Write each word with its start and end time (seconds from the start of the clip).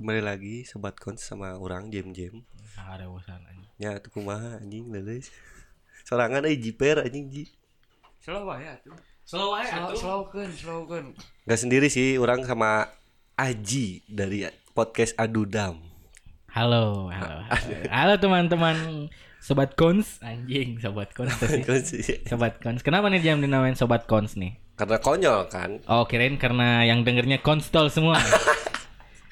kembali 0.00 0.22
lagi 0.22 0.54
sobat 0.64 0.96
kons 0.96 1.20
sama 1.20 1.56
orang 1.56 1.92
jam 1.92 2.08
jam 2.10 2.40
Nah, 2.72 2.96
ada 2.96 3.04
bosan 3.04 3.36
anjing. 3.42 3.68
ya 3.76 3.98
tuh 3.98 4.08
kumaha 4.10 4.56
anjing 4.56 4.88
leuleus 4.88 5.28
sorangan 6.02 6.40
euy 6.42 6.56
jiper 6.56 7.04
anjing 7.04 7.28
ji 7.28 7.44
Slow 8.20 8.44
wae 8.44 8.60
atuh. 8.62 8.92
Slow 9.22 9.52
aja 9.54 9.68
Slow 9.70 9.86
tuh. 9.86 9.96
slowkeun, 9.96 10.50
slowkeun. 10.50 11.04
nggak 11.44 11.56
sendiri 11.58 11.86
sih 11.86 12.16
orang 12.16 12.42
sama 12.42 12.88
Aji 13.34 14.04
dari 14.06 14.44
podcast 14.70 15.16
Adudam 15.16 15.80
Halo, 16.50 17.06
halo. 17.08 17.46
Halo 17.88 18.14
teman-teman 18.16 19.06
sobat 19.38 19.72
kons 19.72 20.18
anjing, 20.20 20.76
sobat 20.76 21.14
kons 21.14 21.30
tuh. 21.38 21.46
Sobat 22.26 22.58
kons. 22.58 22.82
Kenapa 22.82 23.06
nih 23.06 23.22
jam 23.22 23.38
dinamain 23.38 23.72
sobat 23.72 24.04
kons 24.04 24.34
nih? 24.34 24.56
karena 24.74 24.96
konyol 24.96 25.44
kan 25.46 25.76
Oh, 25.86 26.04
kirain 26.04 26.34
karena 26.34 26.82
yang 26.82 27.04
dengernya 27.04 27.38
konstol 27.38 27.86
semua. 27.86 28.16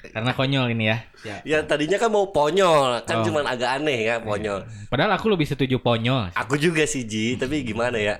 karena 0.09 0.31
konyol 0.31 0.65
ini 0.69 0.85
ya. 0.85 0.97
Ya. 1.19 1.35
ya 1.43 1.57
tadinya 1.61 1.95
kan 1.95 2.07
mau 2.07 2.27
ponyol 2.27 3.01
kan 3.03 3.15
Oh. 3.15 3.23
cuman 3.23 3.45
agak 3.45 3.69
aneh 3.75 3.99
ya 4.03 4.15
ponyol 4.17 4.63
Padahal 4.87 5.11
aku 5.13 5.27
lebih 5.27 5.45
setuju 5.45 5.77
ponyol. 5.77 6.31
aku 6.31 6.55
juga 6.55 6.83
sih 6.83 7.03
Ji 7.03 7.35
tapi 7.35 7.61
gimana 7.61 7.95
ya 7.95 8.17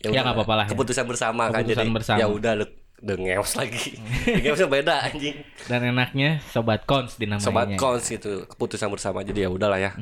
Ya, 0.00 0.08
nggak 0.16 0.32
apa-apa 0.32 0.54
lah 0.54 0.64
ya. 0.64 0.70
keputusan 0.70 1.04
bersama 1.04 1.48
kan 1.48 1.60
Keputusan 1.60 1.84
jadi 1.84 1.90
bersama. 1.90 2.18
ya 2.18 2.26
udah 2.26 2.52
lu 2.54 2.66
udah 3.00 3.16
ngeos 3.16 3.52
lagi 3.54 3.96
ngeosnya 4.38 4.66
beda 4.66 4.94
anjing 5.02 5.36
Dan 5.64 5.80
enaknya 5.86 6.40
sobat 6.46 6.84
kons 6.84 7.16
dinamainya. 7.16 7.40
sobat 7.42 7.68
kons 7.74 8.04
gitu 8.06 8.44
keputusan 8.46 8.88
bersama 8.88 9.20
jadi 9.20 9.44
ya 9.44 9.50
udahlah 9.50 9.76
ya 9.76 9.92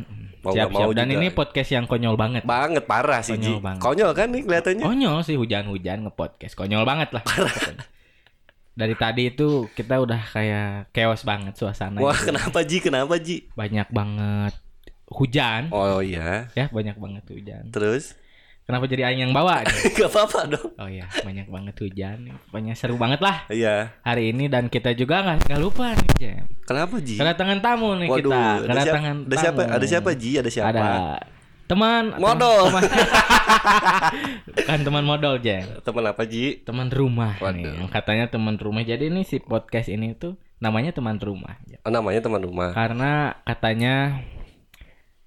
mau 0.40 0.50
siap, 0.50 0.66
mau 0.68 0.82
siap. 0.84 0.94
Dan 0.96 1.06
juga. 1.08 1.16
ini 1.16 1.28
podcast 1.28 1.70
yang 1.72 1.84
konyol 1.84 2.14
banget. 2.14 2.42
banget 2.44 2.82
parah 2.84 3.18
sih 3.20 3.34
Ji 3.34 3.50
Konyol 3.50 3.58
banget. 3.60 3.80
konyol 3.80 4.10
kan 4.12 4.26
nih 4.28 4.42
kelihatannya 4.44 4.84
Konyol 4.84 5.18
sih 5.20 5.34
hujan-hujan 5.34 5.98
nge-podcast. 6.04 6.54
Konyol 6.54 6.82
banget 6.84 7.08
lah. 7.10 7.22
pokoknya. 7.22 7.84
Dari 8.78 8.94
tadi 8.94 9.26
itu 9.26 9.66
kita 9.68 9.98
udah 9.98 10.22
kayak 10.28 10.90
chaos 10.90 11.22
banget 11.22 11.52
suasana. 11.52 11.98
wah 11.98 12.14
kenapa 12.14 12.62
Ji 12.62 12.78
kenapa 12.78 13.18
Ji 13.18 13.50
Banyak 13.52 13.90
banget 13.90 14.54
hujan. 15.08 15.66
oh 15.70 15.98
iya 15.98 16.46
Ya, 16.52 16.68
banyak 16.68 16.94
banget 16.94 17.24
hujan. 17.26 17.62
terus 17.68 18.14
Kenapa 18.62 18.84
jadi 18.84 19.08
aing 19.08 19.24
yang 19.24 19.32
bawa? 19.32 19.64
gak 19.96 20.06
apa-apa 20.06 20.44
dong 20.46 20.76
Oh 20.76 20.84
iya, 20.86 21.08
banyak 21.18 21.48
banget 21.48 21.72
hujan. 21.74 22.28
Banyak 22.46 22.76
seru 22.76 22.94
banget 22.94 23.18
lah 23.18 23.48
iya 23.48 23.96
hari 24.02 24.30
ini 24.30 24.46
dan 24.46 24.68
kita 24.68 24.92
juga 24.92 25.24
nggak 25.24 25.48
nggak 25.48 25.58
lupa 25.58 25.90
nih, 25.90 26.08
Jam. 26.14 26.44
kenapa 26.62 27.00
Ji 27.00 27.16
Kedatangan 27.16 27.58
tamu 27.58 27.96
nih 27.96 28.06
waduh 28.06 28.28
kita. 28.28 28.36
ada 28.36 28.52
siapa, 28.54 28.68
Kedatangan 28.68 29.16
ada 29.18 29.36
siapa 29.36 29.58
tamu. 29.58 29.72
ada 29.72 29.86
siapa 29.88 30.10
Ji 30.12 30.30
ada 30.36 30.50
siapa 30.52 30.68
Ada 30.70 30.82
teman 31.68 32.16
Modal. 32.16 32.72
teman- 32.72 32.90
Bukan 34.58 34.78
teman 34.82 35.04
modal, 35.04 35.34
Jam. 35.38 35.64
teman 35.80 36.04
apa 36.04 36.22
Ji 36.24 36.60
Teman 36.60 36.88
rumah 36.88 37.36
Waduh. 37.38 37.54
nih. 37.54 37.64
Yang 37.78 37.90
katanya 37.90 38.24
teman 38.26 38.56
rumah. 38.56 38.82
Jadi 38.82 39.08
ini 39.08 39.22
si 39.22 39.38
podcast 39.38 39.86
ini 39.86 40.12
tuh 40.12 40.34
namanya 40.58 40.90
teman 40.90 41.16
rumah. 41.16 41.60
Oh, 41.80 41.92
namanya 41.92 42.18
teman 42.18 42.40
rumah 42.40 42.72
Karena 42.72 43.36
katanya 43.44 44.18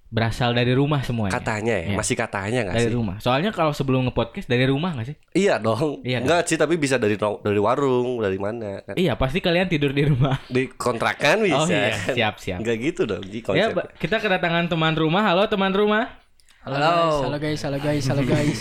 berasal 0.06 0.52
dari 0.52 0.76
rumah 0.76 1.00
semuanya. 1.00 1.32
katanya 1.32 1.72
ya 1.72 1.88
Iya. 1.88 1.96
masih 1.96 2.14
katanya 2.14 2.58
nggak 2.62 2.76
dari 2.76 2.84
sih 2.84 2.92
rumah. 2.92 3.16
Soalnya 3.16 3.48
kalau 3.48 3.72
sebelum 3.72 4.04
nge-podcast 4.04 4.44
dari 4.44 4.68
rumah 4.68 4.92
nggak 4.92 5.08
sih? 5.08 5.16
iya 5.32 5.56
dong 5.56 6.04
Iya, 6.04 6.20
enggak 6.20 6.44
sih 6.44 6.60
tapi 6.60 6.76
bisa 6.76 7.00
dari 7.00 7.16
dari 7.16 7.56
warung 7.56 8.20
dari 8.20 8.36
mana 8.36 8.84
kan 8.84 8.92
Iya, 8.92 9.16
pasti 9.16 9.40
kalian 9.40 9.72
tidur 9.72 9.88
di 9.90 10.04
rumah. 10.04 10.36
di 10.46 10.68
kontrakan 10.68 11.40
bisa 11.40 11.56
Oh 11.56 11.64
iya, 11.64 11.96
kan? 11.96 12.12
siap 12.12 12.34
siap. 12.36 12.58
Enggak 12.60 12.76
gitu 12.82 13.08
dong 13.08 13.24
Ji 13.24 13.40
Ya, 13.40 13.72
konsep 13.72 13.96
kita 13.96 14.20
kedatangan 14.20 14.68
teman 14.68 14.92
rumah. 14.92 15.24
Halo 15.24 15.48
teman 15.48 15.72
rumah. 15.72 16.20
Halo. 16.62 16.78
guys, 16.78 17.18
halo 17.26 17.38
guys, 17.42 17.60
halo 17.66 17.78
guys, 17.82 18.04
halo 18.06 18.22
guys. 18.22 18.58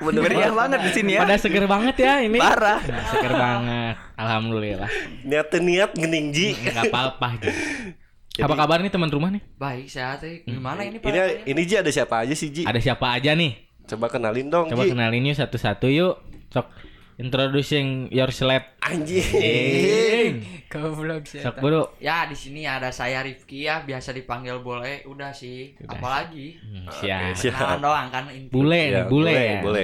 Meriah 0.24 0.56
banget 0.56 0.80
di 0.88 0.90
sini 0.96 1.20
ya. 1.20 1.28
Pada 1.28 1.36
seger 1.36 1.68
banget 1.68 2.00
ya 2.00 2.24
ini. 2.24 2.40
Parah. 2.40 2.80
Nah, 2.80 3.04
seger 3.12 3.32
banget. 3.36 3.94
Alhamdulillah. 4.16 4.88
niat 5.28 5.92
gening 5.92 6.32
Ji 6.32 6.56
Enggak 6.56 6.88
apa-apa. 6.88 7.28
Ji. 7.44 8.40
Apa 8.40 8.56
kabar 8.56 8.80
nih 8.80 8.88
teman 8.88 9.12
rumah 9.12 9.36
nih? 9.36 9.44
Baik, 9.60 9.84
sehat 9.92 10.24
eh. 10.24 10.40
Gimana 10.48 10.88
ini 10.88 10.96
Pak? 10.96 11.12
ini 11.12 11.20
ini 11.44 11.60
Ji 11.68 11.84
ada 11.84 11.92
siapa 11.92 12.24
aja 12.24 12.32
sih 12.32 12.48
Ji 12.48 12.64
Ada 12.64 12.80
siapa 12.80 13.04
aja 13.12 13.36
nih? 13.36 13.60
coba 13.84 14.08
kenalin 14.08 14.48
dong 14.48 14.72
Coba 14.72 14.88
Ji 14.88 14.96
kenalin 14.96 15.28
yuk 15.28 15.36
satu-satu 15.36 15.92
yuk. 15.92 16.24
Sok 16.48 16.72
introducing 17.16 18.10
yourself. 18.10 18.62
anjing 18.82 20.42
Goblok 20.66 21.24
sih. 21.30 21.38
Sok 21.38 21.62
bro. 21.62 21.94
Ya, 22.02 22.26
di 22.26 22.34
sini 22.34 22.66
ada 22.66 22.90
saya 22.90 23.22
Rifki 23.22 23.64
ya, 23.64 23.86
biasa 23.86 24.10
dipanggil 24.10 24.58
boleh. 24.58 25.06
Udah 25.06 25.30
sih. 25.30 25.78
Udah. 25.78 25.94
Apalagi? 25.94 26.58
Hmm, 26.58 26.86
siap. 26.90 27.38
siap. 27.38 27.54
Kenalan 27.54 27.80
doang 27.80 28.06
kan. 28.10 28.22
Bule 28.50 28.80
nih, 28.90 28.90
Ya, 28.90 29.02
bule, 29.06 29.30
bule, 29.30 29.34
ya. 29.38 29.60
bule 29.62 29.82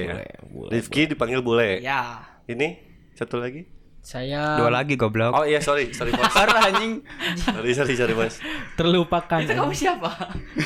bule. 0.51 0.71
Rifki 0.75 1.07
dipanggil 1.07 1.41
bule 1.41 1.79
Ya. 1.79 2.27
ini 2.51 2.83
satu 3.15 3.39
lagi 3.39 3.63
Saya 4.01 4.57
Dua 4.57 4.73
lagi 4.73 4.97
goblok. 4.97 5.31
oh 5.31 5.45
iya 5.45 5.59
sorry 5.59 5.93
sorry 5.93 6.09
bos 6.11 6.25
Parah 6.27 6.67
anjing. 6.67 7.05
sorry 7.37 7.71
sorry 7.71 7.95
sorry 7.95 8.13
bos 8.13 8.41
Terlupakan. 8.73 9.39
Itu 9.39 9.53
kamu 9.53 9.71
siapa? 9.71 10.09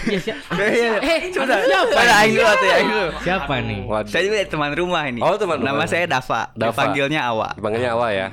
Iya, 0.06 0.18
siap. 0.22 0.38
Eh, 0.54 1.28
sudah. 1.28 1.58
Siapa? 1.60 1.98
Aing 2.16 2.32
dulu 2.32 2.46
atuh, 2.46 2.68
aing 2.70 2.88
dulu. 2.88 3.08
Siapa 3.20 3.54
nih? 3.60 3.80
Waduh. 3.84 4.06
Saya 4.08 4.22
juga 4.24 4.36
teman 4.44 4.70
rumah 4.72 5.02
ini. 5.04 5.18
Oh, 5.18 5.34
teman 5.34 5.58
Nama 5.58 5.74
rumah. 5.74 5.84
saya 5.84 6.06
Dava. 6.06 6.46
Dava. 6.52 6.70
Dipanggilnya 6.70 7.20
Awa. 7.26 7.48
dipanggilnya 7.52 7.90
Awa 7.92 8.08
ya 8.10 8.26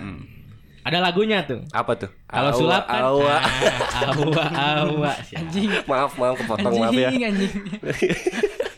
Ada 0.81 0.97
lagunya 0.97 1.45
tuh. 1.45 1.61
apa 1.69 1.93
tuh 1.95 2.09
Kalau 2.25 2.49
Awa, 2.49 2.57
sulap 2.57 2.83
kan 2.85 3.01
Awa. 3.03 3.35
Ah, 3.37 4.05
awa 4.07 4.45
awa. 4.81 5.11
anjing, 5.31 5.69
maaf 5.83 6.13
maaf 6.15 6.35
kepotong 6.37 6.73
maaf 6.75 6.93
ya 6.93 7.09
anjing, 7.09 7.23
anjing. 7.27 7.51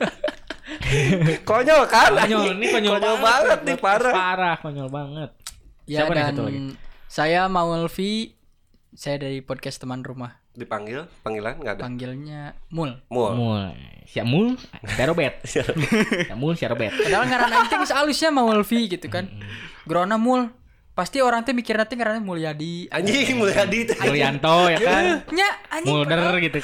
konyol 1.44 1.84
kan 1.88 2.11
Konyol, 2.13 2.59
ini 2.59 2.66
konyol, 2.69 2.95
Konyol 2.95 3.17
banget 3.19 3.59
nih, 3.63 3.78
parah. 3.78 4.13
Parah, 4.13 4.55
konyol 4.59 4.88
banget. 4.88 5.29
Ya 5.83 6.07
Siapa 6.07 6.16
nih 6.16 6.19
dan 6.23 6.27
satu 6.31 6.41
lagi? 6.47 6.59
saya 7.07 7.41
Maulvi. 7.45 8.39
Saya 8.94 9.17
dari 9.19 9.41
podcast 9.41 9.81
teman 9.81 9.99
rumah. 9.99 10.39
dipanggil 10.53 11.09
panggilan 11.25 11.57
nggak 11.57 11.73
ada 11.75 11.81
Panggilnya 11.81 12.53
Mul. 12.69 12.94
mul 13.09 13.33
Mul. 13.33 13.73
Siap 14.05 14.22
mul, 14.22 14.53
Siarobet. 14.85 15.41
Siap 15.49 15.73
mul, 16.38 16.53
Siarobet. 16.53 16.93
Padahal 16.93 17.25
ngaran 17.25 17.49
aing 17.49 17.67
teh 17.67 17.77
geus 17.81 17.89
alusnya 17.89 18.29
Maulvi 18.29 18.85
gitu 18.85 19.09
kan. 19.09 19.25
Grona 19.83 20.22
Mul. 20.22 20.53
Pasti 20.93 21.25
orang 21.25 21.41
teh 21.41 21.57
mikir 21.57 21.73
nanti 21.73 21.97
ngaranna 21.97 22.22
Mulyadi. 22.22 22.85
anjing 22.93 23.33
Mulyadi. 23.33 23.97
Mulyanto 23.97 24.69
ya 24.69 24.77
kan. 24.77 25.03
Nya 25.33 25.49
anjing. 25.73 25.89
Mulder 25.89 26.38
gitu. 26.38 26.57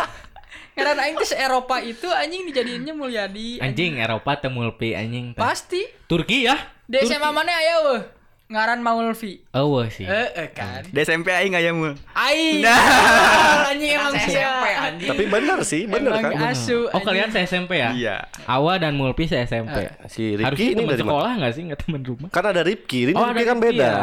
Ngaran 0.80 0.98
aing 1.04 1.16
teh 1.20 1.28
se-Eropa 1.28 1.76
itu 1.84 2.08
anjing 2.08 2.48
dijadiinnya 2.48 2.96
Mulyadi. 2.96 3.60
Anjing 3.60 4.00
Eropa 4.00 4.40
teh 4.40 4.48
mulpi 4.48 4.96
anjing. 4.96 5.36
Pasti. 5.36 5.84
Turki 6.08 6.48
ya? 6.48 6.56
Di 6.88 7.04
SMA 7.04 7.28
mana 7.30 7.52
aya 7.52 7.76
weh? 7.84 8.02
Ngaran 8.50 8.82
Maulvi. 8.82 9.46
Oh 9.54 9.78
wah 9.78 9.86
sih. 9.86 10.02
Eh, 10.02 10.28
eh 10.34 10.50
kan. 10.50 10.82
Di 10.82 10.98
SMP 11.00 11.30
aing 11.30 11.54
aya 11.54 11.70
mul. 11.70 11.94
Aing. 12.10 12.60
Nah. 12.66 13.70
Anjing 13.70 13.94
emang 13.94 14.14
sia. 14.18 14.26
SMP 14.26 14.66
anjing. 14.74 15.08
tapi 15.08 15.24
benar 15.30 15.58
sih 15.62 15.82
benar 15.86 16.18
Emang 16.18 16.34
kan 16.34 16.50
asu. 16.50 16.84
Oh 16.84 16.98
anjing. 16.98 17.06
kalian 17.06 17.28
se 17.30 17.38
SMP 17.46 17.78
ya? 17.78 17.90
Iya. 17.94 18.16
Awa 18.44 18.82
dan 18.82 18.98
Mulpi 18.98 19.30
se 19.30 19.38
SMP. 19.40 19.86
si 20.10 20.34
Harusnya 20.34 20.50
Rifki 20.50 20.66
ini 20.66 20.74
teman 20.76 20.90
dari 20.90 21.00
sekolah 21.00 21.32
nggak 21.38 21.52
sih? 21.54 21.62
Nggak 21.62 21.80
teman 21.86 22.00
rumah? 22.02 22.28
kan 22.28 22.44
ada 22.44 22.62
Rifki 22.66 22.98
ini 23.06 23.12
Oh, 23.14 23.30
kan 23.30 23.58
beda 23.62 23.86
ya? 23.86 23.94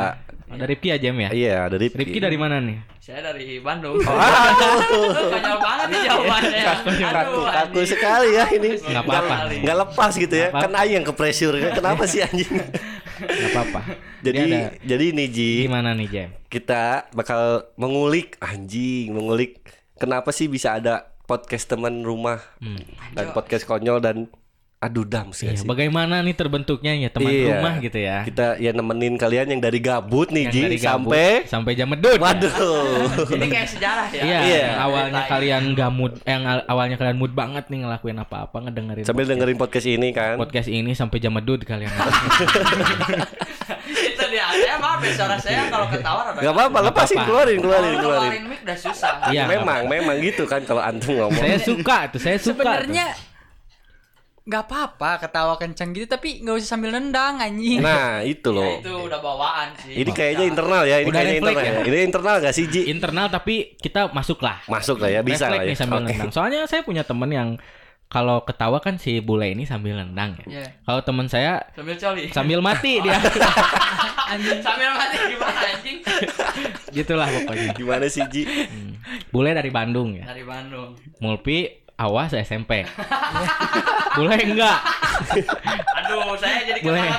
Ada 0.48 0.64
Rifki 0.64 0.90
aja 0.90 1.10
ya? 1.10 1.30
iya 1.30 1.56
ada 1.64 1.76
Rifki 1.76 1.98
Rifki 1.98 2.20
dari 2.20 2.36
mana 2.36 2.58
nih? 2.58 2.80
Saya 2.98 3.20
dari 3.22 3.60
Bandung. 3.60 4.00
Oh, 4.00 4.16
aduh. 4.16 5.12
Konyol 5.32 5.58
banget 5.58 5.88
nih 5.88 6.00
jawabannya. 6.04 6.64
kaku 7.00 7.40
kaku, 7.46 7.80
sekali 7.84 8.30
ya 8.32 8.46
ini 8.50 8.70
Nggak 8.78 9.04
apa-apa. 9.04 9.36
nggak 9.54 9.78
lepas 9.82 10.12
gitu 10.14 10.36
ya 10.36 10.48
kan 10.50 10.72
Aing 10.74 10.94
yang 10.94 11.06
ke 11.06 11.14
pressure 11.14 11.56
kenapa 11.70 12.04
sih 12.04 12.20
anjing 12.22 12.48
Nggak 13.18 13.50
apa-apa. 13.50 13.82
jadi 14.20 14.40
ada- 14.42 14.72
jadi 14.82 15.04
ini 15.10 15.26
Ji 15.28 15.52
gimana 15.64 15.92
nih 15.92 16.08
Jem? 16.08 16.30
kita 16.48 17.08
bakal 17.12 17.42
mengulik 17.76 18.36
anjing 18.40 19.12
mengulik 19.12 19.64
kenapa 19.96 20.30
sih 20.30 20.48
bisa 20.48 20.76
ada 20.76 20.96
podcast 21.24 21.66
teman 21.66 22.02
rumah 22.02 22.40
dan 23.12 23.32
podcast 23.32 23.64
konyol 23.64 24.00
dan 24.00 24.28
adudam 24.78 25.34
sih 25.34 25.50
Iya, 25.50 25.66
bagaimana 25.66 26.22
nih 26.22 26.38
terbentuknya 26.38 26.94
ya 26.94 27.10
teman 27.10 27.28
Iya. 27.28 27.50
rumah 27.50 27.74
gitu 27.82 27.98
ya? 27.98 28.22
kita 28.22 28.62
ya 28.62 28.70
nemenin 28.72 29.18
kalian 29.18 29.50
yang 29.50 29.58
dari 29.58 29.82
gabut 29.82 30.30
nih 30.30 30.46
Yang 30.46 30.54
Ji 30.54 30.62
dari 30.62 30.78
gabut 30.78 31.10
sampai 31.10 31.34
sampai 31.50 31.72
jam 31.74 31.88
medut. 31.90 32.20
waduh 32.22 32.54
Ini 33.34 33.48
kayak 33.48 33.70
sejarah 33.70 34.08
ya. 34.14 34.22
Iya, 34.22 34.40
Iya. 34.40 34.60
yang 34.62 34.78
awalnya 34.80 35.22
kalian 35.26 35.64
gak 35.74 35.90
mood, 35.90 36.14
eh, 36.20 36.30
yang 36.30 36.44
al- 36.46 36.66
awalnya 36.68 36.94
kalian 36.96 37.18
mood 37.18 37.34
banget 37.34 37.66
nih 37.68 37.80
ngelakuin 37.82 38.18
apa-apa, 38.20 38.58
ngedengerin 38.64 39.02
sambil 39.02 39.26
podcast, 39.26 39.32
dengerin 39.34 39.58
podcast 39.58 39.88
ini 39.90 40.08
kan 40.14 40.36
podcast 40.38 40.70
ini 40.70 40.92
sampai 40.94 41.18
jam 41.18 41.34
medut 41.34 41.58
kalian. 41.60 41.90
Itu 43.88 44.26
dia. 44.30 44.46
Saya 44.48 44.78
maaf 44.78 45.00
ya 45.00 45.12
suara 45.12 45.38
saya 45.38 45.62
kalau 45.68 45.88
ketawa 45.88 46.22
rada. 46.24 46.40
Gak 46.40 46.54
apa-apa 46.54 46.78
lepasin 46.84 47.16
apa-apa. 47.16 47.28
keluarin 47.28 47.58
Kalau 47.58 47.66
keluarin 47.66 47.96
keluarin 47.98 48.44
mic 48.46 48.60
udah 48.62 48.78
susah. 48.78 49.12
Iya, 49.30 49.44
memang 49.48 49.82
memang 49.88 50.16
gitu 50.22 50.44
kan 50.46 50.62
kalau 50.64 50.82
antum 50.82 51.14
ngomong 51.16 51.40
saya 51.40 51.58
suka 51.60 51.98
tuh, 52.10 52.20
saya 52.20 52.38
suka. 52.38 52.62
Sebenarnya 52.62 53.06
nggak 54.48 54.64
apa-apa 54.64 55.20
ketawa 55.20 55.54
kencang 55.54 55.92
gitu 55.92 56.08
tapi 56.08 56.40
nggak 56.40 56.56
usah 56.56 56.70
sambil 56.72 56.90
nendang 56.90 57.36
anjing. 57.38 57.84
nah 57.84 58.24
itu 58.24 58.48
Ya, 58.48 58.56
loh 58.56 58.72
itu 58.80 58.94
udah 59.04 59.20
bawaan 59.20 59.76
sih. 59.78 59.92
ini 59.94 60.08
kayaknya 60.10 60.46
internal 60.48 60.84
ya 60.84 60.98
ini 60.98 61.06
Udah 61.06 61.20
kayaknya 61.20 61.36
internal 61.38 61.60
ya? 61.60 61.68
ya. 61.68 61.82
ini 61.84 61.98
internal 62.02 62.36
gak 62.40 62.54
sih 62.54 62.66
Ji 62.66 62.82
internal 62.88 63.28
tapi 63.28 63.76
kita 63.76 64.08
masuk 64.10 64.40
lah. 64.40 64.64
masuk 64.66 64.98
lah 64.98 65.10
ya 65.10 65.20
bisa 65.20 65.46
lah 65.46 65.60
ya 65.60 65.68
nih 65.68 65.76
sambil 65.76 66.00
Oke. 66.00 66.08
nendang. 66.10 66.32
Soalnya 66.32 66.64
saya 66.64 66.82
punya 66.82 67.04
temen 67.04 67.28
yang 67.28 67.50
kalau 68.08 68.40
ketawa 68.40 68.80
kan 68.80 68.96
si 68.96 69.20
bule 69.20 69.52
ini 69.52 69.68
sambil 69.68 70.00
nendang 70.00 70.40
ya. 70.40 70.46
Iya. 70.48 70.66
Kalau 70.82 71.04
teman 71.04 71.28
saya 71.28 71.60
Sambil 71.76 72.00
coli. 72.00 72.24
sambil 72.32 72.60
mati 72.62 73.04
dia. 73.04 73.20
anjing 74.32 74.60
sambil 74.60 74.92
mati 74.94 75.18
gimana 75.28 75.60
anjing? 75.70 75.98
Gitulah 76.90 77.28
pokoknya. 77.28 77.68
Gimana 77.74 78.06
sih 78.08 78.24
Ji? 78.28 78.44
Hmm. 78.48 78.96
Bule 79.28 79.52
dari 79.52 79.68
Bandung 79.70 80.16
ya. 80.16 80.24
Dari 80.24 80.44
Bandung. 80.44 80.96
Mulpi 81.20 81.68
awas 81.98 82.30
SMP. 82.32 82.86
Boleh 84.14 84.40
enggak? 84.40 84.78
Aduh, 85.98 86.38
saya 86.38 86.62
jadi 86.64 86.80
Boleh. 86.82 87.10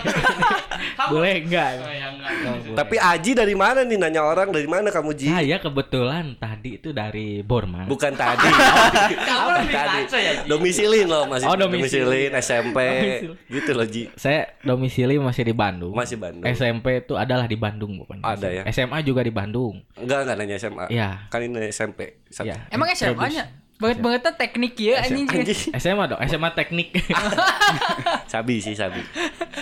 Boleh 1.10 1.34
enggak? 1.42 1.70
Oh, 1.78 1.90
ya 1.90 2.06
enggak. 2.10 2.30
Tapi 2.74 2.96
Aji 2.96 3.30
dari 3.34 3.54
mana 3.54 3.82
nih 3.82 3.98
nanya 3.98 4.22
orang 4.22 4.54
dari 4.54 4.66
mana 4.66 4.88
kamu 4.88 5.10
Ji? 5.14 5.26
Saya 5.28 5.58
kebetulan 5.58 6.38
tadi 6.38 6.78
itu 6.78 6.94
dari 6.94 7.42
Borma. 7.42 7.86
Bukan 7.86 8.14
tadi. 8.14 8.46
Kamu 9.28 9.48
lebih 9.58 9.74
tadi. 9.74 9.98
kacau 10.06 10.18
ya, 10.18 10.32
Ji? 10.38 10.46
Domisilin 10.46 11.06
loh 11.06 11.24
masih 11.26 11.46
Oh, 11.46 11.56
domisili. 11.56 11.98
domisilin 12.06 12.32
SMP 12.38 12.78
Domisili. 12.78 13.34
gitu 13.50 13.70
loh 13.74 13.86
Ji. 13.86 14.02
Saya 14.14 14.40
domisili 14.62 15.14
masih 15.18 15.42
di 15.42 15.54
Bandung. 15.54 15.92
Masih 15.94 16.16
Bandung. 16.18 16.46
SMP 16.46 17.02
itu 17.02 17.14
adalah 17.18 17.50
di 17.50 17.58
Bandung 17.58 17.98
bukan? 17.98 18.22
Ada 18.22 18.48
ya? 18.50 18.62
SMA 18.70 19.02
juga 19.02 19.26
di 19.26 19.34
Bandung. 19.34 19.82
Enggak 19.98 20.22
enggak 20.22 20.36
nanya 20.38 20.54
SMA. 20.56 20.86
Iya. 20.86 21.26
Kan 21.26 21.40
ini 21.42 21.66
SMP. 21.68 22.22
Satu. 22.30 22.46
Iya. 22.46 22.70
Emang 22.70 22.86
SMA-nya? 22.90 23.67
Banget-bangetnya 23.78 24.32
teknik 24.34 24.74
ya 24.74 25.00
anjing. 25.00 25.26
Anjing. 25.26 25.60
SMA 25.72 26.04
dong, 26.06 26.20
SMA 26.26 26.50
teknik. 26.52 26.88
Sabi 28.32 28.58
sih 28.58 28.74
sabi. 28.74 28.98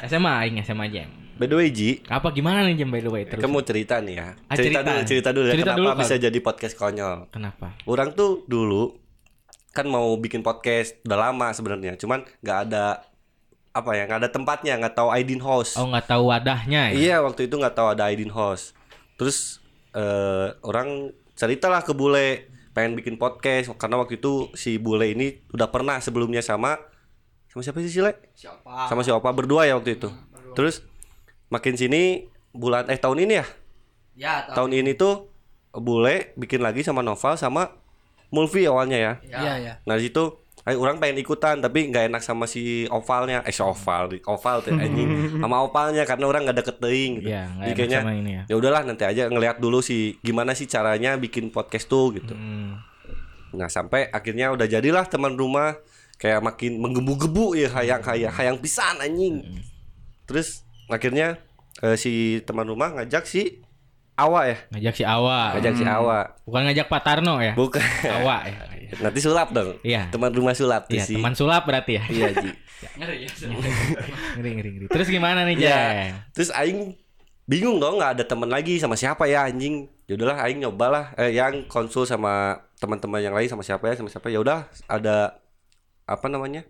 SMA 0.02 0.32
aing 0.40 0.56
SMA 0.62 0.88
jam. 0.88 1.08
By 1.36 1.44
the 1.44 1.54
way 1.54 1.68
Ji, 1.68 2.00
Apa 2.08 2.32
gimana 2.32 2.64
nih 2.64 2.80
jam 2.80 2.88
by 2.88 2.96
the 2.98 3.12
way 3.12 3.28
terus? 3.28 3.44
kamu 3.44 3.60
cerita 3.60 4.00
nih 4.00 4.14
ya. 4.16 4.28
Ah, 4.48 4.56
cerita, 4.56 4.80
cerita. 4.80 4.80
dulu, 4.82 5.00
cerita 5.04 5.28
dulu 5.30 5.44
ya 5.44 5.52
Cerita 5.52 5.70
kenapa 5.70 5.76
dulu, 5.76 6.00
bisa 6.00 6.14
Kak. 6.16 6.22
jadi 6.24 6.38
podcast 6.40 6.74
konyol. 6.74 7.16
Kenapa? 7.28 7.66
Orang 7.84 8.08
tuh 8.12 8.48
dulu 8.48 8.96
kan 9.70 9.84
mau 9.84 10.16
bikin 10.16 10.40
podcast 10.40 10.96
udah 11.04 11.28
lama 11.28 11.52
sebenarnya, 11.52 12.00
cuman 12.00 12.24
nggak 12.40 12.58
ada 12.64 13.04
apa 13.70 13.90
ya, 13.92 14.08
nggak 14.08 14.20
ada 14.24 14.30
tempatnya, 14.32 14.80
nggak 14.80 14.96
tahu 14.96 15.12
Aidin 15.12 15.44
host. 15.44 15.76
Oh 15.76 15.84
nggak 15.84 16.08
tahu 16.08 16.32
wadahnya 16.32 16.88
ya? 16.88 16.96
Iya 16.96 17.16
waktu 17.20 17.44
itu 17.44 17.60
nggak 17.60 17.76
tahu 17.76 17.92
ada 17.92 18.08
Aidin 18.08 18.32
host. 18.32 18.72
Terus 19.20 19.60
eh, 19.92 20.56
orang 20.64 21.12
ceritalah 21.36 21.84
ke 21.84 21.92
bule 21.92 22.48
pengen 22.76 22.92
bikin 22.92 23.16
podcast 23.16 23.72
karena 23.80 23.96
waktu 23.96 24.20
itu 24.20 24.52
si 24.52 24.76
bule 24.76 25.08
ini 25.08 25.40
udah 25.48 25.72
pernah 25.72 25.96
sebelumnya 25.96 26.44
sama 26.44 26.76
sama 27.48 27.64
siapa 27.64 27.80
sih 27.80 27.88
Sile? 27.88 28.12
Siapa? 28.36 28.84
Sama 28.84 29.00
si 29.00 29.08
Opa 29.08 29.32
berdua 29.32 29.64
ya 29.64 29.80
waktu 29.80 29.96
itu. 29.96 30.12
Terus 30.52 30.84
makin 31.48 31.72
sini 31.72 32.28
bulan 32.52 32.84
eh 32.86 33.00
tahun 33.00 33.24
ini 33.24 33.34
ya 33.40 33.46
Ya, 34.12 34.34
tahu. 34.44 34.68
tahun 34.68 34.84
ini 34.84 34.92
tuh 34.92 35.32
bule 35.72 36.36
bikin 36.36 36.60
lagi 36.60 36.80
sama 36.80 37.00
Noval 37.00 37.36
sama 37.36 37.72
Mulvi 38.28 38.68
awalnya 38.68 38.98
ya. 39.00 39.12
Ya. 39.24 39.38
Iya, 39.40 39.52
iya. 39.56 39.72
Nah 39.88 39.96
di 39.96 40.08
situ 40.08 40.36
Ayo 40.66 40.82
orang 40.82 40.98
pengen 40.98 41.22
ikutan 41.22 41.62
tapi 41.62 41.86
nggak 41.94 42.10
enak 42.10 42.22
sama 42.26 42.50
si 42.50 42.90
ovalnya 42.90 43.38
eh 43.46 43.54
si 43.54 43.62
oval 43.62 44.10
oval 44.26 44.56
tuh 44.66 44.74
anjing 44.74 45.06
sama 45.42 45.62
ovalnya 45.62 46.02
karena 46.02 46.26
orang 46.26 46.42
nggak 46.42 46.58
deket 46.58 46.76
teuing 46.82 47.12
gitu. 47.22 47.30
Iya, 47.30 47.42
nggak 47.54 47.66
Jadi 47.70 47.76
kayaknya 47.78 48.00
ya. 48.26 48.42
ya 48.50 48.54
udahlah 48.58 48.82
nanti 48.82 49.06
aja 49.06 49.30
ngelihat 49.30 49.62
dulu 49.62 49.78
sih 49.78 50.18
gimana 50.26 50.58
sih 50.58 50.66
caranya 50.66 51.14
bikin 51.14 51.54
podcast 51.54 51.86
tuh 51.86 52.18
gitu. 52.18 52.34
Hmm. 52.34 52.82
Nah 53.54 53.70
sampai 53.70 54.10
akhirnya 54.10 54.50
udah 54.50 54.66
jadilah 54.66 55.06
teman 55.06 55.38
rumah 55.38 55.78
kayak 56.18 56.42
makin 56.42 56.82
menggebu-gebu 56.82 57.54
ya 57.54 57.70
hayang 57.70 58.02
hayang 58.02 58.34
hayang 58.34 58.56
pisan 58.58 58.98
anjing. 58.98 59.46
Terus 60.26 60.66
akhirnya 60.90 61.38
eh, 61.78 61.94
si 61.94 62.42
teman 62.42 62.66
rumah 62.66 62.90
ngajak 62.90 63.22
si 63.22 63.62
Awa 64.16 64.48
ya, 64.48 64.56
Ngajak 64.72 64.94
si 64.96 65.04
Awa. 65.04 65.52
ngajak 65.52 65.74
si 65.76 65.84
Awa. 65.84 66.18
Bukan 66.48 66.62
ngajak 66.64 66.88
Pak 66.88 67.02
Tarno 67.04 67.36
ya? 67.36 67.52
Bukan. 67.52 67.84
Awa 68.08 68.48
ya. 68.48 68.56
Nanti 68.96 69.18
sulap 69.18 69.48
dong. 69.50 69.76
Iya. 69.80 70.08
Teman 70.08 70.30
rumah 70.30 70.52
sulap 70.52 70.86
Iya, 70.86 71.04
teman 71.04 71.32
sulap 71.32 71.62
berarti 71.62 71.92
ya. 71.94 72.04
Iya 72.06 72.28
Ji. 72.34 72.50
Ngeri 72.98 73.16
ya. 73.18 73.30
ngeri 74.36 74.50
ngeri 74.52 74.70
ngeri. 74.70 74.86
Terus 74.88 75.08
gimana 75.08 75.42
nih, 75.42 75.54
Iya. 75.56 75.64
Jeng? 75.66 76.12
Terus 76.32 76.50
aing 76.52 76.78
bingung 77.44 77.76
dong 77.76 77.96
nggak 77.96 78.12
ada 78.14 78.24
teman 78.24 78.46
lagi 78.46 78.76
sama 78.76 78.94
siapa 78.94 79.24
ya 79.24 79.44
anjing. 79.44 79.88
Yaudahlah 80.06 80.38
aing 80.40 80.60
nyobalah 80.60 81.16
eh, 81.16 81.32
yang 81.32 81.66
konsul 81.66 82.04
sama 82.04 82.56
teman-teman 82.76 83.18
yang 83.18 83.32
lain 83.32 83.46
sama 83.46 83.60
siapa 83.60 83.86
ya 83.86 83.94
sama 83.94 84.06
siapa. 84.06 84.28
Ya 84.28 84.38
udah 84.38 84.58
ada 84.86 85.40
apa 86.04 86.26
namanya? 86.26 86.62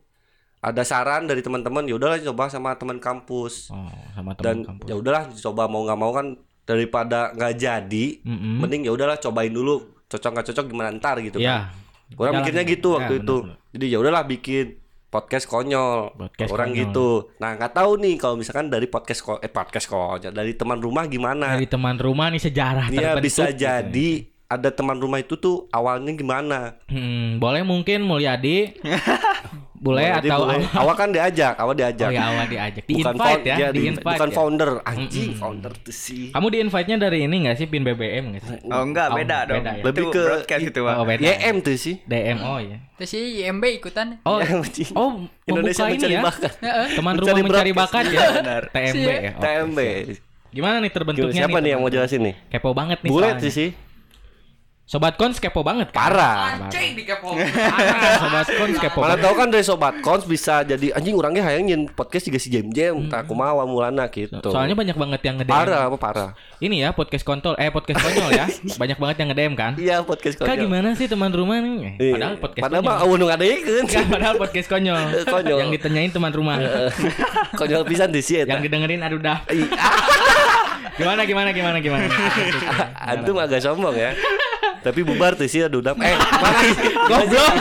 Ada 0.59 0.83
saran 0.83 1.25
dari 1.25 1.41
teman-teman. 1.41 1.85
Ya 1.85 1.95
udahlah 1.95 2.17
coba 2.23 2.49
sama 2.49 2.75
teman 2.75 2.97
kampus. 2.97 3.69
Oh, 3.69 3.87
sama 4.12 4.33
Dan 4.35 4.62
teman 4.62 4.79
kampus. 4.79 4.87
ya 4.87 4.95
udahlah 4.95 5.23
coba 5.29 5.62
mau 5.67 5.83
nggak 5.83 5.99
mau 5.99 6.11
kan 6.11 6.27
daripada 6.62 7.31
nggak 7.31 7.55
jadi, 7.57 8.07
Mm-mm. 8.23 8.59
mending 8.59 8.83
ya 8.83 8.93
udahlah 8.93 9.15
cobain 9.17 9.51
dulu. 9.51 9.79
Cocok 10.07 10.31
nggak 10.33 10.47
cocok 10.51 10.65
gimana 10.67 10.91
ntar 10.95 11.19
gitu 11.19 11.39
Iya. 11.39 11.71
kan. 11.71 11.86
Orang 12.08 12.23
Jalan. 12.31 12.38
mikirnya 12.41 12.64
gitu 12.64 12.88
Ya, 12.88 12.94
waktu 12.97 13.12
benar, 13.12 13.25
itu. 13.25 13.37
benar. 13.43 13.56
Jadi 13.69 13.85
ya 13.87 13.99
udahlah 13.99 14.25
bikin 14.25 14.67
podcast 15.06 15.47
konyol. 15.47 15.99
Podcast 16.12 16.50
Orang 16.50 16.69
konyol. 16.69 16.81
gitu. 16.85 17.08
Nah, 17.37 17.50
nggak 17.53 17.73
tahu 17.73 17.91
nih 17.97 18.14
kalau 18.17 18.35
misalkan 18.35 18.67
dari 18.67 18.87
podcast 18.87 19.20
ko- 19.20 19.41
eh 19.41 19.49
podcast 19.49 19.87
konyol 19.87 20.31
dari 20.31 20.53
teman 20.53 20.79
rumah 20.79 21.05
gimana. 21.05 21.53
Dari 21.53 21.67
teman 21.67 21.97
rumah 21.97 22.29
nih 22.29 22.43
sejarah 22.43 22.87
Iya 22.88 23.19
bisa 23.19 23.49
gitu 23.49 23.58
ya. 23.58 23.82
jadi 23.82 24.08
ada 24.47 24.70
teman 24.70 24.94
rumah 24.94 25.19
itu 25.19 25.35
tuh 25.35 25.67
awalnya 25.69 26.12
gimana? 26.12 26.79
Hmm, 26.87 27.37
boleh 27.37 27.62
mungkin 27.62 28.00
Mulyadi. 28.00 28.70
boleh 29.76 30.08
Jadi 30.14 30.28
atau 30.28 30.40
boleh. 30.43 30.64
awal 30.73 30.94
kan 30.94 31.08
diajak, 31.08 31.55
awal 31.55 31.73
diajak. 31.73 32.08
Oh 32.08 32.12
ya 32.12 32.23
awal 32.26 32.46
diajak. 32.46 32.82
Di 32.82 32.94
bukan 32.96 33.12
invite 33.12 33.43
ya, 33.43 33.55
iya, 33.55 33.69
di 33.69 33.76
di- 33.76 33.87
invite. 33.88 34.06
bukan 34.08 34.28
ya. 34.28 34.34
founder, 34.34 34.70
anjing 34.82 35.31
founder 35.32 35.73
tuh 35.76 35.93
sih. 35.93 36.32
Kamu 36.32 36.46
di 36.49 36.58
invite-nya 36.58 36.96
dari 36.99 37.19
ini 37.23 37.37
nggak 37.43 37.56
sih 37.56 37.67
pin 37.67 37.82
BBM 37.82 38.25
nggak 38.31 38.43
sih? 38.43 38.56
Oh 38.67 38.82
enggak, 38.82 39.08
Oh, 39.08 39.17
beda 39.17 39.38
dong. 39.44 39.56
beda 39.61 39.73
ya. 39.73 39.82
Lebih 39.82 40.02
Itu 40.02 40.11
ke- 40.11 40.26
broadcast 40.26 40.62
itu. 40.64 40.81
Oh, 40.82 41.05
beda. 41.05 41.23
YM 41.23 41.56
tuh 41.61 41.76
sih. 41.76 41.94
DM 42.02 42.38
oh 42.38 42.58
ya. 42.58 42.76
Terus 42.96 43.08
si 43.08 43.20
IMB 43.38 43.64
ikutan. 43.76 44.06
Oh, 44.23 44.40
Ya, 44.43 44.56
oh 44.94 45.11
Indonesia 45.44 45.84
mencari 45.84 46.14
ya. 46.14 46.23
bakat. 46.23 46.52
Teman 46.93 47.14
rumah 47.14 47.37
mencari 47.38 47.73
bakat 47.73 48.05
ya. 48.08 48.20
Benar. 48.40 48.62
TMB 48.70 49.05
ya. 49.05 49.31
Oh, 49.31 49.43
TMB. 49.43 49.78
Gimana 50.49 50.81
nih 50.81 50.88
terbentuknya 50.88 51.37
Siapa 51.37 51.61
nih 51.61 51.76
yang 51.76 51.81
mau 51.81 51.93
jelasin 51.93 52.20
nih? 52.23 52.34
Kepo 52.49 52.73
banget 52.73 53.05
nih. 53.05 53.11
Bulet 53.12 53.37
sih. 53.44 53.76
Sobat 54.87 55.19
Kons 55.19 55.43
kepo 55.43 55.67
banget 55.67 55.91
kan? 55.91 56.15
Parah. 56.15 56.62
Anjing 56.62 56.94
dikepo. 56.94 57.35
Parah, 57.75 58.23
Sobat 58.23 58.47
Kons 58.47 58.79
kepo 58.79 59.03
Mana 59.03 59.19
tahu 59.19 59.35
kan 59.35 59.50
dari 59.50 59.67
sobat 59.67 59.99
kons 59.99 60.23
bisa 60.23 60.62
jadi 60.62 60.94
anjing 60.94 61.19
orangnya 61.19 61.43
hayang 61.43 61.67
nyin 61.67 61.83
podcast 61.91 62.31
juga 62.31 62.38
si 62.38 62.55
jam 62.55 62.71
jam 62.71 62.94
tak 63.11 63.27
kumaha 63.27 63.67
mulana 63.67 64.06
gitu. 64.06 64.38
Soalnya 64.38 64.79
banyak 64.79 64.94
banget 64.94 65.21
yang 65.27 65.43
nge-DM. 65.43 65.50
parah 65.50 65.91
apa 65.91 65.99
parah? 65.99 66.31
Ini 66.62 66.87
ya 66.87 66.88
podcast 66.94 67.27
kontol 67.27 67.59
eh 67.59 67.67
podcast 67.67 67.99
konyol 67.99 68.31
ya. 68.31 68.47
banyak 68.81 68.94
banget 68.94 69.17
yang 69.19 69.29
nge-DM 69.35 69.55
kan? 69.59 69.73
Iya 69.75 69.97
podcast 70.06 70.38
Kak 70.38 70.55
konyol. 70.55 70.62
gimana 70.71 70.88
sih 70.94 71.11
teman 71.11 71.35
rumah 71.35 71.59
nih? 71.59 71.75
Eh, 71.75 71.91
Iya. 71.99 72.12
Padahal 72.15 72.35
podcast 72.38 72.62
Padahal 72.62 72.83
mah 72.87 72.94
konyol. 72.97 73.11
anu 73.11 73.25
ngadeikeun. 73.27 73.85
Kan, 73.91 74.05
padahal 74.06 74.35
podcast 74.38 74.69
konyol. 74.71 75.03
Konyol. 75.35 75.59
Yang 75.67 75.71
ditanyain 75.75 76.11
teman 76.15 76.31
rumah. 76.31 76.57
konyol 77.59 77.83
pisan 77.83 78.14
di 78.14 78.23
sih 78.23 78.47
yang 78.47 78.62
didengerin 78.62 79.02
aduh 79.02 79.19
dah. 79.19 79.43
gimana 80.95 81.26
gimana 81.26 81.50
gimana 81.50 81.76
gimana? 81.83 82.07
Antum 83.02 83.35
agak 83.35 83.59
sombong 83.59 83.99
ya. 83.99 84.14
Tapi 84.87 85.00
bubar 85.02 85.35
tuh 85.35 85.45
sih 85.45 85.61
aduh 85.61 85.81
dap. 85.81 85.99
Eh, 85.99 86.14
mana 86.14 86.59
sih? 86.71 86.90
Goblok. 87.05 87.52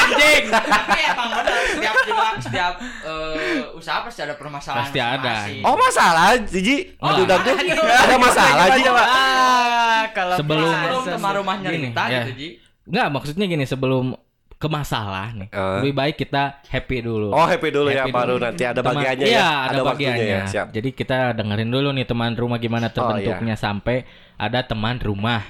Anjing. 0.00 0.44
Tapi 0.48 1.00
emang 1.04 1.28
benar 1.30 1.60
setiap 1.68 1.94
setiap 2.40 2.74
eh, 3.04 3.60
usaha 3.72 3.98
pasti 4.00 4.20
ada 4.20 4.34
permasalahan. 4.34 4.82
Pasti 4.82 4.98
ada. 4.98 5.34
Oh 5.62 5.76
masalah, 5.76 6.40
Ji. 6.40 6.96
Oh, 6.96 7.12
Aduh 7.12 7.24
dap. 7.24 7.44
Ada 7.44 8.16
masalah, 8.16 8.64
Ji. 8.72 8.82
Ah, 8.88 10.08
kalau 10.10 10.36
Sebelum- 10.36 10.72
rumah 11.12 11.56
Gini, 11.58 11.92
nyerita 11.92 12.02
ya. 12.08 12.24
gitu 12.24 12.32
Ji. 12.34 12.48
Enggak, 12.82 13.06
maksudnya 13.12 13.44
gini 13.44 13.64
sebelum 13.64 14.16
ke 14.52 14.68
masalah 14.68 15.32
nih. 15.32 15.48
Eh. 15.48 15.76
Lebih 15.80 15.94
baik 15.94 16.16
kita 16.18 16.60
happy 16.66 17.00
dulu. 17.00 17.30
Oh, 17.30 17.46
happy 17.46 17.70
dulu 17.70 17.88
ya, 17.88 18.04
Happy 18.04 18.12
baru 18.12 18.36
dulu. 18.36 18.44
nanti 18.44 18.62
ada 18.62 18.80
Teman- 18.82 18.92
bagiannya 18.98 19.24
iya, 19.24 19.38
ya. 19.38 19.46
ada, 19.46 19.70
Ada 19.70 19.80
waktunya 19.82 20.10
bagiannya. 20.10 20.36
ya, 20.36 20.40
siap. 20.46 20.66
Oh, 20.66 20.72
Jadi 20.74 20.88
kita 20.92 21.18
dengerin 21.32 21.70
dulu 21.70 21.88
nih 21.92 22.04
teman 22.04 22.32
rumah 22.34 22.58
gimana 22.58 22.86
terbentuknya 22.88 23.56
sampai 23.56 24.04
ada 24.36 24.60
teman 24.60 24.96
rumah. 24.98 25.44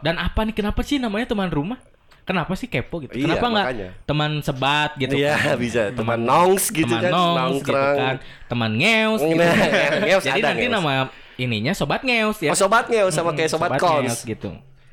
Dan 0.00 0.16
apa 0.16 0.40
nih 0.42 0.54
kenapa 0.54 0.80
sih 0.80 0.96
namanya 0.96 1.28
teman 1.28 1.48
rumah? 1.48 1.78
Kenapa 2.20 2.52
sih 2.54 2.70
kepo 2.70 3.02
gitu? 3.02 3.16
Iya, 3.16 3.26
Kenapa 3.26 3.46
nggak 3.50 3.66
teman 4.06 4.30
sebat 4.40 4.90
gitu? 4.94 5.18
Iya, 5.18 5.34
kan? 5.34 5.56
bisa. 5.58 5.82
Teman 5.90 6.20
nongs 6.20 6.70
gitu 6.70 6.86
teman 6.86 7.02
kan, 7.02 7.10
nongs 7.10 7.58
gitu 7.60 7.74
kan, 7.74 8.16
teman 8.46 8.70
ngeus 8.76 9.20
gitu. 9.24 9.40
Nah, 9.40 9.56
ngeus 10.04 10.24
Jadi 10.28 10.38
ada, 10.38 10.48
nanti 10.54 10.64
ngeus. 10.64 10.74
nama 10.78 10.92
ininya 11.34 11.72
sobat 11.74 12.00
ngeus 12.06 12.38
ya. 12.38 12.52
Oh, 12.52 12.58
sobatnya 12.58 13.08
sama 13.10 13.34
kayak 13.34 13.50
sobat 13.50 13.70
ngeus 13.74 13.82
kons. 13.82 14.16
gitu. 14.22 14.50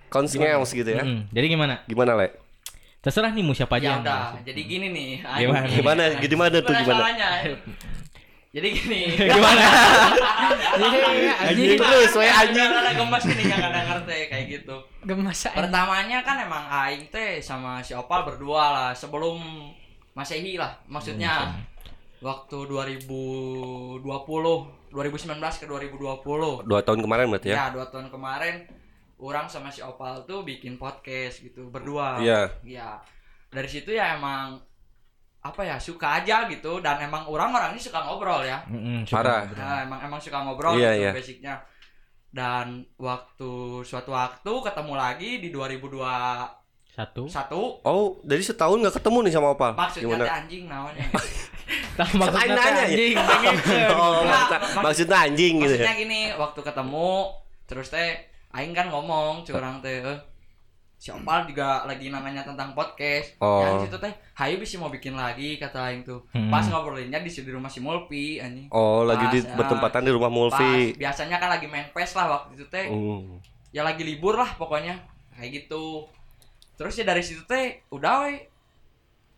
Kons 0.08 0.32
ngeus 0.34 0.70
gitu 0.72 0.90
ya. 0.90 1.04
Mm, 1.04 1.30
Jadi 1.30 1.46
gimana? 1.46 1.74
Gimana, 1.86 2.12
Le? 2.16 2.28
Terserah 2.98 3.30
nih 3.30 3.44
mau 3.46 3.54
siapa 3.54 3.78
aja 3.78 3.86
Ya 3.86 3.94
udah, 4.02 4.24
ngeus. 4.34 4.44
jadi 4.48 4.62
gini 4.64 4.88
nih. 4.90 5.10
Gimana? 5.22 5.66
Gimana? 5.70 6.04
Gimana 6.18 6.56
tuh 6.58 6.74
Gimana? 6.74 7.06
Jadi 8.58 8.68
gini. 8.74 9.02
Gimana? 9.30 9.66
Anjing 11.46 11.78
terus, 11.78 12.12
we 12.18 12.26
anjing. 12.26 12.70
Ada 12.74 12.92
gemes 12.98 13.24
gini 13.24 13.42
nggak 13.46 13.60
kadang 13.62 13.86
ngerti 13.88 14.18
kayak 14.28 14.46
gitu. 14.50 14.76
gemes 15.06 15.40
aja. 15.40 15.54
Pertamanya 15.54 16.20
kan 16.26 16.42
emang 16.42 16.66
aing 16.66 17.06
teh 17.08 17.38
sama 17.38 17.80
si 17.80 17.94
Opal 17.94 18.26
berdua 18.26 18.64
lah 18.74 18.90
sebelum 18.92 19.38
Masehi 20.12 20.58
lah 20.58 20.74
maksudnya 20.90 21.54
waktu 22.18 22.58
2020 22.66 24.02
2019 24.02 24.90
ke 25.62 25.66
2020 25.70 26.66
Dua 26.66 26.80
tahun 26.82 27.00
kemarin 27.00 27.30
berarti 27.30 27.54
ya? 27.54 27.56
ya 27.56 27.66
dua 27.70 27.86
tahun 27.86 28.10
kemarin 28.10 28.66
orang 29.18 29.46
sama 29.46 29.70
si 29.70 29.86
Opal 29.86 30.26
tuh 30.26 30.42
bikin 30.42 30.82
podcast 30.82 31.46
gitu 31.46 31.70
berdua 31.70 32.18
Iya. 32.18 32.50
ya 32.66 32.98
dari 33.48 33.70
situ 33.70 33.94
ya 33.94 34.18
emang 34.18 34.58
apa 35.39 35.62
ya 35.62 35.77
suka 35.77 36.17
aja 36.17 36.44
gitu 36.46 36.79
dan 36.79 37.00
emang 37.00 37.24
orang 37.24 37.50
orang 37.50 37.70
ini 37.72 37.79
suka 37.79 38.01
ngobrol 38.01 38.41
ya 38.41 38.60
suka 39.03 39.15
Parah. 39.15 39.41
ngobrol. 39.44 39.60
Nah, 39.60 39.77
emang 39.82 40.00
emang 40.01 40.20
suka 40.20 40.38
ngobrol 40.39 40.74
Iya, 40.75 40.91
gitu 40.91 41.01
iya. 41.01 41.12
basicnya. 41.13 41.56
dan 42.29 42.67
waktu 42.98 43.51
suatu 43.82 44.12
waktu 44.12 44.51
ketemu 44.62 44.94
lagi 44.94 45.39
di 45.39 45.50
2021 45.50 47.25
Satu. 47.27 47.62
Oh, 47.82 48.20
jadi 48.22 48.44
setahun 48.44 48.77
nggak 48.79 48.96
ketemu 48.96 49.17
nih 49.22 49.32
sama 49.32 49.48
Opal. 49.51 49.72
maksudnya 49.74 50.17
teh 50.17 50.34
anjing 50.36 50.63
namanya 50.65 51.06
Nah, 51.98 52.06
maksudnya 52.12 52.53
nanya 52.53 52.70
ya? 52.75 52.86
anjing. 52.86 53.15
Oh, 53.89 54.22
Nah, 54.22 54.46
maksud- 54.46 54.62
mak- 54.70 54.84
maksudnya 54.84 55.17
anjing 55.24 55.53
gitu 55.58 55.74
maksudnya 55.74 55.89
ya. 55.89 55.98
gini 55.98 56.22
waktu 56.34 56.60
ketemu 56.62 57.10
terus 57.63 57.88
teh 57.88 58.10
aing 58.51 58.72
kan 58.72 58.88
ngomong 58.88 59.41
curang 59.44 59.79
teh 59.79 60.00
eh, 60.00 60.20
si 60.98 61.13
Opal 61.13 61.46
juga 61.46 61.86
lagi 61.86 62.10
nanya 62.10 62.42
tentang 62.42 62.74
podcast 62.74 63.38
Oh. 63.38 63.62
yang 63.62 63.77
situ 63.80 63.96
teh 63.96 64.10
hayu 64.34 64.58
bisa 64.58 64.75
mau 64.75 64.89
bikin 64.89 65.13
lagi 65.13 65.56
kata 65.56 65.77
aing 65.86 66.01
tuh 66.01 66.25
Hmm. 66.30 66.50
pas 66.50 66.62
ngobrolinnya 66.63 67.18
di 67.18 67.30
di 67.30 67.51
rumah 67.51 67.70
si 67.70 67.77
Mulpi 67.77 68.38
anjing 68.38 68.66
Oh, 68.70 69.01
lagi 69.04 69.30
di 69.30 69.46
Pas, 69.46 69.54
bertempatan 69.56 70.01
di 70.01 70.12
rumah 70.12 70.25
pas 70.25 70.36
Mulfi. 70.58 70.98
biasanya 70.98 71.38
kan 71.38 71.50
lagi 71.50 71.66
main 71.66 71.86
PES 71.88 72.12
lah 72.13 72.25
waktu 72.27 72.58
itu 72.58 72.66
teh 72.66 72.89
Hmm. 72.89 73.38
ya 73.70 73.82
lagi 73.82 74.01
libur 74.01 74.34
lah 74.34 74.50
pokoknya 74.51 74.98
kayak 75.32 75.51
gitu 75.56 76.10
terus 76.74 76.94
ya 76.94 77.06
dari 77.06 77.22
situ 77.22 77.46
teh 77.46 77.86
udah 77.88 78.25
weh 78.25 78.42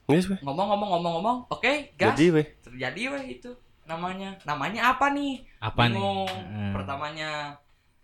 Yes, 0.07 0.25
weh. 0.25 0.39
ngomong-ngomong-ngomong-ngomong 0.39 1.51
oke 1.51 1.71
gas 1.93 2.15
Jadi, 2.15 2.25
weh. 2.31 2.47
terjadi 2.59 3.03
weh 3.11 3.25
itu 3.31 3.51
namanya 3.83 4.31
namanya 4.41 4.95
apa 4.95 5.11
nih 5.11 5.43
Apa 5.59 5.85
nih? 5.85 5.93
bingung 5.93 6.29
Hmm. 6.29 6.71
pertamanya 6.71 7.59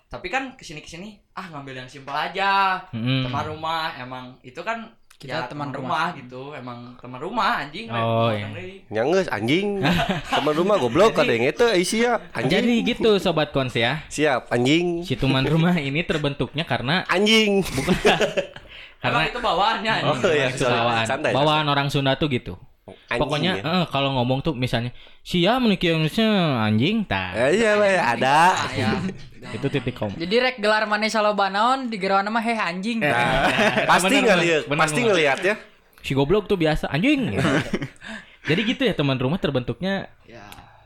tapi 0.08 0.28
kan 0.28 0.54
ke 0.54 0.62
sini 0.62 0.80
ke 0.80 0.88
sini 0.88 1.18
ah 1.32 1.50
ngambil 1.50 1.82
yang 1.82 1.88
simpel 1.88 2.14
aja 2.14 2.80
Mm-mm. 2.90 3.26
teman 3.26 3.46
rumah 3.46 3.94
emang 3.96 4.26
itu 4.42 4.60
kan 4.60 4.90
Kita 5.16 5.32
ya, 5.32 5.48
teman 5.48 5.72
teman 5.72 5.80
rumah. 5.80 6.04
rumah. 6.06 6.20
gitu 6.20 6.42
emang 6.52 6.80
teman 6.98 7.20
rumah 7.20 7.52
anjing 7.58 7.88
Oh, 7.88 8.30
iya. 8.30 8.52
bukan. 8.52 8.68
Nyanges 8.92 9.28
anjing. 9.30 9.80
Teman 10.36 10.54
rumah 10.54 10.76
goblok 10.76 11.16
ada 11.16 11.32
yang 11.32 11.48
itu 11.48 11.64
isi 11.74 12.04
ya. 12.04 12.20
Jadi 12.36 12.84
Anjing. 12.84 12.84
gitu 12.86 13.16
sobat 13.16 13.50
kons 13.50 13.72
ya. 13.74 14.04
Siap, 14.08 14.52
anjing. 14.52 15.02
Si 15.02 15.16
teman 15.16 15.48
rumah 15.48 15.72
ini 15.74 16.04
terbentuknya 16.04 16.68
karena 16.68 17.08
Anjing. 17.08 17.64
karena 19.02 19.18
Emang 19.18 19.24
itu 19.26 19.40
bawaannya 19.40 19.94
Oh, 20.04 20.14
anjing 20.16 20.36
iya, 20.36 20.48
itu 20.50 20.60
sorry. 20.60 20.76
bawaan 20.76 21.06
Santai, 21.06 21.32
bawaan 21.32 21.66
orang 21.66 21.88
Sunda 21.88 22.14
tuh 22.16 22.28
gitu. 22.28 22.60
Anjing 22.86 23.18
Pokoknya 23.18 23.52
ya. 23.56 23.64
eh, 23.66 23.86
kalau 23.90 24.14
ngomong 24.14 24.40
tuh 24.40 24.54
misalnya 24.54 24.94
sia 25.20 25.58
menikah 25.58 25.90
Indonesia 25.90 26.22
anjing 26.62 27.02
tak. 27.04 27.34
Ya, 27.34 27.48
iya, 27.50 27.72
weh, 27.76 27.98
ada. 27.98 28.54
Ah, 28.54 28.70
ya. 28.70 28.90
Itu 29.58 29.66
titik 29.68 29.94
kom. 29.94 30.14
Jadi 30.14 30.36
rek 30.38 30.58
gelar 30.58 30.86
maneh 30.86 31.10
saloba 31.10 31.50
naon 31.50 31.90
di 31.90 31.98
gerawan 31.98 32.26
mah 32.28 32.40
heh 32.40 32.54
anjing. 32.54 33.02
Nah, 33.02 33.50
pasti 33.90 34.14
Bener, 34.16 34.38
ngeliat, 34.38 34.62
bener, 34.64 34.80
pasti 34.80 35.00
bener. 35.00 35.10
ngeliat 35.12 35.40
ya. 35.42 35.56
Si 36.00 36.14
goblok 36.14 36.46
tuh 36.46 36.56
biasa 36.56 36.86
anjing. 36.88 37.34
Jadi 38.48 38.62
gitu 38.64 38.82
ya 38.84 38.94
teman 38.94 39.18
rumah 39.18 39.38
terbentuknya 39.38 40.14
Ya. 40.24 40.46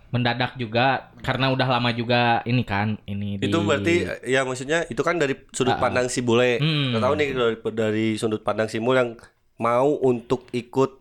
mendadak 0.10 0.56
juga 0.56 1.12
karena 1.20 1.52
udah 1.52 1.68
lama 1.70 1.92
juga 1.92 2.40
ini 2.42 2.64
kan 2.64 2.96
ini 3.04 3.36
di 3.36 3.46
Itu 3.46 3.60
berarti 3.62 4.08
ya 4.24 4.42
maksudnya 4.42 4.82
itu 4.86 5.00
kan 5.00 5.16
dari 5.16 5.36
sudut 5.52 5.76
Ah. 5.76 5.82
pandang 5.82 6.08
si 6.08 6.20
bule. 6.20 6.58
Hmm. 6.58 6.96
Tahu 6.96 7.14
nih 7.14 7.28
dari, 7.30 7.56
dari 7.70 8.08
sudut 8.16 8.40
pandang 8.40 8.66
si 8.66 8.80
mul 8.80 8.96
yang 8.96 9.10
mau 9.56 10.00
untuk 10.00 10.48
ikut 10.50 10.99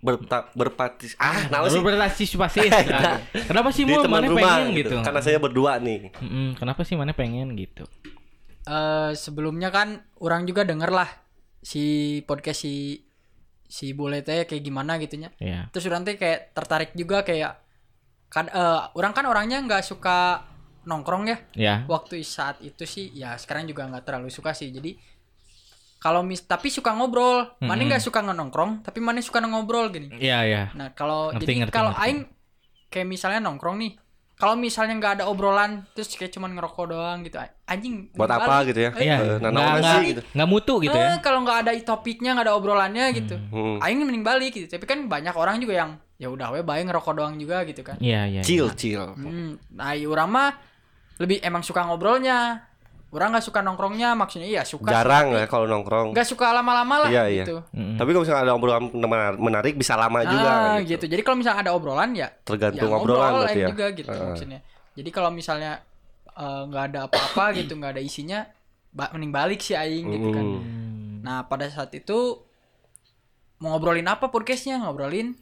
berta, 0.00 0.48
berpartis 0.56 1.12
ah 1.20 1.46
kenapa 1.46 1.66
sih 1.68 1.80
berpartisipasi. 1.84 2.58
Nah, 2.90 3.20
kenapa 3.46 3.68
sih 3.70 3.84
mau 3.84 4.00
mana 4.08 4.26
rumah 4.28 4.64
pengen 4.64 4.76
gitu? 4.76 4.96
karena 5.04 5.20
saya 5.20 5.36
berdua 5.36 5.76
nih 5.76 6.08
Mm-mm, 6.20 6.56
kenapa 6.56 6.80
sih 6.88 6.96
mana 6.96 7.12
pengen 7.12 7.52
gitu? 7.56 7.84
Eh 8.64 9.12
sebelumnya 9.16 9.68
kan 9.68 10.00
orang 10.20 10.48
juga 10.48 10.64
denger 10.64 10.90
lah 10.92 11.08
si 11.60 12.18
podcast 12.24 12.64
si 12.64 13.04
si 13.70 13.92
bule 13.94 14.24
teh 14.26 14.48
kayak 14.48 14.62
gimana 14.64 14.98
gitunya. 14.98 15.30
Ya. 15.38 15.68
Terus 15.70 15.86
orang 15.86 16.02
teh 16.02 16.16
kayak 16.18 16.56
tertarik 16.56 16.90
juga 16.96 17.22
kayak 17.22 17.60
kan 18.32 18.48
eh 18.50 18.80
orang 18.96 19.12
kan 19.12 19.24
orangnya 19.28 19.62
nggak 19.62 19.84
suka 19.84 20.42
nongkrong 20.88 21.24
ya. 21.28 21.38
Ya. 21.54 21.74
Waktu 21.86 22.24
saat 22.24 22.58
itu 22.64 22.82
sih 22.88 23.12
ya 23.14 23.36
sekarang 23.36 23.68
juga 23.68 23.86
nggak 23.86 24.04
terlalu 24.08 24.32
suka 24.32 24.56
sih. 24.56 24.72
Jadi 24.72 24.96
kalau 26.00 26.24
mis 26.24 26.40
tapi 26.42 26.72
suka 26.72 26.90
ngobrol. 26.90 27.44
Mana 27.60 27.76
Mm-mm. 27.76 27.92
nggak 27.92 28.02
suka 28.02 28.24
nongkrong, 28.24 28.80
tapi 28.80 28.98
mana 28.98 29.20
suka 29.20 29.44
ngobrol 29.44 29.92
gini. 29.92 30.08
Iya, 30.16 30.38
ya. 30.42 30.62
Nah, 30.72 30.96
kalau 30.96 31.30
jadi 31.36 31.68
kalau 31.68 31.92
aing 31.94 32.24
kayak 32.88 33.06
misalnya 33.06 33.38
nongkrong 33.38 33.76
nih. 33.78 33.92
Kalau 34.40 34.56
misalnya 34.56 34.96
nggak 34.96 35.12
ada 35.20 35.24
obrolan, 35.28 35.84
terus 35.92 36.16
kayak 36.16 36.32
cuman 36.32 36.56
ngerokok 36.56 36.84
doang 36.88 37.20
gitu. 37.20 37.36
Anjing. 37.68 38.08
buat 38.16 38.24
apa 38.24 38.64
balik. 38.64 38.72
gitu 38.72 38.80
ya 38.80 38.90
Iya. 38.96 39.16
Eh, 39.20 39.36
nah, 39.36 39.50
Nggak 39.52 39.68
nggak 39.68 39.92
sih 39.92 40.04
gitu 40.08 40.20
nggak 40.32 40.48
mutu 40.48 40.74
gitu 40.80 40.96
Eh, 40.96 41.04
ya. 41.04 41.20
kalau 41.20 41.44
nggak 41.44 41.58
ada 41.60 41.70
topiknya, 41.84 42.30
nggak 42.32 42.46
ada 42.48 42.54
obrolannya 42.56 43.04
gitu. 43.12 43.36
Hmm. 43.36 43.76
Aing 43.84 44.00
mending 44.00 44.24
balik 44.24 44.56
gitu. 44.56 44.64
Tapi 44.64 44.88
kan 44.88 45.04
banyak 45.04 45.36
orang 45.36 45.60
juga 45.60 45.76
yang 45.76 45.90
ya 46.16 46.32
udah 46.32 46.56
we 46.56 46.64
bae 46.64 46.80
ngerokok 46.80 47.12
doang 47.12 47.36
juga 47.36 47.68
gitu 47.68 47.84
kan. 47.84 48.00
Iya, 48.00 48.24
iya. 48.26 48.40
chill 48.40 48.72
chill 48.72 49.12
Hmm, 49.12 49.60
nah, 49.76 49.92
iya, 49.92 50.08
orang 50.08 50.28
mah 50.32 50.50
lebih 51.20 51.44
emang 51.44 51.60
suka 51.60 51.84
ngobrolnya. 51.84 52.64
Orang 53.10 53.34
nggak 53.34 53.42
suka 53.42 53.58
nongkrongnya, 53.58 54.14
maksudnya 54.14 54.46
iya 54.46 54.62
suka. 54.62 54.86
jarang 54.88 55.34
ya 55.34 55.44
kalau 55.44 55.66
nongkrong 55.66 56.14
Nggak 56.14 56.24
suka 56.24 56.52
lama-lama 56.52 57.02
lah 57.02 57.10
Iya, 57.10 57.24
iya. 57.26 57.42
gitu. 57.42 57.58
Mm-mm. 57.68 57.98
tapi 57.98 58.08
kalau 58.08 58.22
misalnya 58.22 58.42
ada 58.42 58.54
obrolan 58.54 58.82
menar- 58.88 59.34
menarik 59.36 59.74
bisa 59.74 59.94
lama 59.94 60.22
juga 60.22 60.46
Ah, 60.46 60.78
gitu. 60.78 60.94
gitu. 60.96 61.04
Jadi 61.10 61.22
kalau 61.22 61.36
misalnya 61.36 61.60
ada 61.60 61.72
obrolan 61.72 62.10
ya 62.12 62.28
tergantung 62.40 62.86
ya, 62.86 62.94
obrolan 62.94 63.30
ngobrol 63.34 63.50
ya 63.52 63.66
juga 63.68 63.86
gitu 63.90 64.08
Heeh. 64.08 64.24
maksudnya. 64.24 64.60
Jadi 64.92 65.10
kalau 65.10 65.30
misalnya 65.30 65.72
eh, 66.32 66.62
nggak 66.64 66.84
ada 66.86 66.98
apa-apa 67.04 67.44
gitu, 67.58 67.72
nggak 67.74 67.92
ada 67.92 68.00
isinya, 68.00 68.46
ba- 68.88 69.10
mending 69.10 69.30
balik 69.30 69.58
sih 69.58 69.74
aing 69.74 70.06
gitu 70.08 70.28
kan. 70.30 70.46
Hmm. 70.46 71.18
Nah, 71.20 71.44
pada 71.44 71.66
saat 71.66 71.90
itu 71.92 72.46
mau 73.58 73.74
ngobrolin 73.74 74.06
apa 74.06 74.28
podcastnya? 74.28 74.78
Ngobrolin 74.78 75.34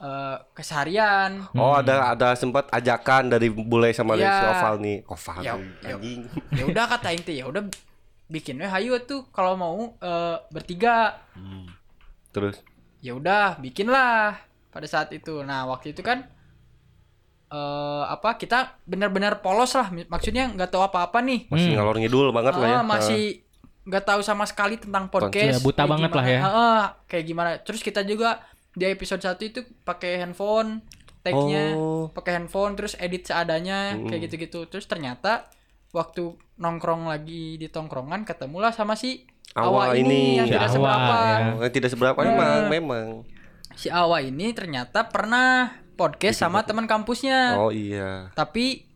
eh, 0.00 0.36
keseharian. 0.50 1.44
Oh 1.52 1.72
ada 1.74 2.10
ada 2.10 2.32
sempat 2.32 2.66
ajakan 2.68 3.28
dari 3.28 3.46
bule 3.46 3.92
sama 3.92 4.14
dari 4.14 4.24
Iya. 4.24 4.34
si 4.34 4.44
Oval 4.50 4.74
nih 4.78 4.96
Oval 5.04 5.38
Ya, 5.38 5.52
nih, 5.54 5.68
ya. 5.82 5.88
anjing 5.92 6.20
Ya 6.50 6.64
udah 6.66 6.84
kata 6.86 7.08
teh, 7.14 7.34
ya 7.34 7.44
udah 7.44 7.62
bikin 8.26 8.56
we 8.56 8.64
hayu 8.64 8.96
tuh 9.00 9.28
kalau 9.28 9.54
mau 9.54 9.76
eh, 9.94 10.36
bertiga. 10.48 11.20
terus 12.30 12.62
Ya 12.98 13.12
udah, 13.12 13.56
bikinlah 13.56 14.36
pada 14.68 14.84
saat 14.84 15.08
itu. 15.10 15.40
Nah, 15.40 15.64
waktu 15.66 15.90
itu 15.90 16.00
kan 16.00 16.24
eh 17.50 18.04
apa 18.06 18.36
kita 18.36 18.78
benar-benar 18.84 19.40
polos 19.40 19.74
lah 19.74 19.90
maksudnya 20.06 20.46
nggak 20.48 20.70
tahu 20.70 20.86
apa-apa 20.86 21.18
nih 21.18 21.50
masih 21.50 21.66
Hmm. 21.66 21.76
ngalor 21.76 21.96
ngidul 21.98 22.28
banget 22.30 22.54
lah 22.54 22.62
ya 22.64 22.76
Ah, 22.76 22.84
masih 22.86 23.42
nggak 23.82 24.04
tahu 24.06 24.20
sama 24.22 24.46
sekali 24.46 24.78
tentang 24.78 25.10
podcast. 25.10 25.50
Ya, 25.50 25.58
buta 25.58 25.82
banget 25.82 26.14
lah 26.14 26.22
gimana. 26.22 26.30
ya. 26.30 26.40
Heeh, 26.46 26.80
kayak 27.08 27.24
gimana? 27.26 27.50
Terus 27.58 27.80
kita 27.82 28.06
juga 28.06 28.38
di 28.80 28.88
episode 28.88 29.20
1 29.20 29.36
itu 29.44 29.60
pakai 29.82 30.16
handphone, 30.18 30.80
tag-nya 31.20 31.76
Oh. 31.76 32.08
pakai 32.08 32.32
handphone, 32.34 32.72
terus 32.72 32.96
edit 32.96 33.22
seadanya, 33.22 33.92
kayak 34.02 34.20
gitu-gitu. 34.24 34.64
Terus 34.66 34.88
ternyata 34.88 35.52
waktu 35.90 36.32
nongkrong 36.56 37.04
lagi 37.04 37.54
di 37.54 37.68
tongkrongan 37.68 38.24
ketemulah 38.24 38.72
sama 38.72 38.94
si 38.94 39.28
Awa 39.52 39.90
Awa 39.90 39.94
ini, 39.94 40.06
ini. 40.06 40.22
yang 40.38 40.46
Si 40.46 40.52
tidak 40.52 40.64
Awa, 40.64 40.72
seberapa. 40.72 41.12
ya. 41.12 41.38
Yang 41.60 41.72
tidak 41.74 41.90
seberapa 41.90 42.18
Eh. 42.18 42.26
memang 42.26 42.48
memang 42.68 43.06
Si 43.72 43.86
Awa 43.86 44.18
ini 44.20 44.50
ternyata 44.50 45.04
pernah 45.04 45.70
podcast 45.94 46.40
sama 46.40 46.62
teman 46.62 46.86
kampusnya. 46.86 47.54
oh 47.56 47.68
iya 47.68 48.32
Tapi 48.32 48.88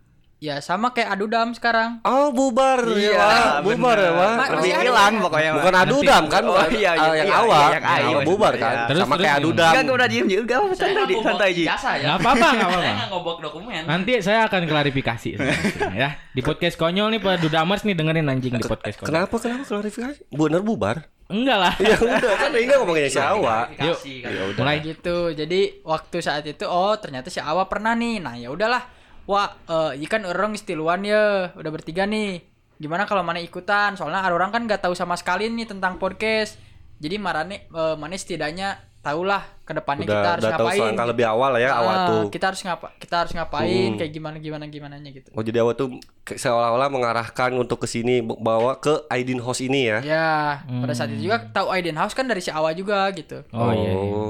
ya 0.45 0.61
sama 0.61 0.93
kayak 0.93 1.09
Adudam 1.11 1.49
sekarang. 1.51 2.05
oh 2.05 2.29
bubar 2.29 2.85
Iya, 2.85 3.17
ya 3.17 3.29
bubar 3.59 3.97
ya. 3.97 4.11
Ma- 4.13 4.49
Lebih 4.53 4.73
hilang 4.77 5.15
pokoknya. 5.19 5.51
Mah. 5.51 5.57
bukan 5.57 5.75
adudam 5.79 6.23
kan 6.29 6.43
Oh, 6.45 6.61
iya, 6.69 6.93
iya, 6.93 7.11
yang 7.17 7.29
iya, 7.29 7.35
awal 7.35 7.61
iya, 7.63 7.73
yang 7.73 7.85
ayu, 7.87 8.05
awal 8.13 8.25
bubar 8.27 8.53
iya. 8.53 8.61
kan 8.61 8.75
Terus, 8.85 9.01
sama 9.01 9.15
terus 9.15 9.25
kayak 9.25 9.37
adudam 9.41 9.73
Enggak, 9.73 9.83
gue 9.83 9.97
udah 9.97 10.09
diem 10.11 10.27
juga. 10.29 10.55
Santai, 10.75 11.03
ngobok 11.07 11.25
santai, 11.25 11.49
Ji. 11.51 11.65
ijazah 11.65 11.95
ya. 11.97 12.07
Apa-apa, 12.15 12.47
nggak 12.47 12.61
apa-apa. 12.63 12.85
Saya 12.85 13.05
ngobok 13.09 13.37
dokumen. 13.41 13.83
Nanti 13.85 14.13
saya 14.21 14.41
akan 14.45 14.61
klarifikasi 14.65 15.29
ya. 16.03 16.09
Di 16.29 16.41
podcast 16.41 16.77
konyol 16.77 17.09
nih 17.09 17.21
pada 17.21 17.37
Dudamers 17.39 17.83
nih 17.83 17.95
dengerin 17.95 18.27
anjing 18.27 18.53
di 18.53 18.63
podcast 18.63 18.97
konyol. 18.99 19.09
kenapa 19.09 19.35
kenapa 19.39 19.65
klarifikasi 19.65 20.21
bener 20.29 20.61
bubar 20.61 21.09
Enggak 21.25 21.57
lah. 21.57 21.73
ya 21.81 21.97
udah 21.97 22.35
kan 22.37 22.53
ini 22.53 22.69
ngomongin 22.71 23.09
si 23.09 23.17
Awa 23.17 23.65
Yuk. 23.73 23.97
Kan. 23.97 24.29
ya 24.29 24.43
udah 24.47 24.61
Mulai. 24.61 24.77
gitu 24.83 25.17
jadi 25.33 25.61
waktu 25.81 26.17
saat 26.21 26.45
itu 26.45 26.69
oh 26.69 26.93
ternyata 26.95 27.33
si 27.33 27.41
Awa 27.41 27.65
pernah 27.65 27.97
nih 27.97 28.21
nah 28.21 28.37
ya 28.37 28.53
udahlah 28.53 28.85
wah 29.25 29.49
eh 29.65 29.99
iya 29.99 30.07
kan 30.07 30.23
orang 30.23 30.53
istiluan 30.53 31.03
ya 31.03 31.51
udah 31.53 31.71
bertiga 31.71 32.05
nih. 32.05 32.43
Gimana 32.75 33.05
kalau 33.05 33.23
mana 33.23 33.39
ikutan? 33.39 33.95
Soalnya 33.95 34.21
ada 34.21 34.33
orang 34.33 34.51
kan 34.51 34.63
nggak 34.63 34.81
tahu 34.81 34.93
sama 34.93 35.15
sekali 35.15 35.47
nih 35.47 35.67
tentang 35.67 35.97
podcast. 35.97 36.59
Jadi 36.97 37.17
marane 37.17 37.67
eh, 37.67 37.95
mana 37.95 38.13
setidaknya 38.13 38.75
tahulah 39.01 39.45
ke 39.63 39.73
depannya 39.75 40.03
kita 40.03 40.17
udah 40.17 40.31
harus 40.33 40.43
udah 40.43 40.51
tahu 40.51 40.65
ngapain. 40.65 40.81
selangkah 40.81 41.07
lebih 41.07 41.27
awal 41.29 41.51
lah 41.53 41.61
ya 41.61 41.71
Ah, 41.71 42.09
tuh. 42.09 42.23
kita 42.33 42.45
harus 42.49 42.61
ngapa 42.65 42.89
kita 42.97 43.15
harus 43.21 43.33
ngapain 43.37 43.69
Hmm. 43.93 43.99
kayak 44.01 44.13
gimana 44.13 44.37
gimana 44.41 44.65
gimana 44.65 44.97
gitu. 45.05 45.29
Oh 45.31 45.45
jadi 45.45 45.61
awal 45.61 45.77
tuh 45.77 46.01
seolah-olah 46.25 46.89
mengarahkan 46.89 47.53
untuk 47.53 47.79
ke 47.79 47.87
sini 47.87 48.25
bawa 48.25 48.81
ke 48.81 49.05
Aidin 49.07 49.45
House 49.45 49.61
ini 49.61 49.93
ya. 49.93 49.99
ya 50.01 50.29
pada 50.65 50.97
saat 50.97 51.13
itu 51.13 51.21
juga 51.23 51.37
tahu 51.47 51.69
Aiden 51.69 51.95
House 51.95 52.13
kan 52.13 52.25
dari 52.25 52.41
si 52.41 52.49
Awa 52.49 52.73
juga 52.73 53.05
gitu. 53.13 53.45
Oh, 53.53 53.71
iya, 53.71 53.93
iya. 53.93 54.25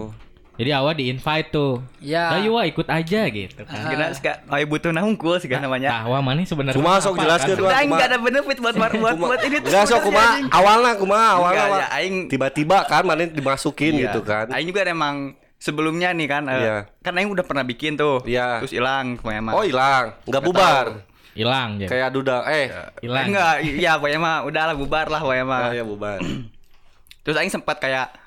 Jadi 0.54 0.70
awal 0.70 0.94
di 0.94 1.11
invite 1.11 1.50
tuh. 1.50 1.82
ya 1.99 2.30
Dah 2.30 2.38
yuk 2.38 2.54
Wak, 2.54 2.64
ikut 2.70 2.87
aja 2.87 3.20
gitu 3.26 3.62
kan. 3.66 3.90
Kena 3.90 4.14
suka, 4.14 4.38
oh 4.46 4.58
butuh 4.70 4.94
nahungkul 4.94 5.34
sih 5.42 5.50
kan 5.50 5.58
namanya. 5.58 6.06
Tahu 6.06 6.14
mana 6.23 6.46
sebenarnya. 6.46 6.78
Cuma 6.78 7.02
sok 7.02 7.18
jelaskeun, 7.18 7.58
kan? 7.58 7.62
Wak. 7.62 7.70
Udah 7.75 7.78
aing 7.82 7.90
gak 7.90 8.06
ada 8.06 8.18
benefit 8.23 8.56
buat 8.62 8.75
buat 8.78 8.92
buat, 8.94 9.16
buat 9.18 9.40
ini 9.42 9.56
tuh. 9.58 9.70
Enggak 9.75 9.84
sok 9.90 10.00
kumaha 10.06 10.32
awalnya 10.54 10.92
kumaha 10.94 11.28
awalnya 11.42 11.64
ya, 11.75 11.87
aing 11.99 12.30
tiba-tiba 12.30 12.87
kan 12.87 13.02
mana 13.02 13.26
dimasukin 13.26 13.99
Iya. 13.99 14.14
gitu 14.14 14.23
kan. 14.23 14.46
Aing 14.54 14.70
juga 14.70 14.87
emang 14.87 15.34
sebelumnya 15.58 16.14
nih 16.14 16.28
kan, 16.30 16.46
eh, 16.46 16.54
Iya. 16.54 16.76
kan 17.02 17.12
Aing 17.18 17.34
udah 17.34 17.42
pernah 17.42 17.66
bikin 17.66 17.99
tuh, 17.99 18.23
Iya. 18.23 18.62
terus 18.62 18.70
hilang 18.70 19.18
ke 19.18 19.26
mana 19.26 19.50
Oh 19.50 19.66
hilang, 19.66 20.14
nggak 20.23 20.42
bubar. 20.44 20.87
Hilang. 21.34 21.82
Kayak 21.82 22.14
duda 22.14 22.46
eh 22.46 22.70
Hilang. 23.02 23.26
Enggak, 23.26 23.54
iya 23.66 23.99
pokoknya 23.99 24.20
mah 24.23 24.37
udahlah 24.46 24.78
bubar 24.78 25.11
lah 25.11 25.18
pokoknya 25.18 25.42
mah. 25.42 25.62
oh 25.66 25.73
ya 25.75 25.82
bubar. 25.82 26.23
Terus 27.26 27.34
aing 27.34 27.50
sempat 27.50 27.82
kayak 27.82 28.23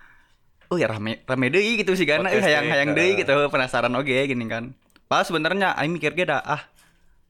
oh 0.67 0.75
ya 0.75 0.87
rame 0.87 1.23
rame 1.23 1.45
deui 1.47 1.77
gitu 1.77 1.93
sih 1.93 2.03
karena 2.03 2.25
Podcast 2.25 2.43
hayang 2.43 2.65
hayang 2.67 2.89
deui 2.91 3.15
gitu 3.15 3.33
penasaran 3.47 3.93
oge 3.93 4.17
gini 4.25 4.45
kan. 4.45 4.71
Pas 5.05 5.23
sebenarnya 5.23 5.71
aing 5.73 5.91
mikir 5.91 6.11
ge 6.11 6.23
dah 6.23 6.39
ah 6.39 6.61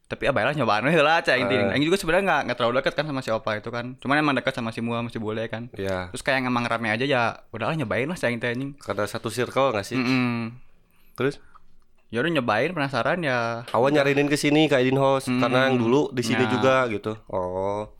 tapi 0.08 0.24
abah 0.24 0.40
lah 0.42 0.56
nyobaan 0.56 0.82
we 0.82 0.92
heula 0.92 1.20
cah 1.20 1.36
Eh. 1.36 1.44
Aing 1.44 1.84
juga 1.84 1.96
sebenarnya 1.96 2.24
enggak 2.24 2.42
enggak 2.44 2.58
terlalu 2.58 2.74
dekat 2.80 2.94
kan 2.94 3.06
sama 3.06 3.20
si 3.20 3.30
Opa 3.30 3.52
itu 3.56 3.68
kan. 3.68 4.00
Cuman 4.00 4.16
emang 4.18 4.34
dekat 4.34 4.54
sama 4.54 4.72
si 4.72 4.80
Mua 4.80 5.04
masih 5.04 5.20
boleh 5.20 5.46
kan. 5.46 5.68
Ya, 5.74 6.08
Terus 6.10 6.24
kayak 6.24 6.42
emang 6.42 6.64
rame 6.64 6.88
aja 6.88 7.04
ya 7.04 7.24
udahlah 7.50 7.76
nyobain 7.76 8.06
lah 8.06 8.16
cah 8.16 8.30
teh 8.30 8.48
anjing. 8.48 8.72
karena 8.78 9.04
satu 9.04 9.28
circle 9.28 9.70
gak 9.70 9.84
sih? 9.84 9.96
Mm-mm. 9.96 10.56
Terus 11.14 11.44
Ya 12.08 12.24
udah 12.24 12.32
nyobain 12.32 12.72
penasaran 12.72 13.20
ya. 13.20 13.68
awal 13.70 13.92
nyarinin 13.92 14.26
ke 14.26 14.40
sini 14.40 14.66
ke 14.66 14.80
Aidin 14.80 14.96
House 14.96 15.28
Hmm. 15.28 15.44
karena 15.44 15.68
yang 15.68 15.76
dulu 15.76 16.08
di 16.10 16.24
sini 16.24 16.40
Nah. 16.40 16.50
juga 16.50 16.76
gitu. 16.88 17.20
Oh, 17.28 17.92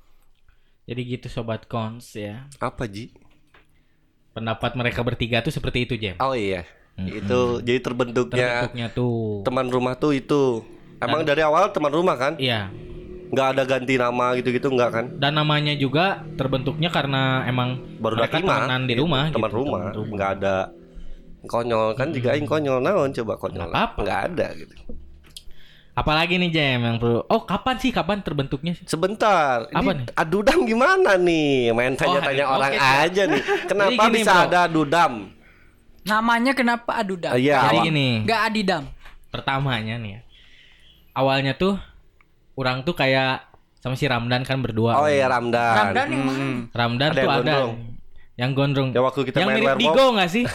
Jadi 0.88 1.02
gitu 1.12 1.28
sobat 1.28 1.68
kons 1.68 2.16
ya. 2.16 2.48
apa 2.58 2.88
Ji? 2.88 3.12
Pendapat 4.38 4.78
mereka 4.78 5.02
bertiga 5.02 5.42
tuh 5.42 5.50
seperti 5.50 5.90
itu, 5.90 5.98
Jem. 5.98 6.14
Oh 6.22 6.38
iya. 6.38 6.62
Itu 6.98 7.62
jadi 7.66 7.82
terbentuknya 7.82 8.70
Terbentuknya 8.70 8.88
tuh. 8.94 9.42
teman 9.42 9.66
rumah 9.74 9.98
tuh 9.98 10.14
itu. 10.14 10.62
Emang 11.02 11.26
dari 11.26 11.42
awal 11.42 11.74
teman 11.74 11.90
rumah 11.90 12.14
kan? 12.14 12.38
Iya. 12.38 12.70
Nggak 13.34 13.48
ada 13.58 13.64
ganti 13.66 13.98
nama 13.98 14.38
gitu-gitu 14.38 14.70
nggak 14.70 14.92
kan? 14.94 15.06
Dan 15.18 15.42
namanya 15.42 15.74
juga 15.74 16.22
terbentuknya 16.38 16.94
karena 16.94 17.46
emang 17.50 17.82
Baru 17.98 18.18
mereka 18.18 18.38
temenan 18.38 18.86
di 18.86 18.94
gitu. 18.94 19.10
rumah 19.10 19.24
teman 19.34 19.50
gitu, 19.50 19.58
rumah. 19.58 19.82
Nggak 20.14 20.32
ada 20.38 20.56
konyol 21.48 21.88
kan 21.98 22.08
juga 22.14 22.34
aing 22.38 22.46
konyol 22.50 22.78
naon 22.82 23.10
coba 23.14 23.34
konyol. 23.42 23.68
Nggak 23.68 23.74
apa-apa. 23.74 24.00
Nggak 24.06 24.22
ada 24.34 24.48
gitu. 24.54 24.76
Apalagi 25.98 26.38
nih 26.38 26.54
Jem 26.54 26.78
yang 26.80 26.98
perlu. 27.02 27.26
Oh, 27.26 27.42
kapan 27.42 27.82
sih? 27.82 27.90
Kapan 27.90 28.22
terbentuknya 28.22 28.78
sih? 28.78 28.86
Sebentar, 28.86 29.66
Apa 29.66 29.82
ini 29.82 30.06
nih? 30.06 30.14
adudam 30.14 30.60
gimana 30.62 31.18
nih? 31.18 31.74
Main 31.74 31.98
tanya-tanya 31.98 32.46
Oh, 32.46 32.56
orang 32.56 32.72
oke. 32.72 32.86
aja 33.02 33.24
nih. 33.26 33.42
Kenapa 33.66 34.02
gini, 34.06 34.14
bisa 34.16 34.32
bro. 34.32 34.46
ada 34.46 34.58
adudam? 34.64 35.14
Namanya 36.06 36.54
kenapa 36.54 36.92
Adudam? 36.96 37.34
Ah, 37.34 37.36
iya. 37.36 37.66
Jadi 37.68 37.78
gini. 37.84 38.08
Enggak 38.24 38.42
Adidam. 38.46 38.84
Pertamanya 39.28 39.98
nih 39.98 40.12
ya. 40.14 40.22
Awalnya 41.12 41.58
tuh 41.58 41.76
orang 42.54 42.86
tuh 42.86 42.94
kayak 42.94 43.44
sama 43.78 43.98
si 43.98 44.06
Ramdan 44.06 44.46
kan 44.46 44.62
berdua. 44.62 44.96
Oh 44.96 45.10
iya 45.10 45.26
Ramdan. 45.26 45.76
Ramdan 45.76 46.08
yang 46.08 46.24
mana? 46.24 46.38
Hmm. 46.38 46.58
Ramdan 46.72 47.10
Ada 47.10 47.16
tuh 47.16 47.20
yang 47.20 47.28
ada. 47.28 47.38
gondrong. 47.42 47.74
Yang 48.38 48.52
gondrong. 48.54 48.90
Ya, 48.94 49.02
waktu 49.02 49.22
kita 49.26 49.42
yang 49.42 49.50
main 49.50 49.66
mirip. 49.66 49.82
Digo 49.82 50.06
gak 50.14 50.30
sih? 50.30 50.46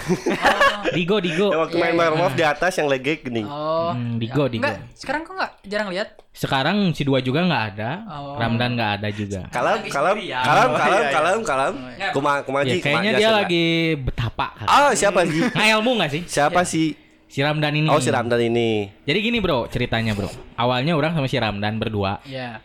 Digo, 0.96 1.18
Digo. 1.18 1.50
Ya, 1.50 1.58
waktu 1.66 1.76
main 1.82 1.98
werewolf 1.98 2.38
di 2.38 2.46
atas 2.46 2.78
yang 2.78 2.86
legek 2.86 3.26
gini. 3.26 3.42
Oh. 3.42 3.90
Hmm, 3.90 4.22
Digo, 4.22 4.46
Digo. 4.46 4.62
Enggak, 4.62 4.86
sekarang 4.94 5.26
kok 5.26 5.34
enggak 5.34 5.52
jarang 5.66 5.88
lihat? 5.90 6.08
Sekarang 6.30 6.76
si 6.94 7.02
dua 7.02 7.18
juga 7.18 7.42
nggak 7.42 7.64
ada. 7.74 7.90
Oh. 8.06 8.38
Ramdan 8.38 8.78
nggak 8.78 8.90
ada 9.02 9.08
juga. 9.10 9.40
Kalem, 9.50 9.82
kalem, 9.90 10.14
sendiri 10.14 10.30
ya. 10.30 10.40
kalem, 10.46 10.68
Oh, 10.70 10.78
kalem, 10.78 10.94
iya, 10.94 11.02
iya. 11.02 11.10
kalem, 11.10 11.38
kalem. 11.42 11.74
Kuma, 12.14 12.32
kuma 12.46 12.58
Ya, 12.62 12.78
kayaknya 12.78 13.10
kuma 13.10 13.18
dia 13.18 13.30
lagi 13.34 13.64
betapa 13.98 14.46
kan. 14.54 14.66
Ah, 14.70 14.90
siapa 14.94 15.26
sih? 15.26 15.42
Nah, 15.58 15.66
ilmu 15.74 15.90
gak 15.98 16.10
sih? 16.14 16.22
Siapa 16.22 16.62
sih? 16.62 16.94
Si 17.26 17.42
Ramdan 17.42 17.74
ini. 17.74 17.90
Oh, 17.90 17.98
si 17.98 18.14
Ramdan 18.14 18.38
ini. 18.38 18.94
Jadi 19.02 19.18
gini 19.18 19.42
bro, 19.42 19.66
ceritanya 19.66 20.14
bro. 20.14 20.30
Awalnya 20.54 20.94
orang 20.94 21.18
sama 21.18 21.26
si 21.26 21.34
Ramdan 21.34 21.82
berdua. 21.82 22.22
Iya. 22.22 22.62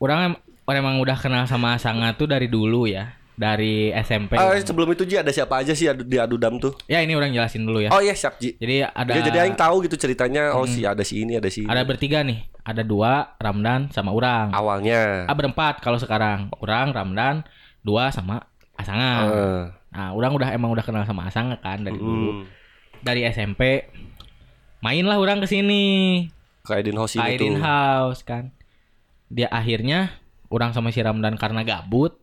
Orang 0.00 0.32
em- 0.32 0.40
orang 0.64 0.80
emang 0.80 0.96
udah 1.04 1.16
kenal 1.20 1.44
sama 1.44 1.76
Sanga 1.76 2.16
tuh 2.16 2.24
dari 2.24 2.48
dulu 2.48 2.88
ya. 2.88 3.19
Dari 3.40 3.88
SMP. 3.96 4.36
Ah, 4.36 4.52
sebelum 4.52 4.92
itu 4.92 5.08
Ji 5.08 5.16
ada 5.16 5.32
siapa 5.32 5.56
aja 5.56 5.72
sih 5.72 5.88
adu- 5.88 6.04
di 6.04 6.20
adudam 6.20 6.60
tuh? 6.60 6.76
Ya 6.84 7.00
ini 7.00 7.16
orang 7.16 7.32
jelasin 7.32 7.64
dulu 7.64 7.80
ya. 7.80 7.88
Oh 7.88 7.96
iya, 7.98 8.12
siap 8.12 8.36
Ji. 8.36 8.52
Jadi 8.54 8.84
ada 8.84 9.08
Ya, 9.10 9.24
jadi 9.24 9.38
aing 9.42 9.56
tahu 9.56 9.80
gitu 9.80 9.96
ceritanya. 9.96 10.52
Oh, 10.52 10.68
si 10.68 10.84
ada 10.84 11.00
si 11.00 11.24
ini, 11.24 11.34
ada 11.34 11.48
si 11.48 11.64
ini. 11.64 11.68
ada 11.68 11.80
bertiga 11.80 12.20
nih. 12.20 12.44
Ada 12.60 12.84
dua, 12.84 13.32
Ramdan 13.34 13.88
sama 13.88 14.12
orang. 14.12 14.52
Awalnya. 14.52 15.24
Ah 15.24 15.32
berempat 15.32 15.80
kalau 15.80 15.96
sekarang. 15.96 16.52
Orang, 16.54 16.92
Ramdan, 16.92 17.48
dua 17.80 18.12
sama 18.12 18.44
Asanga. 18.76 19.12
Eh, 19.26 19.64
Nah, 19.90 20.12
orang 20.12 20.30
udah 20.32 20.48
emang 20.50 20.68
udah 20.68 20.84
kenal 20.84 21.02
sama 21.02 21.26
Asanga 21.26 21.56
kan 21.58 21.80
dari 21.80 21.96
dulu. 21.96 22.30
hmm. 22.30 22.44
Dari 23.00 23.24
SMP 23.26 23.88
mainlah 24.80 25.16
orang 25.16 25.40
ke 25.40 25.48
sini. 25.48 25.84
Ke 26.60 26.76
Aidin 26.76 26.94
House 26.94 27.16
Aidin 27.16 27.56
tuh. 27.56 27.58
House 27.58 28.20
kan. 28.20 28.52
Dia 29.26 29.48
akhirnya 29.48 30.14
orang 30.46 30.70
sama 30.70 30.90
si 30.90 31.00
Ramdan 31.00 31.34
karena 31.34 31.64
gabut, 31.64 32.20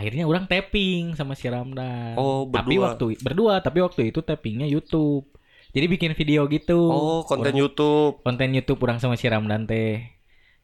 akhirnya 0.00 0.24
orang 0.24 0.48
tapping 0.48 1.12
sama 1.12 1.36
si 1.36 1.44
Ramdan. 1.44 2.16
Oh, 2.16 2.48
Tapi 2.48 2.80
berdua. 2.80 2.84
waktu 2.88 3.04
berdua, 3.20 3.54
tapi 3.60 3.84
waktu 3.84 4.08
itu 4.08 4.24
tappingnya 4.24 4.64
YouTube. 4.64 5.28
Jadi 5.70 5.86
bikin 5.86 6.16
video 6.16 6.48
gitu. 6.48 6.80
Oh, 6.88 7.20
konten 7.22 7.52
YouTube. 7.52 8.24
konten 8.24 8.50
YouTube 8.50 8.80
orang 8.80 8.96
sama 8.96 9.14
si 9.14 9.28
Ramdan 9.28 9.68
teh. 9.68 10.02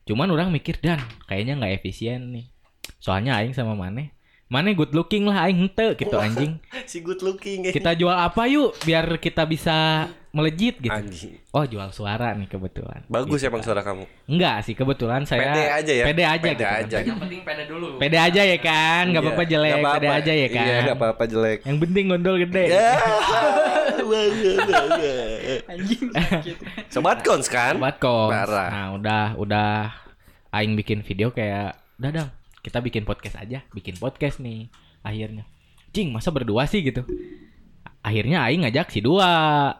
Cuman 0.02 0.32
orang 0.32 0.48
mikir 0.48 0.80
dan 0.80 0.98
kayaknya 1.28 1.60
nggak 1.60 1.78
efisien 1.78 2.32
nih. 2.32 2.48
Soalnya 2.96 3.36
aing 3.36 3.52
sama 3.52 3.76
Mane. 3.76 4.16
Mane 4.46 4.72
good 4.72 4.94
looking 4.94 5.26
lah 5.26 5.44
aing 5.44 5.58
hente 5.58 5.98
gitu 5.98 6.16
anjing. 6.16 6.56
Si 6.90 7.02
good 7.02 7.18
looking. 7.20 7.66
eh. 7.66 7.74
Kita 7.74 7.92
jual 7.92 8.14
apa 8.14 8.46
yuk 8.46 8.78
biar 8.82 9.18
kita 9.18 9.42
bisa 9.44 10.06
melejit 10.36 10.76
gitu. 10.76 10.92
Anjing. 10.92 11.40
Oh, 11.48 11.64
jual 11.64 11.88
suara 11.88 12.36
nih 12.36 12.44
kebetulan. 12.44 13.08
Bagus 13.08 13.40
Gitu. 13.40 13.48
emang 13.48 13.64
suara 13.64 13.80
kamu. 13.80 14.04
Enggak 14.28 14.56
sih 14.62 14.76
kebetulan 14.76 15.24
saya 15.24 15.48
Pede 15.48 15.64
aja 15.66 15.92
ya. 15.92 16.04
Pede 16.04 16.22
aja 16.22 16.36
Pede 16.36 16.52
gitu 16.52 16.62
kan. 16.62 16.76
aja. 16.78 16.96
Yang 17.00 17.18
penting 17.18 17.40
pede 17.40 17.64
dulu. 17.64 17.86
Pede 17.96 18.18
aja 18.18 18.42
ya 18.44 18.58
kan, 18.58 19.02
nggak 19.08 19.16
Iya, 19.16 19.26
apa-apa 19.26 19.44
jelek, 19.46 19.70
nggak 19.72 19.80
pede 19.80 19.88
apa-apa. 20.06 20.20
aja 20.20 20.32
ya 20.32 20.48
kan. 20.48 20.60
Iya, 20.62 20.76
nggak 20.78 20.96
apa-apa 20.96 21.24
jelek. 21.24 21.58
Yang 21.64 21.78
penting 21.80 22.04
gondol 22.06 22.36
gede. 22.38 22.64
Ya. 22.68 22.92
Anjing. 25.66 26.06
Sobat 26.88 27.18
Kons 27.22 27.48
kan? 27.48 27.74
Sobat 27.74 27.96
kok. 27.96 28.28
Parah. 28.28 28.68
Nah, 28.68 28.88
udah 28.94 29.24
udah 29.36 29.70
aing 30.52 30.74
bikin 30.74 31.00
video 31.00 31.30
kayak 31.30 31.74
udah 31.96 32.10
dong, 32.12 32.30
kita 32.60 32.78
bikin 32.78 33.02
podcast 33.02 33.36
aja, 33.36 33.64
bikin 33.70 33.96
podcast 33.96 34.38
nih 34.38 34.68
akhirnya. 35.00 35.48
Cing, 35.90 36.12
masa 36.12 36.28
berdua 36.28 36.66
sih 36.66 36.84
gitu. 36.84 37.02
Akhirnya 38.00 38.44
aing 38.44 38.62
ngajak 38.62 38.90
si 38.90 39.00
dua. 39.00 39.72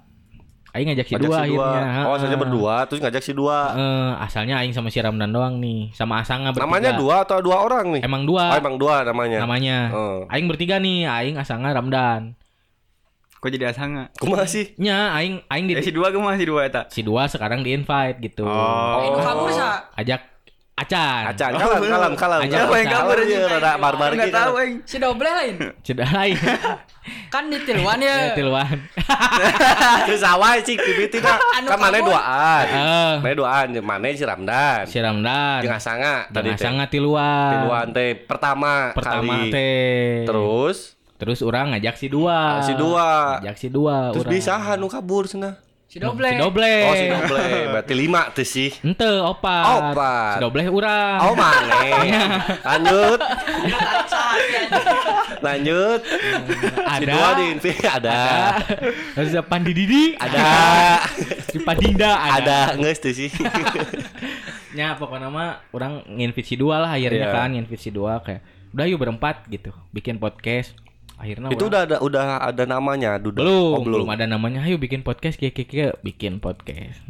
Aing 0.77 0.93
ngajak 0.93 1.09
si 1.09 1.13
Ngajak 1.17 1.25
dua 1.25 1.39
si 1.41 1.49
dua. 1.49 1.65
akhirnya. 1.73 2.03
Oh, 2.05 2.17
saja 2.21 2.37
berdua 2.37 2.75
terus 2.85 3.01
ngajak 3.01 3.23
si 3.25 3.33
dua. 3.33 3.59
Eh, 3.73 4.11
asalnya 4.21 4.61
aing 4.61 4.77
sama 4.77 4.93
si 4.93 5.01
Ramdan 5.01 5.33
doang 5.33 5.57
nih, 5.57 5.89
sama 5.97 6.21
Asanga 6.21 6.53
bertiga. 6.53 6.69
Namanya 6.69 6.93
dua 7.01 7.25
atau 7.25 7.41
dua 7.41 7.65
orang 7.65 7.97
nih? 7.97 8.03
Emang 8.05 8.29
dua. 8.29 8.53
Oh, 8.53 8.61
emang 8.61 8.77
dua 8.77 9.01
namanya. 9.09 9.41
namanya. 9.41 9.79
Oh. 9.97 10.29
Aing 10.29 10.45
bertiga 10.45 10.77
nih, 10.77 11.09
aing 11.09 11.41
Asanga 11.41 11.73
Ramdan. 11.73 12.37
Kok 13.41 13.49
jadi 13.53 13.73
asanga? 13.73 14.13
Kumaha 14.21 14.45
sih? 14.45 14.77
Nya 14.77 15.17
aing 15.17 15.45
aing 15.49 15.65
di 15.65 15.75
Eh 15.79 15.85
si 15.85 15.93
dua 15.97 16.13
ke 16.13 16.21
mana 16.21 16.37
si 16.37 16.45
dua 16.45 16.69
eta? 16.69 16.83
si 16.93 17.01
dua 17.01 17.25
sekarang 17.25 17.65
di 17.65 17.73
invite 17.73 18.21
gitu. 18.21 18.45
Oh. 18.45 19.17
Nu 19.17 19.21
kabur 19.25 19.49
sa. 19.49 19.89
Ajak 19.97 20.36
Acan. 20.77 21.33
Acan, 21.33 21.51
kalam, 21.57 21.81
kalam, 21.81 22.13
kalam. 22.13 22.41
Ajak 22.45 22.53
Kalam, 22.53 22.77
yang 22.77 22.85
kalam, 22.85 23.01
kabur, 23.01 23.17
iya, 23.17 23.25
anjing. 23.25 23.43
rada 23.49 23.73
barbar 23.81 24.09
Enggak 24.13 24.29
gitu. 24.29 24.37
tahu 24.37 24.53
aing. 24.55 24.75
Si 24.85 24.97
doble 25.01 25.25
lain. 25.27 25.55
Sudah 25.81 26.09
lain. 26.13 26.37
Kan 27.33 27.45
di 27.49 27.59
Tilwan 27.59 27.97
ya. 27.99 28.17
Tilwan. 28.35 28.77
Terus 30.07 30.21
awal 30.21 30.61
sih 30.61 30.77
bibit 30.77 31.09
tidak. 31.11 31.41
Anu 31.57 31.67
Kan 31.67 31.79
mana 31.81 31.97
duaan. 31.99 32.65
Mana 33.19 33.33
duaan, 33.33 33.67
mana 33.81 34.07
si 34.11 34.21
Ramdan. 34.21 34.85
si 34.85 34.99
Ramdan. 35.01 35.65
Jeung 35.65 35.73
Asanga 35.73 36.29
Tadi 36.29 36.35
tadi 36.35 36.51
teh. 36.53 36.65
sangat 36.69 36.89
tiluan. 36.93 37.51
Tiluan 37.57 37.87
teh 37.91 38.11
pertama 38.19 38.93
Pertama 38.93 39.33
kali. 39.41 39.49
teh. 39.49 40.29
Terus 40.29 40.93
Terus 41.17 41.41
orang 41.41 41.73
ngajak 41.73 41.97
si 41.97 42.13
dua. 42.13 42.61
si 42.61 42.77
dua. 42.77 43.41
Ngajak 43.41 43.57
si 43.57 43.69
dua. 43.73 44.13
Terus 44.13 44.29
bisa 44.29 44.61
nu 44.77 44.87
kabur 44.87 45.25
cenah. 45.25 45.57
Si 45.87 46.03
doble. 46.03 46.29
Si 46.29 46.37
doble. 46.37 46.75
Oh 46.85 46.95
si 46.95 47.07
doble 47.07 47.47
berarti 47.71 47.95
lima 47.95 48.29
tuh 48.31 48.43
sih. 48.43 48.75
Ente 48.83 49.07
opat. 49.07 49.95
Opat. 49.95 50.35
Si 50.35 50.39
doble 50.43 50.63
urang. 50.67 51.19
Oh 51.23 51.35
mana? 51.39 51.79
Lanjut. 52.75 53.21
Lanjut. 55.41 56.01
Si 56.03 57.05
Ada. 57.05 57.07
dua 57.07 57.29
di 57.35 57.45
Infi 57.55 57.73
ada. 57.83 58.19
Terus 59.15 59.31
ada 59.31 59.43
Pandi 59.47 59.73
Didi. 59.73 60.05
Ada. 60.19 60.43
Si 61.47 61.59
Padinda 61.63 62.19
ada. 62.19 62.75
Ada 62.75 62.83
ngeus 62.83 62.99
tuh 62.99 63.15
sih. 63.15 63.31
Nya 64.75 64.95
pokoknya 65.01 65.31
mah 65.31 65.63
orang 65.71 66.03
nginvite 66.09 66.47
si 66.47 66.57
dua 66.59 66.83
lah 66.83 66.99
akhirnya 66.99 67.31
Iya. 67.31 67.35
kan 67.35 67.49
nginvite 67.55 67.81
si 67.81 67.91
dua 67.91 68.21
kayak 68.21 68.43
udah 68.75 68.85
yuk 68.85 69.01
berempat 69.01 69.47
gitu 69.49 69.73
bikin 69.89 70.21
podcast 70.21 70.77
akhirnya 71.17 71.49
Itu 71.49 71.67
udah 71.67 71.83
ada 71.83 71.97
udah 71.99 72.25
ada 72.43 72.65
namanya 72.65 73.17
Duda. 73.17 73.39
belum, 73.39 73.73
Oh, 73.73 73.83
belum 73.83 74.09
ada 74.09 74.25
namanya 74.25 74.63
ayo 74.63 74.77
bikin 74.77 75.01
podcast 75.01 75.35
kayak 75.35 75.57
kayak 75.59 75.97
bikin 76.01 76.39
podcast 76.39 77.01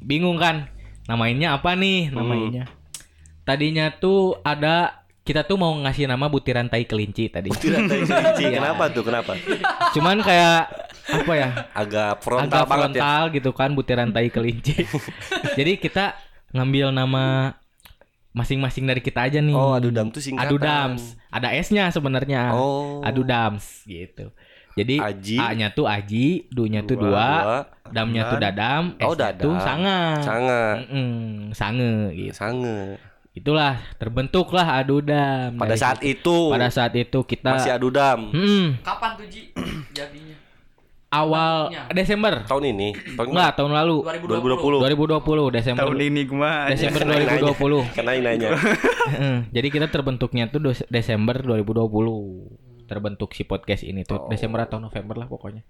bingung 0.00 0.36
kan 0.36 0.68
namanya 1.04 1.54
apa 1.54 1.72
nih 1.72 2.08
Hmm. 2.08 2.16
namanya 2.18 2.64
tadinya 3.42 3.90
tuh 3.90 4.38
ada 4.40 5.00
kita 5.20 5.42
tuh 5.42 5.54
mau 5.54 5.76
ngasih 5.76 6.06
nama 6.06 6.26
butiran 6.26 6.66
tai 6.66 6.82
kelinci 6.82 7.28
tadi 7.28 7.48
Tidak 7.48 7.80
tahu 7.82 8.00
kelinci. 8.08 8.44
Kenapa 8.50 8.84
tuh? 8.88 9.02
Kenapa? 9.02 9.32
cuman 9.90 10.16
kayak 10.18 10.60
apa 11.10 11.32
ya 11.34 11.48
Agak 11.70 12.10
frontal 12.20 12.46
agak 12.56 12.66
banget 12.66 12.90
ya. 12.90 12.96
frontal 12.96 13.22
gitu 13.30 13.50
kan 13.52 13.70
butiran 13.72 14.08
tai 14.08 14.28
kelinci 14.28 14.86
jadi 15.58 15.76
kita 15.76 16.16
ngambil 16.50 16.90
nama 16.90 17.54
masing-masing 18.32 18.84
dari 18.84 18.98
kita 18.98 19.22
aja 19.22 19.38
nih 19.38 19.52
Oh, 19.52 19.72
Adudam 19.72 20.08
tuh 20.08 20.18
singkatan. 20.18 20.46
Adudams 20.48 21.02
ada 21.28 21.50
S-nya 21.52 21.88
sebenarnya 21.88 22.50
Oh. 22.52 23.02
Adudams 23.02 23.82
gitu 23.84 24.30
Jadi 24.70 24.96
Aji. 24.96 25.34
A-nya 25.36 25.68
tuh 25.68 25.82
Aji, 25.84 26.46
Du-nya 26.48 26.82
tuh 26.82 26.94
Dua, 26.94 27.10
dua. 27.10 27.56
Damnya 27.90 28.30
tuh 28.30 28.38
Dadam, 28.38 28.94
Oh, 28.96 29.12
S-nya 29.12 29.34
tuh 29.34 29.50
Dadam. 29.50 29.58
Sanga. 29.58 30.00
Sange. 30.20 30.62
Mm-mm, 30.78 31.10
sange 31.50 31.92
gitu. 32.14 32.32
Sange. 32.32 32.78
Itulah 33.30 33.78
terbentuklah 33.96 34.78
Adudam. 34.78 35.54
Pada 35.54 35.74
Dari 35.74 35.80
saat 35.80 35.98
situ- 35.98 36.10
itu 36.12 36.38
pada 36.50 36.68
saat 36.68 36.94
itu 36.94 37.18
kita 37.20 37.50
masih 37.52 37.72
adudam. 37.72 38.30
Mm, 38.30 38.78
Kapan 38.80 39.10
tuh 39.14 39.26
Ji 39.26 39.50
jadinya? 39.96 40.29
Awal 41.10 41.68
Bentuknya. 41.68 41.82
Desember. 41.92 42.34
Tahun 42.46 42.64
ini, 42.64 42.88
tahun 43.18 43.28
Enggak, 43.28 43.50
tahun 43.58 43.72
lalu. 43.74 43.96
2020. 44.06 44.78
2020 45.18 45.50
Desember. 45.50 45.80
Tahun 45.82 45.98
ini 46.00 46.20
gue 46.22 46.38
mah 46.38 46.56
Desember 46.70 47.00
Nanya. 47.02 47.26
2020. 47.36 47.82
Karena 47.92 48.10
ini 48.14 48.22
nanya. 48.24 48.48
Jadi 49.50 49.68
kita 49.68 49.86
terbentuknya 49.86 50.46
tuh 50.46 50.62
Desember 50.86 51.36
2020. 51.36 52.86
Terbentuk 52.86 53.30
si 53.32 53.42
podcast 53.42 53.82
ini 53.82 54.02
tuh 54.02 54.18
Oh. 54.20 54.26
Desember 54.26 54.62
atau 54.62 54.78
November 54.78 55.14
lah 55.16 55.26
pokoknya. 55.26 55.62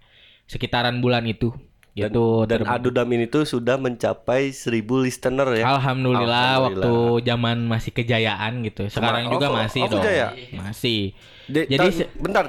Sekitaran 0.44 1.00
bulan 1.00 1.24
itu. 1.24 1.52
Dan, 1.90 2.06
Gitu 2.06 2.26
dan 2.46 2.62
terbentuk. 2.62 2.76
adudam 2.86 3.08
ini 3.10 3.26
tuh 3.26 3.42
sudah 3.42 3.74
mencapai 3.74 4.54
1000 4.54 4.70
listener 5.02 5.48
ya. 5.52 5.64
Alhamdulillah, 5.70 6.22
Alhamdulillah. 6.22 6.86
waktu 6.86 6.94
zaman 7.26 7.56
masih 7.66 7.90
kejayaan 7.90 8.62
gitu. 8.62 8.86
Sekarang 8.86 9.26
oh, 9.26 9.30
juga 9.34 9.50
oh, 9.50 9.58
masih 9.58 9.80
oh, 9.82 9.88
dong. 9.88 9.98
kejaya? 9.98 10.28
Masih. 10.54 11.12
De- 11.44 11.66
Jadi 11.66 12.06
bentar. 12.14 12.46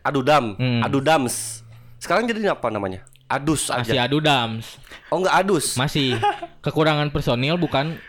Adudam, 0.00 0.56
Hmm. 0.56 0.80
adudams. 0.80 1.59
Sekarang 2.00 2.24
jadi 2.24 2.50
apa 2.50 2.66
namanya? 2.66 3.04
Adus 3.28 3.68
Masih 3.68 3.94
aja. 3.94 4.08
adu 4.08 4.18
dams. 4.18 4.80
Oh 5.06 5.20
enggak 5.20 5.36
adus. 5.38 5.76
Masih. 5.76 6.18
Kekurangan 6.58 7.08
personil 7.08 7.54
bukan 7.54 8.00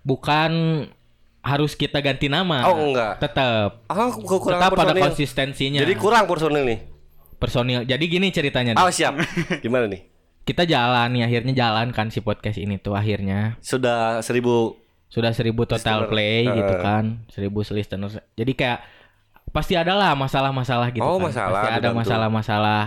bukan 0.00 0.50
harus 1.40 1.72
kita 1.72 1.98
ganti 1.98 2.28
nama. 2.28 2.64
Oh, 2.64 2.76
enggak. 2.86 3.18
Tetap. 3.18 3.84
Ah, 3.86 4.08
kekurangan 4.08 4.60
Tetap 4.62 4.78
personil. 4.78 5.02
konsistensinya. 5.02 5.80
Jadi 5.80 5.94
kurang 5.94 6.24
personil 6.24 6.64
nih. 6.64 6.80
personil. 7.36 7.80
Jadi 7.82 8.04
gini 8.06 8.28
ceritanya. 8.28 8.76
Oh 8.76 8.88
siap. 8.88 9.16
Gimana 9.64 9.88
nih? 9.88 10.04
Kita 10.40 10.64
jalan 10.64 11.08
nih 11.10 11.22
akhirnya 11.22 11.52
jalan 11.54 11.88
kan 11.90 12.08
si 12.08 12.20
podcast 12.20 12.56
ini 12.56 12.76
tuh 12.76 12.92
akhirnya 12.92 13.56
Sudah 13.60 14.20
1000 14.20 14.40
sudah 15.10 15.34
seribu 15.34 15.64
total 15.64 16.06
Listener. 16.06 16.08
play 16.08 16.38
Heeh. 16.40 16.54
gitu 16.54 16.74
kan 16.78 17.04
seribu 17.26 17.66
listeners 17.66 18.14
jadi 18.32 18.52
kayak 18.54 18.78
pasti 19.50 19.74
ada 19.74 19.92
lah 19.92 20.14
masalah-masalah 20.14 20.94
gitu 20.94 21.02
Oh, 21.02 21.18
kan 21.18 21.26
masalah, 21.26 21.50
pasti 21.58 21.70
ada 21.76 21.88
masalah-masalah 21.90 22.82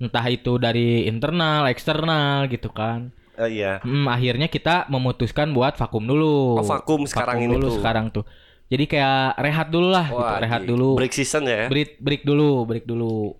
entah 0.00 0.26
itu 0.26 0.56
dari 0.56 1.04
internal 1.04 1.68
eksternal 1.68 2.48
gitu 2.48 2.68
kan 2.68 3.12
Eh, 3.36 3.56
iya. 3.56 3.80
Hmm, 3.80 4.04
akhirnya 4.04 4.48
kita 4.48 4.84
memutuskan 4.86 5.48
buat 5.50 5.72
vakum 5.72 6.02
dulu 6.02 6.56
Oh, 6.56 6.66
vakum 6.66 7.04
sekarang 7.04 7.40
ini 7.40 7.48
dulu 7.50 7.66
tuh. 7.66 7.76
sekarang 7.78 8.06
tuh 8.10 8.24
jadi 8.66 8.84
kayak 8.86 9.24
rehat 9.38 9.68
dulu 9.68 9.88
lah 9.88 10.06
gitu 10.06 10.20
Wah, 10.20 10.36
rehat 10.38 10.62
di- 10.62 10.68
dulu 10.68 10.94
Break 10.94 11.10
season 11.10 11.44
ya. 11.44 11.64
break 11.66 11.96
break 11.98 12.22
dulu 12.22 12.64
break 12.64 12.84
dulu 12.84 13.32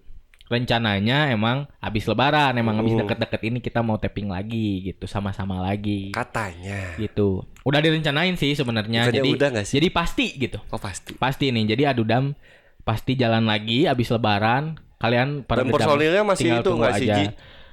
rencananya 0.47 1.31
emang 1.31 1.69
habis 1.79 2.03
lebaran 2.05 2.51
emang 2.55 2.75
habis 2.77 2.93
Hmm. 2.93 3.05
deket-deket 3.05 3.41
ini 3.45 3.59
kita 3.59 3.81
mau 3.81 3.95
tapping 3.97 4.27
lagi 4.27 4.83
gitu 4.85 5.05
sama-sama 5.05 5.61
lagi 5.61 6.11
Katanya. 6.11 6.97
gitu 6.97 7.47
udah 7.63 7.79
direncanain 7.79 8.35
sih 8.35 8.53
sebenarnya 8.53 9.07
jadi 9.07 9.31
udah 9.31 9.49
nggak 9.53 9.65
sih? 9.65 9.79
jadi 9.79 9.89
pasti 9.91 10.27
gitu 10.35 10.59
Oh 10.67 10.77
pasti. 10.77 11.15
pasti 11.15 11.49
nih 11.49 11.71
jadi 11.71 11.95
adudam 11.95 12.35
pasti 12.83 13.15
jalan 13.15 13.45
lagi 13.45 13.85
habis 13.85 14.09
lebaran 14.09 14.75
kalian 15.01 15.43
para 15.43 15.65
Dan 15.65 15.73
personilnya 15.73 16.23
masih 16.23 16.49
itu 16.55 16.71
nggak 16.71 16.95
sih. 16.95 17.09
Ji? 17.09 17.27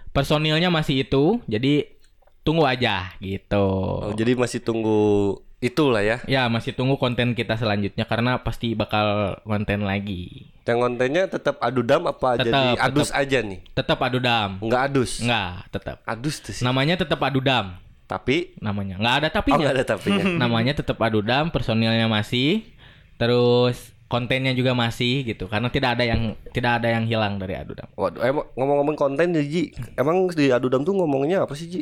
personilnya 0.10 0.70
masih 0.70 1.04
itu 1.04 1.24
jadi 1.46 1.86
tunggu 2.42 2.64
aja 2.64 3.12
gitu 3.20 3.68
Oh, 4.02 4.16
jadi 4.16 4.34
masih 4.34 4.60
tunggu 4.60 5.36
itulah 5.58 6.00
ya. 6.00 6.18
ya 6.26 6.48
masih 6.48 6.72
tunggu 6.72 6.96
konten 6.96 7.34
kita 7.34 7.54
selanjutnya 7.54 8.06
karena 8.06 8.40
pasti 8.40 8.74
bakal 8.74 9.38
konten 9.42 9.84
lagi 9.84 10.48
Yang 10.64 10.78
kontennya 10.80 11.24
tetap 11.28 11.60
adudam 11.60 12.06
apa 12.06 12.38
Tetap, 12.38 12.46
jadi 12.46 12.62
adus 12.80 13.10
aja 13.12 13.40
nih? 13.42 13.60
tetap 13.72 13.98
adudam 14.00 14.58
Enggak 14.58 14.82
adus. 14.88 15.12
Enggak, 15.20 15.52
tetap. 15.70 15.98
Adus 16.04 16.36
tuh 16.40 16.54
sih. 16.54 16.64
Namanya 16.64 16.96
tetap 16.96 17.20
adudam 17.20 17.76
Tapi 18.06 18.56
namanya. 18.58 18.96
Enggak 18.96 19.16
ada 19.20 19.28
oh 19.28 19.34
tapinya. 19.34 19.58
enggak 19.60 19.76
ada 19.76 19.86
tapinya. 19.86 20.24
namanya 20.46 20.74
tetap 20.74 20.98
adudam, 20.98 21.52
personilnya 21.52 22.08
masih. 22.08 22.64
Terus 23.18 23.97
kontennya 24.08 24.52
juga 24.52 24.72
masih 24.72 25.24
gitu. 25.24 25.48
Karena 25.48 25.68
tidak 25.68 26.00
ada 26.00 26.04
yang 26.04 26.36
tidak 26.52 26.84
ada 26.84 26.88
yang 26.96 27.04
hilang 27.06 27.38
dari 27.38 27.56
adudam. 27.56 27.88
Waduh, 27.94 28.24
emang 28.24 28.46
ngomong-ngomong 28.56 28.96
konten 28.96 29.36
nih, 29.36 29.46
Ji. 29.48 29.64
Emang 29.96 30.28
di 30.32 30.52
adudam 30.52 30.82
tuh 30.82 30.96
ngomongnya 30.96 31.44
apa 31.44 31.54
sih, 31.54 31.68
Ji? 31.68 31.82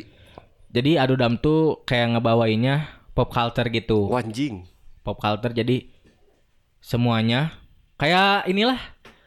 Jadi 0.70 0.98
adudam 0.98 1.38
tuh 1.38 1.80
kayak 1.86 2.18
ngebawainnya 2.18 2.90
pop 3.14 3.30
culture 3.30 3.70
gitu. 3.70 4.10
Wanjing. 4.10 4.66
Pop 5.00 5.16
culture 5.16 5.54
jadi 5.54 5.86
semuanya 6.78 7.54
kayak 7.96 8.46
inilah 8.46 8.78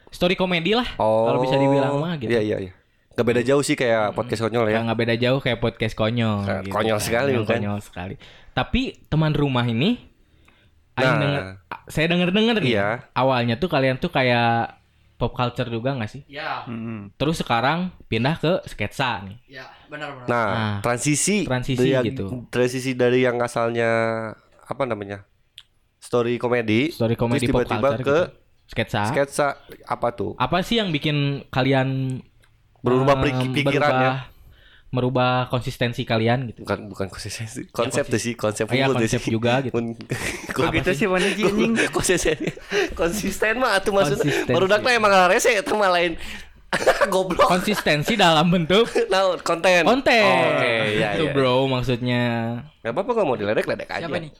story 0.09 0.37
komedi 0.37 0.77
lah 0.77 0.85
Oh. 0.97 1.27
kalau 1.27 1.39
bisa 1.41 1.55
dibilang 1.57 1.97
mah 1.97 2.15
gitu. 2.19 2.29
Iya, 2.31 2.41
iya, 2.43 2.57
iya. 2.69 2.71
Gak 3.15 3.27
beda 3.27 3.41
jauh 3.43 3.59
sih 3.59 3.75
kayak 3.75 4.15
podcast 4.15 4.47
konyol 4.47 4.71
ya. 4.71 4.79
Nggak 4.79 4.99
beda 4.99 5.15
jauh 5.19 5.39
kayak 5.43 5.59
podcast 5.59 5.91
konyol. 5.91 6.39
Kayak 6.47 6.61
gitu 6.63 6.75
konyol 6.75 6.99
kan. 6.99 7.03
sekali, 7.03 7.31
bukan? 7.35 7.51
Konyol 7.59 7.79
sekali. 7.83 8.15
Tapi 8.55 8.81
teman 9.11 9.35
rumah 9.35 9.67
ini, 9.67 9.99
Nah. 11.01 11.17
denger, 11.17 11.43
saya 11.87 12.05
denger 12.07 12.29
denger 12.29 12.55
nih. 12.59 12.71
Iya. 12.71 12.89
Awalnya 13.13 13.55
tuh 13.55 13.67
kalian 13.67 13.95
tuh 13.95 14.09
kayak 14.09 14.75
pop 15.15 15.31
culture 15.31 15.67
juga 15.67 15.91
nggak 15.91 16.07
sih? 16.07 16.23
Ya, 16.25 16.63
Hmm. 16.63 17.11
Terus 17.15 17.39
sekarang 17.39 17.91
pindah 18.05 18.35
ke 18.35 18.63
sketsa 18.65 19.19
nih. 19.21 19.37
ya 19.51 19.67
benar-benar. 19.85 20.25
Nah, 20.25 20.47
Nah, 20.47 20.73
transisi 20.79 21.43
transisi 21.43 21.75
dari 21.77 21.91
yang- 21.91 22.05
gitu. 22.05 22.25
Transisi 22.47 22.91
dari 22.93 23.19
yang 23.21 23.35
asalnya 23.37 23.89
apa 24.61 24.83
namanya? 24.83 25.25
Story 25.99 26.37
komedi, 26.37 26.89
Story 26.89 27.13
komedi 27.13 27.45
tiba-tiba 27.45 27.89
culture 27.89 27.99
ke 27.99 28.17
gitu. 28.25 28.37
Sketsa. 28.69 29.01
sketsa 29.07 29.47
apa 29.83 30.07
tuh? 30.11 30.37
Apa 30.37 30.61
sih 30.61 30.77
yang 30.77 30.89
bikin 30.89 31.43
kalian 31.49 32.21
Berubah 32.79 33.19
pik- 33.19 33.51
pikirannya. 33.51 34.23
berubah- 34.23 34.38
merubah 34.89 35.45
konsistensi 35.53 36.01
kalian 36.01 36.49
gitu? 36.49 36.65
Bukan 36.65 36.89
bukan 36.89 37.07
konsistensi, 37.13 37.69
konsep 37.69 38.09
tuh 38.09 38.17
sih, 38.17 38.33
konsep 38.33 38.65
unggul 38.65 38.97
tuh 38.97 39.05
konsep 39.05 39.21
sih. 39.21 39.31
juga 39.31 39.61
gitu. 39.61 39.77
Kok 40.57 40.65
gitu 40.73 40.91
sih 40.97 41.05
mana 41.05 41.29
Ji 41.29 41.45
anjing? 41.45 41.73
konsisten 41.95 42.37
konsisten 42.97 43.53
mah 43.61 43.77
atuh 43.77 43.93
maksudnya 43.93 44.49
barudak 44.49 44.81
mah 44.81 44.93
emang 44.97 45.11
rese 45.29 45.53
itu 45.53 45.73
mah 45.77 45.93
lain 45.93 46.17
goblok 47.13 47.49
Konsistensi 47.49 48.13
dalam 48.13 48.49
bentuk 48.49 48.85
nah 49.09 49.37
konten 49.41 49.85
konten. 49.85 50.21
Oh, 50.21 50.49
oke 50.57 50.73
ya, 50.97 51.17
itu 51.17 51.25
ya. 51.25 51.33
bro 51.33 51.65
maksudnya. 51.65 52.23
Gak 52.85 52.93
apa-apa 52.93 53.11
kalau 53.17 53.33
mau 53.33 53.37
diledek 53.37 53.65
ledek 53.65 53.89
aja 53.89 54.05
Siapa 54.05 54.17
nih? 54.21 54.31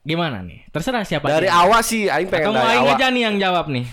Gimana 0.00 0.40
nih? 0.40 0.64
Terserah 0.68 1.02
siapa 1.02 1.28
dari 1.28 1.46
aja. 1.46 1.62
awal 1.62 1.80
sih 1.80 2.06
aing 2.06 2.26
pengen 2.26 2.48
Atau 2.48 2.56
dari 2.56 2.70
Aing 2.70 2.80
awal 2.82 2.96
aja 2.96 3.06
nih 3.08 3.22
yang 3.22 3.36
jawab 3.36 3.66
nih. 3.68 3.84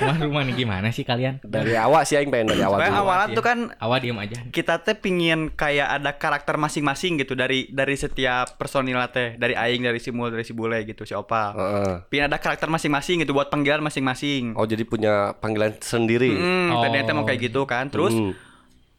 Wah 0.00 0.16
rumah 0.16 0.42
nih 0.42 0.54
gimana 0.56 0.88
sih 0.88 1.02
kalian? 1.02 1.42
dari 1.42 1.74
awal 1.74 2.00
sih 2.02 2.14
aing 2.14 2.28
pengen 2.28 2.48
dari 2.48 2.62
awal 2.62 2.78
Pokoknya 2.78 2.92
dulu. 2.92 3.02
awalan 3.02 3.28
tuh 3.30 3.44
kan 3.44 3.58
Awal 3.76 3.98
diem 3.98 4.16
aja. 4.16 4.38
kita 4.46 4.74
teh 4.78 4.94
pingin 4.94 5.50
kayak 5.50 5.88
ada 5.92 6.10
karakter 6.12 6.56
masing-masing 6.56 7.18
gitu 7.18 7.34
dari 7.34 7.68
dari 7.68 7.92
setiap 7.94 8.56
personil 8.56 8.96
teh 9.08 9.36
dari 9.36 9.52
aing 9.52 9.82
dari 9.82 9.98
si 9.98 10.08
Mul 10.08 10.30
dari 10.30 10.42
si 10.42 10.52
Bule 10.52 10.80
gitu 10.82 11.02
si 11.02 11.12
Opal 11.12 11.52
Heeh. 11.52 11.94
pingin 12.06 12.24
ada 12.26 12.36
karakter 12.36 12.66
masing-masing 12.66 13.20
gitu 13.20 13.30
buat 13.30 13.46
panggilan 13.46 13.80
masing-masing 13.80 14.54
oh 14.54 14.64
jadi 14.64 14.80
punya 14.82 15.14
panggilan 15.36 15.76
sendiri 15.76 16.30
hmm, 16.30 16.68
Oh. 16.70 16.80
tadinya 16.80 17.04
teh 17.04 17.12
mau 17.12 17.24
kayak 17.24 17.40
gitu 17.42 17.62
kan 17.64 17.86
terus 17.86 18.12
Hmm. 18.12 18.32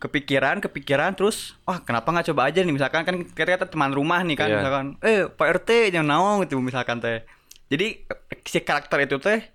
Kepikiran 0.01 0.57
kepikiran 0.57 1.13
terus 1.13 1.53
wah 1.61 1.77
kenapa 1.77 2.09
nggak 2.09 2.33
coba 2.33 2.49
aja 2.49 2.65
nih? 2.65 2.73
Misalkan 2.73 3.05
kan 3.05 3.15
kita 3.21 3.53
kata 3.53 3.69
teman 3.69 3.93
rumah 3.93 4.25
nih 4.25 4.33
kan 4.33 4.49
Iya. 4.49 4.57
misalkan 4.57 4.85
eh 5.05 5.29
Pak 5.29 5.47
RT 5.61 5.93
jangan 5.93 6.09
naon 6.09 6.35
gitu 6.43 6.57
misalkan 6.57 6.97
teh. 6.97 7.21
Jadi 7.69 8.01
si 8.41 8.59
karakter 8.65 9.05
itu 9.05 9.21
teh 9.21 9.45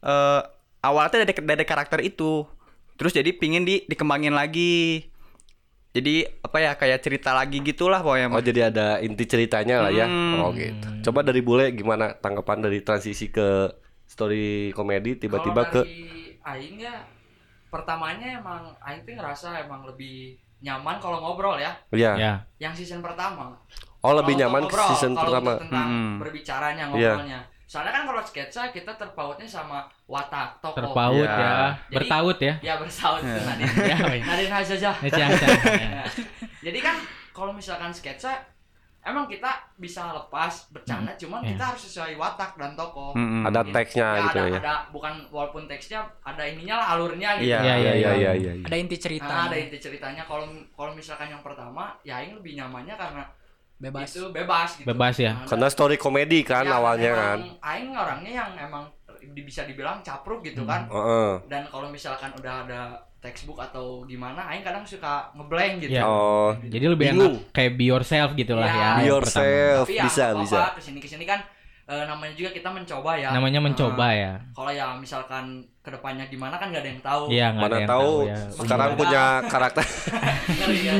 eh 0.00 0.40
awalnya 0.80 1.20
dari 1.20 1.36
dari 1.36 1.64
karakter 1.68 2.00
itu. 2.00 2.48
Terus 2.96 3.12
jadi 3.12 3.28
pingin 3.36 3.68
di 3.68 3.84
dikembangin 3.84 4.32
lagi. 4.32 5.04
Jadi 5.90 6.22
apa 6.22 6.56
ya 6.62 6.72
kayak 6.78 7.02
cerita 7.02 7.34
lagi 7.34 7.58
gitulah 7.60 7.98
pokoknya 7.98 8.30
oh 8.30 8.38
jadi 8.38 8.70
ada 8.70 9.02
inti 9.02 9.26
ceritanya 9.26 9.82
lah 9.84 9.92
ya? 9.92 10.06
Hmm. 10.06 10.38
oh 10.40 10.54
gitu. 10.54 11.10
Coba 11.10 11.26
dari 11.26 11.42
bule 11.42 11.74
gimana 11.74 12.14
tanggapan 12.14 12.62
dari 12.62 12.80
transisi 12.80 13.28
ke 13.28 13.68
story 14.06 14.70
komedi 14.72 15.18
tiba-tiba 15.18 15.66
ke 15.68 15.82
dari 15.82 16.38
aing 16.40 16.78
ya 16.80 16.94
pertamanya 17.70 18.36
emang 18.36 18.62
aing 18.80 19.02
tuh 19.02 19.14
ngerasa 19.14 19.62
emang 19.62 19.82
lebih 19.84 20.34
nyaman 20.60 20.98
kalau 20.98 21.18
ngobrol 21.18 21.56
ya. 21.56 21.72
ya 21.90 22.12
Ya. 22.14 22.32
Yang 22.58 22.84
season 22.84 23.00
pertama. 23.00 23.56
oh 24.00 24.12
lebih 24.12 24.34
nyaman 24.34 24.64
ke 24.64 24.68
ngobrol, 24.68 24.88
season 24.90 25.12
kalau 25.12 25.24
pertama 25.30 25.52
tentang 25.56 25.88
Hmm. 25.88 26.14
berbicaranya 26.18 26.84
Iya. 26.90 27.16
ngobrolnya. 27.16 27.40
Soalnya 27.64 27.92
kan 27.92 28.04
kalau 28.04 28.18
sketsa 28.20 28.62
kita 28.68 28.92
terpautnya 28.92 29.46
sama 29.46 29.78
watak 30.04 30.58
tokoh. 30.58 30.74
Terpaut 30.82 31.22
Ya. 31.22 31.30
ya. 31.30 31.54
Jadi- 31.86 31.96
Bertaut 31.96 32.38
ya. 32.40 32.54
Ya 32.60 32.74
bersaut 32.76 33.22
itu 33.22 33.40
Nadine. 33.40 33.72
Ya, 33.78 33.96
ya. 33.96 34.24
Nadine 34.26 34.52
aja 34.52 34.74
aja. 34.74 34.90
Jadi 36.66 36.78
kan 36.78 36.96
kalau 37.30 37.52
misalkan 37.54 37.88
sketsa 37.88 38.36
emang 39.00 39.24
kita 39.24 39.48
bisa 39.74 40.12
lepas 40.12 40.68
bercanda 40.68 41.16
cuman 41.16 41.40
Iya. 41.40 41.56
kita 41.56 41.64
harus 41.72 41.82
sesuai 41.88 42.14
watak 42.14 42.52
dan 42.54 42.76
tokoh. 42.76 43.16
Mm-mm. 43.16 43.48
ada 43.48 43.64
teksnya 43.64 44.08
Ya, 44.10 44.22
gitu 44.28 44.38
ada, 44.38 44.52
ya 44.52 44.58
ada 44.60 44.74
bukan 44.92 45.14
walaupun 45.28 45.64
teksnya 45.64 46.04
ada 46.20 46.42
ininya 46.44 46.76
lah 46.76 46.86
alurnya 46.94 47.40
gitu. 47.40 47.48
Iya. 47.48 47.58
Iya, 47.60 47.74
iya, 47.76 47.92
iya. 47.96 48.10
iya 48.12 48.32
iya 48.36 48.52
iya. 48.54 48.64
Ada 48.68 48.76
inti 48.76 48.96
cerita. 49.00 49.24
Nah, 49.26 49.48
ada 49.48 49.56
inti 49.56 49.78
ceritanya 49.80 50.22
kalau 50.28 50.44
kalau 50.70 50.92
misalkan 50.92 51.28
yang 51.28 51.40
pertama 51.40 51.96
ya 52.02 52.20
Aing 52.20 52.36
lebih 52.36 52.60
nyamannya 52.60 52.94
karena 52.94 53.24
Bebas. 53.80 54.12
itu 54.12 54.28
bebas 54.28 54.70
gitu. 54.76 54.86
Bebas 54.92 55.16
ya. 55.16 55.32
Nah, 55.32 55.48
karena 55.48 55.66
story 55.72 55.96
komedi 55.96 56.44
kan 56.44 56.68
ya, 56.68 56.76
awalnya 56.76 57.10
emang 57.10 57.20
kan 57.24 57.38
Aing 57.64 57.90
orangnya 57.96 58.32
yang 58.44 58.50
emang 58.60 58.84
bisa 59.32 59.64
dibilang 59.64 60.04
capruk 60.04 60.44
gitu 60.44 60.68
kan. 60.68 60.84
Heeh. 60.92 61.40
Dan 61.48 61.64
kalau 61.68 61.88
misalkan 61.88 62.28
udah 62.36 62.68
ada 62.68 62.80
textbook 63.20 63.56
atau 63.58 64.02
gimana 64.02 64.48
aing 64.48 64.60
kadang 64.60 64.80
suka 64.82 65.28
ngeblank 65.32 65.84
gitu 65.84 65.92
Ya. 65.92 66.02
Oh, 66.02 66.56
Jadi 66.58 66.84
lebih 66.86 67.06
Bingung. 67.06 67.36
enak 67.36 67.52
kayak 67.52 67.72
be 67.74 67.84
yourself 67.86 68.32
gitu 68.32 68.52
lah 68.54 68.64
Iya. 68.66 68.80
ya. 68.80 68.90
be 68.94 69.04
yourself 69.06 69.84
tapi 69.84 69.94
ya 69.94 70.04
bisa 70.04 70.24
nggak 70.26 70.42
bisa. 70.42 70.56
apa-apa, 70.56 70.72
ke 70.72 70.80
sini 70.80 70.98
ke 70.98 71.06
sini 71.06 71.24
kan 71.24 71.40
eh, 71.90 72.04
namanya 72.06 72.32
juga 72.32 72.50
kita 72.50 72.70
mencoba 72.70 73.10
ya. 73.14 73.28
Namanya 73.30 73.60
mencoba 73.60 74.06
Nah, 74.06 74.12
ya. 74.14 74.32
kalau 74.50 74.70
ya 74.70 74.86
misalkan 74.94 75.44
ke 75.80 75.88
depannya 75.88 76.24
gimana 76.24 76.54
kan 76.54 76.68
nggak 76.68 76.78
ada 76.78 76.90
yang 76.90 77.02
tahu 77.02 77.22
Iya, 77.26 77.46
nggak 77.50 77.64
ada 77.64 77.72
Mana 77.72 77.80
yang 77.80 77.90
tahu 77.90 78.10
ya. 78.22 78.36
sekarang 78.54 78.88
Iya. 78.88 78.96
punya 78.96 79.22
karakter. 79.44 79.84
Ya. 80.60 80.94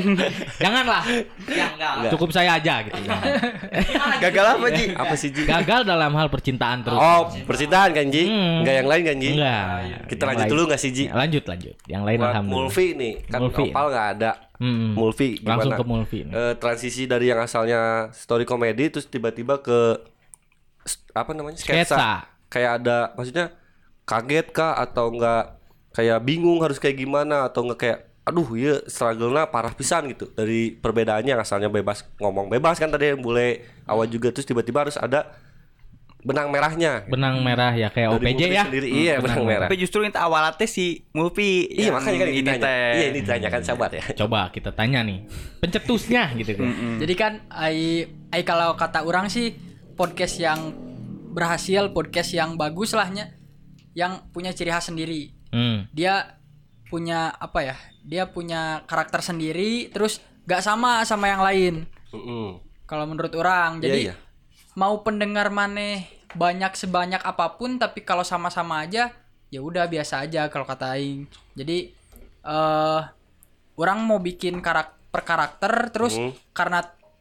Janganlah. 0.58 1.02
ya 1.46 1.66
enggak. 1.68 2.10
Cukup 2.10 2.30
saya 2.30 2.56
aja 2.56 2.82
gitu. 2.82 2.96
Gimana 2.96 3.22
gitu? 4.16 4.22
Gagal 4.24 4.44
apa, 4.48 4.66
Ji? 4.72 4.84
Apa 4.92 5.14
sih 5.14 5.28
Ji? 5.30 5.42
Gagal 5.44 5.80
dalam 5.84 6.10
hal 6.10 6.26
percintaan 6.26 6.80
terus. 6.80 6.96
Oh, 6.96 7.28
percintaan 7.44 7.90
kan 7.92 8.06
Ji? 8.08 8.24
Hmm. 8.26 8.62
Enggak 8.62 8.74
yang 8.76 8.88
lain 8.88 9.02
kan 9.04 9.16
Ji? 9.16 9.30
Enggak. 9.32 9.64
Kita 10.06 10.16
Yang 10.16 10.26
lanjut 10.26 10.40
lain. 10.40 10.50
dulu 10.50 10.62
nggak 10.66 10.80
sih 10.80 10.90
Ji? 10.90 11.04
Ya, 11.04 11.14
lanjut 11.14 11.44
lanjut. 11.44 11.74
Yang 11.86 12.02
lain 12.04 12.18
Buat 12.18 12.28
alhamdulillah. 12.30 12.64
Mulfi 12.66 12.86
nih, 12.94 13.12
kan 13.26 13.38
Mulfi. 13.40 13.64
Opal 13.64 13.86
nggak 13.86 14.06
ada. 14.10 14.30
Hmm. 14.56 14.90
Mulfi 14.92 15.28
gimana? 15.36 15.50
Langsung 15.54 15.72
ke 15.72 15.84
Mulfi. 15.84 16.18
nih. 16.22 16.32
Eh, 16.32 16.54
transisi 16.56 17.02
dari 17.04 17.26
yang 17.26 17.40
asalnya 17.40 17.80
story 18.12 18.44
komedi 18.44 18.84
terus 18.88 19.06
tiba-tiba 19.06 19.60
ke 19.60 19.78
apa 21.12 21.30
namanya 21.34 21.58
sketsa. 21.58 21.96
Sketsa. 21.96 22.08
Kayak 22.50 22.70
ada 22.82 22.98
maksudnya 23.14 23.46
kaget 24.04 24.46
kah 24.50 24.74
atau 24.74 25.10
enggak 25.14 25.58
kayak 25.90 26.18
bingung 26.22 26.58
harus 26.62 26.78
kayak 26.78 26.98
gimana 26.98 27.46
atau 27.46 27.66
enggak 27.66 27.78
kayak 27.78 27.98
aduh 28.20 28.46
iya 28.54 28.78
struggle-nya 28.86 29.48
parah 29.50 29.74
pisan 29.74 30.06
gitu 30.12 30.30
dari 30.34 30.70
perbedaannya 30.70 31.34
asalnya 31.40 31.66
bebas 31.66 32.06
ngomong 32.20 32.46
bebas 32.46 32.78
kan 32.78 32.86
tadi 32.92 33.10
yang 33.10 33.22
bule 33.24 33.64
awal 33.88 34.06
juga 34.06 34.30
terus 34.30 34.46
tiba-tiba 34.46 34.86
harus 34.86 34.94
ada 35.00 35.34
benang 36.20 36.52
merahnya 36.52 37.08
Benang 37.08 37.40
merah 37.40 37.72
ya 37.72 37.88
kayak 37.88 38.20
Dari 38.20 38.36
OPJ 38.36 38.42
ya. 38.52 38.64
sendiri, 38.68 38.88
iya, 38.92 39.14
benang 39.24 39.40
merah. 39.48 39.66
Tapi 39.72 39.80
justru 39.80 40.04
yang 40.04 40.12
awalnya 40.20 40.52
teh 40.52 40.68
si 40.68 41.08
Mulpi. 41.16 41.64
iya 41.72 41.88
makanya 41.88 42.18
kan 42.20 42.28
ini 42.28 42.38
ditanya 42.44 42.60
teh. 42.60 42.92
iya 42.92 43.06
ini 43.08 43.18
ditanyakan 43.24 43.62
sabar 43.64 43.88
ya 43.88 44.04
Coba 44.12 44.52
kita 44.52 44.70
tanya 44.76 45.00
nih. 45.00 45.24
Pencetusnya 45.64 46.36
gitu 46.36 46.60
kan. 46.60 46.68
Jadi 47.00 47.14
kan 47.16 47.32
ai 47.48 48.04
ai 48.36 48.42
kalau 48.44 48.76
kata 48.76 49.00
orang 49.08 49.32
sih 49.32 49.56
podcast 50.00 50.40
yang 50.40 50.72
berhasil, 51.36 51.92
podcast 51.92 52.32
yang 52.32 52.56
bagus 52.56 52.96
lahnya 52.96 53.36
yang 53.92 54.24
punya 54.32 54.56
ciri 54.56 54.72
khas 54.72 54.88
sendiri. 54.88 55.36
Hmm. 55.52 55.84
Dia 55.92 56.40
punya 56.88 57.28
apa 57.36 57.60
ya? 57.60 57.76
Dia 58.00 58.24
punya 58.32 58.80
karakter 58.88 59.20
sendiri 59.20 59.92
terus 59.92 60.24
gak 60.48 60.64
sama 60.64 61.04
sama 61.04 61.28
yang 61.28 61.44
lain. 61.44 61.74
Mm-mm. 62.16 62.64
Kalau 62.88 63.04
menurut 63.04 63.30
orang. 63.36 63.76
Iya, 63.78 63.84
Jadi 63.84 64.00
iya. 64.08 64.14
mau 64.72 65.04
pendengar 65.04 65.52
maneh 65.52 66.08
banyak 66.32 66.72
sebanyak 66.80 67.20
apa 67.20 67.60
pun 67.60 67.76
tapi 67.76 68.00
kalau 68.00 68.24
sama-sama 68.24 68.86
aja 68.86 69.12
ya 69.50 69.60
udah 69.60 69.84
biasa 69.84 70.24
aja 70.24 70.48
kalau 70.48 70.64
kata 70.64 70.96
aing. 70.96 71.28
Jadi 71.52 71.92
eh 72.40 73.00
orang 73.76 73.98
mau 74.00 74.16
bikin 74.16 74.64
karak 74.64 74.96
per 75.12 75.28
karakter 75.28 75.92
terus 75.92 76.16
Hmm. 76.16 76.32
karena 76.56 76.80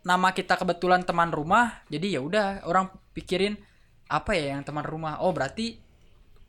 nama 0.10 0.34
kita 0.34 0.58
kebetulan 0.58 1.06
teman 1.06 1.30
rumah 1.30 1.86
jadi 1.86 2.17
ya 2.17 2.22
udah 2.26 2.65
orang 2.65 2.89
pikirin 3.13 3.62
apa 4.10 4.34
ya 4.34 4.58
yang 4.58 4.65
teman 4.65 4.82
rumah? 4.82 5.22
Oh 5.22 5.30
berarti 5.30 5.78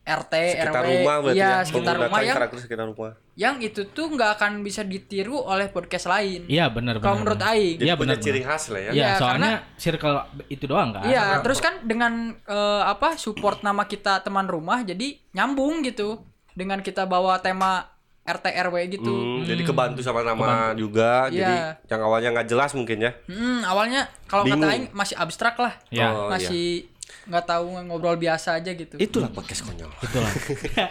RT 0.01 0.35
sekitar 0.57 0.81
RW 0.81 0.93
rumah 0.97 1.17
berarti 1.21 1.37
iya 1.37 1.53
ya 1.53 1.67
sekitar 1.69 1.95
rumah 2.01 2.21
yang 2.25 2.37
karakter 2.41 2.59
sekitar 2.65 2.85
rumah. 2.89 3.13
yang 3.37 3.57
itu 3.61 3.85
tuh 3.93 4.07
nggak 4.09 4.31
akan 4.41 4.65
bisa 4.65 4.81
ditiru 4.81 5.37
oleh 5.37 5.69
podcast 5.69 6.09
lain. 6.09 6.49
Iya 6.49 6.73
benar 6.73 6.97
benar. 6.97 7.05
kalau 7.05 7.17
menurut 7.21 7.41
aing. 7.45 7.79
Iya, 7.85 7.95
benar, 8.01 8.17
ciri 8.17 8.41
khas 8.41 8.73
lah 8.73 8.81
ya. 8.81 8.91
Iya, 8.91 8.97
Iya, 8.97 9.09
soalnya 9.21 9.53
circle 9.77 10.17
itu 10.49 10.65
doang 10.65 10.97
kan. 10.97 11.05
Iya, 11.05 11.45
terus 11.45 11.61
kan 11.61 11.85
dengan 11.85 12.33
eh, 12.33 12.83
apa 12.85 13.21
support 13.21 13.61
nama 13.61 13.85
kita 13.85 14.25
teman 14.25 14.49
rumah 14.49 14.81
jadi 14.81 15.21
nyambung 15.37 15.85
gitu. 15.85 16.25
Dengan 16.57 16.81
kita 16.81 17.05
bawa 17.05 17.39
tema 17.41 17.85
RT 18.33 18.47
RW 18.63 18.77
gitu. 18.91 19.11
Hmm, 19.11 19.43
jadi 19.43 19.63
kebantu 19.63 20.01
sama 20.01 20.21
nama 20.21 20.71
juga 20.73 21.27
Iya. 21.27 21.35
jadi 21.35 21.55
yang 21.89 22.01
awalnya 22.03 22.29
nggak 22.33 22.49
jelas 22.49 22.71
mungkin 22.73 22.99
ya 23.01 23.13
Hmm, 23.25 23.61
awalnya 23.63 24.07
kalau 24.25 24.45
kata 24.45 24.67
aing 24.69 24.87
masih 24.91 25.15
abstrak 25.15 25.57
lah. 25.57 25.75
Iya. 25.89 26.09
Oh, 26.09 26.29
masih 26.29 26.87
nggak 27.23 27.45
tahu 27.45 27.65
ngobrol 27.85 28.15
biasa 28.17 28.57
aja 28.57 28.71
gitu. 28.73 28.95
itulah 28.97 29.29
podcast 29.29 29.63
konyol 29.63 29.91
Itulah. 29.99 30.31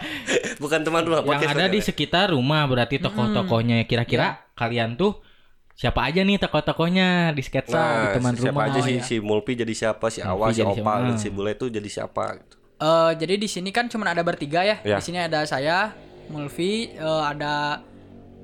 bukan 0.58 0.80
teman 0.80 1.02
rumah 1.02 1.20
Yang 1.26 1.42
ada 1.46 1.64
di 1.66 1.70
konyol 1.70 1.74
ya. 1.74 1.86
sekitar 1.86 2.26
rumah 2.30 2.62
berarti 2.64 2.96
tokoh-tokohnya 2.98 3.84
kira-kira 3.84 4.26
kalian 4.52 4.94
tuh 4.94 5.16
siapa 5.72 6.04
aja 6.04 6.20
nih 6.20 6.36
tokoh-tokohnya 6.38 7.32
di 7.32 7.40
sketsa 7.40 7.72
di 7.72 7.80
nah 7.80 8.12
teman 8.12 8.32
siapa 8.34 8.52
rumah. 8.54 8.68
aja 8.68 8.78
Oh, 8.78 8.84
si 8.84 8.92
iya. 8.92 9.02
si 9.02 9.16
Mulpi 9.18 9.52
jadi 9.54 9.72
siapa 9.72 10.06
si 10.08 10.20
Mulpi 10.20 10.28
Awa 10.30 10.46
si 10.50 10.60
Opal 10.60 10.76
siapa? 10.76 10.92
dan 11.02 11.16
si 11.16 11.28
Bule 11.30 11.50
itu 11.52 11.66
jadi 11.68 11.88
siapa 11.90 12.24
gitu 12.36 12.56
Eh, 12.78 13.12
jadi 13.14 13.36
di 13.36 13.44
sini 13.44 13.68
kan 13.68 13.84
cuma 13.86 14.08
ada 14.08 14.20
bertiga 14.20 14.60
ya. 14.62 14.80
Iya. 14.80 14.96
Di 14.96 15.04
sini 15.04 15.20
ada 15.20 15.44
saya, 15.44 15.92
Mulvi, 16.30 16.72
eh, 16.92 17.02
ada 17.26 17.82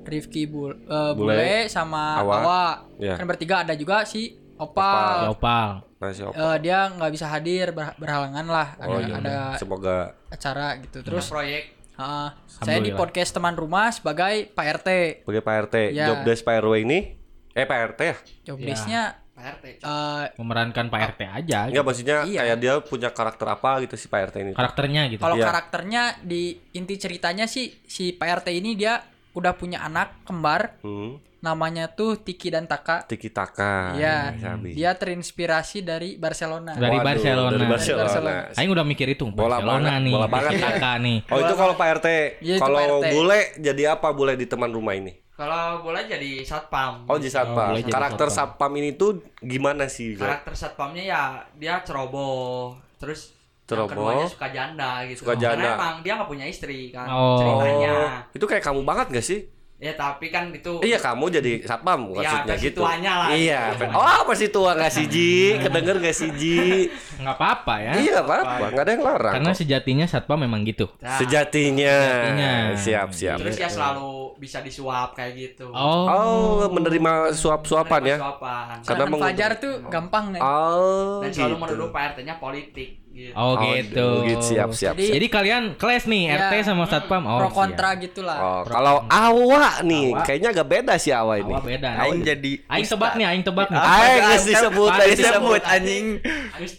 Rifki 0.03 0.43
Bul 0.43 0.71
eh, 0.77 1.11
Bule, 1.11 1.35
Bule, 1.35 1.55
sama 1.67 2.19
Awa. 2.19 2.35
Awa. 2.37 2.63
Iya. 2.95 3.15
Kan 3.15 3.25
bertiga 3.25 3.63
ada 3.63 3.73
juga 3.73 4.03
si 4.03 4.35
Ya, 4.57 4.65
Opal. 4.65 5.29
Opal. 5.29 5.69
nah 5.97 6.09
si 6.09 6.21
Opal 6.21 6.33
Eh, 6.33 6.57
dia 6.59 6.89
nggak 6.89 7.11
bisa 7.11 7.25
hadir 7.25 7.69
ber- 7.71 7.93
berhalangan 7.95 8.41
lah 8.43 8.67
ada 8.75 8.85
oh 8.87 8.97
iya 8.99 9.15
ada 9.15 9.37
semoga 9.53 9.97
acara 10.27 10.77
gitu 10.79 11.01
terus 11.01 11.25
terus 11.25 11.25
proyek 11.29 11.63
uh, 11.93 12.33
saya 12.47 12.77
di 12.79 12.89
podcast 12.91 13.31
teman 13.31 13.53
rumah 13.53 13.89
sebagai 13.89 14.49
Pak 14.49 14.65
RT 14.77 14.89
sebagai 15.21 15.41
Pak 15.41 15.55
RT 15.63 15.75
Ya. 15.91 16.05
job 16.07 16.17
desk 16.23 16.41
Pak 16.41 16.57
RW 16.59 16.73
ini 16.81 17.17
eh 17.51 17.65
Pak 17.65 17.77
RT 17.93 18.01
ya 18.01 18.15
job 18.45 18.57
Ya. 18.57 19.05
Desk-nya 19.37 19.53
PRT 19.53 19.65
eh, 19.79 20.25
Memerankan 20.35 20.85
Pak 20.87 21.01
RT 21.07 21.21
aja. 21.23 21.59
Enggak 21.67 21.83
maksudnya 21.83 22.17
Iya. 22.23 22.39
kayak 22.43 22.57
dia 22.57 22.73
punya 22.81 23.09
karakter 23.09 23.47
apa 23.47 23.81
gitu 23.81 23.95
si 23.95 24.07
Pak 24.07 24.19
RT 24.27 24.35
ini 24.41 24.51
Karakternya 24.53 25.01
gitu. 25.07 25.21
kalau 25.21 25.37
Iya. 25.37 25.45
karakternya 25.45 26.03
di 26.19 26.41
inti 26.73 26.95
ceritanya 26.95 27.45
sih 27.45 27.69
si 27.83 28.11
Pak 28.11 28.41
RT 28.41 28.47
ini 28.51 28.73
dia 28.73 29.01
udah 29.31 29.53
punya 29.53 29.79
anak 29.79 30.25
kembar 30.25 30.81
hmm. 30.81 31.21
namanya 31.37 31.85
tuh 31.87 32.17
Tiki 32.17 32.49
dan 32.49 32.65
Taka 32.65 33.05
Tiki 33.05 33.29
Taka 33.29 33.93
Iya. 33.93 34.33
Sabi. 34.35 34.73
dia 34.73 34.97
terinspirasi 34.97 35.79
dari 35.79 36.17
Barcelona 36.17 36.73
Dari 36.73 36.97
Waduh, 36.97 37.05
Barcelona. 37.05 37.51
dari 37.53 37.67
Barcelona. 37.67 38.03
Barcelona. 38.03 38.41
Aing 38.57 38.71
udah 38.73 38.81
mikir 38.83 39.07
itu 39.07 39.23
Bola 39.27 39.61
Barcelona 39.61 39.77
banget, 39.85 40.01
nih. 40.01 40.11
bola 40.11 40.27
banget. 40.27 40.51
Kakak 40.57 40.95
nih. 40.99 41.17
Oh 41.29 41.37
itu 41.37 41.53
kalau 41.53 41.73
Pak 41.75 41.87
RT. 41.95 42.07
Iya, 42.41 42.53
itu 42.57 42.61
kalau 42.63 42.77
Pak 42.79 42.89
RT. 42.89 43.05
bule 43.13 43.39
jadi 43.61 43.83
apa 43.93 44.07
bule 44.09 44.33
di 44.33 44.45
teman 44.45 44.73
rumah 44.73 44.91
ini? 44.91 45.13
Kalau 45.37 45.63
boleh 45.81 46.03
jadi 46.03 46.41
satpam 46.41 47.05
Oh 47.05 47.15
jadi 47.15 47.29
satpam. 47.31 47.69
boleh 47.71 47.81
jadi 47.81 47.93
Karakter 47.93 48.27
satpam. 48.27 48.67
satpam 48.67 48.71
ini 48.75 48.89
tuh 48.91 49.11
gimana 49.39 49.85
sih? 49.85 50.17
Karakter 50.17 50.51
satpamnya 50.51 51.03
ya 51.05 51.21
dia 51.53 51.79
ceroboh 51.81 52.73
terus 52.97 53.37
yang 53.63 53.85
Ceroboh. 53.85 53.91
keduanya 54.09 54.25
suka 54.25 54.47
janda 54.49 54.91
gitu 55.05 55.21
Suka 55.21 55.35
janda. 55.35 55.59
karena 55.59 55.75
emang 55.75 55.95
dia 55.99 56.13
nggak 56.15 56.27
punya 56.27 56.45
istri 56.45 56.89
kan 56.89 57.05
Oh. 57.05 57.37
ceritanya 57.37 58.25
Itu 58.31 58.45
kayak 58.45 58.63
kamu 58.63 58.81
banget 58.81 59.07
gak 59.11 59.23
sih? 59.23 59.39
Ya 59.77 59.93
tapi 59.93 60.27
kan 60.27 60.49
itu 60.49 60.81
Iya 60.81 60.97
kamu 60.97 61.29
jadi 61.29 61.61
satpam 61.61 62.09
Ya, 62.11 62.33
maksudnya 62.33 62.57
gitu. 62.57 62.81
tuanya 62.81 63.13
lah. 63.21 63.29
Iya. 63.29 63.61
Oh 63.93 64.25
masih 64.25 64.49
tua 64.49 64.73
gak 64.73 64.89
sih 64.89 65.05
Ji? 65.05 65.53
Kedenger 65.55 66.01
gak 66.01 66.11
sih 66.11 66.33
Ji? 66.33 66.89
Nggak 67.21 67.33
apa-apa 67.33 67.75
ya. 67.79 67.91
Iya 67.95 68.17
apa-apa, 68.19 68.65
nggak 68.71 68.83
ada 68.83 68.91
yang 68.91 69.03
larang. 69.03 69.33
Karena 69.37 69.51
kok. 69.51 69.57
sejatinya 69.57 70.05
satpam 70.05 70.37
memang 70.39 70.61
gitu. 70.63 70.85
Nah, 70.97 71.17
Sejatinya. 71.17 71.93
Sejatinya. 71.93 72.51
Siap 72.75 73.09
siap. 73.11 73.37
terus 73.39 73.55
ya 73.55 73.65
selalu 73.67 74.09
bisa 74.37 74.61
disuap 74.61 75.13
kayak 75.13 75.33
gitu 75.33 75.69
Oh. 75.69 76.05
Oh 76.05 76.69
menerima 76.69 77.33
suap-suapan 77.33 78.01
ya? 78.03 78.17
suapan 78.17 78.81
Karena 78.81 79.05
Fajar 79.09 79.51
tuh 79.57 79.73
gampang 79.87 80.29
nih 80.31 80.41
Oh 80.41 81.19
dan 81.19 81.29
selalu 81.31 81.53
gitu. 81.53 81.63
menuduh 81.63 81.87
Pak 81.89 82.01
RT-nya 82.13 82.35
politik 82.37 82.89
gitu. 83.17 83.33
Oh, 83.33 83.57
Oh, 83.57 83.65
gitu. 83.67 84.07
gitu. 84.23 84.45
Siap 84.45 84.69
siap. 84.71 84.93
Jadi- 84.93 85.09
Jadi 85.11 85.27
kalian 85.27 85.63
kelas 85.73 86.05
nih 86.05 86.23
Ya. 86.27 86.37
RT 86.39 86.53
sama 86.63 86.85
satpam. 86.85 87.23
Oh. 87.23 87.37
pro 87.37 87.47
siap. 87.47 87.57
kontra 87.57 87.89
gitulah 87.95 88.37
Oh, 88.37 88.61
kalau 88.63 89.01
Awa 89.03 89.81
nih, 89.81 90.13
Awa. 90.13 90.21
kayaknya 90.21 90.49
agak 90.51 90.67
beda 90.67 90.93
sih 90.95 91.09
Awa 91.09 91.33
ini. 91.35 91.49
Awal 91.49 91.65
beda. 91.65 91.89
Aing 91.97 92.21
jadi 92.21 92.51
Aing 92.67 92.85
tebak 92.85 93.11
nih, 93.13 93.25
aing 93.25 93.43
tebak 93.43 93.67
nih. 93.67 93.79
Aing 93.79 94.21
geus 94.23 94.45
disebut, 94.45 94.91
Aing 94.91 95.01
geus 95.03 95.17
disebut 95.17 95.61
anjing. 95.65 96.05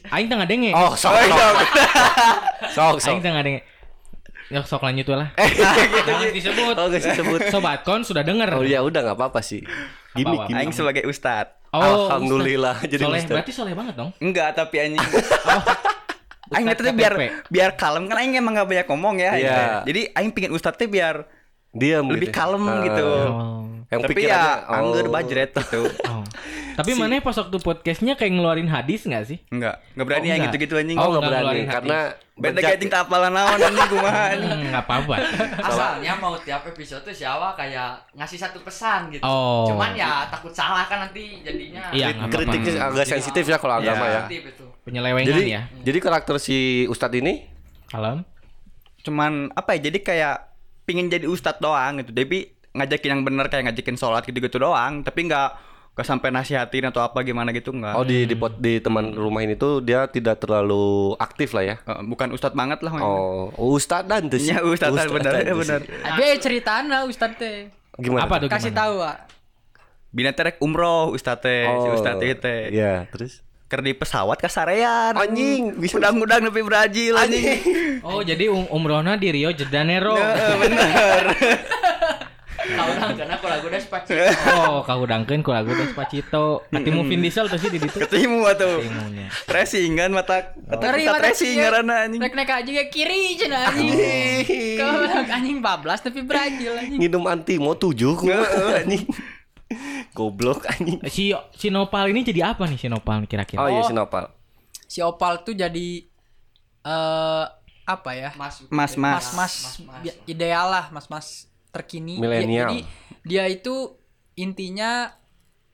Aing 0.08 0.28
tengah 0.28 0.46
denge. 0.46 0.70
Oh, 0.72 0.92
sok 0.92 1.10
sok. 1.10 1.56
Sok 2.70 2.96
sok. 2.98 3.10
Aing 3.10 3.20
tengah 3.20 3.42
denge. 3.42 3.60
Ya 4.48 4.64
sok 4.64 4.80
lanjut 4.80 5.04
lah. 5.10 5.28
Eh, 5.34 5.50
Jangan 6.06 6.30
disebut. 6.30 6.72
Oh, 6.72 6.86
geus 6.88 7.04
disebut. 7.04 7.40
Sobat 7.50 7.82
kon 7.82 8.00
sudah 8.00 8.22
denger. 8.22 8.48
Oh 8.50 8.62
ya 8.62 8.80
udah 8.80 9.02
nggak 9.02 9.16
apa-apa 9.16 9.40
sih. 9.40 9.60
Gimik 10.14 10.24
Apa-apa. 10.38 10.48
gimik. 10.48 10.60
Aing 10.62 10.72
sebagai 10.72 11.02
ustad. 11.04 11.52
Oh, 11.68 12.08
Alhamdulillah 12.08 12.80
Ustaz. 12.80 12.88
jadi 12.88 13.02
soleh, 13.04 13.20
Ustaz. 13.20 13.28
berarti 13.30 13.52
soleh 13.52 13.74
banget 13.76 13.92
dong. 13.94 14.08
Enggak, 14.18 14.56
tapi 14.56 14.76
anjing. 14.80 15.04
Oh. 15.44 15.60
Aing 16.54 16.66
teh 16.72 16.94
biar 16.96 17.14
biar 17.52 17.70
kalem 17.76 18.08
kan 18.08 18.16
aing 18.20 18.32
emang 18.36 18.56
gak 18.56 18.68
banyak 18.68 18.86
ngomong 18.88 19.16
ya. 19.20 19.32
Iya. 19.32 19.32
Aing 19.36 19.48
teh. 19.52 19.66
Jadi 19.92 20.00
aing 20.16 20.32
pingin 20.32 20.52
ustad 20.52 20.74
teh 20.76 20.88
biar 20.88 21.28
Diam 21.68 22.08
lebih 22.08 22.32
gitu. 22.32 22.38
kalem 22.40 22.64
Ah. 22.64 22.76
gitu. 22.84 23.08
Yang 23.88 24.00
Tapi 24.04 24.22
ya 24.24 24.42
oh. 24.68 24.76
angger 24.76 25.06
bajret 25.08 25.50
gitu. 25.52 25.82
Oh. 26.08 26.24
Tapi 26.78 26.94
mana 26.94 27.18
pas 27.18 27.34
waktu 27.34 27.58
podcastnya 27.58 28.14
kayak 28.14 28.32
ngeluarin 28.32 28.66
hadis 28.66 29.02
nggak 29.02 29.24
sih? 29.24 29.38
Enggak, 29.48 29.82
enggak 29.92 30.06
berani 30.06 30.22
Oh, 30.22 30.30
yang 30.30 30.40
gitu-gitu 30.46 30.74
anjing. 30.74 30.94
Oh, 30.94 31.02
nggak 31.04 31.12
nggak 31.12 31.22
berani 31.28 31.60
karena 31.66 31.98
Beda 32.32 32.54
bejat- 32.54 32.78
kayak 32.78 32.86
tak 32.86 33.02
apalan 33.04 33.32
naon 33.32 33.58
anjing 33.58 33.88
kumaha. 33.92 34.24
Hmm, 34.30 34.60
nggak 34.68 34.84
apa-apa. 34.84 35.14
Asalnya 35.60 36.12
mau 36.16 36.34
tiap 36.38 36.62
episode 36.64 37.02
tuh 37.02 37.10
si 37.10 37.22
Awa 37.22 37.52
kayak 37.52 38.14
ngasih 38.14 38.38
satu 38.38 38.58
pesan 38.60 39.10
gitu. 39.10 39.22
Oh. 39.22 39.66
Cuman 39.66 39.90
ya 39.92 40.24
takut 40.28 40.50
salah 40.50 40.86
kan 40.86 41.02
nanti 41.02 41.42
jadinya. 41.42 41.90
Iya, 41.90 42.14
nggak 42.14 42.30
kritiknya 42.30 42.72
agak 42.84 43.06
sensitif 43.08 43.44
ya 43.44 43.58
kalau 43.58 43.74
agama 43.76 43.98
Iya. 44.00 44.08
ya. 44.08 44.20
Sensitif 44.22 44.42
itu. 44.48 44.64
Penyelewengan 44.80 45.28
Jadi 45.28 45.42
ya. 45.50 45.62
jadi 45.82 45.98
karakter 45.98 46.34
si 46.38 46.56
Ustadz 46.86 47.16
ini 47.16 47.44
Kalem. 47.86 48.22
Cuman 49.00 49.32
apa 49.50 49.74
ya? 49.74 49.90
Jadi 49.90 49.98
kayak 50.00 50.36
pingin 50.84 51.06
jadi 51.06 51.24
ustadz 51.24 51.58
doang 51.58 52.00
gitu 52.00 52.10
tapi 52.10 52.48
ngajakin 52.70 53.10
yang 53.10 53.22
bener 53.22 53.44
kayak 53.46 53.68
ngajakin 53.68 53.92
sholat 53.94 54.24
gitu-gitu 54.24 54.56
doang 54.56 55.02
tapi 55.02 55.28
nggak 55.28 55.67
nggak 55.98 56.06
sampai 56.06 56.30
nasihatin 56.30 56.86
atau 56.86 57.02
apa 57.02 57.18
gimana 57.20 57.50
gitu 57.50 57.74
nggak 57.74 57.90
Oh 57.92 58.06
di 58.06 58.22
di, 58.22 58.32
pot- 58.32 58.54
di 58.54 58.78
teman 58.78 59.10
rumah 59.10 59.42
ini 59.42 59.52
tuh 59.52 59.82
dia 59.82 60.06
tidak 60.06 60.38
terlalu 60.38 61.18
aktif 61.18 61.50
lah 61.50 61.66
ya. 61.66 61.76
Eh, 61.82 62.06
bukan 62.06 62.30
ustadz 62.30 62.54
banget 62.54 62.78
lah 62.80 62.94
Oh, 62.94 63.50
ustad 63.68 64.06
dan 64.06 64.30
tuh. 64.30 64.38
Iya, 64.38 64.62
dan 64.62 64.94
iya, 64.94 65.02
tuh 65.02 65.58
bener. 65.58 65.82
sih. 65.82 65.90
Tapi 65.98 66.22
ceritaan 66.38 66.84
lah 66.86 67.02
Ustad 67.02 67.34
teh. 67.34 67.66
Gimana? 67.98 68.24
Apa 68.24 68.38
tuh 68.38 68.46
Kasih 68.46 68.70
tahu, 68.70 69.02
Wak. 69.02 69.26
bina 70.08 70.30
terek 70.30 70.56
umroh 70.58 71.10
ustadz 71.10 71.42
teh 71.42 71.66
si 71.66 71.88
ustadz 71.92 72.16
teh 72.16 72.32
teh 72.32 72.60
Iya, 72.70 73.10
terus 73.10 73.42
ker 73.66 73.82
di 73.82 73.92
pesawat 73.92 74.38
kasarean 74.38 75.12
Anjing, 75.12 75.76
bisa- 75.76 75.98
udang-udang 75.98 76.40
nepi 76.40 76.62
Brazil 76.62 77.12
anjing 77.12 78.00
Oh, 78.00 78.22
jadi 78.22 78.48
um 78.48 78.70
umrohna 78.70 79.18
di 79.18 79.28
Rio 79.28 79.50
de 79.50 79.66
Janeiro. 79.66 80.14
Tahu 80.14 80.62
kan 82.58 83.14
karena 83.14 83.38
kalau 83.38 83.52
lagu 83.54 83.66
udah 83.66 83.78
sepaci. 83.78 84.10
Oh, 84.50 84.82
kahudangkeun 84.82 85.40
ku 85.40 85.50
lagu 85.50 85.70
Despacito. 85.70 86.66
Ketemu 86.68 87.00
Vin 87.04 87.20
Diesel 87.20 87.46
tuh 87.46 87.56
sih 87.56 87.68
di 87.68 87.78
ditu. 87.78 87.96
ketemu 87.96 88.42
atuh 88.44 88.82
Ketemunya. 88.82 89.26
tracing 89.44 89.94
kan 89.94 90.10
mata 90.10 90.36
mata 90.60 91.30
sih, 91.32 91.54
ya? 91.54 91.70
ngaranna 91.70 91.94
anjing 92.02 92.18
Nek 92.18 92.34
nek 92.34 92.50
aja 92.52 92.70
ke 92.74 92.84
kiri 92.88 93.36
cenah 93.36 93.62
anjing. 93.68 94.74
Kalau 94.74 95.00
anjing 95.30 95.58
bablas 95.58 96.00
tapi 96.00 96.20
Brazil 96.20 96.74
anjing. 96.74 96.98
Nginum 96.98 97.24
antimo 97.24 97.72
tujuh 97.72 98.12
ku 98.12 98.26
anjing. 98.80 99.06
Goblok 100.10 100.66
anjing. 100.66 100.98
Si 101.06 101.30
si 101.54 101.68
Nopal 101.68 102.10
ini 102.10 102.22
jadi 102.22 102.52
apa 102.52 102.64
nih 102.64 102.76
si 102.76 102.86
Nopal 102.86 103.22
kira-kira? 103.24 103.60
Oh 103.60 103.68
iya 103.68 103.80
Oh. 103.80 103.86
Sinopal. 103.86 104.34
Si 104.84 104.98
Opal 104.98 105.40
tuh 105.40 105.52
jadi 105.52 106.02
eh 106.80 107.44
apa 107.84 108.10
ya? 108.12 108.32
Mas 108.34 108.60
Mas, 108.68 108.92
mas. 108.94 109.24
Mas-mas 109.30 109.54
bi- 110.02 110.18
ideal 110.26 110.66
lah, 110.66 110.88
mas-mas 110.90 111.47
terkini. 111.70 112.16
Dia- 112.16 112.22
Milenial. 112.22 112.68
Jadi 112.68 112.78
dia 113.22 113.44
itu 113.46 113.94
intinya 114.34 115.12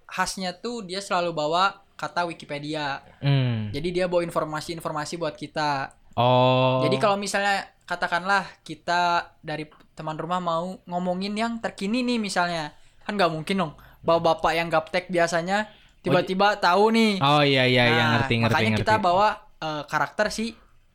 khasnya 0.04 0.54
tuh 0.54 0.83
dia 0.83 0.98
selalu 0.98 1.33
bawa 1.33 1.64
kata 1.94 2.24
Wikipedia. 2.24 3.00
Hmm. 3.18 3.70
Jadi 3.70 3.88
dia 3.92 4.07
bawa 4.07 4.22
informasi-informasi 4.22 5.14
buat 5.14 5.35
kita. 5.35 5.94
Oh. 6.14 6.83
Jadi 6.83 6.96
kalau 6.96 7.14
misalnya 7.14 7.64
katakanlah 7.85 8.46
kita 8.62 9.35
dari 9.40 9.66
teman 9.92 10.14
rumah 10.14 10.38
mau 10.38 10.78
ngomongin 10.85 11.33
yang 11.33 11.52
terkini 11.59 12.02
nih 12.02 12.18
misalnya, 12.18 12.74
kan 13.02 13.14
nggak 13.14 13.30
mungkin 13.30 13.57
dong. 13.57 13.72
Bawa 14.00 14.35
bapak 14.35 14.52
yang 14.52 14.68
gaptek 14.68 15.09
biasanya 15.09 15.70
tiba-tiba 16.00 16.59
tahu 16.59 16.90
nih. 16.90 17.12
Oh 17.18 17.40
iya 17.40 17.64
iya 17.64 17.85
iya 17.87 18.04
Nah, 18.04 18.11
ngerti 18.18 18.35
ngerti 18.37 18.52
makanya 18.52 18.70
ngerti. 18.74 18.83
kita 18.85 18.94
bawa 18.98 19.28
eh, 19.57 19.83
karakter 19.87 20.26
si 20.28 20.52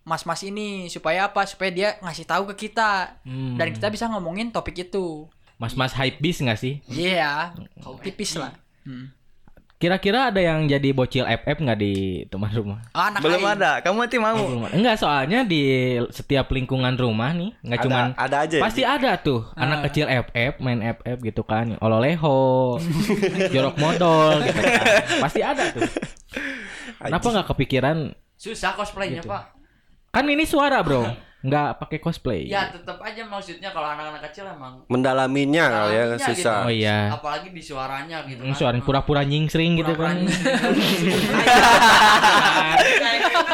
mas-mas 0.10 0.42
ini 0.42 0.90
supaya 0.90 1.30
apa? 1.30 1.46
Supaya 1.46 1.70
dia 1.70 1.90
ngasih 2.00 2.26
tahu 2.26 2.50
ke 2.50 2.68
kita 2.68 3.22
Hmm. 3.22 3.54
dan 3.56 3.70
kita 3.70 3.88
bisa 3.88 4.10
ngomongin 4.10 4.50
topik 4.50 4.74
itu. 4.82 5.30
Mas-mas 5.56 5.94
hype 5.94 6.18
bis 6.18 6.40
nggak 6.40 6.58
sih? 6.58 6.82
Iya, 6.88 7.54
tipis 8.02 8.34
lah. 8.34 8.58
Hmm. 8.82 9.14
Kira-kira 9.76 10.28
ada 10.28 10.40
yang 10.40 10.68
jadi 10.68 10.92
bocil 10.92 11.24
FF 11.24 11.56
nggak 11.56 11.80
di 11.80 11.94
teman 12.28 12.52
rumah? 12.52 12.80
Ah, 12.92 13.08
anak 13.08 13.24
belum 13.24 13.40
ada 13.46 13.80
kamu 13.80 13.98
nanti 14.02 14.18
mau 14.18 14.36
Belum. 14.36 14.68
Enggak, 14.68 15.00
soalnya 15.00 15.48
di 15.48 15.64
setiap 16.12 16.52
lingkungan 16.52 16.96
rumah 16.96 17.32
nih, 17.32 17.56
nggak 17.64 17.80
Ada- 17.80 17.86
cuman 17.88 18.06
ada 18.12 18.38
aja 18.44 18.56
ya? 18.56 18.64
Pasti 18.64 18.84
ada 18.84 19.12
tuh 19.16 19.48
anak 19.56 19.88
kecil 19.88 20.12
FF 20.12 20.60
main 20.60 20.80
FF 20.82 21.18
gitu 21.22 21.44
kan, 21.44 21.80
ololeho, 21.80 22.76
jorok 23.56 23.76
modal 23.78 24.44
gitu 24.44 24.60
kan. 24.60 24.84
Pasti 25.24 25.40
ada 25.40 25.64
tuh. 25.72 25.88
Kenapa 27.00 27.28
nggak 27.30 27.48
kepikiran? 27.48 27.98
Susah 28.36 28.72
cosplaynya, 28.74 29.24
Gitu. 29.24 29.32
Pak. 29.32 29.59
Kan 30.20 30.28
ini 30.28 30.44
suara, 30.44 30.84
Bro. 30.84 31.08
Nggak 31.40 31.80
pakai 31.80 32.04
cosplay. 32.04 32.52
Ya 32.52 32.68
tetap 32.68 33.00
aja 33.00 33.24
maksudnya 33.24 33.72
kalau 33.72 33.88
anak-anak 33.88 34.28
kecil 34.28 34.44
emang 34.44 34.84
Mendalaminya 34.92 35.72
kali 35.72 35.96
ya 35.96 36.04
susah. 36.20 36.68
Oh 36.68 36.72
iya. 36.72 37.16
apalagi 37.16 37.56
di 37.56 37.64
suaranya 37.64 38.28
gitu 38.28 38.44
Hmm, 38.44 38.52
Suara 38.52 38.76
pura-pura 38.84 39.24
nyingsring 39.24 39.80
gitu 39.80 39.96
kan. 39.96 40.28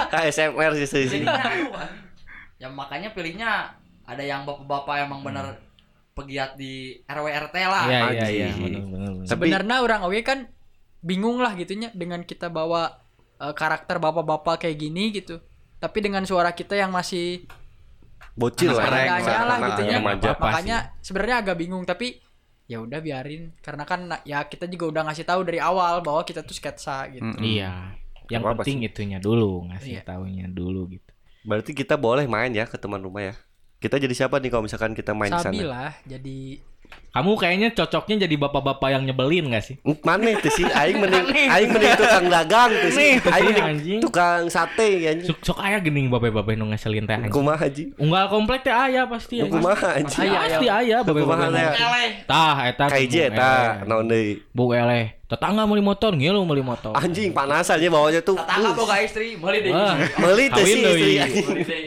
KSMR 0.09 0.73
sih 0.81 0.89
sih. 0.89 1.21
Kan. 1.21 1.69
Ya 2.57 2.73
makanya 2.73 3.13
pilihnya 3.13 3.77
ada 4.01 4.23
yang 4.25 4.49
bapak-bapak 4.49 5.05
emang 5.05 5.21
bener 5.21 5.61
pegiat 6.17 6.57
di 6.57 7.05
RW 7.05 7.25
RT 7.29 7.55
lah. 7.69 7.85
Iya 7.85 8.01
iya 8.09 8.27
iya. 8.49 8.81
Sebenarnya 9.29 9.85
orang 9.85 10.01
oke 10.09 10.25
kan 10.25 10.49
bingung 11.05 11.37
lah 11.37 11.53
gitunya 11.53 11.93
dengan 11.93 12.25
kita 12.25 12.49
bawa 12.49 12.97
eh, 13.37 13.53
karakter 13.53 14.01
bapak-bapak 14.01 14.65
kayak 14.65 14.81
gini 14.81 15.13
gitu. 15.13 15.37
Tapi 15.85 15.97
dengan 16.01 16.25
suara 16.25 16.49
kita 16.49 16.73
yang 16.73 16.89
masih 16.89 17.45
Bocil 18.33 18.73
lah. 18.73 18.89
Ya. 18.89 19.45
lah 19.45 19.57
gitu 19.69 19.81
ya. 19.85 20.01
Apa 20.01 20.41
Makanya 20.41 20.77
sebenarnya 20.99 21.35
agak 21.45 21.55
bingung 21.61 21.85
tapi 21.85 22.17
ya 22.65 22.81
udah 22.81 22.97
biarin 22.97 23.53
karena 23.61 23.85
kan 23.85 24.09
ya 24.25 24.41
kita 24.49 24.65
juga 24.65 24.89
udah 24.89 25.01
ngasih 25.07 25.21
tahu 25.23 25.45
dari 25.45 25.61
awal 25.61 26.01
bahwa 26.01 26.25
kita 26.25 26.41
tuh 26.41 26.57
sketsa 26.57 27.05
gitu. 27.13 27.21
Mm-mm. 27.21 27.45
Iya. 27.45 27.93
Yang 28.25 28.41
Apa-apa 28.41 28.65
penting 28.65 28.89
itunya 28.89 29.21
dulu 29.21 29.69
ngasih 29.69 30.01
Iya. 30.01 30.03
taunya 30.03 30.49
dulu 30.49 30.89
gitu. 30.89 31.11
Berarti 31.45 31.71
kita 31.77 31.93
boleh 31.95 32.25
main 32.25 32.49
ya 32.49 32.65
ke 32.65 32.75
teman 32.81 32.97
rumah 32.99 33.21
ya. 33.21 33.35
Kita 33.77 34.01
jadi 34.01 34.11
siapa 34.11 34.41
nih 34.41 34.49
kalau 34.49 34.65
misalkan 34.65 34.97
kita 34.97 35.13
main 35.13 35.29
Sabi 35.29 35.61
sana? 35.61 35.69
lah 35.69 35.91
jadi 36.09 36.57
Kamu 37.15 37.39
kayaknya 37.39 37.71
cocoknya 37.71 38.27
jadi 38.27 38.35
bapak-bapak 38.35 38.91
yang 38.91 39.07
nyebelin 39.07 39.47
gak 39.47 39.63
sih? 39.63 39.79
Mana 40.03 40.35
itu 40.35 40.51
sih? 40.51 40.67
Aing 40.67 40.99
mending 40.99 41.23
aing 41.31 41.71
mending 41.71 41.95
tukang 41.95 42.27
dagang 42.27 42.75
tuh 42.75 42.91
sih. 42.91 43.15
Aing 43.23 43.23
sih, 43.23 43.43
mending 43.47 43.67
anjing. 43.71 43.99
tukang 44.03 44.51
sate 44.51 44.87
ya 44.99 45.15
anjing. 45.15 45.31
Sok, 45.31 45.39
sok 45.47 45.59
aya 45.63 45.79
gening 45.79 46.11
bapak-bapak 46.11 46.59
nu 46.59 46.67
ngeselin 46.75 47.07
teh 47.07 47.15
anjing. 47.15 47.31
Kumaha 47.31 47.71
haji? 47.71 47.95
Unggal 47.95 48.27
komplek 48.27 48.67
teh 48.67 48.75
aya 48.75 49.07
pasti 49.07 49.39
aya. 49.39 49.47
Kumaha 49.47 49.95
Pasti 50.03 50.27
anjing? 50.27 50.35
pasti 50.35 50.67
aya 50.67 50.97
bapak-bapak. 51.07 51.71
Tah 52.27 52.57
eta 52.67 52.85
Kaiji 52.91 53.15
bu 53.15 53.27
eta 53.31 53.51
naon 53.87 54.05
deui? 54.11 54.43
Bu 54.51 54.75
eleh. 54.75 55.15
Tetangga 55.25 55.65
meuli 55.65 55.81
motor 55.81 56.13
ngilu 56.13 56.45
meuli 56.45 56.61
motor. 56.61 56.93
Anjing 56.93 57.33
panas 57.33 57.65
aja 57.71 57.87
bawanya 57.89 58.21
tuh. 58.21 58.37
Tetangga 58.37 58.77
boga 58.77 58.99
istri, 59.01 59.33
meuli 59.39 59.63
deui 59.63 59.73
Wah. 59.73 59.97
istri. 59.97 60.19
Meuli 60.21 60.45
teh 60.51 60.63
sih 60.67 60.81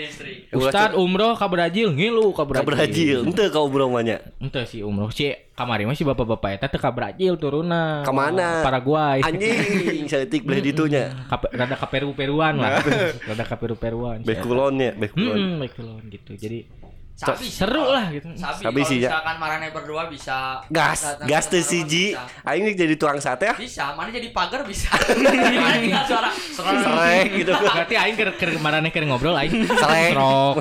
istri. 0.09 0.33
Ustad 0.49 0.97
umroh 0.99 1.37
ka 1.37 1.47
Brazil 1.47 1.93
ngilu 1.93 2.33
ka 2.35 2.43
Ka 2.43 2.49
Brazil. 2.49 2.67
Brazil, 2.67 3.19
ente 3.29 3.45
ka 3.53 3.61
umroh 3.63 3.93
mah 3.93 4.03
nya. 4.03 4.19
Ente 4.41 4.65
si 4.65 4.81
umroh 4.83 5.13
si 5.19 5.35
kamari 5.59 5.83
mah 5.83 5.99
si 5.99 6.07
bapak-bapak 6.07 6.63
eta 6.63 6.71
teh 6.71 6.79
ka 6.79 6.95
Brazil 6.95 7.35
turuna. 7.35 8.07
Ke 8.07 8.15
mana? 8.15 8.63
Paraguay. 8.63 9.19
Anjing, 9.27 10.07
saeutik 10.11 10.47
belah 10.47 10.63
ditunya. 10.63 11.11
Kape- 11.27 11.51
rada 11.51 11.75
ka 11.75 11.91
Peru-Peruan 11.91 12.55
lah. 12.55 12.79
rada 13.29 13.43
ka 13.43 13.59
Peru-Peruan. 13.59 14.23
Beh 14.23 14.39
kulon 14.39 14.79
ya, 14.79 14.95
beh 14.95 15.11
kulon. 15.11 15.35
Hmm, 15.35 15.55
baik 15.59 15.75
kulon 15.75 16.07
gitu. 16.07 16.39
Jadi 16.39 16.87
Sabi 17.19 17.51
seru 17.51 17.83
lah 17.83 18.15
gitu. 18.15 18.31
Sabi, 18.39 18.87
sih, 18.87 19.03
ya. 19.03 19.11
misalkan 19.11 19.43
marane 19.43 19.75
berdua 19.75 20.07
bisa 20.07 20.63
Gas, 20.71 21.19
gas 21.27 21.51
ke 21.51 21.59
teh 21.59 21.63
siji. 21.67 22.15
Aing 22.47 22.71
jadi 22.79 22.95
tukang 22.95 23.19
sate 23.19 23.51
ah. 23.51 23.59
Bisa, 23.59 23.91
mana 23.99 24.15
jadi 24.15 24.31
pagar 24.31 24.63
bisa. 24.63 24.87
Mana 25.59 25.83
tinggal 25.83 26.07
suara 26.07 26.31
suara 26.31 26.79
Serek 26.79 27.43
gitu. 27.43 27.51
Berarti 27.59 27.95
aing 27.99 28.15
keur 28.15 28.31
keur 28.39 28.55
marane 28.63 28.95
keur 28.95 29.03
ngobrol 29.03 29.35
aing. 29.35 29.67
Selek. 29.67 30.15
Strok. 30.15 30.57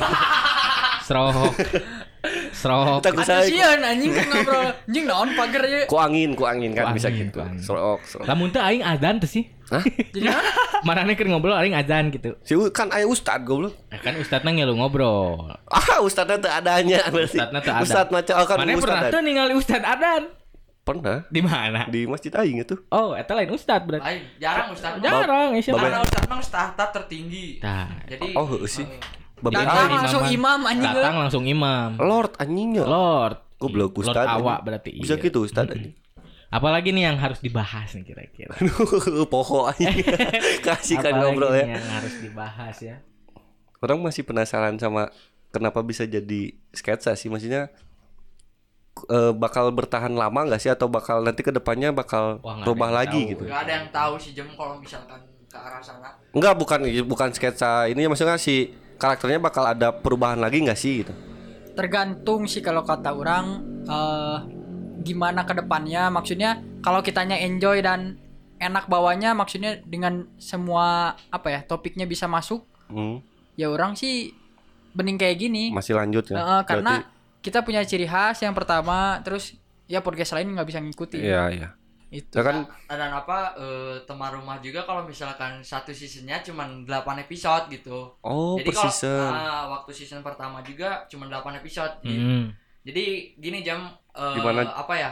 Strok. 1.05 1.53
Strok. 2.57 2.99
Kita 2.99 3.09
ada 3.13 3.17
kusaha 3.21 3.41
sieun 3.45 3.79
anjing 3.79 4.11
kan 4.11 4.25
ngobrol 4.27 4.65
anjing 4.89 5.05
naon 5.05 5.29
pager 5.37 5.61
ya. 5.61 5.81
ku 5.85 5.95
angin, 5.95 6.33
ku 6.33 6.43
angin 6.43 6.73
kan 6.73 6.89
bisa 6.89 7.13
gitu. 7.13 7.37
Serok, 7.61 8.01
serok. 8.01 8.25
Lamun 8.25 8.49
teu 8.49 8.59
aing 8.59 8.81
azan 8.81 9.21
tuh 9.21 9.29
sih. 9.29 9.45
Hah? 9.67 9.83
Jadi? 10.15 10.25
Marane 10.81 11.13
keur 11.13 11.29
ngobrol 11.29 11.53
aing 11.53 11.77
azan 11.77 12.09
gitu. 12.09 12.33
Si 12.41 12.57
kan 12.73 12.89
aya 12.89 13.05
ustad 13.05 13.45
goblok. 13.45 13.77
Eh, 13.93 13.99
kan 14.01 14.17
ustadna 14.17 14.49
ngilu 14.49 14.73
ngobrol. 14.73 15.53
Ah, 15.69 16.01
ustadnya 16.01 16.41
teu 16.41 16.49
adanya 16.49 17.05
berarti. 17.13 17.37
Ustadna 17.37 17.59
teu 17.61 17.73
ada. 17.75 17.83
Ustad 17.85 18.07
macam 18.09 18.33
oh, 18.41 18.45
kan 18.45 18.57
Mana 18.57 18.73
pernah 18.73 19.01
ustad. 19.05 19.13
tuh 19.13 19.21
ningali 19.21 19.53
ustad 19.53 19.83
adan? 19.85 20.23
Pernah 20.81 21.27
Di 21.27 21.43
mana? 21.43 21.83
di 21.91 22.07
masjid 22.07 22.31
aing 22.31 22.63
itu. 22.63 22.79
Oh, 22.87 23.11
eta 23.11 23.35
lain 23.35 23.51
ustad 23.51 23.83
berarti. 23.83 24.07
lain. 24.07 24.21
Jarang 24.39 24.71
Ustaz. 24.71 24.95
Jarang, 25.03 25.51
ya 25.51 25.61
siapa? 25.61 25.83
Karena 25.83 25.99
Ustaz 25.99 26.23
mah 26.31 26.39
tahta 26.39 26.85
tertinggi. 26.95 27.59
Tah. 27.59 27.91
Jadi 28.07 28.31
Oh, 28.33 28.47
sih. 28.63 28.87
Babeh 29.37 29.53
Datang 29.53 29.77
imaman. 29.77 29.97
langsung 30.01 30.23
imam 30.33 30.59
anjing 30.65 30.93
Datang 30.97 31.15
langsung 31.21 31.43
imam. 31.45 31.89
Lord 32.01 32.31
anjingnya. 32.41 32.83
Lord. 32.89 33.37
Goblok 33.57 33.93
Lord 33.97 34.09
ustad. 34.09 34.25
awak 34.25 34.41
anjing. 34.41 34.65
berarti. 34.65 34.91
Bisa 34.97 35.15
iya. 35.17 35.23
gitu 35.29 35.39
ustad 35.45 35.67
anjing. 35.69 35.93
Apalagi 36.57 36.89
nih 36.95 37.03
yang 37.11 37.17
harus 37.21 37.39
dibahas 37.43 37.91
nih 37.93 38.03
kira-kira. 38.07 38.55
Poho 39.33 39.69
anjing. 39.69 39.93
Kasih 40.65 40.97
kan 40.97 41.13
Apalagi 41.13 41.21
ngobrol 41.21 41.51
nih 41.53 41.61
ya. 41.61 41.67
yang 41.77 41.87
harus 42.01 42.13
dibahas 42.17 42.77
ya. 42.81 42.95
Orang 43.77 44.01
masih 44.01 44.25
penasaran 44.25 44.73
sama 44.81 45.13
kenapa 45.53 45.85
bisa 45.85 46.09
jadi 46.09 46.57
sketsa 46.73 47.13
sih 47.13 47.29
maksudnya 47.29 47.69
eh, 49.05 49.31
bakal 49.37 49.69
bertahan 49.69 50.09
lama 50.17 50.49
nggak 50.49 50.61
sih 50.61 50.73
atau 50.73 50.89
bakal 50.89 51.21
nanti 51.21 51.45
ke 51.45 51.53
depannya 51.53 51.93
bakal 51.93 52.41
Wah, 52.41 52.65
yang 52.65 52.89
lagi 52.89 53.21
tahu. 53.21 53.31
gitu. 53.37 53.43
Gak 53.45 53.61
ada 53.69 53.71
yang 53.77 53.87
tahu 53.93 54.13
sih 54.17 54.33
Jem 54.33 54.49
kalau 54.57 54.81
misalkan 54.81 55.21
ke 55.45 55.57
arah 55.57 55.81
sana. 55.81 56.09
Enggak, 56.33 56.57
bukan 56.57 56.79
bukan 57.05 57.29
sketsa 57.37 57.85
ini 57.85 58.09
maksudnya 58.09 58.41
si 58.41 58.73
karakternya 58.97 59.39
bakal 59.39 59.63
ada 59.63 59.93
perubahan 59.93 60.37
lagi 60.37 60.59
nggak 60.59 60.75
sih 60.75 60.93
gitu. 61.01 61.13
tergantung 61.73 62.45
sih 62.45 62.59
kalau 62.59 62.81
kata 62.81 63.13
orang 63.13 63.45
eh 63.83 64.37
gimana 64.99 65.45
ke 65.45 65.53
depannya 65.53 66.09
maksudnya 66.09 66.49
kalau 66.81 66.99
kitanya 66.99 67.37
enjoy 67.37 67.79
dan 67.79 68.17
enak 68.57 68.89
bawanya 68.89 69.31
maksudnya 69.31 69.77
dengan 69.79 70.25
semua 70.35 71.13
apa 71.29 71.47
ya 71.47 71.59
topiknya 71.61 72.03
bisa 72.03 72.25
masuk 72.25 72.65
Hmm, 72.87 73.19
ya 73.53 73.67
orang 73.67 73.93
sih 73.93 74.31
bening 74.91 75.19
kayak 75.19 75.37
gini 75.37 75.69
masih 75.69 75.93
lanjut 75.93 76.23
ya. 76.27 76.39
Eh, 76.39 76.61
karena 76.63 77.03
Berarti- 77.03 77.43
kita 77.43 77.59
punya 77.61 77.83
ciri 77.83 78.03
khas 78.03 78.39
yang 78.41 78.55
pertama 78.55 79.19
terus 79.21 79.53
ya 79.85 79.99
podcast 79.99 80.31
lain 80.31 80.49
nggak 80.49 80.65
bisa 80.65 80.79
ngikutin 80.79 81.19
Iya, 81.21 81.43
iya. 81.51 81.69
Itu 82.09 82.31
Ya 82.31 82.39
kan 82.41 82.63
dan 82.87 83.11
apa 83.11 83.51
eh, 83.53 83.95
teman 84.03 84.31
rumah 84.31 84.57
juga 84.57 84.81
kalau 84.81 85.03
misalkan 85.03 85.59
satu 85.59 85.91
seasonnya 85.91 86.39
cuma 86.39 86.63
8 86.63 86.87
episode 87.19 87.67
gitu 87.69 88.15
oh 88.17 88.55
jadi 88.55 88.63
per 88.65 88.73
kalau 88.73 88.87
season. 88.89 89.27
ah, 89.27 89.63
waktu 89.69 89.91
season 89.91 90.21
pertama 90.21 90.59
juga 90.61 91.03
cuma 91.05 91.25
8 91.25 91.57
episode 91.57 91.99
gitu. 92.01 92.15
Hmm. 92.17 92.47
Jadi 92.81 93.05
gini 93.35 93.59
jam 93.59 93.83
eh, 94.09 94.33
Gimana? 94.33 94.63
apa 94.71 94.93
ya? 94.93 95.11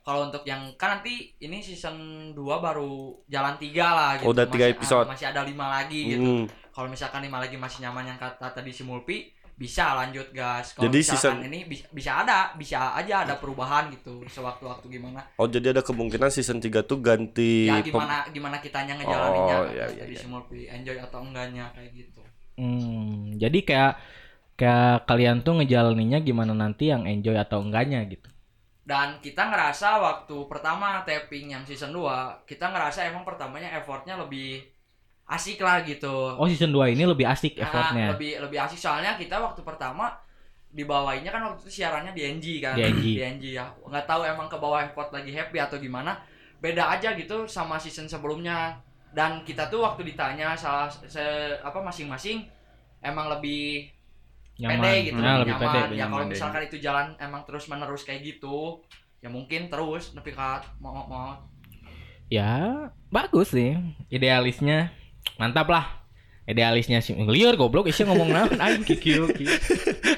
Kalau 0.00 0.26
untuk 0.26 0.42
yang 0.42 0.72
kan 0.74 0.98
nanti 0.98 1.30
ini 1.38 1.60
season 1.60 1.94
2 2.32 2.40
baru 2.58 3.12
jalan 3.28 3.54
3 3.54 3.68
lah 3.78 4.10
gitu. 4.16 4.26
Oh, 4.26 4.32
udah 4.32 4.46
tiga 4.46 4.66
Masih- 4.66 4.74
episode. 4.74 5.04
ah, 5.04 5.10
masih 5.12 5.26
ada 5.28 5.42
5 5.44 5.52
lagi 5.68 6.00
gitu. 6.08 6.24
Hmm. 6.24 6.44
Kalau 6.72 6.88
misalkan 6.88 7.20
5 7.20 7.36
lagi 7.38 7.54
masih 7.54 7.78
nyaman 7.82 8.04
yang 8.06 8.18
kata 8.18 8.48
tadi 8.50 8.72
si 8.72 8.82
Mulpi 8.82 9.28
bisa 9.52 9.94
lanjut 9.94 10.32
gas. 10.32 10.74
Kalau 10.74 10.88
Jadi 10.88 10.98
misalkan 11.04 11.20
season- 11.20 11.42
ini 11.46 11.58
bisa, 11.68 11.84
bisa 11.92 12.10
ada, 12.24 12.38
bisa 12.56 12.96
aja 12.96 13.22
ada 13.22 13.34
perubahan 13.38 13.92
gitu 13.92 14.24
sewaktu-waktu 14.26 14.86
gimana. 14.90 15.22
Oh 15.36 15.46
jadi 15.46 15.70
ada 15.70 15.84
kemungkinan 15.84 16.32
season 16.32 16.58
3 16.58 16.82
tuh 16.82 16.98
ganti 16.98 17.68
Ya 17.70 17.78
pem- 17.78 17.94
gimana 17.94 18.26
gimana 18.32 18.56
kitanya 18.58 18.98
ngejalaninnya 18.98 19.56
Oh, 19.56 19.66
iya, 19.70 19.84
iya, 19.92 20.04
tadi 20.04 20.14
iya. 20.18 20.74
enjoy 20.74 20.96
atau 20.98 21.20
enggaknya 21.22 21.70
kayak 21.76 21.90
gitu. 21.94 22.22
Hmm, 22.58 23.32
jadi 23.36 23.58
kayak 23.62 23.92
kayak 24.54 25.08
kalian 25.08 25.40
tuh 25.40 25.58
ngejalaninnya 25.58 26.20
gimana 26.20 26.52
nanti 26.52 26.92
yang 26.92 27.08
enjoy 27.08 27.36
atau 27.36 27.62
enggaknya 27.64 28.04
gitu. 28.08 28.28
Dan 28.82 29.22
kita 29.22 29.46
ngerasa 29.46 30.02
waktu 30.02 30.36
pertama 30.50 31.06
tapping 31.06 31.54
yang 31.54 31.62
season 31.62 31.94
2, 31.94 32.42
kita 32.44 32.66
ngerasa 32.66 33.06
emang 33.06 33.22
pertamanya 33.22 33.70
effortnya 33.78 34.18
lebih 34.18 34.58
asik 35.24 35.58
lah 35.58 35.80
gitu. 35.82 36.12
Oh 36.34 36.44
season 36.44 36.70
2 36.70 36.92
ini 36.92 37.04
lebih 37.04 37.24
asik 37.24 37.56
Nah, 37.56 37.64
effortnya. 37.64 38.06
lebih 38.12 38.32
lebih 38.40 38.58
asik 38.60 38.76
soalnya 38.76 39.14
kita 39.14 39.38
waktu 39.38 39.62
pertama 39.62 40.12
dibawainnya 40.68 41.28
kan 41.28 41.42
waktu 41.46 41.60
itu 41.62 41.80
siarannya 41.80 42.12
di 42.12 42.22
NG 42.26 42.46
kan. 42.58 42.74
Di 42.74 42.84
NG. 42.84 43.04
Di 43.16 43.22
NG 43.22 43.44
ya. 43.54 43.64
Nggak 43.82 44.04
tahu 44.04 44.24
emang 44.24 44.48
ke 44.48 44.56
bawah 44.56 44.80
effort 44.80 45.08
lagi 45.10 45.30
happy 45.30 45.56
atau 45.56 45.76
gimana. 45.76 46.16
Beda 46.58 46.88
aja 46.90 47.12
gitu 47.12 47.44
sama 47.44 47.76
season 47.76 48.06
sebelumnya. 48.06 48.76
Dan 49.12 49.44
kita 49.44 49.68
tuh 49.68 49.84
waktu 49.84 50.08
ditanya 50.08 50.56
salah 50.56 50.88
se, 50.88 51.20
apa 51.60 51.76
masing-masing 51.78 52.48
emang 53.00 53.28
lebih 53.28 53.92
pede 54.54 54.92
gitu 55.06 55.18
Nah, 55.18 55.40
lebih 55.40 55.52
nyaman. 55.52 55.60
pede. 55.60 55.76
ya 55.76 55.82
kalau 55.82 55.96
nyaman 56.16 56.26
misalkan 56.28 56.62
itu 56.64 56.76
jalan 56.78 57.06
emang 57.18 57.42
terus 57.42 57.66
menerus 57.66 58.02
kayak 58.02 58.22
gitu 58.22 58.80
ya 59.18 59.28
mungkin 59.28 59.68
terus 59.68 60.12
tapi 60.12 60.30
kat 60.30 60.64
mau 60.78 61.04
mau 61.04 61.36
Ya, 62.26 62.88
bagus 63.08 63.52
sih. 63.52 63.76
Idealisnya 64.08 64.88
mantap 65.38 65.68
lah. 65.70 66.02
Idealisnya 66.42 66.98
sih 66.98 67.14
liur 67.14 67.54
goblok 67.54 67.86
isi 67.86 68.02
ngomong 68.02 68.28
naon 68.34 68.58
aing 68.66 68.82
kikieu 68.82 69.30
kieu. 69.30 69.46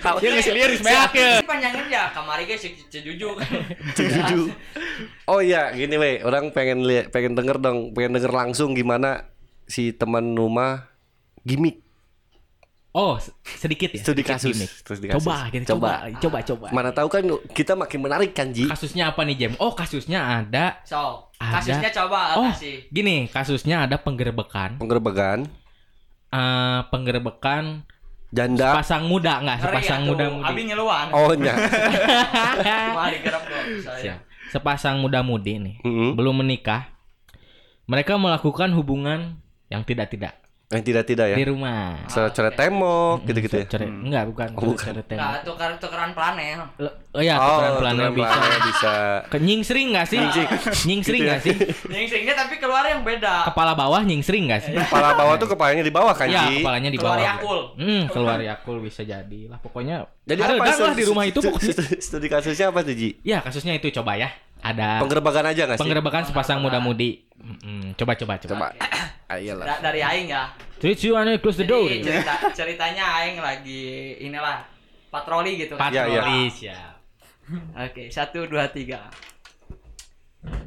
Dia 0.00 0.28
geus 0.32 0.48
liur 0.48 0.70
geus 0.72 0.80
beak 0.80 1.12
ya. 1.12 1.44
Ini 1.44 1.44
panjangin 1.44 1.84
ya 1.92 2.08
kamari 2.16 2.48
guys 2.48 2.64
cejuju 2.64 3.28
Setuju. 3.92 4.40
Oh 5.28 5.40
iya, 5.42 5.74
gini 5.74 5.98
weh, 5.98 6.22
orang 6.22 6.54
pengen 6.54 6.84
lihat, 6.86 7.10
pengen 7.10 7.34
denger 7.34 7.58
dong, 7.58 7.96
pengen 7.96 8.14
denger 8.14 8.30
langsung 8.30 8.78
gimana 8.78 9.26
si 9.66 9.90
teman 9.90 10.36
rumah 10.36 10.92
gimmick 11.44 11.83
Oh, 12.94 13.18
se- 13.18 13.34
sedikit 13.58 13.90
ya. 13.90 13.98
studi 14.00 14.22
sedikit 14.22 14.38
kasus, 14.38 14.54
studi 14.78 15.10
kasus. 15.10 15.18
Coba, 15.18 15.50
gitu, 15.50 15.74
coba. 15.74 16.06
coba, 16.06 16.16
coba, 16.16 16.38
coba. 16.40 16.66
Mana 16.70 16.90
tahu 16.90 17.10
kan 17.10 17.22
kita 17.50 17.74
makin 17.74 17.98
menarik 18.00 18.30
kan 18.30 18.48
Ji. 18.48 18.64
Kasusnya 18.64 19.10
apa 19.10 19.26
nih, 19.26 19.34
Jem? 19.36 19.52
Oh, 19.58 19.74
kasusnya 19.74 20.22
ada. 20.40 20.78
so 20.82 21.26
Ada. 21.36 21.58
kasusnya 21.58 21.90
coba 21.92 22.38
Oh, 22.38 22.46
kasih 22.48 22.86
gini, 22.88 23.26
kasusnya 23.26 23.82
ada 23.82 23.98
penggerebekan. 23.98 24.78
Penggerbekan 24.78 25.50
eh 26.30 26.80
penggerebekan 26.88 27.82
janda. 28.30 28.74
sepasang 28.74 29.06
muda 29.06 29.38
nggak 29.38 29.58
sepasang 29.60 30.00
ya 30.00 30.08
muda 30.10 30.24
mudi 30.28 30.46
abi 30.46 30.62
ngeluan 30.66 31.06
Oh 31.10 31.30
nya. 31.34 31.54
Sepasang 34.50 34.98
muda 34.98 35.22
mudi 35.22 35.58
nih 35.58 35.76
Heeh. 35.78 36.10
belum 36.14 36.42
menikah 36.42 36.90
mereka 37.86 38.14
melakukan 38.14 38.70
hubungan 38.72 39.38
yang 39.66 39.82
tidak 39.82 40.10
tidak 40.10 40.38
Yang 40.74 40.82
tidak-tidak 40.84 41.26
ya. 41.28 41.36
di 41.36 41.46
rumah 41.46 42.02
Coret 42.04 42.52
tembok 42.52 43.22
gitu-gitu 43.22 43.54
ya. 43.56 43.66
Coret- 43.66 43.86
enggak 43.86 44.24
bukan 44.26 44.48
Oh, 44.52 44.62
bukan. 44.68 44.90
coret 44.90 45.06
tembok. 45.06 45.22
Nah, 45.24 45.38
tukar 45.40 45.70
tukeran 45.78 46.10
planel. 46.10 46.60
Oh 47.08 47.22
ya 47.22 47.38
tukeran 47.38 47.72
pelannya 47.72 48.02
tukeran 48.02 48.12
bisa 48.12 48.34
pelannya 48.34 48.60
bisa. 48.66 48.92
ke 49.24 49.36
nyingsring 49.38 49.86
nggak 49.88 50.06
sih 50.06 50.18
nyingsring 50.84 51.14
Gitu 51.14 51.22
ya. 51.22 51.30
nggak 51.30 51.40
sih 51.40 51.56
Nyingsingnya 51.86 52.34
tapi 52.34 52.54
keluar 52.56 52.82
yang 52.84 53.00
beda. 53.00 53.46
kepala 53.46 53.72
bawah 53.72 54.02
nyingsring 54.02 54.44
nggak 54.44 54.60
sih 54.60 54.74
Kepala 54.84 55.14
bawah 55.14 55.34
tuh 55.36 55.46
kepalanya 55.48 55.80
di 55.80 55.90
bawah 55.90 56.10
kan 56.10 56.26
ya 56.26 56.42
Ji. 56.44 56.58
kepalanya 56.58 56.88
di 56.88 56.98
Keluar 56.98 57.14
bawah 57.14 57.28
yakul. 57.30 57.58
hmm 57.76 58.02
keluar 58.08 58.38
yakul 58.40 58.76
bisa 58.80 59.00
jadi 59.00 59.40
lah 59.46 59.58
pokoknya 59.58 60.10
Jadi 60.24 60.40
ada 60.40 60.52
apa 60.52 60.64
lah 60.64 60.74
studi- 60.74 60.96
di 60.96 61.04
rumah 61.04 61.24
itu 61.24 61.38
pokoknya 61.38 61.70
studi- 61.70 62.00
Studi 62.00 62.26
kasusnya 62.26 62.66
apa 62.68 62.80
tuh 62.80 62.94
Ji? 62.94 63.10
ya 63.22 63.38
kasusnya 63.40 63.72
itu 63.72 63.86
coba 63.92 64.16
ya 64.16 64.28
ada 64.64 64.96
Penggerbekan 65.04 65.44
aja 65.44 65.62
nggak 65.68 65.76
sih? 65.76 65.82
penggerebekan 65.84 66.24
sepasang 66.24 66.58
muda-mudi 66.58 67.20
Mm-mm. 67.36 67.92
coba 67.94 68.16
coba 68.16 68.40
coba 68.40 68.50
Coba. 68.50 68.68
Ayolah. 69.24 69.64
Da- 69.66 69.82
dari 69.90 70.00
aing 70.00 70.28
ya. 70.28 70.52
Three, 70.80 70.92
two, 70.92 71.12
one, 71.12 71.28
close 71.40 71.56
the 71.56 71.64
door. 71.64 71.88
Jadi 71.88 72.04
cerita 72.04 72.34
ceritanya 72.52 73.04
aing 73.20 73.40
lagi 73.40 73.84
inilah 74.20 74.60
patroli 75.08 75.56
gitu. 75.56 75.76
Iya, 75.76 76.04
iya. 76.04 76.20
Patroli 76.20 76.40
siap. 76.48 76.94
Oke, 77.72 78.08
satu 78.08 78.44
dua 78.44 78.68
tiga. 78.68 79.08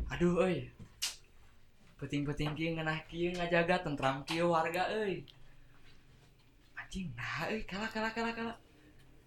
Aduh, 0.09 0.41
euy. 0.41 0.69
Peting-peting 1.97 2.53
kieu 2.53 2.73
ngeunah 2.73 2.97
kieu 3.05 3.29
ngajaga 3.33 3.81
tentram 3.81 4.25
kieu 4.25 4.49
warga 4.49 4.89
euy. 4.93 5.21
Anjing, 6.73 7.13
nah 7.13 7.45
euy 7.49 7.61
kalah 7.65 7.89
kalah 7.89 8.09
kalah 8.13 8.33
kalah. 8.33 8.57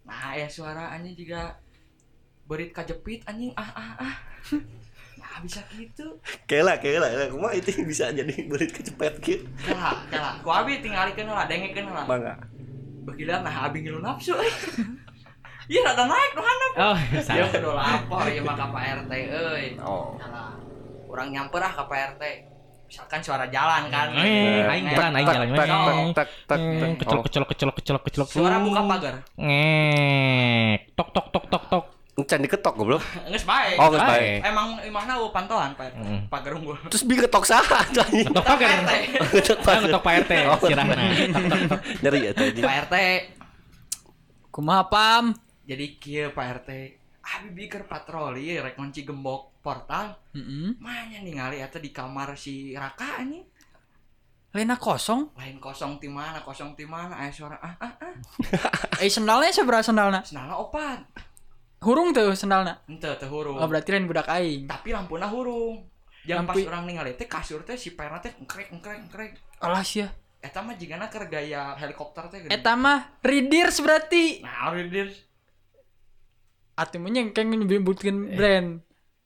Nah, 0.07 0.35
ya 0.35 0.47
suara 0.47 0.91
anjing 0.91 1.15
juga 1.15 1.55
berit 2.47 2.75
kajepit 2.75 3.23
anjing 3.31 3.55
ah 3.55 3.71
ah 3.75 3.95
ah. 3.99 4.15
Nah, 5.21 5.37
bisa 5.45 5.61
gitu. 5.77 6.19
Kela, 6.49 6.81
kela, 6.83 7.07
kela. 7.07 7.27
Kumaha 7.31 7.55
itu 7.55 7.71
bisa 7.85 8.11
jadi 8.11 8.35
berit 8.51 8.73
kecepet 8.73 9.13
gitu. 9.23 9.45
Kalah, 9.63 10.01
kalah. 10.11 10.35
Ku 10.43 10.49
abi 10.51 10.83
tinggalikeun 10.83 11.31
lah, 11.31 11.47
dengekeun 11.47 11.87
lah. 11.93 12.05
Mangga. 12.05 12.35
Begitu 13.07 13.31
nah 13.31 13.69
abi 13.69 13.85
ngilu 13.85 14.01
nafsu. 14.03 14.35
Iya, 15.71 15.87
rada 15.87 16.03
naik 16.03 16.35
nu 16.35 16.43
handap. 16.43 16.71
Oh, 16.83 16.97
Ya 17.15 17.23
salah. 17.23 17.47
kudu 17.47 17.71
lapor 17.71 18.27
ieu 18.27 18.43
mah 18.43 18.59
ka 18.59 18.67
Pak 18.75 19.07
RT 19.07 19.13
euy. 19.31 19.79
Oh. 19.79 20.19
Salah. 20.19 20.59
Urang 21.07 21.31
nyamper 21.31 21.63
ah 21.63 21.71
ke 21.71 21.83
Pak 21.87 21.99
RT. 22.19 22.23
Misalkan 22.91 23.23
suara 23.23 23.47
jalan 23.47 23.87
kan. 23.87 24.11
Eh, 24.19 24.67
aing 24.67 24.91
jalan, 24.91 25.15
aing 25.15 25.31
jalan. 25.31 25.47
Tak, 25.55 25.63
tak, 25.63 25.71
tak, 26.11 26.29
tak, 26.51 26.59
Eh, 26.59 26.95
kecelok, 26.99 27.23
kecelok, 27.31 27.49
kecelok, 27.55 28.03
kecelok. 28.03 28.29
Suara 28.35 28.59
buka 28.59 28.83
pagar. 28.83 29.15
Ngek. 29.39 30.91
Tok, 30.99 31.09
tok, 31.15 31.27
tok, 31.31 31.45
tok, 31.55 31.60
Encan 32.31 32.47
diketok 32.47 32.79
goblok. 32.79 33.03
Geus 33.35 33.43
bae. 33.43 33.75
Oh, 33.75 33.91
geus 33.91 34.07
Bae. 34.07 34.39
bae. 34.39 34.55
Emang 34.55 34.79
imahna 34.87 35.19
eueuh 35.19 35.35
pantauan 35.35 35.75
Pak 35.75 35.91
RT. 35.91 35.99
Mm. 35.99 36.21
Pagar 36.31 36.55
unggul. 36.55 36.79
Terus 36.87 37.03
bi 37.03 37.19
ketok 37.19 37.43
saha 37.43 37.83
anjing. 37.83 38.31
Ngetok 38.31 38.47
pagar. 38.47 38.71
RT. 38.71 38.93
Ketok 39.35 39.59
pagar. 39.67 39.81
ngetok 39.83 40.03
Pak 40.07 40.15
RT. 40.23 40.33
Oh, 40.47 40.59
Sirahna. 40.63 40.95
Ya 42.23 42.31
tadi. 42.31 42.63
Pak 42.63 42.77
RT. 42.87 42.95
kumaha 44.55 44.87
pam 44.87 45.35
Jadi 45.67 45.99
kieu 45.99 46.31
Pak 46.31 46.47
RT. 46.63 46.71
Abi 47.35 47.49
biker 47.51 47.91
patroli 47.91 48.63
rek 48.63 48.79
ngunci 48.79 49.03
gembok 49.03 49.59
portal. 49.59 50.15
Heeh. 50.31 50.79
Manya 50.79 51.19
ningali 51.27 51.59
eta 51.59 51.83
di 51.83 51.91
kamar 51.91 52.39
si 52.39 52.79
Raka 52.79 53.27
anjing. 53.27 53.43
Lena 54.55 54.79
kosong 54.79 55.35
Lain 55.35 55.59
kosong 55.63 55.99
ti 55.99 56.07
mana, 56.07 56.43
kosong 56.43 56.75
ti 56.79 56.83
mana, 56.83 57.15
aya 57.23 57.31
suara 57.31 57.55
ah 57.63 57.75
ah 57.79 57.95
ah. 58.03 58.15
eh 58.99 59.07
sendalnya 59.07 59.55
seberapa 59.55 59.79
sendalna 59.79 60.27
Senalna 60.27 60.59
opat. 60.59 61.30
Hurung 61.81 62.11
tuh 62.11 62.33
sendalna 62.33 62.81
Henteu 62.85 63.15
teu 63.15 63.29
hurung. 63.29 63.57
oh 63.57 63.67
berarti 63.67 63.89
lain 63.91 64.05
budak 64.05 64.29
aing 64.29 64.67
tapi 64.67 64.91
lampuna 64.91 65.27
hurung 65.27 65.89
yang 66.23 66.45
pas 66.45 66.53
Lampu- 66.53 66.69
orang 66.69 66.85
ningali 66.85 67.13
teh 67.15 67.25
kasur 67.25 67.63
teh 67.63 67.75
si 67.75 67.91
perna 67.91 68.19
teh 68.19 68.37
engkrek 68.37 68.69
engkrek 68.69 68.99
engkrek 69.01 69.31
alas 69.59 69.89
ya 69.91 70.13
eta 70.39 70.61
mah 70.61 70.73
jigana 70.75 71.09
keur 71.09 71.25
gaya 71.27 71.73
helikopter 71.75 72.29
teh 72.29 72.39
eta 72.47 72.73
mah 72.75 73.17
readers 73.21 73.77
berarti 73.79 74.41
nah 74.41 74.69
reader 74.69 75.09
atuh 76.75 76.97
mah 76.97 77.11
nyengkeng 77.11 77.49
nyebutkeun 77.51 78.17
brand 78.31 78.69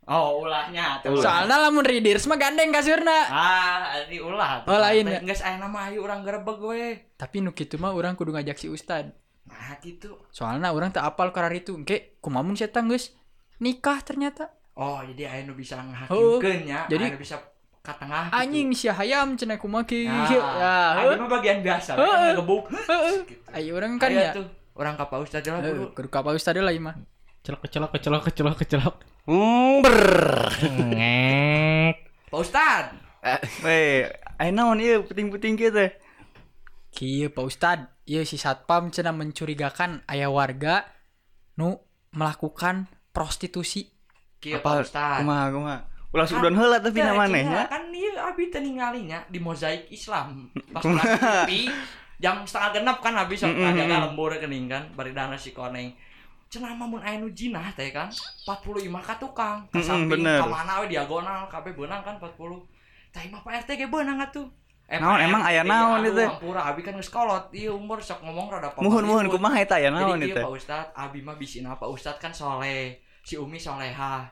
oh 0.04 0.42
ulahnya 0.42 1.02
Ulah. 1.02 1.18
soalnya 1.18 1.56
lamun 1.60 1.82
readers 1.82 2.26
mah 2.26 2.34
gandeng 2.34 2.70
kasurna 2.70 3.18
ah 3.26 3.98
di 4.04 4.18
ulah 4.18 4.62
Oh, 4.64 4.76
lain 4.76 5.06
ya? 5.08 5.18
geus 5.20 5.40
aya 5.40 5.56
nama 5.56 5.86
ayu 5.86 6.02
urang 6.02 6.22
gerebeg 6.22 6.58
we 6.60 6.86
tapi 7.14 7.40
nu 7.40 7.50
kitu 7.50 7.74
mah 7.74 7.90
urang 7.90 8.14
kudu 8.14 8.30
ngajak 8.30 8.54
si 8.54 8.66
ustad 8.66 9.10
nah 9.44 9.76
gitu 9.78 10.16
soalnya 10.28 10.70
orang 10.70 10.88
tak 10.88 11.04
apal 11.04 11.28
karar 11.28 11.52
itu. 11.52 11.74
Engke 11.74 12.16
kumamun 12.18 12.54
saya 12.54 12.72
geus 12.72 13.12
nikah 13.58 14.00
ternyata. 14.00 14.50
Oh 14.74 14.98
jadi 15.04 15.30
aya 15.30 15.40
nu 15.44 15.54
bisa 15.54 15.76
Oh, 15.76 15.86
ngahakimkeun 16.40 16.66
nya. 16.66 16.80
jadi- 16.88 17.06
aya 17.06 17.14
nu 17.14 17.20
bisa 17.20 17.36
ka 17.80 17.92
tengah 17.94 18.26
gitu. 18.26 18.40
anjing 18.40 18.68
si 18.72 18.86
hayam 18.88 19.36
cenah 19.36 19.56
kumaha 19.56 19.84
ki 19.84 20.08
Nah, 20.08 20.24
ya 20.32 20.74
aya 20.98 21.14
mah 21.14 21.28
bagian 21.30 21.60
biasa 21.60 21.94
kan 21.94 22.32
ngegebuk. 22.32 22.64
Heeh. 22.72 23.16
ayo 23.54 23.76
urang 23.76 24.00
kan 24.00 24.08
ya. 24.08 24.32
tuh 24.32 24.48
orang 24.74 24.96
ka 24.96 25.04
Pak 25.04 25.20
Ustad 25.20 25.44
lah 25.44 25.60
Eh, 25.60 25.68
dulu 25.68 25.92
kudu 25.92 26.08
ka 26.08 26.20
Pak 26.20 26.32
ustad 26.32 26.56
lah 26.56 26.72
ieu 26.72 26.80
mah 26.80 26.96
Kecelok, 27.44 27.60
kecelok, 27.60 27.90
kecelok, 27.92 28.22
kecelok, 28.24 28.56
kecelok. 28.56 28.94
Ber. 29.84 30.48
Ngek. 30.64 31.94
Pak 32.26 32.40
Ustad. 32.40 32.84
Weh, 33.60 34.08
ayo 34.34 34.50
naon 34.50 34.80
ieu 34.80 35.04
puting-puting 35.04 35.52
kieu 35.54 35.68
teh. 35.68 35.92
Kieu 36.88 37.28
Pak 37.28 37.44
Ustad, 37.44 37.84
ieu 38.04 38.24
si 38.28 38.36
satpam 38.36 38.92
cenah 38.92 39.16
mencurigakan 39.16 40.04
aya 40.08 40.28
warga 40.28 40.84
nu 41.56 41.80
melakukan 42.12 42.86
prostitusi. 43.10 43.88
Kieu 44.40 44.60
apa? 44.60 44.84
Kumaha 45.20 45.46
kumaha 45.52 45.78
ulah 46.14 46.30
sudon 46.30 46.54
heula 46.54 46.78
tapi 46.78 47.02
Teh, 47.02 47.10
namanya 47.10 47.42
cenah, 47.42 47.58
ya 47.58 47.62
kan 47.66 47.82
dia 47.90 48.12
abi 48.22 48.46
teh 48.46 48.62
ningalinya 48.62 49.18
di 49.26 49.42
mozaik 49.42 49.90
Islam. 49.90 50.46
Pas 50.70 50.86
TV 50.86 51.66
jam 52.22 52.46
setengah 52.46 52.70
genap 52.78 53.02
kan 53.02 53.18
habis 53.18 53.42
sok 53.42 53.50
Mm-mm. 53.50 53.74
ada 53.74 54.06
lembur 54.06 54.30
kening 54.38 54.70
kan 54.70 54.86
bari 54.94 55.10
dana 55.10 55.34
si 55.34 55.50
koneng. 55.50 55.90
Cenah 56.46 56.78
mun 56.78 57.02
aya 57.02 57.18
nu 57.18 57.34
jinah 57.34 57.66
teh 57.74 57.90
kan 57.90 58.06
45 58.46 58.86
ka 59.02 59.14
tukang. 59.18 59.66
Ka 59.74 59.82
samping 59.82 60.22
bener. 60.22 60.38
ka 60.38 60.46
mana 60.46 60.86
we 60.86 60.94
diagonal 60.94 61.50
kabeh 61.50 61.74
beunang 61.74 62.06
kan 62.06 62.14
40 62.22 62.30
tah 63.10 63.22
mah 63.34 63.42
Pak 63.42 63.66
RT 63.66 63.70
ge 63.74 63.86
beunang 63.90 64.22
atuh 64.22 64.46
Eh, 64.84 65.00
Naon, 65.00 65.16
emang 65.16 65.40
RT, 65.40 65.48
aya 65.48 65.62
naon 65.64 66.04
aduh, 66.04 66.12
itu? 66.12 66.24
Ampura 66.28 66.60
abi 66.68 66.84
kan 66.84 66.92
geus 66.94 67.08
kolot 67.08 67.48
ieu 67.50 67.72
umur 67.72 67.98
sok 67.98 68.20
ngomong 68.20 68.52
rada 68.52 68.68
muhun 68.76 69.00
muhun 69.00 69.24
pamaripun. 69.24 69.32
kumaha 69.32 69.56
eta 69.58 69.76
ya 69.80 69.88
naon 69.88 70.20
itu 70.20 70.36
Pak 70.36 70.52
Ustad, 70.52 70.86
Abi 70.92 71.24
mah 71.24 71.34
bisina 71.34 71.72
Pak 71.72 71.88
Ustad 71.88 72.20
kan 72.20 72.30
soleh, 72.30 73.00
si 73.20 73.40
Umi 73.40 73.56
soleha. 73.56 74.28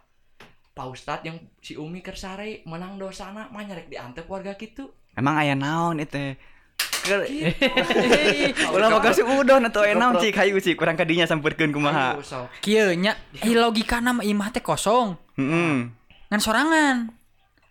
Pak 0.73 0.87
Ustad 0.87 1.25
yang 1.25 1.41
si 1.59 1.73
Umi 1.75 2.01
kersare 2.01 2.61
menang 2.65 2.97
dosana 2.97 3.49
mah 3.49 3.61
nyarek 3.61 3.89
diantep 3.89 4.29
warga 4.29 4.53
gitu. 4.55 4.93
emang 5.13 5.37
aya 5.37 5.53
naon 5.53 5.99
itu 5.99 6.37
Gitu. 7.03 7.19
ulah 8.75 8.89
mah 8.89 9.03
kasih 9.03 9.27
udon 9.27 9.67
atau 9.67 9.83
enaon 9.83 10.21
cik 10.21 10.37
hayu 10.37 10.57
cik 10.57 10.77
kurang 10.77 10.95
kadinya 10.95 11.27
sampurkeun 11.27 11.73
kumaha. 11.73 12.21
Kieu 12.61 12.95
nya 12.95 13.17
logikana 13.43 14.15
mah 14.15 14.25
imah 14.25 14.53
teh 14.53 14.61
kosong. 14.61 15.17
heeh 15.35 15.89
Ngan 16.29 16.41
sorangan. 16.41 16.97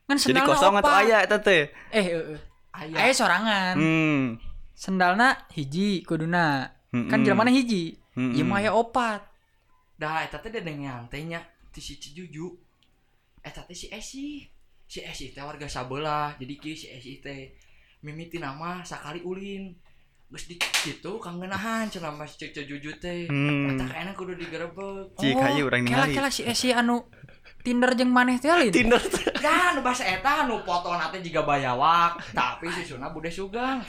Ngan 0.10 0.18
jadi 0.18 0.42
kosong 0.44 0.74
atau 0.78 0.92
opat. 0.92 1.02
aya 1.06 1.18
eta 1.24 1.38
teh 1.40 1.72
Eh, 1.90 2.12
heeh. 2.76 2.96
Aya. 2.96 3.08
Aya 3.08 3.14
sorangan. 3.14 3.76
hmm 3.76 4.24
Sendalna 4.74 5.46
hiji 5.54 6.02
kuduna. 6.02 6.66
Kan 6.92 7.22
Mm-mm. 7.22 7.24
jelema 7.24 7.46
hiji. 7.48 7.96
Mm-mm. 8.18 8.36
Ieu 8.36 8.44
mah 8.44 8.60
aya 8.60 8.74
opat. 8.74 9.22
Dah 9.96 10.26
eta 10.26 10.42
teh 10.42 10.50
dedeng 10.50 10.82
nyantai 10.82 11.30
nya 11.30 11.40
ti 11.70 11.80
si 11.80 12.02
Cijuju. 12.02 12.50
Eta 13.46 13.62
teh 13.64 13.78
si 13.78 13.88
Esi. 13.94 14.44
Si 14.90 15.00
Esi 15.00 15.32
teh 15.32 15.46
warga 15.46 15.70
sabelah. 15.70 16.36
Jadi 16.42 16.54
kieu 16.58 16.74
si 16.76 16.90
Esi 16.90 17.22
teh 17.22 17.54
mimiti 18.02 18.42
nama 18.42 18.82
sakali 18.82 19.22
ulin. 19.22 19.72
Geus 20.32 20.48
di 20.48 20.56
kitu 20.58 21.20
kangeunahan 21.22 21.92
cenah 21.92 22.12
mah 22.12 22.26
si 22.26 22.42
Cijuju 22.50 22.98
teh. 22.98 23.30
Hmm. 23.30 23.78
Eta 23.78 23.86
kayaknya 23.86 24.12
kudu 24.18 24.34
digerebek. 24.36 25.16
Cik 25.22 25.38
hayu 25.38 25.70
urang 25.70 25.86
kela 25.86 26.10
ningali. 26.10 26.16
kela 26.18 26.30
si 26.34 26.42
si 26.58 26.74
anu 26.74 27.06
Tinder 27.62 27.94
jeung 27.94 28.10
maneh 28.10 28.42
teh 28.42 28.50
alin. 28.50 28.74
Tinder 28.74 28.98
Ya, 29.42 29.74
nu 29.78 29.86
bahasa 29.86 30.06
eta 30.06 30.46
nu 30.50 30.62
foto 30.66 30.94
nate 30.94 31.22
juga 31.22 31.46
bayawak, 31.46 32.18
tapi 32.34 32.70
susuna 32.74 33.14
bude 33.14 33.30
sugang. 33.30 33.82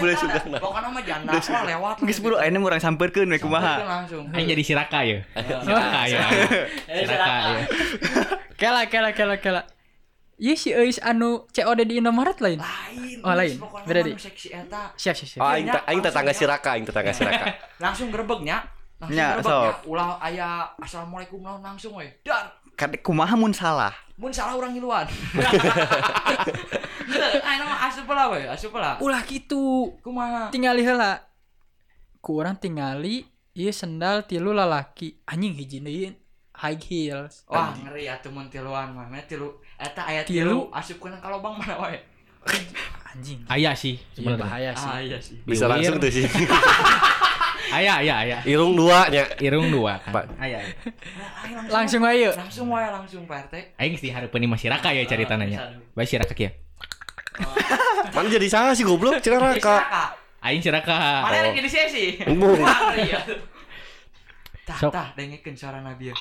Bude 0.00 0.12
sugang, 0.16 0.44
nah. 0.52 0.60
Pokokna 0.60 0.88
mah 0.92 1.02
janda 1.04 1.32
lah 1.32 1.62
lewat. 1.64 2.04
Geus 2.04 2.20
buru 2.20 2.36
ayeuna 2.36 2.60
urang 2.60 2.80
sampeurkeun 2.80 3.28
we 3.32 3.40
kumaha 3.40 3.84
langsung. 3.84 4.28
Aing 4.32 4.48
jadi 4.48 4.62
siraka 4.64 5.00
ya. 5.04 5.24
Siraka 5.36 6.00
ya. 6.04 6.20
Siraka 6.84 7.32
ya. 7.32 7.58
Kela 8.60 8.82
kela 8.92 9.10
kela 9.16 9.36
kela. 9.40 9.62
Ieu 10.38 10.54
si 10.54 10.70
Eus 10.70 11.02
anu 11.02 11.50
COD 11.50 11.82
di 11.82 11.98
Indomaret 11.98 12.38
lain. 12.38 12.62
Lain. 12.62 13.18
Oh, 13.26 13.34
lain. 13.34 13.58
Pokona 13.58 13.82
Beda, 13.82 14.06
mah 14.06 14.14
Di. 14.14 14.22
seksi 14.22 14.48
eta. 14.54 14.82
Siap 14.94 15.14
siap 15.18 15.28
siap. 15.34 15.40
Oh, 15.42 15.50
aing 15.50 15.66
aing 15.66 15.98
tetangga 15.98 16.30
si 16.30 16.46
Raka, 16.46 16.78
aing 16.78 16.86
tetangga 16.86 17.10
si 17.10 17.26
Raka. 17.26 17.58
Langsung 17.82 18.14
gerebeknya. 18.14 18.62
Langsung 19.02 19.18
Nya, 19.18 19.34
gerebeknya. 19.42 19.74
sok. 19.74 19.90
Ulah 19.90 20.22
aya 20.22 20.70
assalamualaikum 20.78 21.42
langsung 21.42 21.98
we. 21.98 22.06
Dar. 22.22 22.54
Kade 22.78 23.02
kumaha 23.02 23.34
mun 23.34 23.50
salah 23.50 23.90
Mun 24.18 24.30
salah 24.34 24.54
urang 24.54 24.74
ngiluan. 24.74 25.06
Ayo 27.48 27.62
mah 27.62 27.78
asup 27.86 28.06
lah 28.10 28.26
we, 28.30 28.42
asup 28.46 28.74
lah. 28.74 28.98
Ulah 28.98 29.22
kitu. 29.22 29.94
Kumaha? 30.02 30.50
Tingali 30.50 30.82
heula. 30.82 31.22
Ku 32.18 32.38
urang 32.38 32.54
tingali 32.54 33.26
ieu 33.54 33.70
sendal 33.70 34.26
tilu 34.26 34.50
lalaki. 34.50 35.22
Anjing 35.22 35.54
hiji 35.54 35.78
deui 35.78 36.10
high 36.50 36.78
heels. 36.82 37.46
Wah, 37.46 37.70
ngeri 37.78 38.10
atuh 38.10 38.30
mun 38.34 38.50
tiluan 38.50 38.90
mah. 38.90 39.06
Meh 39.06 39.22
tilu 39.22 39.54
eta 39.78 40.02
aya 40.02 40.26
Tilu? 40.26 40.66
tilu 40.66 40.74
asupkeun 40.74 41.14
ka 41.22 41.30
lobang 41.30 41.54
mana 41.54 41.78
wae. 41.78 41.98
Anjing. 43.14 43.46
Aya 43.46 43.70
sih 43.74 43.98
Iya 43.98 44.14
sebenarnya. 44.18 44.42
bahaya 44.42 44.70
sih. 44.74 44.90
Ah, 44.90 44.98
iya 44.98 45.18
sih. 45.22 45.38
Bisa 45.46 45.70
langsung 45.70 45.98
tuh 45.98 46.10
sih. 46.10 46.26
Aya 47.68 48.00
aya 48.00 48.14
aya. 48.24 48.36
Irung 48.48 48.72
dua 48.72 49.12
nya. 49.12 49.28
Irung 49.38 49.68
dua 49.68 50.00
kan. 50.00 50.12
Pak. 50.12 50.24
Aya. 50.40 50.58
aya. 50.64 50.72
Ayo 51.44 51.56
Langsung 51.68 52.02
ayo. 52.04 52.30
langsung 52.32 52.66
wae 52.72 52.88
langsung 52.88 53.22
Pak 53.28 53.52
RT. 53.52 53.54
Aing 53.76 53.96
sih 54.00 54.08
hareupeun 54.08 54.40
imah 54.40 54.56
siraka 54.56 54.88
ya 54.96 55.04
cari 55.04 55.24
tanahnya. 55.28 55.76
Bae 55.92 56.08
siraka 56.08 56.32
kieu. 56.32 56.48
Mana 58.14 58.26
jadi 58.32 58.48
salah 58.48 58.72
sih 58.72 58.82
goblok 58.88 59.20
Cina 59.20 59.38
Raka. 59.38 59.60
Kakak. 59.60 60.08
Aing 60.40 60.62
siraka. 60.64 60.96
Mana 61.28 61.52
yang 61.52 61.56
jadi 61.60 61.70
sesi? 61.70 62.04
Embung. 62.24 62.56
Ngeri 62.56 63.12
ya. 63.12 63.20
Tah 64.64 64.78
tah 64.88 65.08
dengekeun 65.16 65.54
suara 65.56 65.80
Nabi. 65.80 66.12
ya. 66.12 66.16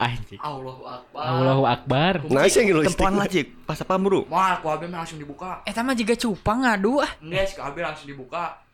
Anjing. 0.00 0.40
Allahu 0.40 0.88
Akbar. 0.88 1.22
Allahu 1.28 1.64
Akbar. 1.68 2.12
Nah, 2.32 2.48
sih 2.48 2.64
yang 2.64 2.72
ngilu 2.72 2.88
tempoan 2.88 3.20
lah 3.20 3.28
cik 3.28 3.68
pas 3.68 3.76
apa 3.76 4.00
buru 4.00 4.24
Mal 4.32 4.56
ku 4.64 4.72
abi 4.72 4.88
mah 4.88 5.04
langsung 5.04 5.20
dibuka. 5.20 5.60
Eta 5.68 5.84
mah 5.84 5.92
juga 5.92 6.16
cupang 6.16 6.64
ngadu 6.64 7.04
ah. 7.04 7.10
Enggak, 7.20 7.52
ku 7.52 7.60
abi 7.60 7.80
langsung 7.84 8.08
dibuka. 8.08 8.64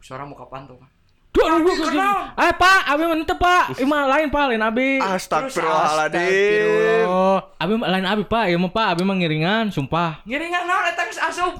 Suara 0.00 0.24
muka 0.24 0.46
pantu 0.48 0.78
kan. 0.78 0.88
Duh, 1.28 1.44
aduh, 1.44 1.60
Abi, 1.60 1.72
kenal. 1.92 2.16
Eh, 2.40 2.52
Pak, 2.56 2.80
abi 2.88 3.04
mantep, 3.04 3.36
Pak. 3.36 3.76
Imah 3.78 4.08
lain, 4.08 4.32
Pak, 4.32 4.44
lain 4.48 4.64
abi. 4.64 4.96
Astagfirullahaladzim 4.96 6.18
Astagfirullah. 6.18 7.38
Abi 7.60 7.72
lain 7.84 8.06
abi, 8.08 8.24
Pak. 8.24 8.44
Ya 8.48 8.56
mah, 8.56 8.72
Pak, 8.72 8.86
abi 8.96 9.02
mah 9.04 9.14
ngiringan, 9.14 9.68
sumpah. 9.68 10.24
Ngiringan 10.24 10.64
naon 10.64 10.88
eta 10.88 11.04
geus 11.04 11.20
asup. 11.20 11.54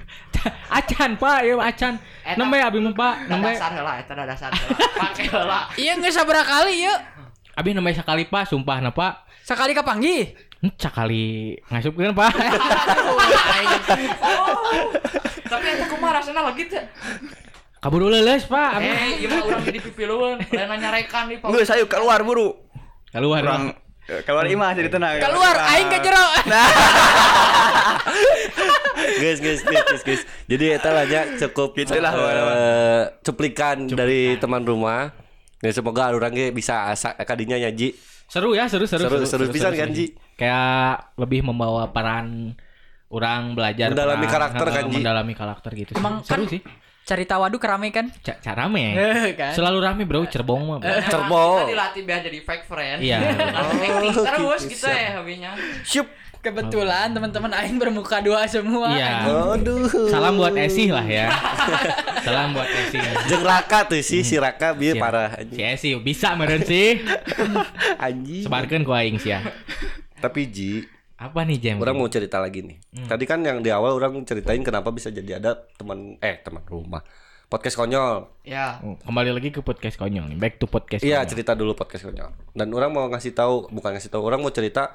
acan, 0.80 1.10
Pak, 1.20 1.38
ya 1.44 1.54
acan. 1.60 1.94
Nembe 2.34 2.56
abi 2.58 2.78
mah, 2.80 2.94
Pak, 2.96 3.14
nembe. 3.28 3.52
dasar 3.52 3.70
heula 3.76 3.92
eta 4.00 4.12
da 4.16 4.24
dasar 4.24 4.50
heula. 4.50 4.78
Pake 5.04 5.22
heula. 5.28 5.60
Iya 5.76 5.92
geus 6.00 6.16
sabaraha 6.16 6.64
kali 6.64 6.88
yeuh. 6.88 6.98
Abi 7.54 7.70
nembe 7.76 7.92
sakali, 7.92 8.24
Pak, 8.26 8.48
sumpah 8.50 8.80
na, 8.80 8.90
Pak. 8.90 9.28
Sekali 9.44 9.76
kapanggih. 9.76 10.32
Hmm, 10.64 10.72
Cakali 10.80 11.60
ngasupkeun, 11.68 12.16
Pak. 12.16 12.32
Oh. 14.24 14.88
Tapi 15.44 15.66
eta 15.76 15.86
kumaha 15.92 16.18
rasana 16.18 16.40
lagi 16.50 16.64
teh? 16.66 16.82
Kaburu 17.84 18.08
leuleus, 18.08 18.48
Pak. 18.48 18.80
Eh, 18.80 19.20
ieu 19.20 19.28
mah 19.28 19.44
urang 19.44 19.60
jadi 19.60 19.76
pipilueun. 19.78 20.40
Lain 20.40 20.80
nyarekan 20.80 21.28
di 21.28 21.36
Nggak 21.36 21.68
ayo 21.68 21.84
keluar 21.84 22.24
buru 22.24 22.56
Keluar, 23.12 23.44
Pak. 23.44 23.60
eh, 24.08 24.22
keluar 24.24 24.48
imah 24.48 24.72
jadi 24.72 24.88
tenang 24.88 25.20
Keluar 25.20 25.52
aing 25.68 25.92
ke 25.92 25.98
jero. 26.00 26.24
guys 29.14 29.38
guys 29.38 29.60
guys 29.60 29.84
guys, 29.84 30.02
guys. 30.02 30.22
jadi 30.46 30.80
lah 30.80 31.04
nya 31.04 31.20
cukup 31.36 31.76
Gitu 31.76 32.00
lah. 32.00 32.12
eh, 32.12 33.02
cuplikan 33.20 33.84
dari 33.86 34.36
teman 34.36 34.64
rumah 34.64 35.12
ya 35.60 35.70
semoga 35.70 36.08
orang 36.08 36.32
ge 36.32 36.48
bisa 36.50 36.88
asa 36.88 37.12
kadinya 37.18 37.56
nyaji 37.58 37.92
Seru 38.24 38.56
ya, 38.56 38.64
seru 38.64 38.88
seru 38.88 39.04
Seru, 39.04 39.20
seru 39.28 39.44
pisan 39.52 39.76
kan, 39.76 39.92
Ji? 39.92 40.16
Kayak 40.34 41.12
lebih 41.14 41.44
membawa 41.44 41.92
peran 41.92 42.56
orang 43.06 43.52
belajar 43.52 43.92
Mendalami 43.92 44.24
peran, 44.24 44.32
karakter 44.32 44.66
kan, 44.66 44.84
Ji? 44.88 44.96
Mendalami 44.96 45.32
karakter 45.36 45.70
gitu. 45.76 45.90
sih. 45.92 46.00
Emang 46.00 46.24
seru 46.24 46.42
kan- 46.42 46.50
sih. 46.50 46.60
Cerita 47.04 47.36
waduk 47.36 47.60
rame 47.60 47.92
kan? 47.92 48.08
Ca 48.24 48.32
cara 48.40 48.64
rame. 48.64 48.96
Eh, 48.96 49.32
kan? 49.40 49.52
Selalu 49.52 49.78
rame, 49.78 50.02
Bro. 50.04 50.24
Cerbong 50.24 50.62
mah. 50.64 50.78
Bro. 50.80 50.92
Cerbong. 51.04 51.56
Kita 51.60 51.68
dilatih 51.68 52.02
biar 52.02 52.20
jadi 52.24 52.38
fake 52.40 52.64
friend. 52.64 52.98
Iya. 53.04 53.18
Oh, 53.94 54.24
terus 54.24 54.64
gitu, 54.64 54.84
gitu 54.84 54.88
ya 54.88 55.20
hobinya. 55.20 55.50
Syup. 55.84 56.08
Kebetulan 56.40 57.08
teman-teman 57.08 57.56
aing 57.56 57.80
bermuka 57.80 58.20
dua 58.20 58.44
semua. 58.44 58.92
Iya. 58.92 59.24
Aduh. 59.56 59.88
Salam 60.12 60.36
buat 60.36 60.52
Esi 60.52 60.92
lah 60.92 61.00
ya. 61.00 61.32
Salam 62.20 62.52
buat 62.52 62.68
Esi. 62.68 63.00
Jeung 63.00 63.40
Raka 63.40 63.88
tuh 63.88 63.96
sih 64.00 64.20
si 64.20 64.36
Raka 64.36 64.76
bieu 64.76 64.92
Si- 64.92 65.00
parah 65.00 65.32
Si 65.48 65.60
Esi 65.60 65.96
bisa 65.96 66.36
meureun 66.36 66.60
sih. 66.60 67.00
anjing. 67.96 68.44
Sebarkeun 68.44 68.84
ku 68.84 68.92
aing 68.92 69.16
sih 69.16 69.32
ya. 69.32 69.40
Tapi 70.20 70.48
Ji, 70.48 70.84
Apa 71.24 71.40
nih 71.48 71.56
Jam? 71.56 71.80
orang 71.80 71.96
mau 71.96 72.08
cerita 72.12 72.36
lagi 72.36 72.60
nih. 72.60 72.76
Hmm. 72.92 73.08
Tadi 73.08 73.24
kan 73.24 73.40
yang 73.40 73.64
di 73.64 73.72
awal 73.72 73.96
orang 73.96 74.20
ceritain 74.28 74.60
kenapa 74.60 74.92
bisa 74.92 75.08
jadi 75.08 75.40
ada 75.40 75.56
teman 75.80 76.20
eh 76.20 76.36
teman 76.44 76.60
rumah. 76.68 77.00
Podcast 77.48 77.80
konyol. 77.80 78.44
Ya. 78.44 78.76
Oh, 78.84 79.00
Kembali 79.08 79.32
lagi 79.32 79.48
ke 79.48 79.64
podcast 79.64 79.96
konyol 79.96 80.28
nih. 80.28 80.36
Back 80.36 80.60
to 80.60 80.68
podcast. 80.68 81.00
Iya, 81.00 81.24
cerita 81.24 81.56
dulu 81.56 81.72
podcast 81.72 82.04
konyol. 82.04 82.28
Dan 82.52 82.68
orang 82.76 82.90
mau 82.92 83.08
ngasih 83.08 83.32
tahu, 83.32 83.72
bukan 83.72 83.96
ngasih 83.96 84.12
tahu, 84.12 84.20
orang 84.20 84.44
mau 84.44 84.52
cerita 84.52 84.92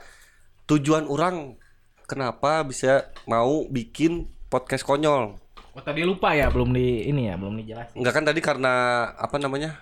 tujuan 0.69 1.09
orang 1.09 1.57
kenapa 2.05 2.61
bisa 2.61 3.09
mau 3.25 3.65
bikin 3.65 4.29
podcast 4.53 4.85
konyol. 4.85 5.33
Oh, 5.73 5.81
tadi 5.81 6.05
lupa 6.05 6.33
ya, 6.37 6.49
belum 6.49 6.73
di 6.73 7.09
ini 7.09 7.29
ya, 7.29 7.37
belum 7.37 7.57
dijelasin. 7.57 7.97
Enggak 8.01 8.13
kan 8.17 8.25
tadi 8.25 8.41
karena 8.41 8.73
apa 9.17 9.37
namanya? 9.41 9.77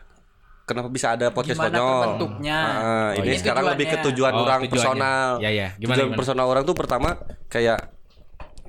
Kenapa 0.67 0.91
bisa 0.91 1.15
ada 1.15 1.31
podcast 1.31 1.55
Gimana 1.55 1.71
konyol? 1.73 1.87
terbentuknya? 2.03 2.57
Ah, 2.59 3.09
Oh, 3.15 3.23
ini 3.23 3.31
iya. 3.31 3.39
sekarang 3.39 3.63
lebih 3.71 3.85
ke 3.87 3.97
tujuan 4.11 4.33
Oh, 4.35 4.43
orang 4.43 4.61
tujuannya. 4.67 4.73
personal. 4.75 5.29
Ya, 5.39 5.49
ya. 5.49 5.67
Gimana, 5.79 5.95
tujuan 5.95 6.07
gimana? 6.11 6.19
personal 6.19 6.45
orang 6.45 6.63
tuh 6.67 6.75
pertama 6.75 7.09
kayak 7.47 7.79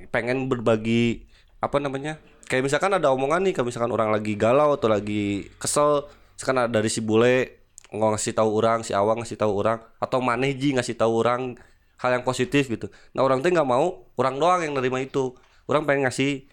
pengen 0.07 0.47
berbagi 0.47 1.27
apa 1.59 1.75
namanya? 1.77 2.15
Kayak 2.47 2.71
misalkan 2.71 2.95
ada 2.95 3.11
omongan 3.11 3.43
nih, 3.43 3.53
kalau 3.53 3.67
misalkan 3.67 3.91
orang 3.91 4.09
lagi 4.09 4.33
galau 4.33 4.73
atau 4.73 4.87
lagi 4.87 5.51
kesel, 5.59 6.07
ada 6.39 6.71
dari 6.71 6.87
si 6.87 7.03
bule 7.03 7.59
nggak 7.91 8.09
ngasih 8.15 8.33
tahu 8.33 8.49
orang, 8.55 8.79
si 8.81 8.95
awang 8.95 9.19
ngasih 9.19 9.35
tahu 9.35 9.51
orang, 9.53 9.83
atau 9.99 10.23
maneh 10.23 10.55
ji 10.55 10.71
ngasih 10.71 10.95
tahu 10.95 11.19
orang 11.19 11.59
hal 11.99 12.09
yang 12.09 12.23
positif 12.23 12.71
gitu. 12.71 12.87
Nah 13.11 13.21
orang 13.21 13.43
tuh 13.43 13.51
nggak 13.51 13.67
mau, 13.67 14.07
orang 14.15 14.39
doang 14.39 14.63
yang 14.63 14.71
nerima 14.71 15.03
itu. 15.03 15.35
Orang 15.67 15.83
pengen 15.83 16.07
ngasih 16.07 16.47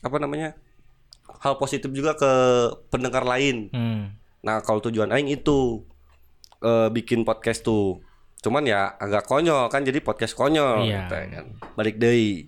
apa 0.00 0.16
namanya 0.16 0.56
hal 1.38 1.60
positif 1.60 1.92
juga 1.92 2.16
ke 2.16 2.32
pendengar 2.88 3.22
lain. 3.22 3.68
Hmm. 3.70 4.16
Nah 4.46 4.62
kalau 4.62 4.78
tujuan 4.80 5.10
Aing 5.10 5.26
itu 5.28 5.82
eh, 6.58 6.88
bikin 6.88 7.26
podcast 7.26 7.60
tuh. 7.60 7.98
Cuman 8.38 8.62
ya 8.62 8.94
agak 8.94 9.26
konyol 9.26 9.66
kan 9.66 9.82
jadi 9.82 9.98
podcast 9.98 10.32
konyol 10.32 10.86
Iya. 10.86 11.02
gitu 11.02 11.14
ya 11.16 11.26
kan. 11.32 11.46
Balik 11.74 11.98
deui. 11.98 12.46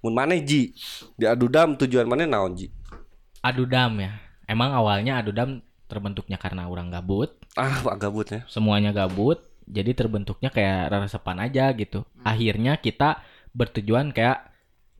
Mun 0.00 0.12
maneh 0.12 0.40
Ji, 0.40 0.72
di 1.14 1.24
Adudam 1.24 1.76
tujuan 1.76 2.04
maneh 2.04 2.24
naon 2.24 2.52
Ji? 2.54 2.68
Adudam 3.40 4.00
ya. 4.00 4.20
Emang 4.44 4.72
awalnya 4.72 5.16
Adudam 5.16 5.60
terbentuknya 5.84 6.36
karena 6.36 6.64
orang 6.64 6.88
gabut, 6.88 7.32
Ah, 7.54 7.80
agak 7.80 7.96
gabut 8.02 8.26
ya. 8.26 8.40
semuanya 8.44 8.92
gabut, 8.92 9.40
jadi 9.64 9.92
terbentuknya 9.92 10.48
kayak 10.48 10.92
resepan 10.92 11.40
aja 11.40 11.72
gitu. 11.72 12.04
Akhirnya 12.20 12.76
kita 12.76 13.20
bertujuan 13.52 14.12
kayak 14.12 14.48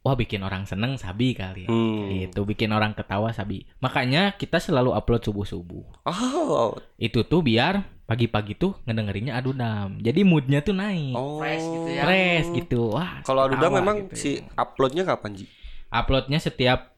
wah 0.05 0.13
bikin 0.13 0.45
orang 0.45 0.69
seneng 0.69 1.01
sabi 1.01 1.33
kali 1.33 1.65
ya. 1.65 1.73
Hmm. 1.73 2.13
Gitu, 2.13 2.45
bikin 2.45 2.69
orang 2.77 2.93
ketawa 2.93 3.33
sabi. 3.33 3.65
Makanya 3.81 4.37
kita 4.37 4.61
selalu 4.61 4.93
upload 4.93 5.25
subuh-subuh. 5.25 6.05
Oh. 6.05 6.77
Itu 7.01 7.25
tuh 7.25 7.41
biar 7.41 7.89
pagi-pagi 8.05 8.53
tuh 8.61 8.77
ngedengerinnya 8.85 9.33
Adudam. 9.41 9.97
Jadi 10.05 10.21
moodnya 10.29 10.61
tuh 10.61 10.77
naik. 10.77 11.17
Oh. 11.17 11.41
Fresh 11.41 11.65
gitu 11.65 11.89
ya. 11.89 12.03
Fresh 12.05 12.49
gitu. 12.53 12.81
Wah. 12.93 13.25
Kalau 13.25 13.49
Adudam 13.49 13.73
ketawa 13.73 13.81
memang 13.81 13.97
gitu. 14.13 14.15
si 14.15 14.31
uploadnya 14.55 15.09
kapan 15.09 15.41
Ji? 15.41 15.47
uploadnya 15.89 16.43
setiap 16.43 16.93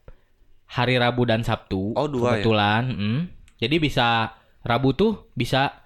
hari 0.67 0.99
Rabu 0.99 1.23
dan 1.31 1.47
Sabtu. 1.47 1.95
Oh, 1.95 2.11
dua 2.11 2.37
ya? 2.37 2.43
kebetulan. 2.43 2.83
mm. 2.91 3.21
Jadi 3.63 3.77
bisa 3.79 4.35
Rabu 4.67 4.99
tuh 4.99 5.31
bisa 5.39 5.79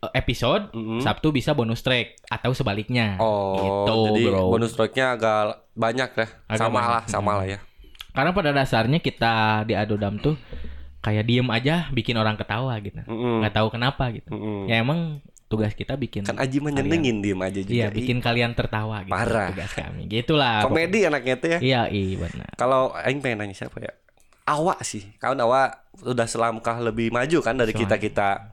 eh, 0.00 0.12
episode, 0.16 0.72
Mm-mm. 0.72 1.04
Sabtu 1.04 1.28
bisa 1.28 1.52
bonus 1.52 1.84
track 1.84 2.24
atau 2.24 2.56
sebaliknya. 2.56 3.20
Oh, 3.20 3.54
gitu, 3.60 3.94
jadi 4.16 4.22
bro. 4.32 4.48
bonus 4.48 4.72
tracknya 4.72 5.12
agak 5.14 5.61
banyak 5.72 6.10
ya. 6.12 6.26
Agak 6.48 6.60
sama 6.60 6.78
banyak. 6.80 6.92
lah, 6.92 7.02
sama 7.08 7.32
lah 7.40 7.46
ya. 7.48 7.58
Karena 8.12 8.30
pada 8.36 8.50
dasarnya 8.52 8.98
kita 9.00 9.64
di 9.64 9.72
Adodam 9.72 10.20
tuh 10.20 10.36
kayak 11.02 11.24
diem 11.26 11.48
aja 11.48 11.88
bikin 11.90 12.14
orang 12.20 12.36
ketawa 12.36 12.76
gitu. 12.84 13.00
Nggak 13.08 13.54
tahu 13.56 13.68
kenapa 13.72 14.12
gitu. 14.12 14.30
Mm-mm. 14.30 14.68
Ya 14.68 14.84
emang 14.84 15.24
tugas 15.52 15.76
kita 15.76 16.00
bikin 16.00 16.24
Kan 16.24 16.40
Aji 16.40 16.64
mah 16.64 16.72
nyenengin 16.72 17.20
diem 17.20 17.40
aja 17.40 17.60
juga. 17.60 17.72
Iya, 17.76 17.86
bikin 17.92 18.24
kalian 18.24 18.56
tertawa 18.56 19.04
gitu. 19.04 19.12
Parah. 19.12 19.52
Tugas 19.52 19.72
kami. 19.76 20.08
Gitulah. 20.08 20.60
komedi 20.64 21.04
anaknya 21.04 21.34
tuh 21.36 21.48
ya. 21.52 21.58
pokoknya. 21.60 21.88
Iya, 21.88 21.92
iya 21.92 22.16
benar. 22.16 22.50
Kalau 22.56 22.82
aing 22.96 23.20
pengen 23.20 23.44
nanya 23.44 23.56
siapa 23.56 23.76
ya? 23.80 23.92
Awak 24.48 24.80
sih. 24.84 25.04
Kawan 25.20 25.40
awak 25.44 25.68
udah 26.04 26.26
selangkah 26.28 26.80
lebih 26.80 27.12
maju 27.12 27.38
kan 27.40 27.56
dari 27.56 27.72
kita-kita. 27.76 28.52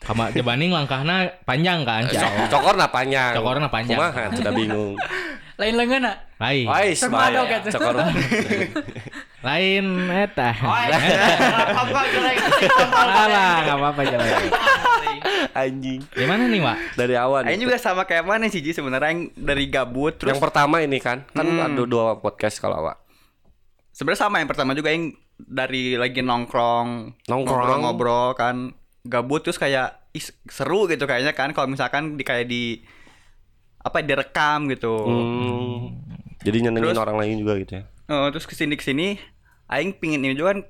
Kama 0.00 0.30
jebaning 0.30 0.70
langkahnya 0.70 1.40
panjang 1.48 1.82
kan? 1.82 2.04
Cokorna 2.52 2.86
panjang. 2.92 3.32
Cokorna 3.36 3.66
panjang. 3.72 3.98
Kumaha 3.98 4.24
sudah 4.32 4.52
bingung. 4.54 4.94
Lain 5.56 5.74
lengan 5.74 6.02
Lain. 6.36 6.64
Wais, 6.66 7.00
Sok 7.00 7.08
bahaya. 7.10 7.40
madok 7.40 7.46
gitu. 7.48 7.68
Cokor. 7.74 7.96
Lain 9.46 9.84
eta. 10.06 10.50
Apa 10.52 12.00
jelek? 12.06 12.36
Alah, 12.92 13.52
enggak 13.62 13.76
apa-apa 13.78 14.02
jelek. 14.02 14.34
Anjing. 15.52 16.00
Gimana 16.10 16.44
nih, 16.44 16.60
Wak? 16.60 16.76
Dari 16.94 17.14
awal. 17.16 17.40
Aing 17.42 17.56
juga 17.58 17.76
sama 17.76 18.04
kayak 18.04 18.24
mana 18.24 18.46
sih 18.46 18.60
Ji 18.60 18.70
sebenarnya 18.70 19.08
yang 19.08 19.20
dari 19.34 19.64
gabut 19.66 20.12
terus 20.14 20.30
Yang 20.30 20.42
pertama 20.42 20.76
ini 20.78 20.98
kan, 20.98 21.24
kan 21.26 21.46
Hmm. 21.46 21.64
ada 21.64 21.82
dua 21.82 22.16
podcast 22.16 22.58
kalau 22.58 22.82
awak. 22.82 23.00
sebenarnya 23.88 24.20
sama 24.20 24.36
yang 24.36 24.46
pertama 24.46 24.72
juga 24.72 24.92
yang 24.92 25.08
dari 25.34 25.96
lagi 25.96 26.20
nongkrong 26.20 27.16
Nongkrong. 27.24 27.48
ngobrol-ngobrol 27.48 28.36
kan 28.36 28.76
gabut 29.02 29.40
terus 29.40 29.56
kayak 29.56 30.04
ih, 30.10 30.20
seru 30.44 30.84
gitu 30.84 31.06
kayaknya 31.06 31.32
kan 31.32 31.48
kalau 31.50 31.64
misalkan 31.66 32.12
di 32.12 32.22
kayak 32.22 32.44
di 32.44 32.84
apa 33.86 34.02
direkam 34.02 34.66
gitu 34.66 34.94
Hmm. 34.98 36.02
Jadi 36.42 36.62
nyenengin 36.62 36.90
Terus- 36.90 37.00
orang 37.00 37.16
lain 37.16 37.38
juga 37.38 37.54
gitu 37.56 37.72
ya. 37.74 37.82
Eh, 38.06 38.26
terus 38.30 38.44
ke 38.44 38.52
sini 38.52 38.74
ke 38.74 38.82
sini 38.82 39.18
aing 39.66 39.94
pingin 39.94 40.20
ini 40.20 40.34
juga 40.34 40.52
kan 40.52 40.60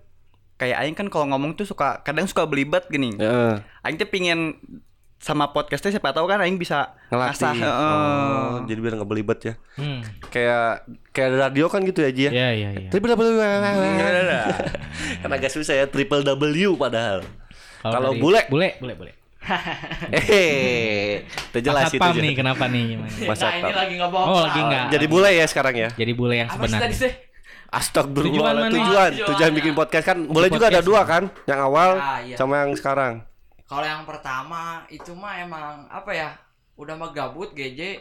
kayak 0.56 0.76
aing 0.78 0.94
kan 0.94 1.08
kalau 1.08 1.28
ngomong 1.28 1.52
tuh 1.52 1.64
suka 1.64 2.00
kadang 2.00 2.24
suka 2.24 2.44
belibet 2.44 2.84
gini 2.86 3.12
Heeh. 3.12 3.60
aing 3.82 3.96
tuh 3.96 4.06
pingin 4.06 4.56
sama 5.16 5.48
podcastnya 5.48 5.92
siapa 5.92 6.12
tahu 6.12 6.24
kan 6.24 6.38
aing 6.38 6.56
bisa 6.56 6.92
Ngelatih. 7.08 7.32
ngasah, 7.34 7.52
heeh. 7.56 7.92
Oh, 8.46 8.56
jadi 8.64 8.78
biar 8.78 8.94
nggak 8.94 9.10
belibet 9.10 9.38
ya. 9.42 9.54
Hmm. 9.74 10.00
Kayak 10.28 10.84
kayak 11.10 11.30
radio 11.34 11.66
kan 11.66 11.80
gitu 11.82 12.00
ya 12.00 12.10
Ji 12.10 12.22
ya. 12.22 12.30
Iya, 12.30 12.48
iya, 12.52 12.68
iya. 12.74 12.88
Triple 12.88 13.12
W. 13.12 13.20
Iya, 13.32 14.44
kan 15.24 15.30
agak 15.30 15.48
susah 15.50 15.72
ya 15.74 15.88
triple 15.88 16.20
W 16.20 16.36
padahal. 16.74 17.24
Kalau 17.80 18.12
bule, 18.14 18.44
bule, 18.48 18.76
bule, 18.76 18.92
bule. 18.94 19.12
Eh, 20.12 21.22
itu 21.24 21.58
jelas 21.60 21.88
itu. 21.88 21.98
Jelas. 21.98 22.16
nih, 22.16 22.34
kenapa 22.34 22.64
nih 22.66 22.82
gimana? 22.92 23.10
Mas 23.24 23.38
Nah, 23.38 23.52
ini 23.54 23.72
lagi 23.72 23.94
ngebohong. 23.96 24.28
Oh, 24.28 24.40
lagi 24.42 24.60
enggak. 24.60 24.84
Jadi 24.90 25.06
bule 25.06 25.30
ya 25.30 25.46
sekarang 25.46 25.74
ya. 25.76 25.88
Jadi 25.90 26.12
bule 26.12 26.34
yang 26.36 26.48
Apa 26.48 26.64
sih 26.64 26.74
tadi 26.74 26.90
sebenarnya. 26.90 26.98
sih? 26.98 27.12
Astagfirullah 27.66 28.22
Tujuan 28.22 28.46
tujuan, 28.46 28.56
mana? 28.56 28.70
tujuan, 28.70 29.10
tujuan 29.12 29.28
tujuannya. 29.28 29.56
bikin 29.56 29.72
podcast 29.74 30.04
kan 30.04 30.18
boleh 30.24 30.48
juga 30.48 30.66
ada 30.68 30.80
dua 30.80 31.02
kan 31.02 31.22
yang 31.44 31.60
awal 31.60 31.90
Ya, 31.94 32.10
iya. 32.22 32.36
sama 32.36 32.54
yang 32.60 32.72
sekarang 32.72 33.14
Kalau 33.64 33.82
yang 33.82 34.02
pertama 34.02 34.62
itu 34.86 35.10
mah 35.12 35.34
emang 35.36 35.66
apa 35.86 36.10
ya? 36.10 36.30
Udah 36.74 36.94
mah 36.94 37.10
gabut 37.10 37.50
GJ 37.52 37.98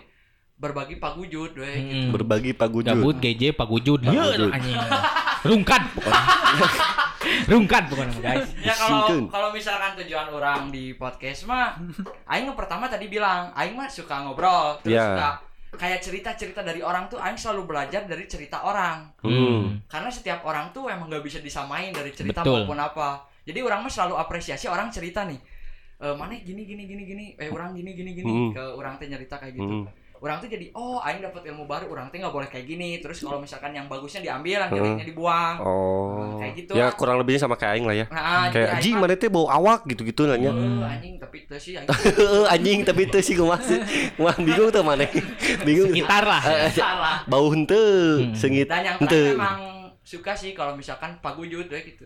berbagi 0.55 0.95
pagujud 0.95 1.51
we 1.51 1.65
gitu. 1.81 1.97
Hmm. 1.99 2.13
berbagi 2.13 2.51
pagujud 2.53 2.87
Gabut 2.87 3.17
GJ 3.17 3.51
Pagujud. 3.51 3.99
Ya, 3.99 4.13
Pagujud. 4.23 4.49
anjing. 4.51 4.77
Rungkat 5.43 5.81
pokoknya. 5.91 6.21
Rungkat 7.45 7.83
pokoknya, 7.87 8.17
guys. 8.19 8.47
Ya 8.67 8.73
kalau 8.73 9.29
kalau 9.29 9.49
misalkan 9.51 9.93
tujuan 10.01 10.27
orang 10.27 10.69
di 10.69 10.93
podcast 10.93 11.45
mah 11.45 11.77
aing 12.25 12.49
pertama 12.53 12.89
tadi 12.89 13.05
bilang, 13.05 13.53
aing 13.53 13.73
mah 13.73 13.85
suka 13.85 14.25
ngobrol, 14.25 14.81
terus 14.81 14.97
Ya. 14.97 15.05
suka 15.13 15.29
kayak 15.75 15.99
cerita-cerita 15.99 16.63
dari 16.63 16.79
orang 16.79 17.05
tuh 17.05 17.19
aing 17.19 17.35
selalu 17.35 17.67
belajar 17.67 18.07
dari 18.07 18.25
cerita 18.25 18.63
orang. 18.63 19.11
Hmm. 19.21 19.77
Karena 19.85 20.09
setiap 20.09 20.41
orang 20.41 20.71
tuh 20.71 20.87
emang 20.87 21.05
gak 21.05 21.21
bisa 21.21 21.37
disamain 21.39 21.91
dari 21.91 22.09
cerita 22.11 22.41
Betul. 22.41 22.63
maupun 22.63 22.79
apa. 22.79 23.09
Jadi 23.45 23.59
orang 23.61 23.85
mah 23.85 23.91
selalu 23.91 24.15
apresiasi 24.17 24.65
orang 24.65 24.89
cerita 24.89 25.27
nih. 25.27 25.37
Eh 25.95 26.15
mana 26.15 26.33
gini 26.35 26.65
gini 26.65 26.83
gini 26.83 27.03
gini, 27.05 27.25
eh 27.35 27.47
orang 27.47 27.71
gini 27.71 27.91
gini 27.93 28.11
gini 28.13 28.31
Hmm. 28.31 28.51
ke 28.51 28.63
orang 28.73 28.97
teh 28.97 29.05
nyerita 29.05 29.37
kayak 29.37 29.53
gitu. 29.53 29.83
Hmm. 29.83 29.85
Orang 30.17 30.39
tuh 30.39 30.47
jadi 30.47 30.71
oh 30.71 30.97
aing 30.97 31.19
dapat 31.19 31.43
ilmu 31.45 31.63
baru, 31.63 31.85
orang 31.87 32.07
teh 32.07 32.17
nggak 32.17 32.31
boleh 32.31 32.47
kayak 32.47 32.65
gini. 32.65 32.97
Terus 32.97 33.19
kalau 33.19 33.37
misalkan 33.37 33.71
yang 33.71 33.85
bagusnya 33.85 34.21
diambil, 34.21 34.57
yang 34.57 34.69
Hmm. 34.69 34.79
jeleknya 34.79 35.05
dibuang. 35.05 35.55
Oh, 35.59 36.39
Kayak 36.39 36.53
gitu 36.55 36.71
ya 36.73 36.85
lah. 36.85 36.91
kurang 36.93 37.17
lebihnya 37.19 37.41
sama 37.41 37.55
kayak 37.55 37.73
aing 37.75 37.85
lah 37.85 37.95
ya. 37.95 38.05
Nah, 38.07 38.47
Kayak 38.49 38.69
mah, 38.89 38.99
mana 39.01 39.13
teh 39.13 39.27
bau 39.27 39.45
awak 39.45 39.83
gitu-gitu 39.85 40.25
nanya. 40.25 40.49
"Eh, 40.49 40.81
anjing 40.87 41.15
tapi 41.17 41.37
itu 41.43 41.55
sih 41.57 41.71
Heeh, 41.75 42.43
anjing 42.53 42.79
tapi 42.81 43.01
itu 43.05 43.17
sih 43.19 43.33
gue 43.33 43.45
masih 43.45 43.77
Wah 44.15 44.35
bingung 44.35 44.69
tuh 44.69 44.81
mana 44.81 45.03
Bingung 45.61 45.91
Sekitar 45.91 46.23
lah. 46.23 46.41
Eh, 46.41 46.71
salah. 46.71 47.17
Bau 47.25 47.51
henteu 47.51 48.23
Hmm. 48.23 48.33
Sengit 48.33 48.65
Dan 48.65 48.81
yang 48.83 48.97
emang 49.03 49.59
suka 50.01 50.31
sih 50.31 50.53
kalau 50.53 50.73
misalkan 50.73 51.19
pagujud 51.19 51.65
ya 51.65 51.79
gitu. 51.81 52.05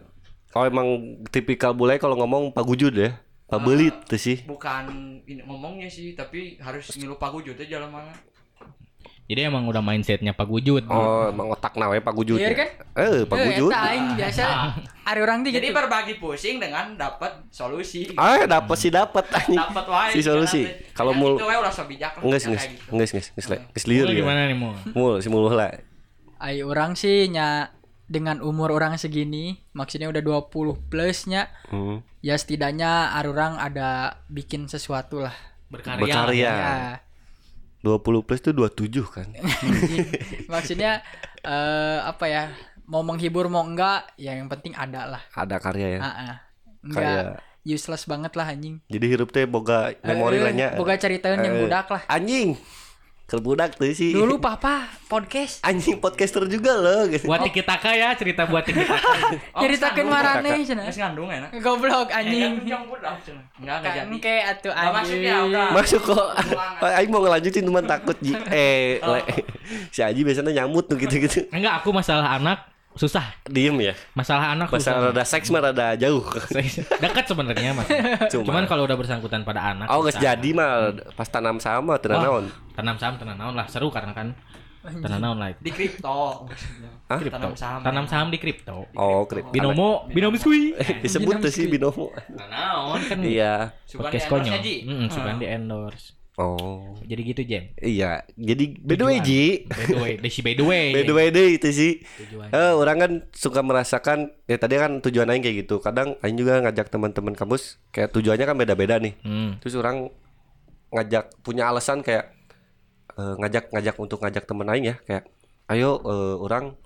Oh 0.49 0.65
emang 0.65 0.87
tipikal 1.29 1.71
bule 1.71 1.95
kalau 1.95 2.17
ngomong 2.17 2.49
pagujud 2.49 2.89
ya 2.91 3.21
Pabelit 3.49 3.95
tuh 4.05 4.21
sih 4.21 4.45
Bukan 4.45 4.85
ini 5.25 5.41
ngomongnya 5.41 5.89
sih, 5.89 6.13
tapi 6.13 6.61
harus 6.61 6.93
ngilu 6.93 7.17
pagujud 7.17 7.57
aja 7.57 7.81
lah 7.81 7.89
mana. 7.89 8.13
Jadi 9.29 9.45
emang 9.45 9.69
udah 9.69 9.85
mindsetnya 9.85 10.33
Pagujud. 10.33 10.89
Oh 10.89 11.29
emang 11.29 11.53
otak 11.53 11.77
nawe 11.77 12.01
pagujud 12.01 12.41
Iya 12.41 12.49
ya? 12.49 12.57
kan? 12.57 12.69
Eh 12.97 13.29
pagujud 13.29 13.69
Eta 13.69 13.81
aing 13.93 14.07
biasa 14.17 14.41
ada 15.05 15.19
orang 15.21 15.45
tuh 15.45 15.53
Jadi 15.53 15.69
gitu. 15.69 15.77
berbagi 15.77 16.13
pusing 16.17 16.57
dengan 16.57 16.97
dapat 16.97 17.45
solusi. 17.53 18.09
Ah 18.17 18.49
dapet 18.49 18.77
sih 18.81 18.89
anjing 19.37 19.61
Dapat 19.61 19.85
wae. 19.85 20.11
Si 20.17 20.21
solusi 20.25 20.65
Kalau 20.97 21.13
mul 21.13 21.37
itu 21.37 21.45
wae 21.45 21.57
ulah 21.61 21.69
so 21.69 21.85
bijak 21.85 22.17
lah. 22.17 22.25
Enggak 22.25 22.41
enggak 22.49 22.65
enggak 22.89 23.05
enggak 23.05 23.57
enggak 23.69 23.85
liur 23.85 24.07
ya 24.09 24.15
gimana 24.17 24.39
nih, 24.49 24.57
Mo? 24.57 24.69
Mul 24.97 25.21
si 25.21 25.29
muluh 25.29 25.53
lah 25.53 25.77
Ai 26.41 26.65
orang 26.65 26.97
sih 26.97 27.29
nya 27.29 27.69
dengan 28.09 28.41
umur 28.41 28.73
orang 28.73 28.97
segini, 28.97 29.61
maksudnya 29.71 30.09
udah 30.09 30.19
20 30.19 30.49
plusnya, 30.89 31.45
Hmm. 31.69 32.01
ya 32.19 32.33
setidaknya 32.33 33.13
arurang 33.13 33.55
ada 33.55 34.17
bikin 34.25 34.65
sesuatu 34.65 35.21
lah. 35.21 35.35
Berkarya. 35.69 36.01
Berkarya. 36.01 36.51
Ya. 36.51 36.75
20 37.79 38.01
plus 38.21 38.41
tuh 38.41 38.51
27 38.51 39.07
kan 39.07 39.23
maksudnya 40.51 40.99
eh 41.39 41.99
apa 42.01 42.25
ya? 42.27 42.43
Mau 42.83 43.05
menghibur 43.05 43.47
mau 43.47 43.61
enggak, 43.61 44.09
ya 44.17 44.33
yang 44.33 44.49
penting 44.49 44.73
ada 44.73 45.05
lah. 45.07 45.21
Ada 45.31 45.61
karya 45.61 45.95
ya 45.95 45.99
Ah, 46.01 46.09
ah. 46.09 46.35
Enggak 46.81 46.99
Kayak 46.99 47.25
useless 47.61 48.03
banget 48.03 48.33
lah 48.33 48.49
anjing. 48.49 48.81
Jadi 48.89 49.05
hirup 49.05 49.29
teh 49.29 49.45
boga 49.45 49.93
memori 50.01 50.41
lah 50.41 50.49
nya 50.49 50.67
Boga 50.73 50.97
ceritain 50.97 51.37
yang 51.37 51.53
Eh, 51.53 51.61
budak 51.63 51.85
lah. 51.87 52.01
Anjing 52.09 52.57
Kerbudak 53.29 53.77
tuh 53.77 53.93
sih 53.93 54.09
Dulu 54.09 54.41
papa 54.41 54.89
podcast 55.05 55.61
Anjing 55.61 56.01
podcaster 56.01 56.41
juga 56.49 56.73
loh 56.73 57.05
gitu. 57.05 57.29
Buat 57.29 57.45
Tiki 57.45 57.61
Taka 57.61 57.93
ya, 57.93 58.17
cerita 58.17 58.49
buat 58.49 58.65
Tiki 58.65 58.81
Taka. 58.81 58.97
Oh, 59.55 59.61
ceritakeun 59.61 60.09
ngandung, 60.09 60.41
marane 60.41 60.49
cenah. 60.65 60.85
Geus 60.89 60.97
ngandung 60.97 61.29
enak. 61.29 61.49
Goblok 61.61 62.09
Eh, 62.09 62.17
anjing. 62.17 62.51
Enggak 62.65 62.79
enggak 63.61 63.81
Kan 63.85 64.09
jadi. 64.09 64.41
atuh 64.49 64.71
masuk 64.73 65.17
ya, 65.21 65.35
udah. 65.45 65.67
Masuk 65.69 66.01
kok. 66.01 66.27
Aing 66.81 67.11
mau 67.13 67.21
ngelanjutin 67.21 67.63
cuman 67.65 67.85
takut 67.85 68.17
Ji. 68.19 68.33
Eh, 68.49 68.97
le. 68.97 69.21
si 69.93 70.01
Aji 70.01 70.25
biasanya 70.25 70.63
nyamut 70.63 70.89
tuh 70.89 70.97
gitu-gitu. 70.97 71.45
Enggak, 71.53 71.85
aku 71.85 71.93
masalah 71.93 72.33
anak 72.33 72.65
susah. 72.99 73.23
Diem 73.47 73.79
ya. 73.79 73.93
Masalah 74.11 74.51
anak 74.51 74.67
Masalah 74.67 74.99
susah. 74.99 75.09
rada 75.09 75.23
seks 75.23 75.47
mah 75.47 75.61
rada 75.63 75.95
jauh. 75.95 76.19
Dekat 77.01 77.25
sebenarnya 77.25 77.71
mas. 77.71 77.87
Cuma. 78.27 78.43
Cuman 78.43 78.63
kalau 78.67 78.83
udah 78.83 78.93
bersangkutan 78.93 79.41
pada 79.41 79.71
anak. 79.71 79.87
Oh, 79.87 80.03
susah. 80.03 80.19
jadi 80.19 80.49
mah 80.51 80.91
pas 81.15 81.25
tanam 81.25 81.55
sama 81.57 81.95
tenan 81.95 82.19
Oh, 82.19 82.23
naon. 82.43 82.45
Tanam 82.75 82.99
saham, 82.99 83.15
tanam 83.15 83.39
naon 83.39 83.55
lah 83.55 83.65
seru 83.65 83.87
karena 83.87 84.11
kan 84.11 84.35
Tanam 84.79 85.19
naon 85.19 85.37
lah 85.37 85.51
itu. 85.51 85.59
di 85.59 85.71
kripto. 85.71 86.47
Hah? 87.07 87.19
Kripto. 87.19 87.39
Tanam 87.39 87.55
saham. 87.55 87.79
Tanam 87.83 88.05
saham 88.05 88.27
di 88.27 88.39
kripto. 88.39 88.83
Oh, 88.93 89.23
krip. 89.23 89.47
Binomo, 89.47 90.03
binomo 90.05 90.35
sui. 90.35 90.75
Disebut 91.03 91.39
tuh 91.39 91.51
sih 91.51 91.71
binomo. 91.71 92.11
Naon 92.35 92.99
kan 93.07 93.19
Iya. 93.23 93.71
Suka 93.87 94.11
podcast 94.11 94.27
konyol. 94.27 94.59
Mm, 94.59 95.07
suka 95.07 95.39
di 95.39 95.47
endorse. 95.47 96.18
Oh. 96.39 96.95
Jadi 97.03 97.21
gitu 97.35 97.41
Jem. 97.43 97.75
Iya. 97.75 98.23
Jadi 98.39 98.79
by 98.79 98.95
the 98.95 99.05
way, 99.11 99.17
Ji. 99.19 99.67
By 99.67 99.85
the 99.91 99.97
way, 99.99 100.13
by 100.23 100.53
the 100.55 100.63
way. 100.63 100.85
By 100.95 101.03
the 101.03 101.11
way 101.11 101.27
deh 101.35 101.59
itu 101.59 101.67
sih. 101.75 101.93
Tujuan. 101.99 102.47
Eh, 102.55 102.73
orang 102.79 102.97
kan 102.97 103.11
suka 103.35 103.59
merasakan 103.59 104.31
ya 104.47 104.55
tadi 104.55 104.79
kan 104.79 105.03
tujuan 105.03 105.27
aing 105.27 105.43
kayak 105.43 105.67
gitu. 105.67 105.83
Kadang 105.83 106.15
aing 106.23 106.39
juga 106.39 106.63
ngajak 106.63 106.87
teman-teman 106.87 107.35
kampus 107.35 107.83
kayak 107.91 108.15
tujuannya 108.15 108.47
kan 108.47 108.55
beda-beda 108.55 109.03
nih. 109.03 109.19
Hmm. 109.19 109.59
Terus 109.59 109.75
orang 109.75 110.15
ngajak 110.95 111.43
punya 111.43 111.67
alasan 111.67 111.99
kayak 112.07 112.31
eh, 113.19 113.35
ngajak 113.43 113.75
ngajak 113.75 113.95
untuk 113.99 114.23
ngajak 114.23 114.47
temen 114.47 114.71
aing 114.71 114.85
ya 114.87 114.95
kayak 115.03 115.27
ayo 115.67 115.99
eh, 116.07 116.35
orang 116.39 116.79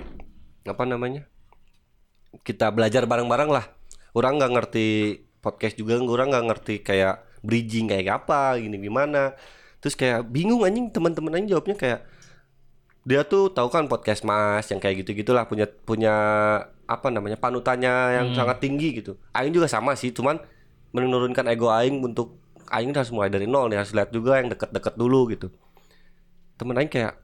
apa 0.66 0.84
namanya? 0.90 1.30
Kita 2.42 2.74
belajar 2.74 3.06
bareng-bareng 3.06 3.54
lah. 3.54 3.70
Orang 4.18 4.42
nggak 4.42 4.50
ngerti 4.50 4.88
podcast 5.46 5.78
juga, 5.78 6.02
orang 6.02 6.34
nggak 6.34 6.46
ngerti 6.50 6.76
kayak 6.82 7.33
bridging 7.44 7.92
kayak 7.92 8.24
apa, 8.24 8.58
gini 8.58 8.80
gimana. 8.80 9.36
Terus 9.84 10.00
kayak 10.00 10.32
bingung 10.32 10.64
anjing 10.64 10.90
teman-teman 10.90 11.36
aing 11.38 11.52
jawabnya 11.52 11.76
kayak 11.76 12.00
dia 13.04 13.28
tuh 13.28 13.52
tahu 13.52 13.68
kan 13.68 13.92
podcast 13.92 14.24
Mas 14.24 14.72
yang 14.72 14.80
kayak 14.80 15.04
gitu-gitulah 15.04 15.44
punya 15.44 15.68
punya 15.68 16.16
apa 16.88 17.08
namanya 17.12 17.36
panutannya 17.36 18.16
yang 18.16 18.28
sangat 18.32 18.64
tinggi 18.64 19.04
gitu. 19.04 19.20
Aing 19.36 19.52
juga 19.52 19.68
sama 19.68 19.94
sih, 20.00 20.16
cuman 20.16 20.40
menurunkan 20.96 21.52
ego 21.52 21.68
aing 21.68 22.00
untuk 22.00 22.40
aing 22.72 22.96
harus 22.96 23.12
mulai 23.12 23.28
dari 23.28 23.44
nol 23.44 23.68
nih, 23.68 23.84
harus 23.84 23.92
lihat 23.92 24.10
juga 24.16 24.40
yang 24.40 24.48
deket-deket 24.56 24.96
dulu 24.96 25.28
gitu. 25.36 25.52
Temen 26.56 26.80
aing 26.80 26.88
kayak 26.88 27.20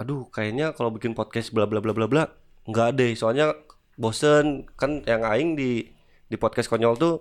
aduh 0.00 0.24
kayaknya 0.32 0.72
kalau 0.72 0.94
bikin 0.94 1.12
podcast 1.12 1.52
bla 1.52 1.68
bla 1.68 1.84
bla 1.84 1.92
bla 1.92 2.08
bla 2.08 2.24
nggak 2.64 2.88
deh 2.96 3.12
soalnya 3.12 3.52
bosen 4.00 4.64
kan 4.72 5.04
yang 5.04 5.20
aing 5.28 5.60
di 5.60 5.92
di 6.24 6.36
podcast 6.40 6.72
konyol 6.72 6.96
tuh 6.96 7.20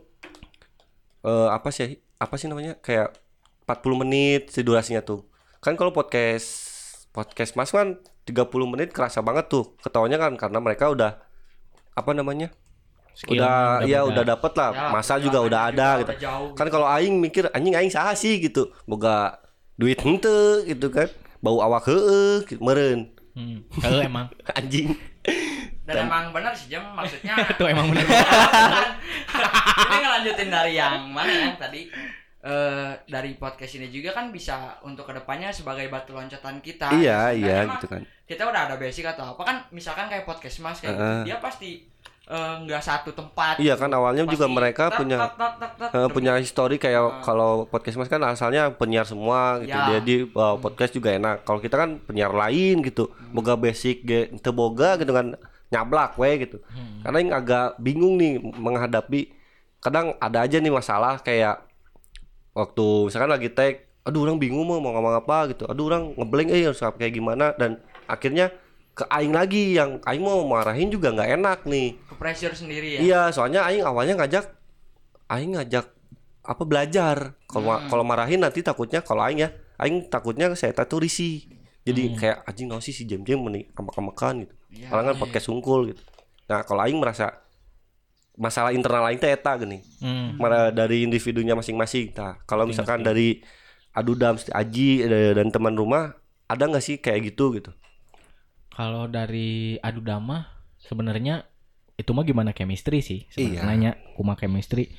eh 1.28 1.50
apa 1.52 1.76
sih 1.76 2.00
apa 2.20 2.36
sih 2.36 2.52
namanya 2.52 2.76
kayak 2.84 3.16
40 3.64 4.02
menit 4.06 4.42
si 4.52 4.60
durasinya 4.62 5.00
tuh. 5.00 5.24
Kan 5.64 5.80
kalau 5.80 5.96
podcast 5.96 6.48
podcast 7.16 7.56
mas 7.56 7.72
kan 7.72 7.98
30 8.28 8.46
menit 8.70 8.94
kerasa 8.94 9.24
banget 9.24 9.50
tuh 9.50 9.74
ketawanya 9.82 10.22
kan 10.22 10.38
karena 10.38 10.60
mereka 10.62 10.92
udah 10.94 11.18
apa 11.98 12.12
namanya 12.14 12.54
Skillnya 13.18 13.42
udah 13.42 13.58
udah 13.82 13.90
ya 13.90 14.00
udah 14.06 14.24
dapet 14.24 14.52
lah. 14.56 14.70
Ya, 14.72 14.88
masa 14.94 15.18
juga 15.18 15.40
udah 15.42 15.62
juga 15.72 15.72
ada 15.74 15.88
udah 15.90 16.00
gitu 16.04 16.14
jauh 16.22 16.50
kan 16.54 16.68
kalau 16.70 16.88
aing 16.88 17.16
mikir 17.18 17.50
anjing 17.56 17.74
aing 17.74 17.92
saha 17.92 18.14
sih? 18.14 18.38
gitu. 18.38 18.70
Boga 18.86 19.40
duit 19.80 19.98
hente 20.00 20.68
gitu 20.68 20.92
kan. 20.92 21.10
Bau 21.40 21.64
awak 21.64 21.88
heeh 21.88 22.44
gitu, 22.44 22.60
meren 22.60 23.16
Hmm. 23.40 23.64
Kalau 23.80 24.04
emang. 24.04 24.28
Anjing 24.60 25.00
Dan, 25.90 26.06
emang 26.06 26.30
benar 26.30 26.54
sih 26.54 26.70
Jam 26.70 26.86
maksudnya 26.94 27.34
itu 27.58 27.64
emang 27.66 27.90
bener. 27.90 28.06
ini 29.90 29.98
ngelanjutin 30.00 30.50
dari 30.50 30.74
yang 30.78 31.10
mana 31.10 31.32
yang 31.34 31.56
tadi? 31.58 31.90
Eh 32.40 32.92
dari 33.04 33.36
podcast 33.36 33.76
ini 33.76 33.92
juga 33.92 34.16
kan 34.16 34.32
bisa 34.32 34.80
untuk 34.88 35.04
ke 35.04 35.12
depannya 35.12 35.52
sebagai 35.52 35.92
batu 35.92 36.16
loncatan 36.16 36.64
kita. 36.64 36.88
iya 36.96 37.36
iya 37.36 37.68
gitu 37.68 37.90
kan. 37.90 38.06
Kita 38.24 38.48
udah 38.48 38.70
ada 38.70 38.76
basic 38.78 39.04
atau 39.04 39.36
apa 39.36 39.42
kan 39.44 39.58
misalkan 39.74 40.08
kayak 40.08 40.24
podcast 40.24 40.62
mas 40.62 40.80
kayak 40.80 40.96
gitu, 40.96 41.04
Heeh. 41.04 41.24
dia 41.28 41.38
pasti 41.42 41.84
eh, 42.30 42.56
nggak 42.64 42.80
satu 42.80 43.12
tempat. 43.12 43.60
Iya 43.60 43.76
kan 43.76 43.92
awalnya 43.92 44.24
juga 44.24 44.48
mereka 44.48 44.88
punya 44.94 45.20
Eh, 45.90 46.10
punya 46.14 46.38
histori 46.38 46.78
kayak 46.78 47.26
kalau 47.26 47.66
podcast 47.66 47.98
mas 47.98 48.08
kan 48.08 48.22
asalnya 48.24 48.72
penyiar 48.72 49.04
semua 49.04 49.60
gitu. 49.60 49.74
Ya. 49.76 50.00
jadi 50.00 50.16
uh, 50.32 50.56
podcast 50.62 50.94
juga 50.94 51.12
enak. 51.12 51.44
Kalau 51.44 51.60
kita 51.60 51.76
kan 51.76 52.00
penyiar 52.06 52.32
lain 52.32 52.86
gitu. 52.86 53.12
Boga 53.34 53.60
basic 53.60 54.06
ge 54.06 54.32
teu 54.40 54.54
boga 54.56 54.96
gitu 54.96 55.12
kan 55.12 55.36
nyablak 55.70 56.18
we 56.18 56.30
gitu 56.44 56.58
karena 57.02 57.18
yang 57.22 57.34
agak 57.34 57.78
bingung 57.78 58.18
nih 58.18 58.42
menghadapi 58.42 59.30
kadang 59.80 60.18
ada 60.18 60.44
aja 60.44 60.58
nih 60.58 60.74
masalah 60.74 61.22
kayak 61.22 61.62
waktu 62.54 62.86
misalkan 63.08 63.32
lagi 63.32 63.50
tag 63.54 63.86
aduh 64.04 64.26
orang 64.26 64.42
bingung 64.42 64.66
mau 64.66 64.82
mau 64.82 64.92
ngomong 64.92 65.22
apa 65.22 65.54
gitu 65.54 65.70
aduh 65.70 65.86
orang 65.88 66.04
ngeblank 66.18 66.50
eh 66.52 66.66
harus 66.66 66.82
kayak 66.82 67.14
gimana 67.14 67.54
dan 67.56 67.78
akhirnya 68.10 68.50
ke 68.98 69.08
aing 69.08 69.32
lagi 69.32 69.80
yang 69.80 70.04
aing 70.04 70.20
mau 70.20 70.44
marahin 70.44 70.92
juga 70.92 71.16
nggak 71.16 71.30
enak 71.40 71.60
nih 71.64 71.96
ke 71.96 72.16
pressure 72.20 72.52
sendiri 72.52 72.98
ya. 72.98 73.00
Iya, 73.00 73.22
soalnya 73.32 73.64
aing 73.64 73.80
awalnya 73.88 74.20
ngajak 74.20 74.52
aing 75.32 75.56
ngajak 75.56 75.88
apa 76.44 76.64
belajar. 76.68 77.38
Kalau 77.48 77.80
Hmm. 77.80 77.88
kalau 77.88 78.04
marahin 78.04 78.44
nanti 78.44 78.60
takutnya 78.60 79.00
kalau 79.00 79.24
aing 79.24 79.40
ya, 79.40 79.56
aing 79.80 80.12
takutnya 80.12 80.52
saya 80.60 80.76
tuh 80.76 81.00
risih. 81.00 81.48
Jadi 81.82 82.02
Hmm. 82.06 82.16
kayak 82.16 82.38
anjing 82.44 82.68
naon 82.68 82.80
sih 82.80 82.92
si 82.92 83.04
jam-jam 83.04 83.40
meni 83.40 83.66
kemek-kemekan 83.70 84.44
gitu. 84.44 84.56
Iya, 84.70 84.88
Kalau 84.88 85.02
kan 85.04 85.16
podcast 85.18 85.46
sungkul 85.46 85.80
gitu. 85.88 86.02
Nah, 86.46 86.62
kalau 86.62 86.82
aing 86.82 86.98
merasa 86.98 87.40
masalah 88.36 88.72
internal 88.72 89.04
aing 89.06 89.18
teh 89.18 89.28
eta 89.28 89.56
gini. 89.56 89.84
Hmm. 90.00 90.36
Mara 90.36 90.70
dari 90.70 91.02
individunya 91.02 91.54
masing-masing. 91.54 92.14
Nah, 92.14 92.40
kalau 92.44 92.64
misalkan 92.64 93.02
dari 93.02 93.42
Adudam, 93.90 94.38
Aji 94.38 95.02
eh, 95.02 95.34
dan 95.34 95.50
teman 95.50 95.74
rumah 95.74 96.14
ada 96.46 96.64
nggak 96.64 96.80
sih 96.80 96.96
kayak 96.98 97.26
gitu 97.28 97.52
gitu? 97.54 97.72
Kalau 98.70 99.06
dari 99.06 99.76
adu 99.78 100.00
dama 100.00 100.46
sebenarnya 100.80 101.44
itu 101.94 102.16
mah 102.16 102.24
gimana 102.24 102.56
chemistry 102.56 103.02
sih 103.02 103.28
Iya. 103.30 103.60
sebenarnya 103.60 103.92
kuma 104.16 104.34
chemistry. 104.34 104.94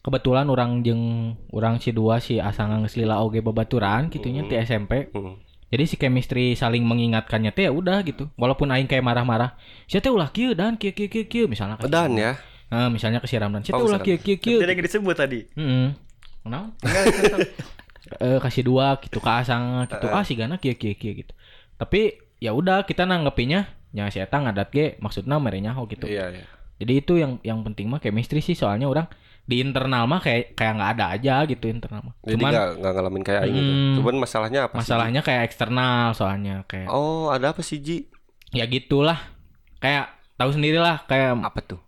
Kebetulan 0.00 0.48
orang 0.48 0.80
jeng 0.80 1.02
orang 1.50 1.76
si 1.76 1.92
dua 1.92 2.16
si 2.16 2.40
asang 2.40 2.80
geus 2.80 2.96
lila 2.96 3.20
oge 3.20 3.44
babaturan 3.44 4.08
gitunya 4.08 4.40
di 4.42 4.56
SMP. 4.56 5.12
Hmm. 5.12 5.36
Jadi 5.70 5.84
si 5.86 5.94
chemistry 5.94 6.58
saling 6.58 6.82
mengingatkannya 6.82 7.54
teh 7.54 7.70
ya 7.70 7.72
udah 7.72 8.02
gitu. 8.02 8.26
Walaupun 8.34 8.74
aing 8.74 8.90
kayak 8.90 9.06
marah-marah, 9.06 9.54
"Sia 9.86 10.02
teh 10.02 10.10
ulah 10.10 10.34
kieu 10.34 10.50
dan 10.52 10.74
kieu 10.74 10.90
kieu 10.90 11.06
kieu 11.06 11.24
kieu" 11.24 11.46
misalnya. 11.46 11.78
kasih- 11.78 11.90
Dan 11.90 12.10
ya, 12.18 12.32
Nah, 12.70 12.86
misalnya 12.86 13.18
kesiram 13.18 13.50
dan 13.50 13.62
"Sia 13.62 13.74
Oh, 13.74 13.82
teh 13.82 13.86
ulah 13.86 14.02
kieu 14.02 14.18
kieu 14.18 14.36
kieu." 14.36 14.58
Tidak 14.58 14.66
yang 14.68 14.82
disebut 14.82 15.14
tadi. 15.14 15.46
Heeh. 15.54 15.94
Kenapa? 16.42 16.74
eh 18.18 18.38
kasih 18.40 18.66
dua 18.66 18.98
gitu 18.98 19.22
ke 19.22 19.30
asang 19.30 19.86
gitu. 19.86 20.06
Ah 20.10 20.26
si 20.26 20.34
gana 20.34 20.58
kieu 20.58 20.74
kieu 20.74 20.98
kieu 20.98 21.14
gitu. 21.14 21.32
Tapi 21.76 22.18
ya 22.38 22.50
udah 22.50 22.82
kita 22.82 23.06
nanggepinnya 23.06 23.70
nya 23.90 24.06
si 24.08 24.18
eta 24.18 24.38
ngadat 24.38 24.68
ge 24.70 24.98
maksudna 24.98 25.38
merenya 25.38 25.74
oh 25.74 25.86
gitu. 25.86 26.06
iya 26.06 26.30
iya. 26.30 26.46
Jadi 26.80 26.92
itu 26.96 27.12
yang 27.14 27.38
yang 27.42 27.60
penting 27.60 27.86
mah 27.86 28.00
chemistry 28.00 28.40
sih 28.40 28.54
soalnya 28.54 28.88
orang 28.88 29.06
di 29.50 29.58
internal 29.58 30.06
mah 30.06 30.22
kayak 30.22 30.54
kayak 30.54 30.78
nggak 30.78 30.90
ada 30.94 31.06
aja 31.18 31.34
gitu 31.42 31.66
internal 31.66 32.06
mah. 32.06 32.14
Jadi 32.22 32.38
Cuman 32.38 32.50
nggak 32.54 32.68
nggak 32.78 32.92
ngalamin 32.94 33.22
kayak 33.26 33.40
aing 33.42 33.56
gitu. 33.58 33.72
Hmm. 33.74 33.94
Cuman 33.98 34.14
masalahnya 34.22 34.60
apa 34.70 34.74
sih? 34.74 34.80
masalahnya 34.86 35.20
kayak 35.26 35.42
eksternal 35.50 36.06
soalnya 36.14 36.62
kayak 36.70 36.86
Oh, 36.86 37.34
ada 37.34 37.50
apa 37.50 37.60
sih 37.66 37.82
Ji? 37.82 38.06
ya 38.54 38.62
gitulah. 38.64 39.18
Kayak 39.82 40.14
tahu 40.38 40.54
sendirilah 40.54 41.02
kayak 41.04 41.34
Apa 41.42 41.60
tuh? 41.66 41.80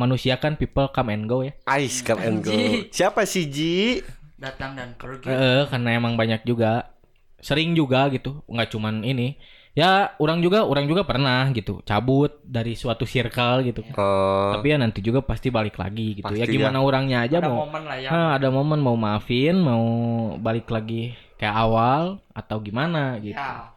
manusia 0.00 0.40
kan 0.40 0.56
people 0.56 0.88
come 0.88 1.12
and 1.12 1.28
go 1.28 1.44
ya. 1.44 1.52
Ice 1.76 2.00
come 2.00 2.24
and 2.24 2.40
go. 2.40 2.48
Siapa 2.88 3.28
sih 3.28 3.44
Ji? 3.44 4.00
Datang 4.40 4.72
dan 4.72 4.96
pergi. 4.96 5.28
Eh, 5.28 5.68
karena 5.68 5.92
emang 5.92 6.16
banyak 6.16 6.48
juga 6.48 6.96
sering 7.36 7.76
juga 7.76 8.08
gitu, 8.08 8.40
nggak 8.48 8.72
cuman 8.72 9.04
ini. 9.04 9.36
Ya, 9.70 10.18
orang 10.18 10.42
juga 10.42 10.66
orang 10.66 10.84
juga 10.84 11.06
pernah 11.06 11.46
gitu, 11.50 11.78
cabut 11.82 12.42
dari 12.42 12.74
suatu 12.74 13.06
circle 13.06 13.62
gitu. 13.64 13.86
Oh, 13.94 14.50
Tapi 14.50 14.66
ya 14.66 14.76
nanti 14.76 14.98
juga 14.98 15.22
pasti 15.22 15.46
balik 15.48 15.78
lagi 15.78 16.18
gitu. 16.18 16.26
ya 16.26 16.42
gimana 16.42 16.82
orangnya 16.82 17.22
aja 17.22 17.38
Ada 17.38 17.46
mau 17.46 17.62
momen 17.64 17.82
lah 17.86 17.96
ya. 17.96 18.08
Ah, 18.10 18.30
ada 18.34 18.48
momen 18.50 18.82
mau 18.82 18.98
maafin, 18.98 19.54
mau 19.56 19.84
balik 20.36 20.66
lagi 20.66 21.14
kayak 21.38 21.54
awal 21.54 22.18
atau 22.34 22.58
gimana 22.58 23.14
gitu. 23.18 23.38
Ya. 23.38 23.70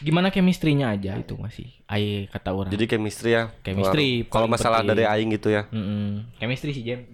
Gimana 0.00 0.30
chemistry-nya 0.30 0.94
aja 0.94 1.18
itu 1.18 1.34
masih. 1.36 1.66
Ai 1.84 2.30
kata 2.30 2.54
orang. 2.54 2.70
jadi 2.70 2.86
chemistry 2.88 3.34
ya. 3.34 3.50
Chemistry 3.60 4.24
Kalau 4.30 4.46
masalah 4.46 4.80
penting. 4.80 4.96
dari 4.96 5.04
aing 5.04 5.34
gitu 5.34 5.50
ya. 5.50 5.66
Mm-mm. 5.68 6.30
chemistry 6.38 6.70
sih 6.70 6.80
Jem. 6.80 7.04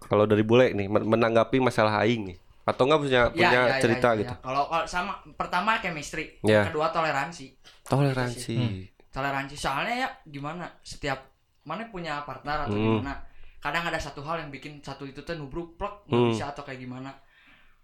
Kalau 0.00 0.22
dari 0.24 0.40
bule 0.40 0.70
nih 0.70 0.86
men- 0.86 1.04
menanggapi 1.04 1.58
masalah 1.58 1.98
aing 2.00 2.30
nih. 2.30 2.38
Atau 2.64 2.82
enggak 2.82 2.98
punya 2.98 3.22
punya 3.30 3.46
Ya, 3.46 3.50
ya, 3.52 3.62
ya, 3.68 3.78
cerita 3.78 4.08
ya, 4.10 4.18
gitu. 4.18 4.32
ya. 4.32 4.40
Kalau 4.40 4.64
kalau 4.66 4.86
sama 4.86 5.12
pertama 5.36 5.78
chemistry, 5.78 6.40
Ya. 6.40 6.66
kedua 6.66 6.88
toleransi. 6.88 7.55
Toleransi. 7.86 8.54
Hmm. 8.54 8.82
Toleransi 9.08 9.54
soalnya 9.54 9.94
ya 9.96 10.08
gimana? 10.24 10.66
Setiap 10.80 11.18
mana 11.62 11.86
punya 11.86 12.22
partner 12.22 12.66
atau 12.66 12.74
Hmm. 12.74 13.00
gimana? 13.00 13.14
Kadang 13.58 13.84
ada 13.84 13.96
satu 13.96 14.20
hal 14.22 14.38
yang 14.38 14.50
bikin 14.50 14.78
satu 14.78 15.02
itu 15.02 15.20
tuh 15.20 15.34
nubruk 15.34 15.74
plek 15.74 16.06
nggak 16.06 16.20
Hmm. 16.20 16.30
bisa 16.30 16.44
atau 16.48 16.62
kayak 16.62 16.78
gimana. 16.78 17.10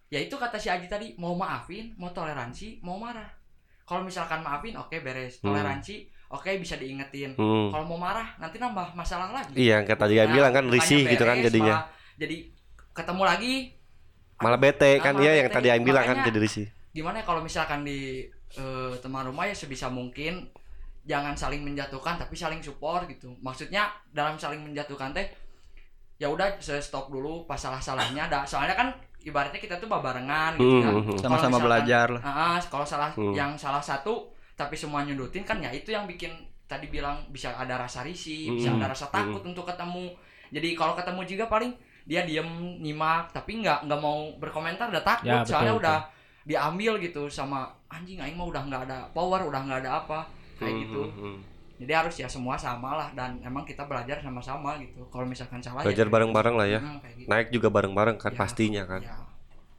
Ya 0.06 0.20
itu 0.20 0.36
kata 0.36 0.60
si 0.60 0.68
Aji 0.68 0.86
tadi, 0.86 1.16
mau 1.16 1.32
maafin, 1.32 1.96
mau 1.96 2.12
toleransi, 2.12 2.78
mau 2.80 3.00
marah. 3.00 3.26
Kalau 3.82 4.04
misalkan 4.04 4.40
maafin, 4.40 4.76
oke 4.76 4.92
beres. 5.00 5.40
Hmm. 5.40 5.50
Toleransi, 5.50 6.04
oke 6.28 6.52
bisa 6.56 6.76
diingetin. 6.76 7.32
Hmm. 7.34 7.72
Kalau 7.72 7.84
mau 7.84 7.96
marah, 7.96 8.36
nanti 8.36 8.60
nambah 8.60 8.92
masalah 8.92 9.32
lagi. 9.32 9.56
Iya, 9.56 9.80
yang 9.80 9.88
tadi 9.88 10.14
yang 10.14 10.28
Nah, 10.28 10.36
bilang 10.36 10.52
kan 10.52 10.64
risih 10.68 11.02
gitu 11.02 11.24
kan 11.24 11.40
jadinya. 11.40 11.76
malah 11.80 11.88
jadi 12.14 12.36
ketemu 12.92 13.22
lagi 13.24 13.54
Malah 14.36 14.58
bete 14.58 14.98
kan 14.98 15.14
iya 15.16 15.38
yang 15.38 15.48
tadi 15.48 15.70
yang 15.70 15.80
bilang 15.80 16.02
kan 16.02 16.20
jadi 16.20 16.36
risih. 16.36 16.66
gimana 16.92 17.18
ya 17.18 17.24
kalau 17.24 17.40
misalkan 17.40 17.86
di 17.86 18.28
eh, 18.54 18.92
teman 18.98 19.24
rumah 19.24 19.44
ya 19.44 19.52
sebisa 19.52 19.88
mungkin 19.88 20.46
jangan 21.02 21.34
saling 21.34 21.60
menjatuhkan 21.60 22.14
tapi 22.14 22.34
saling 22.34 22.58
support 22.58 23.04
gitu 23.06 23.34
maksudnya 23.38 23.84
dalam 24.08 24.36
saling 24.36 24.60
menjatuhkan 24.60 25.10
teh 25.10 25.26
ya 26.16 26.28
udah 26.28 26.46
saya 26.56 26.78
stop 26.78 27.08
dulu 27.08 27.42
pas 27.42 27.56
salah 27.56 27.78
salahnya 27.78 28.24
ada 28.24 28.44
soalnya 28.44 28.72
kan 28.72 28.88
ibaratnya 29.20 29.58
kita 29.58 29.76
tuh 29.76 29.88
barengan 29.88 30.54
gitu 30.54 30.62
Hmm, 30.62 30.78
ya 30.78 30.88
hmm, 30.88 30.98
hmm. 31.00 31.06
Kalau 31.10 31.18
Sama-sama 31.20 31.48
misalkan- 31.48 31.64
belajar 31.64 32.06
lah. 32.08 32.22
Ah, 32.22 32.30
ah, 32.30 32.58
kalau 32.64 32.84
salah 32.84 33.10
Hmm. 33.12 33.32
yang 33.32 33.50
salah 33.56 33.82
satu 33.82 34.14
tapi 34.52 34.74
semua 34.74 35.02
nyudutin 35.02 35.42
kan 35.42 35.58
ya 35.58 35.70
itu 35.70 35.90
yang 35.90 36.06
bikin 36.06 36.30
tadi 36.64 36.86
bilang 36.86 37.18
bisa 37.28 37.50
ada 37.52 37.74
rasa 37.76 38.00
risih 38.00 38.52
bisa 38.52 38.70
Mm, 38.70 38.78
ada 38.78 38.88
rasa 38.88 39.06
takut 39.08 39.42
untuk 39.42 39.64
ketemu 39.64 40.14
jadi 40.48 40.68
kalau 40.72 40.94
ketemu 40.94 41.20
juga 41.26 41.44
paling 41.46 41.72
dia 42.02 42.22
diem 42.22 42.46
nyimak 42.78 43.30
tapi 43.30 43.58
nggak 43.58 43.84
nggak 43.84 44.00
mau 44.00 44.30
berkomentar 44.36 44.86
udah 44.86 45.02
takut 45.02 45.26
Ya, 45.26 45.40
betul, 45.40 45.50
soalnya 45.50 45.72
betul. 45.72 45.82
udah 45.82 45.98
diambil 46.42 46.98
gitu 46.98 47.26
sama 47.26 47.64
anjing 47.86 48.16
aing 48.16 48.34
mah 48.34 48.46
udah 48.46 48.62
nggak 48.62 48.82
ada 48.84 48.98
power 49.10 49.44
udah 49.44 49.60
nggak 49.62 49.80
ada 49.82 49.90
apa 49.98 50.26
kayak 50.56 50.68
Hmm, 50.68 50.82
gitu 50.82 51.02
hmm, 51.02 51.14
hmm. 51.14 51.36
jadi 51.78 51.92
harus 51.98 52.14
ya 52.14 52.26
semua 52.26 52.54
sama 52.54 52.94
lah 52.94 53.08
dan 53.12 53.38
emang 53.40 53.62
kita 53.62 53.82
belajar 53.82 54.18
sama-sama 54.18 54.78
gitu 54.78 55.02
kalau 55.06 55.24
misalkan 55.24 55.58
salah 55.58 55.82
Belajar 55.82 56.06
ya, 56.06 56.10
bareng-bareng 56.10 56.54
lah 56.54 56.66
ya. 56.68 56.78
Hmm, 56.78 56.98
gitu. 57.02 57.26
Naik 57.26 57.48
juga 57.50 57.68
bareng-bareng 57.68 58.16
kan 58.16 58.30
Ya. 58.30 58.38
pastinya 58.38 58.82
kan. 58.84 59.02
Ya. 59.02 59.14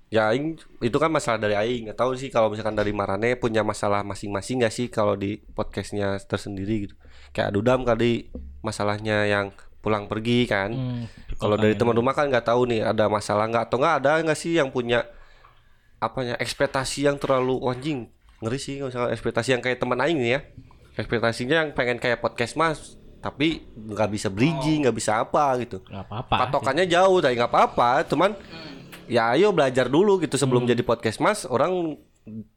Ya 0.09 0.24
aing 0.30 0.53
itu 0.78 0.93
kan 0.93 1.09
masalah 1.09 1.39
dari 1.39 1.55
aing. 1.55 1.88
Nggak 1.88 1.97
tahu 1.97 2.14
sih 2.14 2.28
kalau 2.28 2.51
misalkan 2.51 2.76
dari 2.76 2.91
Marane 2.91 3.34
punya 3.34 3.64
masalah 3.64 4.03
masing-masing 4.03 4.61
nggak 4.61 4.70
sih 4.70 4.86
kalau 4.88 5.16
di 5.16 5.41
podcastnya 5.51 6.22
tersendiri 6.22 6.86
gitu. 6.86 6.95
Kayak 7.32 7.49
Dudam 7.51 7.82
kali 7.82 8.30
masalahnya 8.61 9.26
yang 9.26 9.49
pulang 9.80 10.05
pergi 10.05 10.45
kan. 10.45 10.70
Hmm, 10.70 11.03
Kalau 11.36 11.57
dari 11.57 11.74
teman 11.74 11.91
rumah 11.91 12.14
kan 12.14 12.30
nggak 12.30 12.45
tahu 12.45 12.70
nih 12.70 12.86
ada 12.86 13.09
masalah 13.09 13.49
nggak 13.49 13.64
atau 13.68 13.78
nggak 13.80 13.95
ada 14.03 14.11
nggak 14.22 14.38
sih 14.38 14.53
yang 14.53 14.70
punya 14.70 15.01
apanya 16.10 16.36
ekspektasi 16.39 17.08
yang 17.08 17.16
terlalu 17.16 17.60
"Wah, 17.64 17.74
anjing 17.76 18.08
ngeri 18.43 18.60
sih 18.60 18.76
kalau 18.80 18.91
misalkan 18.91 19.12
ekspektasi 19.16 19.49
yang 19.56 19.62
kayak 19.64 19.78
teman 19.80 19.99
aing 20.04 20.20
nih 20.20 20.32
ya. 20.36 20.39
Ekspektasinya 20.93 21.56
yang 21.64 21.70
pengen 21.74 21.97
kayak 21.97 22.20
podcast 22.22 22.54
mas 22.60 22.99
tapi 23.24 23.64
nggak 23.72 24.10
bisa 24.12 24.28
bridging 24.28 24.84
nggak 24.84 24.97
bisa 24.99 25.24
apa 25.24 25.56
gitu. 25.64 25.80
Nggak 25.88 26.06
apa-apa. 26.12 26.36
patokannya 26.47 26.86
jauh 26.86 27.24
tapi 27.24 27.39
nggak 27.39 27.51
apa-apa 27.51 28.04
cuman 28.12 28.36
ya 29.08 29.32
ayo 29.34 29.56
belajar 29.56 29.88
dulu 29.88 30.20
gitu. 30.20 30.36
Sebelum 30.36 30.68
jadi 30.68 30.84
podcast 30.84 31.24
mas 31.24 31.47
orang 31.47 31.95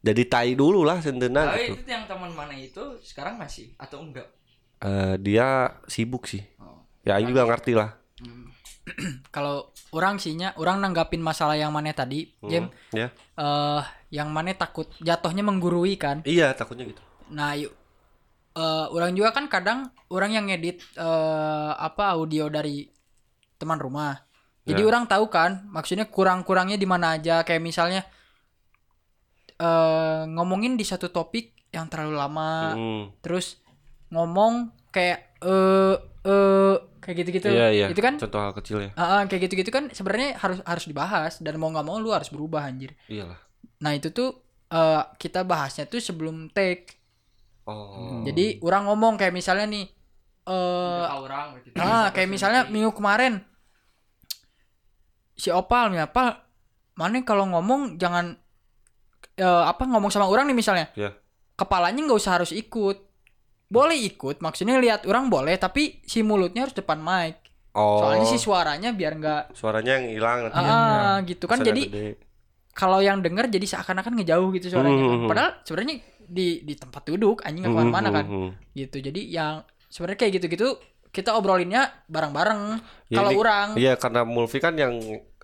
jadi 0.03 0.23
tai 0.27 0.51
dulu 0.55 0.83
lah 0.83 0.99
sendena 1.03 1.51
Tapi 1.55 1.71
gitu. 1.71 1.83
itu 1.83 1.91
yang 1.91 2.07
teman 2.07 2.31
mana 2.31 2.55
itu 2.55 2.99
sekarang 3.03 3.39
masih 3.39 3.75
atau 3.79 3.99
enggak? 4.03 4.27
Eh, 4.83 5.15
dia 5.23 5.75
sibuk 5.87 6.27
sih. 6.27 6.43
Oh. 6.59 6.83
ya 7.07 7.15
aing 7.17 7.31
juga 7.31 7.47
ngerti 7.47 7.71
lah 7.71 7.95
Kalau 9.35 9.67
orang 9.91 10.15
sihnya, 10.17 10.55
orang 10.55 10.79
nanggapin 10.79 11.19
masalah 11.19 11.53
yang 11.53 11.69
mana 11.69 11.91
tadi, 11.91 12.31
Hmm, 12.39 12.49
Jem, 12.49 12.65
ya 12.91 13.07
eh 13.37 13.81
yang 14.09 14.31
mana 14.31 14.53
takut 14.53 14.87
jatuhnya 14.97 15.43
menggurui 15.43 15.93
kan. 15.95 16.23
iya 16.23 16.51
takutnya 16.51 16.87
gitu 16.87 17.03
Nah, 17.29 17.53
yuk. 17.53 17.75
eh 18.53 18.85
orang 18.89 19.13
juga 19.13 19.29
kan 19.31 19.45
kadang 19.45 19.79
orang 20.07 20.31
yang 20.31 20.45
ngedit 20.47 20.81
eh 20.95 21.71
apa 21.73 22.15
audio 22.15 22.47
dari 22.47 22.87
teman 23.55 23.77
rumah. 23.77 24.17
Jadi 24.63 24.81
Ya. 24.81 24.87
orang 24.87 25.05
tahu 25.05 25.27
kan, 25.27 25.63
maksudnya 25.67 26.07
kurang-kurangnya 26.07 26.75
di 26.75 26.83
mana 26.83 27.15
aja. 27.15 27.41
Kayak 27.41 27.63
misalnya 27.63 28.01
eh 29.57 30.21
ngomongin 30.27 30.77
di 30.77 30.85
satu 30.85 31.09
topik 31.09 31.51
yang 31.69 31.89
terlalu 31.89 32.15
lama, 32.15 32.73
Hmm. 32.73 33.03
terus 33.19 33.57
ngomong 34.07 34.71
kayak 34.89 35.26
eh 35.41 35.95
eh 36.27 36.75
kayak 36.99 37.15
gitu-gitu. 37.23 37.47
iya 37.47 37.67
iya 37.71 37.87
Itu 37.93 38.01
kan 38.01 38.17
contoh 38.17 38.41
hal 38.41 38.53
kecil 38.57 38.77
ya 38.83 38.91
ah, 38.97 39.19
ah, 39.19 39.21
kayak 39.25 39.47
gitu-gitu 39.47 39.69
kan 39.69 39.87
sebenarnya 39.93 40.35
harus 40.37 40.59
harus 40.65 40.85
dibahas 40.85 41.39
dan 41.39 41.55
mau 41.55 41.69
nggak 41.69 41.85
mau 41.85 41.97
lu 41.97 42.11
harus 42.11 42.27
berubah 42.29 42.65
anjir. 42.65 42.93
iyalah 43.07 43.37
Nah, 43.77 43.93
itu 43.93 44.09
tuh 44.09 44.33
eh 44.67 45.03
kita 45.21 45.45
bahasnya 45.45 45.85
tuh 45.85 46.01
sebelum 46.01 46.49
take. 46.49 46.97
oh 47.69 48.25
Jadi 48.25 48.57
orang 48.65 48.89
ngomong 48.89 49.15
kayak 49.15 49.31
misalnya 49.31 49.69
nih 49.69 49.85
eh 50.47 51.03
Udah 51.05 51.19
orang 51.21 51.47
gitu. 51.61 51.75
ah 51.77 52.09
kayak 52.09 52.27
misalnya 52.27 52.65
minggu 52.67 52.91
kemarin 52.91 53.39
si 55.37 55.53
Opal 55.53 55.93
nih 55.93 56.07
Opal 56.07 56.33
mana 56.97 57.21
kalau 57.21 57.45
ngomong 57.53 58.01
jangan 58.01 58.33
eh, 59.37 59.63
apa 59.69 59.85
ngomong 59.85 60.09
sama 60.09 60.25
orang 60.25 60.49
nih 60.49 60.57
misalnya 60.57 60.89
ya 60.97 61.13
kepalanya 61.53 62.01
nggak 62.01 62.17
usah 62.17 62.41
harus 62.41 62.51
ikut 62.51 63.06
boleh 63.67 63.99
ikut 63.99 64.39
maksudnya 64.39 64.79
lihat 64.79 65.03
orang 65.03 65.27
boleh 65.27 65.59
tapi 65.59 65.99
si 66.07 66.23
mulutnya 66.23 66.67
harus 66.67 66.75
depan 66.75 66.99
mic. 67.03 67.43
Oh. 67.75 68.01
Soalnya 68.01 68.25
si 68.25 68.37
suaranya 68.39 68.89
biar 68.95 69.13
nggak 69.19 69.43
suaranya 69.53 70.01
yang 70.01 70.05
hilang. 70.09 70.37
Nanti 70.49 70.57
ah 70.57 71.17
gitu 71.27 71.45
kan. 71.45 71.61
Jadi 71.61 72.15
kalau 72.71 73.03
yang 73.03 73.19
denger 73.19 73.51
jadi 73.51 73.65
seakan-akan 73.77 74.17
ngejauh 74.23 74.49
gitu 74.55 74.71
suaranya 74.71 74.97
kan. 74.97 75.09
Hmm. 75.17 75.27
padahal 75.29 75.51
sebenarnya 75.67 75.95
di 76.27 76.61
di 76.63 76.73
tempat 76.73 77.03
duduk 77.05 77.43
anjing 77.43 77.67
nggak 77.67 77.73
ke 77.75 77.79
mana-mana 77.83 78.09
hmm, 78.09 78.17
kan. 78.17 78.25
Hmm. 78.25 78.49
gitu. 78.73 78.97
Jadi 79.03 79.21
yang 79.29 79.61
sebenarnya 79.91 80.19
kayak 80.25 80.33
gitu-gitu 80.41 80.67
kita 81.11 81.33
obrolinnya 81.35 81.91
bareng-bareng 82.07 82.61
Ya, 83.11 83.17
kalau 83.19 83.31
orang. 83.35 83.67
Iya 83.75 83.93
karena 83.99 84.21
Mulvi 84.23 84.59
kan 84.59 84.73
yang 84.79 84.93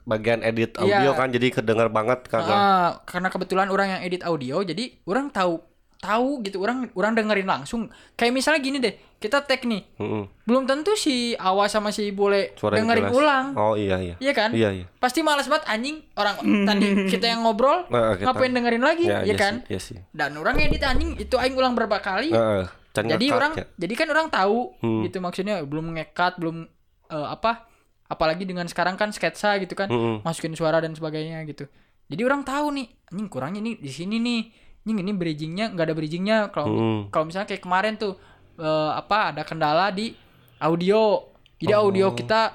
bagian 0.03 0.43
edit 0.43 0.75
Iya. 0.79 0.99
audio 0.99 1.11
kan 1.15 1.31
jadi 1.31 1.47
kedengar 1.59 1.87
banget 1.87 2.27
karena 2.27 2.53
Ah, 2.53 2.89
karena 3.07 3.31
kebetulan 3.31 3.71
orang 3.71 3.87
yang 3.97 4.01
edit 4.03 4.21
audio 4.27 4.59
jadi 4.59 4.99
orang 5.07 5.31
tahu 5.31 5.63
tahu 6.03 6.41
gitu 6.41 6.59
orang 6.59 6.91
orang 6.91 7.13
dengerin 7.13 7.45
langsung 7.45 7.87
kayak 8.13 8.29
misalnya 8.29 8.59
gini 8.59 8.77
deh 8.77 8.91
kita 9.17 9.39
tag 9.39 9.63
nih 9.63 9.87
Mm-mm. 9.95 10.27
belum 10.43 10.63
tentu 10.63 10.93
si 10.93 11.31
Awa 11.33 11.65
sama 11.65 11.89
si 11.89 12.09
Bule 12.09 12.51
suaranya 12.53 12.83
dengerin 12.83 13.05
jelas. 13.05 13.15
ulang 13.15 13.45
Oh 13.55 13.73
iya 13.73 13.95
iya. 13.97 14.15
iya 14.17 14.33
kan 14.33 14.51
Iya 14.51 14.69
iya. 14.73 14.85
pasti 14.93 15.19
males 15.19 15.45
banget 15.45 15.63
anjing 15.65 16.03
orang 16.13 16.35
tadi 16.61 16.87
kita 17.11 17.25
yang 17.25 17.41
ngobrol 17.41 17.87
Nah, 17.87 18.13
kita- 18.13 18.27
ngapain 18.27 18.51
dengerin 18.51 18.81
lagi 18.81 19.05
Ya, 19.05 19.23
ya, 19.23 19.25
iya 19.25 19.35
kan 19.37 19.53
sih, 19.57 19.69
Iya 19.69 19.79
sih. 19.81 19.97
dan 20.11 20.35
orang 20.35 20.59
edit 20.59 20.83
anjing 20.83 21.15
itu 21.15 21.33
aing 21.33 21.53
ulang 21.53 21.71
berapa 21.71 21.97
kali 21.97 22.29
Heeh. 22.29 22.67
Can 22.91 23.07
jadi 23.07 23.15
ngekat 23.23 23.39
orang 23.39 23.51
ya. 23.55 23.65
jadi 23.75 23.93
kan 23.95 24.07
orang 24.09 24.27
tahu 24.29 24.59
Hmm. 24.77 25.01
gitu 25.01 25.17
maksudnya 25.17 25.55
belum 25.61 25.85
ngekat 25.93 26.35
belum 26.35 26.67
eh, 27.07 27.27
apa 27.29 27.65
apalagi 28.05 28.43
dengan 28.43 28.67
sekarang 28.67 28.93
kan 28.93 29.09
sketsa 29.09 29.57
gitu 29.57 29.73
kan 29.73 29.87
Mm-mm. 29.87 30.21
masukin 30.21 30.51
suara 30.51 30.77
dan 30.77 30.91
sebagainya 30.91 31.41
gitu 31.45 31.65
jadi 32.05 32.21
orang 32.21 32.43
tahu 32.43 32.69
nih 32.71 32.91
anjing 33.07 33.25
kurangnya 33.27 33.61
nih 33.61 33.75
di 33.77 33.89
sini 33.89 34.19
nih 34.19 34.41
anjing 34.83 34.99
ini 34.99 35.11
bridgingnya 35.11 35.71
nggak 35.71 35.85
ada 35.85 35.95
bridgingnya 35.95 36.37
kalau 36.49 36.67
Mm. 36.69 36.99
kalau 37.07 37.23
misalnya 37.23 37.47
kayak 37.47 37.63
kemarin 37.63 37.95
tuh 37.95 38.19
eh, 38.55 38.91
apa 38.93 39.31
ada 39.31 39.41
kendala 39.41 39.89
di 39.89 40.11
audio 40.59 41.23
jadi 41.55 41.73
Oh. 41.73 41.87
audio 41.87 42.11
kita 42.11 42.51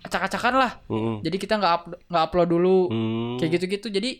acak-acakan 0.00 0.54
lah 0.54 0.72
Mm-mm. 0.86 1.20
jadi 1.20 1.36
kita 1.38 1.54
nggak 1.54 1.72
up- 1.74 1.96
nggak 2.02 2.24
upload 2.24 2.48
dulu 2.50 2.78
Mm. 2.88 3.36
kayak 3.38 3.50
gitu-gitu 3.54 3.88
jadi 3.90 4.10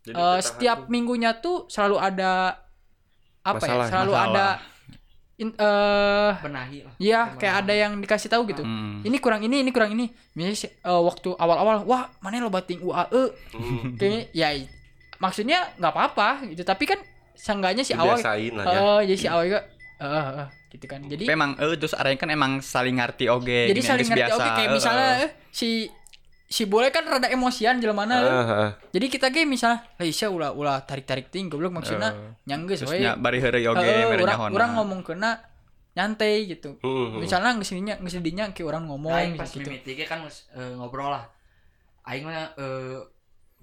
Jadi 0.00 0.10
eh, 0.10 0.18
ketahan 0.18 0.42
setiap 0.42 0.78
tuh. 0.80 0.88
minggunya 0.88 1.30
tuh 1.36 1.66
selalu 1.66 1.96
ada 1.96 2.58
apa 3.40 3.56
Masalah, 3.56 3.86
ya 3.86 3.90
selalu 3.90 4.12
masalah. 4.12 4.28
ada 4.28 4.46
in- 5.36 5.56
eh 5.56 6.30
benahi 6.38 6.78
lah. 6.84 6.94
Iya, 6.96 7.20
kayak 7.34 7.54
ada 7.64 7.72
yang 7.74 7.92
dikasih 7.96 8.28
tahu 8.28 8.44
gitu. 8.44 8.60
Hmm. 8.60 9.00
Ini 9.00 9.16
kurang 9.16 9.40
ini, 9.40 9.60
ini 9.60 9.72
kurang 9.72 9.88
ini. 9.90 10.12
Misalnya 10.34 10.56
eh, 10.68 11.02
waktu 11.02 11.32
awal-awal, 11.34 11.84
wah 11.84 12.12
mana 12.20 12.36
lo 12.38 12.48
bating 12.48 12.80
UAE. 12.80 13.24
Mm. 13.56 13.96
Kayaknya 13.96 14.20
ya 14.30 14.48
maksudnya 15.20 15.76
nggak 15.76 15.92
apa-apa 15.92 16.28
gitu, 16.50 16.64
tapi 16.64 16.88
kan 16.88 16.98
seenggaknya 17.36 17.84
si 17.84 17.92
awal 17.94 18.16
ya. 18.16 18.24
eh 18.66 19.00
jadi 19.12 19.18
si 19.20 19.26
awal 19.28 19.44
juga 19.48 19.60
eh 20.00 20.08
eh, 20.44 20.48
gitu 20.72 20.86
kan. 20.88 21.00
Jadi 21.04 21.24
Tapi 21.28 21.36
emang 21.36 21.50
eh 21.60 21.76
terus 21.76 21.92
arahnya 21.92 22.18
kan 22.18 22.30
emang 22.32 22.52
saling 22.64 22.96
ngerti 22.96 23.28
oge. 23.28 23.68
jadi 23.68 23.76
gini, 23.76 23.84
saling 23.84 24.06
ngerti 24.08 24.32
oke 24.32 24.48
kayak 24.56 24.70
eh, 24.70 24.74
misalnya 24.74 25.08
eh. 25.08 25.24
eh, 25.28 25.30
si 25.52 25.68
si 26.50 26.66
boleh 26.66 26.90
kan 26.90 27.06
rada 27.06 27.30
emosian 27.30 27.78
jelema 27.78 28.02
mana 28.02 28.16
Ah, 28.26 28.42
ah. 28.50 28.70
Jadi 28.90 29.06
kita 29.06 29.30
kayak 29.30 29.46
misalnya, 29.46 29.86
lah 29.86 30.02
isya 30.02 30.26
ulah 30.34 30.50
ulah 30.50 30.82
tarik-tarik 30.82 31.30
ting 31.30 31.46
goblok 31.46 31.70
maksudnya 31.70 32.10
Eh, 32.10 32.34
nyanggeus 32.50 32.82
Terus 32.82 32.98
we. 32.98 33.06
nya 33.06 33.14
bari 33.14 33.38
heureuy 33.38 33.70
oge 33.70 33.86
mere 33.86 34.24
orang 34.26 34.70
ngomong 34.74 35.00
kena 35.06 35.38
nyantai 35.94 36.50
gitu. 36.50 36.78
Mm-mm. 36.82 37.22
Misalnya 37.22 37.54
ngesininya 37.54 38.02
ngesininya 38.02 38.44
kayak 38.50 38.66
orang 38.66 38.84
ngomong 38.90 39.14
Aing 39.14 39.34
pas 39.38 39.46
gitu. 39.46 39.62
mimiti 39.62 39.94
ge 39.94 40.06
kan 40.10 40.26
eh, 40.26 40.72
ngobrol 40.74 41.10
lah. 41.14 41.26
Aing 42.06 42.26
mah 42.26 42.50
eh, 42.58 42.98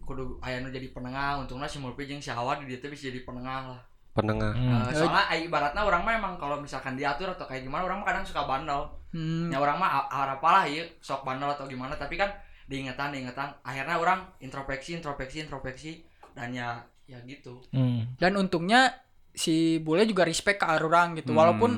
kudu 0.08 0.40
aya 0.40 0.64
nu 0.64 0.72
jadi 0.72 0.88
penengah, 0.96 1.44
untungnya 1.44 1.68
si 1.68 1.84
Mulpi 1.84 2.08
jeung 2.08 2.24
si 2.24 2.32
Hawa 2.32 2.56
di 2.64 2.72
dieu 2.72 2.80
teh 2.80 2.88
bisa 2.88 3.12
jadi 3.12 3.28
penengah 3.28 3.76
lah. 3.76 3.82
Penengah. 4.16 4.56
Hmm. 4.56 4.88
Eh, 4.88 4.96
soalnya 4.96 5.28
ibaratnya 5.36 5.84
orang 5.84 6.02
mah 6.08 6.14
emang 6.16 6.34
kalau 6.40 6.58
misalkan 6.64 6.96
diatur 6.96 7.28
atau 7.36 7.44
kayak 7.44 7.68
gimana 7.68 7.84
orang 7.84 8.00
mah 8.02 8.08
kadang 8.08 8.24
suka 8.24 8.48
bandel. 8.48 8.88
Hmm. 9.12 9.52
Ya 9.52 9.60
orang 9.60 9.76
mah 9.76 10.08
harapalah 10.08 10.64
ya 10.66 10.88
sok 11.04 11.28
bandel 11.28 11.52
atau 11.52 11.68
gimana 11.68 12.00
tapi 12.00 12.16
kan 12.16 12.32
diingetan 12.72 13.12
diingetan 13.12 13.52
akhirnya 13.62 14.00
orang 14.00 14.24
introspeksi 14.40 14.96
introspeksi 14.96 15.44
introspeksi 15.44 15.92
dan 16.32 16.56
ya 16.56 16.80
ya 17.06 17.20
gitu. 17.28 17.60
Hmm. 17.76 18.16
Dan 18.16 18.40
untungnya 18.40 18.96
si 19.36 19.78
bule 19.84 20.08
juga 20.08 20.24
respect 20.24 20.64
ke 20.64 20.66
orang 20.66 21.20
gitu. 21.20 21.36
Hmm. 21.36 21.40
Walaupun 21.44 21.72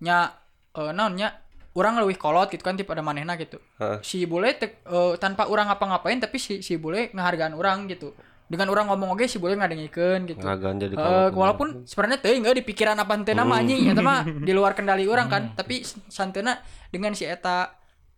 nya 0.00 0.32
eh 0.74 0.90
naonnya 0.90 1.43
orang 1.74 1.98
lebih 1.98 2.16
kolot 2.16 2.48
gitu 2.48 2.62
kan 2.62 2.78
tipe 2.78 2.90
ada 2.90 3.02
manehna 3.02 3.34
gitu. 3.34 3.58
Heeh. 3.82 3.98
Si 4.00 4.22
bule 4.24 4.54
te- 4.54 4.78
eh, 4.80 5.14
tanpa 5.18 5.50
orang 5.50 5.66
ngapa-ngapain 5.68 6.22
tapi 6.22 6.38
si 6.38 6.62
si 6.62 6.78
bule 6.78 7.10
ngehargaan 7.10 7.54
orang 7.54 7.90
gitu. 7.90 8.14
Dengan 8.44 8.68
orang 8.70 8.92
ngomong 8.92 9.16
oke 9.18 9.26
si 9.26 9.42
bule 9.42 9.58
ngadengikeun 9.58 10.28
gitu. 10.30 10.38
Ngagan 10.38 10.76
jadi 10.78 10.94
kolot. 10.94 11.32
walaupun 11.34 11.68
sebenarnya 11.82 12.18
teh 12.22 12.34
nggak 12.36 12.54
di 12.54 12.64
pikiran 12.64 12.94
apa 12.94 13.12
ente 13.16 13.32
nama 13.34 13.58
anjing 13.58 13.90
eta 13.90 14.00
mah 14.00 14.22
di 14.22 14.52
luar 14.54 14.76
kendali 14.76 15.08
orang 15.10 15.26
kan 15.26 15.42
tapi 15.56 15.82
santena 16.06 16.60
dengan 16.92 17.10
si 17.16 17.26
eta 17.26 17.74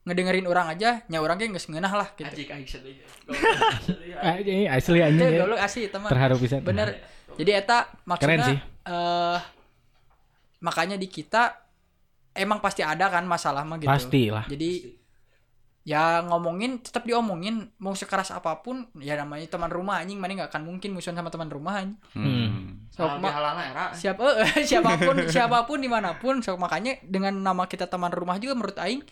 ngedengerin 0.07 0.47
orang 0.47 0.71
aja 0.71 1.03
nya 1.11 1.19
orang 1.19 1.35
ge 1.41 1.49
geus 1.49 1.67
ngeunah 1.67 1.93
lah 1.97 2.09
gitu. 2.15 2.29
Ajik 2.29 2.49
aing 2.53 2.69
sedih. 2.69 2.95
Asli 4.77 4.99
anjing 5.03 5.31
ya. 5.33 5.47
asli 5.59 5.81
eta 5.89 5.99
mah. 5.99 6.11
Terharu 6.11 6.37
bisa. 6.39 6.61
Bener. 6.61 7.01
Jadi 7.37 7.51
eta 7.53 7.89
maksudnya 8.05 8.37
Keren 8.37 8.49
sih. 8.53 8.59
eh 8.87 9.39
makanya 10.61 10.97
di 10.97 11.07
kita 11.07 11.66
emang 12.37 12.61
pasti 12.61 12.81
ada 12.81 13.09
kan 13.09 13.25
masalah 13.25 13.63
mah 13.63 13.77
gitu. 13.77 13.89
Pasti 13.89 14.29
lah. 14.29 14.45
Jadi 14.45 14.95
ya 15.87 16.19
ngomongin 16.21 16.83
tetap 16.83 17.07
diomongin 17.07 17.71
mau 17.79 17.95
sekeras 17.95 18.35
apa 18.35 18.59
pun 18.59 18.91
ya 18.99 19.15
namanya 19.15 19.47
teman 19.47 19.71
rumah 19.71 20.03
anjing 20.03 20.19
mana 20.19 20.35
nggak 20.37 20.51
akan 20.51 20.67
mungkin 20.67 20.91
musuhan 20.91 21.15
sama 21.15 21.31
teman 21.31 21.47
rumah 21.47 21.79
anjing 21.79 21.95
Hmm. 22.11 22.91
sok 22.91 23.23
Halal 23.23 23.55
ma- 23.55 23.63
era. 23.65 23.85
siap 23.95 24.19
eh, 24.19 24.51
siapa 24.69 24.99
pun 24.99 25.15
siapa 25.25 25.63
pun 25.63 25.79
di 25.79 25.87
mana 25.87 26.19
pun 26.19 26.43
sok 26.43 26.59
makanya 26.59 26.99
dengan 27.01 27.39
nama 27.39 27.65
kita 27.65 27.87
teman 27.87 28.11
rumah 28.11 28.35
juga 28.37 28.59
menurut 28.59 28.75
aing 28.77 29.07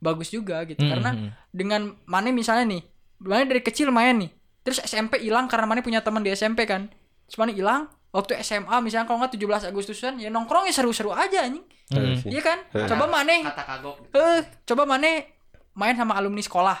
bagus 0.00 0.32
juga 0.32 0.64
gitu 0.64 0.80
Hmm, 0.80 0.90
karena 0.90 1.10
dengan 1.50 1.92
mana 2.04 2.32
misalnya 2.32 2.72
nih 2.72 2.82
mana 3.20 3.44
dari 3.44 3.60
kecil 3.60 3.92
main 3.92 4.16
nih 4.16 4.32
terus 4.64 4.80
SMP 4.80 5.20
hilang 5.20 5.44
karena 5.44 5.68
mana 5.68 5.84
punya 5.84 6.00
teman 6.00 6.24
di 6.24 6.32
SMP 6.32 6.64
kan 6.64 6.88
terus 7.28 7.36
mana 7.36 7.52
hilang 7.52 7.92
waktu 8.14 8.38
SMA 8.38 8.70
misalnya 8.78 9.04
kalau 9.04 9.18
nggak 9.18 9.34
17 9.34 9.68
Agustusan 9.68 10.14
ya 10.16 10.30
nongkrongnya 10.30 10.70
seru-seru 10.70 11.10
aja 11.10 11.42
anjing 11.42 11.66
Hmm. 11.84 12.16
sih. 12.16 12.30
iya 12.30 12.40
kan 12.40 12.58
coba 12.86 13.04
mana 13.12 13.44
Kata 13.44 13.64
kagok. 13.68 14.08
eh 14.08 14.40
coba 14.64 14.86
mana 14.86 15.20
main 15.74 15.92
sama 15.92 16.14
alumni 16.14 16.40
sekolah 16.40 16.78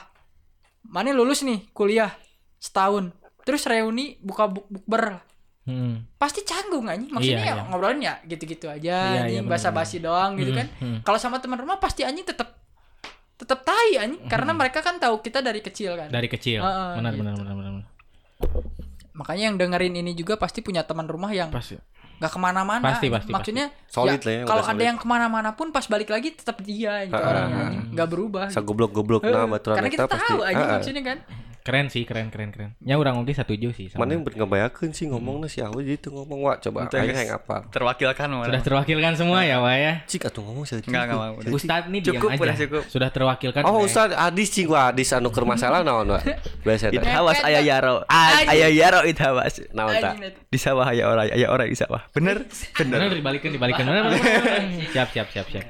mana 0.82 1.10
lulus 1.10 1.42
nih 1.42 1.68
kuliah 1.70 2.08
setahun 2.56 3.12
terus 3.42 3.66
reuni 3.66 4.16
buka 4.18 4.46
buk 4.46 4.64
bukber 4.64 5.20
Hmm. 5.64 6.04
pasti 6.14 6.40
canggung 6.42 6.84
anjing 6.84 7.08
maksudnya 7.08 7.40
Iya, 7.42 7.48
ya 7.48 7.54
iya. 7.54 7.64
ngobrolin 7.66 7.96
ya 7.98 8.14
gitu-gitu 8.22 8.64
aja 8.66 8.96
Iya, 9.10 9.12
iya, 9.24 9.40
anjing 9.40 9.44
basa-basi 9.46 9.96
doang 9.98 10.36
gitu 10.36 10.50
Hmm, 10.50 10.58
kan 10.58 10.66
hmm. 10.78 10.98
kalau 11.02 11.16
sama 11.16 11.36
teman 11.38 11.56
rumah 11.56 11.76
pasti 11.76 12.00
anjing 12.00 12.20
tetap 12.22 12.52
tetap 13.34 13.60
tai 13.60 13.96
anjing 13.98 14.24
karena 14.24 14.52
mereka 14.52 14.78
kan 14.78 14.96
tahu 14.96 15.18
kita 15.18 15.40
dari 15.40 15.58
kecil 15.58 15.96
kan 15.96 16.08
Dari 16.08 16.28
kecil. 16.28 16.60
Heeh, 16.60 16.90
benar, 16.94 17.10
gitu. 17.10 17.20
benar, 17.20 17.34
benar, 17.34 17.54
benar, 17.54 17.72
benar. 17.74 17.84
Makanya 19.14 19.48
yang 19.48 19.56
dengerin 19.56 19.94
ini 19.94 20.12
juga 20.12 20.34
pasti 20.34 20.58
punya 20.60 20.82
teman 20.82 21.06
rumah 21.06 21.30
yang 21.30 21.48
Pasti. 21.48 21.78
nggak 22.18 22.30
ke 22.30 22.38
mana-mana. 22.38 22.82
Pasti, 22.82 23.06
pasti, 23.10 23.30
maksudnya 23.30 23.70
Solid 23.86 24.18
ya, 24.18 24.26
lah 24.26 24.32
ya, 24.34 24.42
kalau 24.46 24.62
ada 24.62 24.70
solid. 24.74 24.86
yang 24.86 24.98
ke 24.98 25.06
mana-mana 25.06 25.50
pun 25.54 25.70
pas 25.70 25.86
balik 25.86 26.10
lagi 26.10 26.34
tetap 26.34 26.58
dia 26.62 27.06
gitu. 27.06 27.14
Orangnya 27.14 27.66
nggak 27.94 28.08
berubah 28.10 28.46
Sa 28.50 28.58
goblok-goblok 28.62 29.22
Heeh, 29.22 29.34
nah 29.34 29.58
karena 29.58 29.90
kita 29.90 30.06
eta 30.06 30.14
pasti. 30.14 30.30
tahu 30.30 30.40
aja 30.42 30.64
maksudnya 30.78 31.02
kan 31.02 31.18
Keren 31.64 31.88
sih, 31.88 32.04
keren, 32.04 32.28
keren, 32.28 32.52
keren. 32.52 32.76
Ya 32.84 33.00
orang 33.00 33.16
oge 33.16 33.32
setuju 33.32 33.72
sih 33.72 33.88
sama. 33.88 34.04
Mana 34.04 34.20
yang 34.20 34.28
ngebayakeun 34.28 34.92
sih 34.92 35.08
ngomongnya 35.08 35.48
si 35.48 35.64
Awi 35.64 35.96
gitu 35.96 36.12
ngomong 36.12 36.44
wah 36.44 36.60
coba 36.60 36.92
aing 36.92 37.16
yang 37.16 37.40
apa. 37.40 37.64
Terwakilkan 37.72 38.28
mana? 38.28 38.52
Sudah 38.52 38.60
terwakilkan 38.60 39.16
semua 39.16 39.48
ya, 39.48 39.64
Wah 39.64 39.72
ya. 39.72 40.04
Cik 40.04 40.28
atuh 40.28 40.44
ngomong 40.44 40.68
sih. 40.68 40.84
Enggak, 40.84 41.08
enggak. 41.08 41.48
Ustadz 41.48 41.88
nih 41.88 42.04
diam 42.04 42.20
Cukup, 42.20 42.36
aja. 42.36 42.42
udah 42.44 42.56
cukup. 42.60 42.82
Sudah 42.92 43.08
terwakilkan. 43.08 43.62
Oh 43.64 43.80
Ustaz 43.80 44.12
Adis 44.12 44.52
cing 44.52 44.68
wah 44.68 44.92
Adis 44.92 45.08
anu 45.16 45.32
keur 45.32 45.48
masalah 45.48 45.80
naon 45.80 46.04
wa. 46.04 46.20
Biasa 46.68 46.92
It 46.92 47.00
eta. 47.00 47.08
hawas 47.16 47.40
aya 47.40 47.64
yaro. 47.64 48.04
Ah, 48.12 48.44
aya 48.44 48.68
yaro 48.68 49.00
it 49.08 49.16
hawas. 49.16 49.64
Naon 49.72 49.96
ta? 50.04 50.20
Anjing, 50.20 50.36
Di 50.52 50.60
sawah 50.60 50.92
aya 50.92 51.08
orang, 51.08 51.32
aya 51.32 51.48
orang 51.48 51.72
di 51.72 51.80
sawah. 51.80 52.04
Bener? 52.16 52.44
Bener 52.76 53.08
dibalikin, 53.08 53.56
dibalikin. 53.56 53.88
Bener. 53.88 54.12
Siap, 54.92 55.16
siap, 55.16 55.32
siap, 55.32 55.48
siap. 55.48 55.64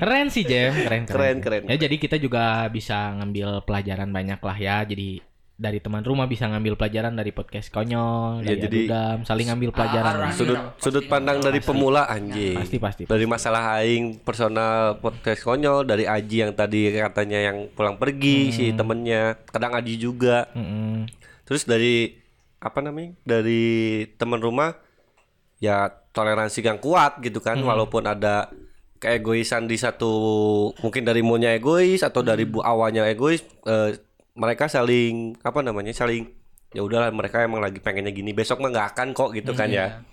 Keren 0.00 0.32
sih 0.32 0.42
Jem, 0.42 0.72
keren, 0.80 1.04
Keren, 1.04 1.36
keren. 1.38 1.62
Ya 1.68 1.76
jadi 1.76 1.92
kita 1.94 2.16
juga 2.16 2.64
bisa 2.66 3.12
ngambil 3.14 3.60
pelajaran 3.62 4.08
banyak 4.08 4.40
lah 4.40 4.56
ya. 4.56 4.80
Jadi 4.82 5.20
dari 5.54 5.76
teman 5.76 6.00
rumah 6.00 6.24
bisa 6.24 6.48
ngambil 6.48 6.72
pelajaran 6.72 7.12
dari 7.12 7.36
podcast 7.36 7.68
konyol, 7.68 8.40
Ya, 8.40 8.56
dari 8.56 8.60
jadi- 8.64 8.80
Adudam, 8.88 9.18
saling 9.28 9.46
ngambil 9.52 9.70
pelajaran. 9.70 10.14
Ah, 10.16 10.20
lah. 10.24 10.28
ah, 10.28 10.32
Sudut 10.32 10.56
sudut 10.80 11.04
pandang 11.04 11.36
dari 11.36 11.60
pemula 11.60 12.08
anjing. 12.08 12.56
Pasti, 12.56 12.80
pasti, 12.80 13.02
Dari 13.04 13.28
masalah 13.28 13.76
aing 13.76 14.24
personal 14.24 14.96
podcast 14.96 15.44
konyol 15.44 15.84
dari 15.84 16.08
Aji 16.08 16.48
yang 16.48 16.56
tadi 16.56 16.88
katanya 16.90 17.52
yang 17.52 17.68
pulang 17.70 18.00
pergi 18.00 18.56
si 18.56 18.64
temennya, 18.72 19.36
kadang 19.52 19.76
Aji 19.76 20.00
juga. 20.00 20.48
Mm-mm. 20.56 21.04
Terus 21.44 21.68
dari 21.68 22.16
apa 22.56 22.80
namanya? 22.80 23.12
Dari 23.20 23.60
teman 24.16 24.40
rumah 24.40 24.72
ya 25.60 25.92
toleransi 25.92 26.64
yang 26.64 26.80
kuat 26.80 27.20
gitu 27.20 27.36
kan 27.38 27.60
walaupun 27.60 28.08
ada 28.08 28.48
keegoisan 29.00 29.64
di 29.64 29.80
satu 29.80 30.12
mungkin 30.84 31.02
dari 31.08 31.24
munya 31.24 31.56
egois 31.56 32.04
atau 32.04 32.20
dari 32.20 32.44
bu 32.44 32.60
awalnya 32.60 33.08
egois 33.08 33.40
eh, 33.64 33.96
mereka 34.36 34.68
saling 34.68 35.40
apa 35.40 35.64
namanya 35.64 35.96
saling 35.96 36.28
ya 36.70 36.84
udahlah 36.84 37.10
mereka 37.10 37.42
emang 37.42 37.64
lagi 37.64 37.80
pengennya 37.80 38.12
gini 38.12 38.36
besok 38.36 38.60
mah 38.60 38.70
nggak 38.70 38.88
akan 38.94 39.08
kok 39.16 39.32
gitu 39.32 39.56
kan 39.56 39.72
ya 39.72 40.04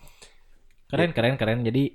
Keren, 0.88 1.12
keren, 1.12 1.36
keren. 1.36 1.60
Jadi 1.68 1.92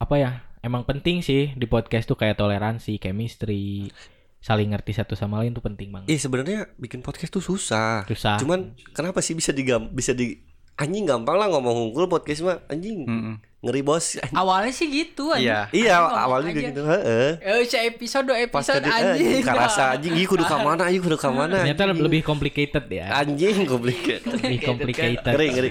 apa 0.00 0.14
ya? 0.16 0.30
Emang 0.64 0.88
penting 0.88 1.20
sih 1.20 1.52
di 1.52 1.68
podcast 1.68 2.08
tuh 2.08 2.16
kayak 2.16 2.40
toleransi, 2.40 2.96
chemistry, 2.96 3.92
saling 4.40 4.72
ngerti 4.72 4.96
satu 4.96 5.12
sama 5.12 5.44
lain 5.44 5.52
tuh 5.52 5.60
penting 5.60 5.92
banget. 5.92 6.08
Ih 6.08 6.16
sebenarnya 6.16 6.72
bikin 6.80 7.04
podcast 7.04 7.28
tuh 7.28 7.44
susah. 7.44 8.08
Susah. 8.08 8.40
Cuman 8.40 8.72
kenapa 8.96 9.20
sih 9.20 9.36
bisa 9.36 9.52
digam 9.52 9.92
bisa 9.92 10.16
di 10.16 10.40
anjing 10.74 11.04
gampang 11.04 11.36
lah 11.36 11.46
ngomong 11.48 11.88
unggul 11.88 12.06
podcast 12.06 12.42
mah 12.42 12.58
anjing 12.66 13.06
Mm-mm. 13.06 13.34
ngeri 13.62 13.80
bos. 13.80 14.18
Anjing. 14.18 14.34
awalnya 14.34 14.72
sih 14.74 14.86
gitu 14.86 15.30
anjing. 15.30 15.46
Iya. 15.46 15.60
Iya 15.70 15.96
awalnya 16.02 16.50
aja. 16.50 16.58
juga 16.58 16.68
gitu. 16.68 16.82
Heeh. 16.84 17.28
eh 17.40 17.62
se 17.64 17.78
episode 17.80 18.24
dua 18.26 18.36
Pas 18.44 18.66
episode 18.66 18.82
tadi 18.82 18.90
anjing 18.90 19.28
anjing 19.30 19.44
karasa 19.44 19.82
anjing 19.94 20.12
ieu 20.18 20.26
kudu 20.26 20.44
ka 20.44 20.56
mana 20.58 20.84
ieu 20.90 21.00
kudu 21.00 21.16
ka 21.16 21.30
mana. 21.30 21.62
Ternyata 21.62 21.88
anjing. 21.88 22.02
lebih 22.02 22.20
complicated 22.20 22.84
ya. 22.90 23.06
anjing 23.14 23.56
complicated. 23.64 24.20
Lebih 24.26 24.60
complicated. 24.60 25.32
Ngeri 25.32 25.46
ngeri. 25.50 25.68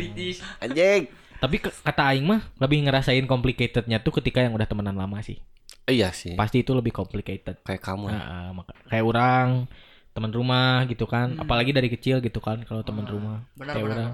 Anjing. 0.63 1.01
Tapi 1.43 1.55
kata 1.59 2.03
Aing 2.07 2.23
mah 2.23 2.41
lebih 2.55 2.87
ngerasain 2.87 3.27
complicatednya 3.27 3.99
tuh 3.99 4.15
ketika 4.23 4.39
yang 4.39 4.55
udah 4.55 4.63
temenan 4.63 4.95
lama 4.95 5.19
sih. 5.19 5.43
Iya 5.83 6.15
sih. 6.15 6.39
Pasti 6.39 6.63
itu 6.63 6.71
lebih 6.71 6.95
complicated. 6.95 7.59
Kayak 7.59 7.83
kamu. 7.83 8.07
Nah, 8.07 8.23
ah, 8.23 8.49
maka- 8.55 8.71
kayak 8.87 9.03
orang 9.03 9.67
teman 10.15 10.31
rumah 10.31 10.85
gitu 10.87 11.03
kan, 11.03 11.35
apalagi 11.35 11.73
dari 11.73 11.89
kecil 11.91 12.21
gitu 12.21 12.37
kan 12.39 12.61
kalau 12.63 12.85
teman 12.85 13.03
rumah. 13.03 13.43
benar, 13.57 13.73
kayak 13.75 13.83
benar, 13.83 13.97
orang. 13.97 14.11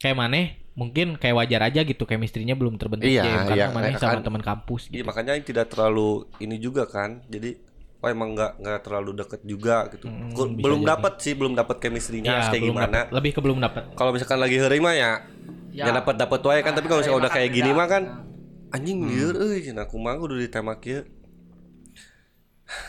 Kayak 0.00 0.16
maneh 0.16 0.44
mungkin 0.72 1.14
kayak 1.14 1.36
wajar 1.36 1.60
aja 1.62 1.80
gitu 1.82 2.02
chemistry-nya 2.02 2.54
belum 2.54 2.74
terbentuk 2.74 3.04
Iya, 3.04 3.20
Jem, 3.20 3.36
karena 3.44 3.54
iya, 3.54 3.66
kayak 3.68 4.00
sama 4.00 4.16
kan- 4.16 4.24
teman 4.24 4.40
kampus 4.40 4.82
Iya 4.86 4.92
gitu. 4.96 5.04
makanya 5.04 5.32
yang 5.36 5.44
tidak 5.44 5.66
terlalu 5.68 6.08
ini 6.38 6.56
juga 6.56 6.84
kan. 6.84 7.20
Jadi 7.26 7.60
oh 8.00 8.08
emang 8.08 8.32
nggak 8.32 8.52
nggak 8.58 8.80
terlalu 8.80 9.10
deket 9.14 9.40
juga 9.44 9.76
gitu. 9.90 10.08
Hmm, 10.08 10.32
belum 10.56 10.80
dapat 10.82 11.20
sih, 11.20 11.36
belum 11.36 11.52
dapat 11.52 11.76
chemistry-nya 11.78 12.26
Iya, 12.26 12.34
harus 12.34 12.48
kayak 12.48 12.62
belum 12.62 12.74
gimana. 12.74 12.88
dapet. 12.98 13.12
lebih 13.12 13.30
ke 13.30 13.40
belum 13.40 13.58
dapat. 13.60 13.82
Kalau 13.92 14.10
misalkan 14.10 14.38
lagi 14.38 14.56
hari 14.56 14.78
mah 14.78 14.94
ya 14.94 15.12
Ya. 15.70 15.86
ya 15.86 15.92
dapat 15.94 16.16
dapat 16.16 16.40
wae 16.42 16.60
kan 16.60 16.72
tapi 16.72 16.86
kalau 16.86 16.98
misalkan 16.98 17.14
Hari 17.14 17.22
udah 17.22 17.32
kayak 17.32 17.46
makan 17.46 17.56
gini 17.56 17.70
mah 17.70 17.86
kan 17.86 18.02
anjing 18.70 18.98
lieur 19.04 19.34
euy 19.36 19.60
cenah 19.60 19.86
kumaha 19.86 20.16
kudu 20.16 20.34
ditemak 20.38 20.80
ieu. 20.82 21.04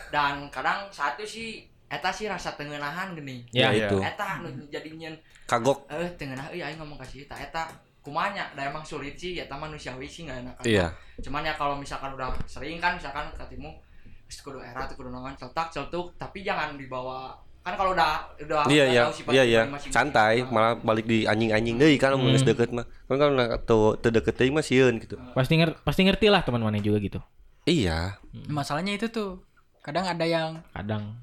Dan 0.08 0.46
kadang 0.48 0.86
satu 0.88 1.22
sih 1.24 1.66
eta 1.92 2.08
sih 2.08 2.24
rasa 2.24 2.56
tengenahan 2.56 3.12
gini. 3.12 3.44
Ya, 3.52 3.68
Ya, 3.68 3.84
itu. 3.84 4.00
Eta 4.00 4.40
nu 4.40 4.48
jadinya 4.66 5.12
Kagok. 5.44 5.84
eh 5.86 6.08
tengenah 6.16 6.48
euy 6.48 6.64
aing 6.64 6.80
ngomong 6.80 6.96
kasih 6.96 7.28
eta 7.28 7.36
eta 7.36 7.68
kumanya 8.00 8.48
da 8.56 8.66
emang 8.66 8.82
sulit 8.82 9.14
sih 9.14 9.36
ya 9.36 9.44
manusiawi 9.46 10.08
sih 10.08 10.26
nggak 10.26 10.38
enak 10.42 10.54
Iya. 10.66 10.90
cuman 11.20 11.46
ya 11.46 11.54
kalau 11.54 11.78
misalkan 11.78 12.10
udah 12.10 12.34
sering 12.44 12.80
kan 12.80 12.98
misalkan 12.98 13.30
ketimu 13.30 13.70
"Wis 14.26 14.42
kudu 14.42 14.58
era 14.58 14.88
tuh 14.90 14.98
kudu 14.98 15.06
nongan 15.06 15.36
cetak 15.36 15.70
celtuk 15.70 16.10
tapi 16.16 16.42
jangan 16.42 16.74
dibawa 16.74 17.30
kan 17.62 17.78
kalau 17.78 17.94
udah 17.94 18.26
udah 18.42 18.66
Iya 18.66 18.84
udah 18.90 18.90
iya 18.90 19.04
iya 19.30 19.42
iya 19.46 19.62
masing-masing. 19.62 19.92
santai 19.94 20.42
malah 20.42 20.74
balik 20.74 21.06
di 21.06 21.22
anjing-anjing 21.22 21.78
deui 21.78 21.94
kan 21.94 22.18
mun 22.18 22.34
geus 22.34 22.42
deket 22.42 22.74
mah. 22.74 22.82
Kan 23.06 23.22
kalau 23.22 23.38
tuh 23.62 23.94
teu 24.02 24.10
deket 24.10 24.34
deui 24.34 24.50
mah 24.50 24.66
sieun 24.66 24.98
gitu. 24.98 25.14
Pasti 25.30 25.54
nger 25.54 25.78
pasti 25.86 26.02
ngerti 26.02 26.26
lah 26.26 26.42
teman 26.42 26.58
maneh 26.58 26.82
juga 26.82 26.98
gitu. 26.98 27.22
Iya. 27.62 28.18
masalahnya 28.50 28.98
itu 28.98 29.06
tuh 29.06 29.38
kadang 29.78 30.02
ada 30.02 30.26
yang 30.26 30.58
Kadang 30.74 31.22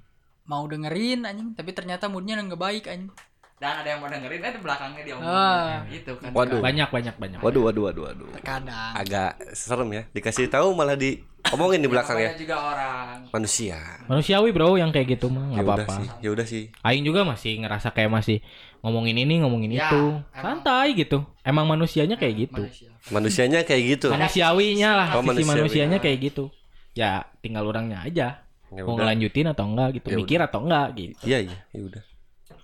mau 0.49 0.65
dengerin 0.65 1.23
anjing 1.23 1.53
tapi 1.53 1.71
ternyata 1.71 2.09
moodnya 2.09 2.41
nggak 2.41 2.57
baik 2.57 2.85
anjing 2.85 3.13
dan 3.59 3.83
ada 3.83 3.91
yang 3.91 3.99
mau 3.99 4.07
dengerin 4.07 4.39
eh 4.39 4.51
di 4.51 4.61
belakangnya 4.63 5.01
dia 5.03 5.15
Ah. 5.19 5.83
itu 5.85 6.11
kan 6.15 6.31
Waduh. 6.31 6.63
banyak 6.63 6.87
banyak 6.87 7.15
banyak. 7.15 7.39
Waduh 7.39 7.61
waduh 7.61 7.83
waduh 7.85 8.03
waduh. 8.07 8.27
kadang 8.39 8.95
Agak 8.95 9.35
serem 9.51 9.91
ya. 9.91 10.03
Dikasih 10.09 10.47
tahu 10.47 10.71
malah 10.71 10.95
di 10.95 11.19
omongin 11.51 11.83
di 11.83 11.91
belakang 11.91 12.17
ya. 12.17 12.31
Juga 12.33 12.55
orang 12.55 13.27
Manusia. 13.27 13.75
Manusiawi 14.07 14.49
bro 14.49 14.79
yang 14.79 14.89
kayak 14.89 15.11
gitu 15.13 15.27
mah 15.27 15.51
Ya 15.51 15.59
nggak 15.59 15.65
udah 15.65 15.75
apa-apa. 15.75 15.93
sih. 15.93 16.07
Ya 16.23 16.29
udah 16.31 16.45
sih. 16.47 16.63
Aing 16.81 17.03
juga 17.03 17.27
masih 17.27 17.59
ngerasa 17.59 17.91
kayak 17.91 18.07
masih 18.09 18.39
ngomongin 18.79 19.19
ini 19.19 19.43
ngomongin 19.43 19.75
Ya, 19.75 19.85
itu 19.85 20.01
emang. 20.31 20.63
santai 20.63 20.95
gitu. 20.95 21.27
Emang 21.43 21.67
manusianya 21.67 22.15
kayak 22.15 22.47
gitu. 22.47 22.63
manusia 22.63 22.87
Manusianya 23.11 23.59
kayak 23.67 23.83
gitu. 23.91 24.07
Manusiawinya 24.07 24.89
lah 24.95 25.07
Oh, 25.11 25.19
sisi 25.19 25.27
manusiawi. 25.35 25.51
manusianya 25.59 25.97
kayak 25.99 26.17
gitu. 26.31 26.47
Ya 26.95 27.27
tinggal 27.43 27.67
orangnya 27.67 28.07
aja. 28.07 28.39
Ya 28.69 28.81
mau 28.85 28.93
udah. 28.93 29.01
ngelanjutin 29.01 29.45
atau 29.49 29.65
enggak 29.65 29.89
gitu, 29.97 30.07
Ya 30.07 30.17
mikir 30.17 30.39
atau 30.39 30.59
enggak 30.61 30.87
gitu. 30.93 31.23
Iya 31.25 31.39
iya, 31.49 31.57
ya 31.73 31.81
udah. 31.81 32.01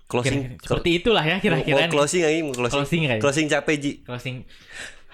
Closing. 0.06 0.38
Kira- 0.38 0.62
seperti 0.62 0.90
itulah 1.02 1.24
ya 1.26 1.36
kira-kira 1.42 1.74
mau 1.74 1.82
nih. 1.82 1.90
closing 1.90 2.22
lagi, 2.22 2.38
mau 2.46 2.54
closing. 2.54 2.78
Closing 2.78 3.00
kayaknya. 3.02 3.22
Closing 3.22 3.46
capek 3.50 3.76
Ji. 3.82 3.92
Closing. 4.06 4.36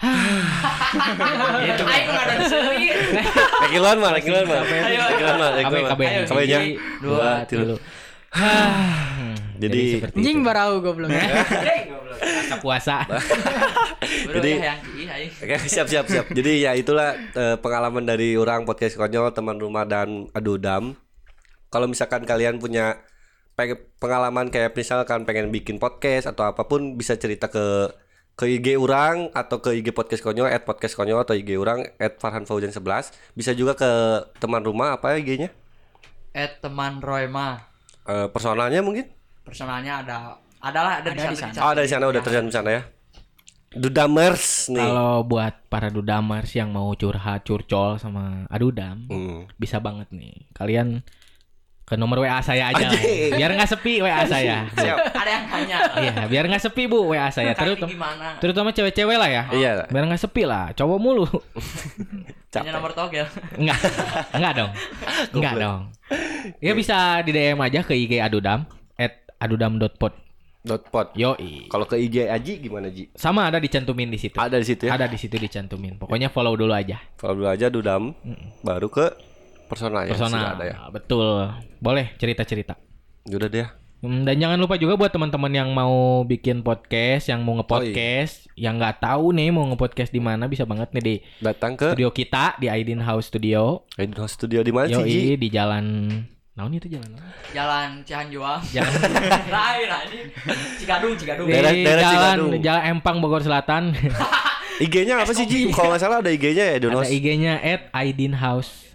itu 1.62 1.84
aing 1.86 2.09
nggak 2.11 2.24
ada 2.26 2.34
diseri 2.43 2.90
Rekiluan 3.62 3.97
mah, 4.03 4.11
rekiluan 4.12 4.45
mah. 4.51 4.61
Ayo. 4.66 5.03
Rekiluan 5.14 5.36
mah, 5.38 5.51
Ayo, 5.55 5.86
Kabenya. 6.26 6.59
hiji, 6.59 6.74
Dua, 6.99 7.47
dua, 7.47 7.78
Jadi- 9.62 10.01
seperti 10.01 10.16
anjing 10.18 10.39
barau 10.43 10.80
goblok 10.83 11.12
Rasa 11.12 12.57
puasa. 12.64 12.97
Jadi- 14.35 14.59
ya 14.59 14.74
aing 15.12 15.30
Oke, 15.43 15.57
siap 15.68 15.87
siap 15.87 16.07
siap. 16.09 16.26
Jadi 16.33 16.64
ya 16.64 16.72
itulah 16.74 17.14
eh, 17.14 17.57
pengalaman 17.61 18.07
dari 18.07 18.35
orang 18.39 18.64
podcast 18.64 18.97
konyol, 18.97 19.35
teman 19.35 19.59
rumah 19.59 19.85
dan 19.85 20.30
adudam. 20.33 20.97
Kalau 21.68 21.87
misalkan 21.89 22.24
kalian 22.24 22.61
punya 22.61 23.01
pengen 23.53 23.80
pengalaman 24.01 24.49
kayak 24.49 24.72
misalkan 24.72 25.28
pengen 25.28 25.53
bikin 25.53 25.76
podcast 25.76 26.24
atau 26.24 26.49
apa 26.49 26.64
pun 26.64 26.97
bisa 26.97 27.20
cerita 27.20 27.53
ke 27.53 27.93
ke 28.33 28.49
IG 28.49 28.80
orang 28.80 29.28
atau 29.37 29.61
ke 29.61 29.76
IG 29.76 29.93
podcast 29.93 30.24
konyol 30.24 30.49
at 30.49 30.64
podcast 30.64 30.97
konyol 30.97 31.20
atau 31.20 31.37
IG 31.37 31.61
orang 31.61 31.85
at 32.01 32.16
Farhan 32.16 32.49
Fauzan 32.49 32.72
11 32.72 33.12
bisa 33.37 33.53
juga 33.53 33.76
ke 33.76 33.91
teman 34.41 34.64
rumah 34.64 34.97
apa 34.97 35.20
IG-nya 35.20 35.53
at 36.33 36.64
teman 36.64 37.05
Royma. 37.05 37.72
Eh, 38.03 38.28
personalnya 38.30 38.82
mungkin? 38.82 39.07
Personalnya 39.42 40.03
ada 40.03 40.16
adalah 40.62 41.03
ada, 41.03 41.11
Ada 41.11 41.30
di 41.30 41.38
sana. 41.38 41.59
Oh, 41.62 41.70
ada 41.74 41.82
di 41.82 41.90
sana 41.90 42.05
udah 42.07 42.22
terlihat 42.22 42.44
di 42.46 42.55
sana 42.55 42.70
ya. 42.70 42.82
Dudamers 43.72 44.68
nih. 44.68 44.78
Kalau 44.78 45.24
buat 45.24 45.55
para 45.66 45.88
dudamers 45.88 46.53
yang 46.53 46.76
mau 46.76 46.92
curhat, 46.92 47.42
curcol 47.42 47.96
sama 47.96 48.44
adudam, 48.53 49.09
Hmm. 49.09 49.48
bisa 49.57 49.80
banget 49.80 50.12
nih. 50.12 50.44
Kalian 50.53 51.00
ke 51.93 52.01
nomor 52.01 52.24
WA 52.24 52.40
saya 52.40 52.72
aja. 52.72 52.88
lah. 52.88 52.97
Anjing. 52.97 53.36
Biar 53.36 53.51
nggak 53.53 53.68
sepi 53.68 54.01
WA 54.01 54.24
saya. 54.24 54.64
Siap. 54.72 54.97
Ada 55.12 55.30
yang 55.30 55.45
tanya. 55.45 55.76
Iya, 56.01 56.14
biar 56.24 56.45
nggak 56.49 56.62
sepi 56.64 56.82
Bu 56.88 57.12
WA 57.12 57.28
saya. 57.28 57.53
Terutama 57.53 57.93
gimana? 57.93 58.28
terutama 58.40 58.68
cewek-cewek 58.72 59.16
lah 59.20 59.28
ya. 59.28 59.43
Iya. 59.53 59.70
Biar 59.93 60.09
nggak 60.09 60.22
sepi 60.24 60.49
lah, 60.49 60.72
cowok 60.72 60.97
mulu. 60.97 61.28
Punya 62.49 62.72
nomor 62.72 62.97
togel. 62.97 63.28
Enggak. 63.61 63.76
Enggak 64.32 64.53
dong. 64.57 64.70
Enggak 65.36 65.55
dong. 65.61 65.80
Ya 66.64 66.72
bisa 66.72 67.20
di 67.20 67.36
DM 67.36 67.61
aja 67.61 67.84
ke 67.84 67.93
IG 67.93 68.24
Adudam 68.24 68.64
at 68.97 69.28
adudam.pod. 69.36 70.16
Dot 70.62 70.82
pot. 70.95 71.11
Yoi. 71.18 71.66
Kalau 71.66 71.84
ke 71.90 71.99
IG 71.99 72.30
Aji 72.30 72.62
gimana 72.62 72.86
Ji? 72.86 73.11
Sama 73.18 73.51
ada 73.51 73.59
dicantumin 73.59 74.07
di 74.07 74.16
situ. 74.16 74.38
Ada 74.38 74.62
di 74.62 74.66
situ 74.68 74.86
ya. 74.86 74.95
Ada 74.95 75.11
di 75.11 75.18
situ 75.18 75.34
dicantumin. 75.34 75.99
Pokoknya 75.99 76.30
follow 76.30 76.55
dulu 76.55 76.70
aja. 76.70 77.03
Kalau 77.18 77.34
dulu 77.34 77.51
aja 77.51 77.66
Dudam, 77.66 78.14
baru 78.62 78.86
ke 78.86 79.11
personal 79.73 80.05
ya. 80.05 80.12
Personal. 80.12 80.31
sudah 80.37 80.51
ada 80.53 80.64
ya. 80.64 80.77
Betul. 80.89 81.37
Boleh 81.79 82.12
cerita-cerita. 82.14 82.77
Udah 83.27 83.49
deh. 83.49 83.68
Hmm, 83.99 84.23
Dan 84.23 84.35
jangan 84.37 84.59
lupa 84.59 84.75
juga 84.75 84.99
buat 84.99 85.09
teman-teman 85.09 85.49
yang 85.49 85.70
mau 85.70 86.20
bikin 86.23 86.61
podcast, 86.61 87.31
yang 87.31 87.41
mau 87.41 87.55
ngepodcast, 87.57 88.51
yang 88.55 88.75
nggak 88.75 88.99
tahu 88.99 89.31
nih 89.31 89.49
mau 89.49 89.62
ngepodcast 89.64 90.11
di 90.11 90.18
mana 90.18 90.45
bisa 90.45 90.66
banget 90.66 90.91
nih 90.91 91.01
di 91.01 91.14
Datang 91.39 91.79
ke 91.79 91.95
studio 91.95 92.11
kita 92.11 92.59
di 92.59 92.66
Aidin 92.66 92.99
House 92.99 93.31
Studio. 93.31 93.87
Aidin 93.95 94.18
House 94.18 94.35
Studio 94.35 94.61
di 94.61 94.75
mana 94.75 94.91
sih 95.01 95.39
di 95.39 95.49
jalan 95.49 96.11
Naon 96.53 96.68
itu 96.75 96.85
jalan 96.85 97.16
apa? 97.16 97.25
Jalan 97.55 97.89
Cihanjuang. 98.05 98.61
Jalan 98.68 98.93
Lain 99.57 99.89
anjing. 99.89 100.27
Cikadung, 100.77 101.14
Cikadung. 101.16 101.47
di 101.47 101.55
Daerah- 101.55 101.73
daerah 101.73 102.03
jalan 102.03 102.12
Cigadung. 102.12 102.51
Jalan 102.61 102.83
Empang 102.93 103.16
Bogor 103.23 103.41
Selatan. 103.41 103.97
IG-nya 104.85 105.23
apa 105.23 105.33
sih 105.33 105.47
Ji? 105.47 105.68
Kalau 105.73 105.95
nggak 105.95 106.03
salah 106.03 106.18
ada 106.18 106.29
IG-nya 106.29 106.75
ya 106.75 106.83
Donos. 106.83 107.07
Ada 107.07 107.14
IG-nya 107.14 107.57
at 107.57 107.89
Aidin 107.95 108.37
House. 108.37 108.91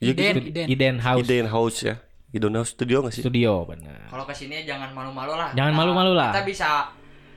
Ya, 0.00 0.10
Iden, 0.10 0.34
gitu. 0.34 0.40
Iden. 0.48 0.66
Iden 0.66 0.96
House 0.98 1.20
Iden 1.22 1.46
House 1.46 1.78
ya. 1.82 1.94
Iden 2.30 2.54
House 2.54 2.72
Studio 2.72 3.04
nggak 3.04 3.12
sih? 3.12 3.20
Studio 3.20 3.52
benar. 3.64 4.08
Kalau 4.08 4.24
ke 4.24 4.32
sini 4.32 4.64
jangan 4.64 4.90
malu-malu 4.90 5.36
lah. 5.36 5.52
Jangan 5.52 5.70
Kita- 5.70 5.80
malu-malu 5.84 6.12
lah. 6.14 6.30
Kita 6.32 6.42
bisa 6.42 6.68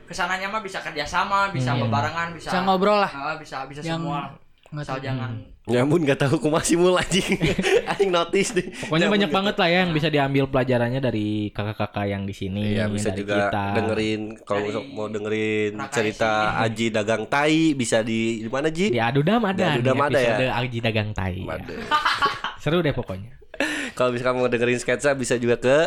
ke 0.03 0.14
sananya 0.14 0.47
mah 0.47 0.59
bisa 0.59 0.80
kerjasama, 0.80 1.51
bisa 1.51 1.72
Hmm. 1.72 1.84
bebarengan, 1.84 2.32
bisa 2.32 2.49
Bisa 2.49 2.59
ngobrol 2.61 2.97
lah. 2.97 3.11
Ah, 3.11 3.36
bisa 3.36 3.68
bisa 3.68 3.82
Yang 3.82 3.99
semua. 3.99 4.32
nggak 4.72 4.80
Asal 4.82 4.95
tahu. 4.95 5.03
jangan 5.03 5.32
Ya 5.64 5.80
ampun 5.80 6.03
nggak 6.03 6.20
tahu 6.20 6.36
aku 6.38 6.51
masih 6.51 6.76
mulai 6.76 7.07
anjing. 7.07 7.39
Anjing 7.88 8.11
notice 8.11 8.51
deh. 8.51 8.68
Pokoknya 8.84 9.07
banyak 9.07 9.32
banget 9.32 9.55
lah 9.55 9.68
ya 9.68 9.78
yang 9.82 9.95
bisa 9.95 10.11
diambil 10.11 10.51
pelajarannya 10.51 10.99
dari 10.99 11.28
kakak-kakak 11.49 12.03
yang 12.03 12.28
di 12.28 12.36
sini. 12.36 12.76
Iya 12.76 12.91
bisa 12.91 13.16
dari 13.16 13.24
juga 13.24 13.47
kita. 13.47 13.64
dengerin 13.72 14.22
kalau 14.43 14.68
Dari 14.68 14.91
mau 14.91 15.07
dengerin 15.07 15.72
Raka 15.80 15.95
cerita 15.95 16.32
Aji 16.59 16.91
dagang 16.91 17.24
tai 17.26 17.72
bisa 17.74 18.03
di 18.03 18.43
di 18.43 18.49
mana 18.51 18.68
Ji? 18.68 18.91
Di 18.91 18.99
Adudam 18.99 19.39
ada. 19.39 19.55
Di 19.55 19.80
Adudam 19.80 20.03
ada 20.03 20.20
ya? 20.20 20.51
Aji 20.51 20.78
Dagang 20.78 21.16
Tai. 21.16 21.36
Waduh. 21.39 21.80
Seru 22.64 22.84
deh 22.84 22.91
pokoknya. 22.91 23.32
Kalau 23.95 24.11
misalkan 24.11 24.36
mau 24.36 24.51
dengerin 24.51 24.84
sketsa 24.84 25.16
bisa 25.16 25.39
juga 25.39 25.55
ke 25.55 25.78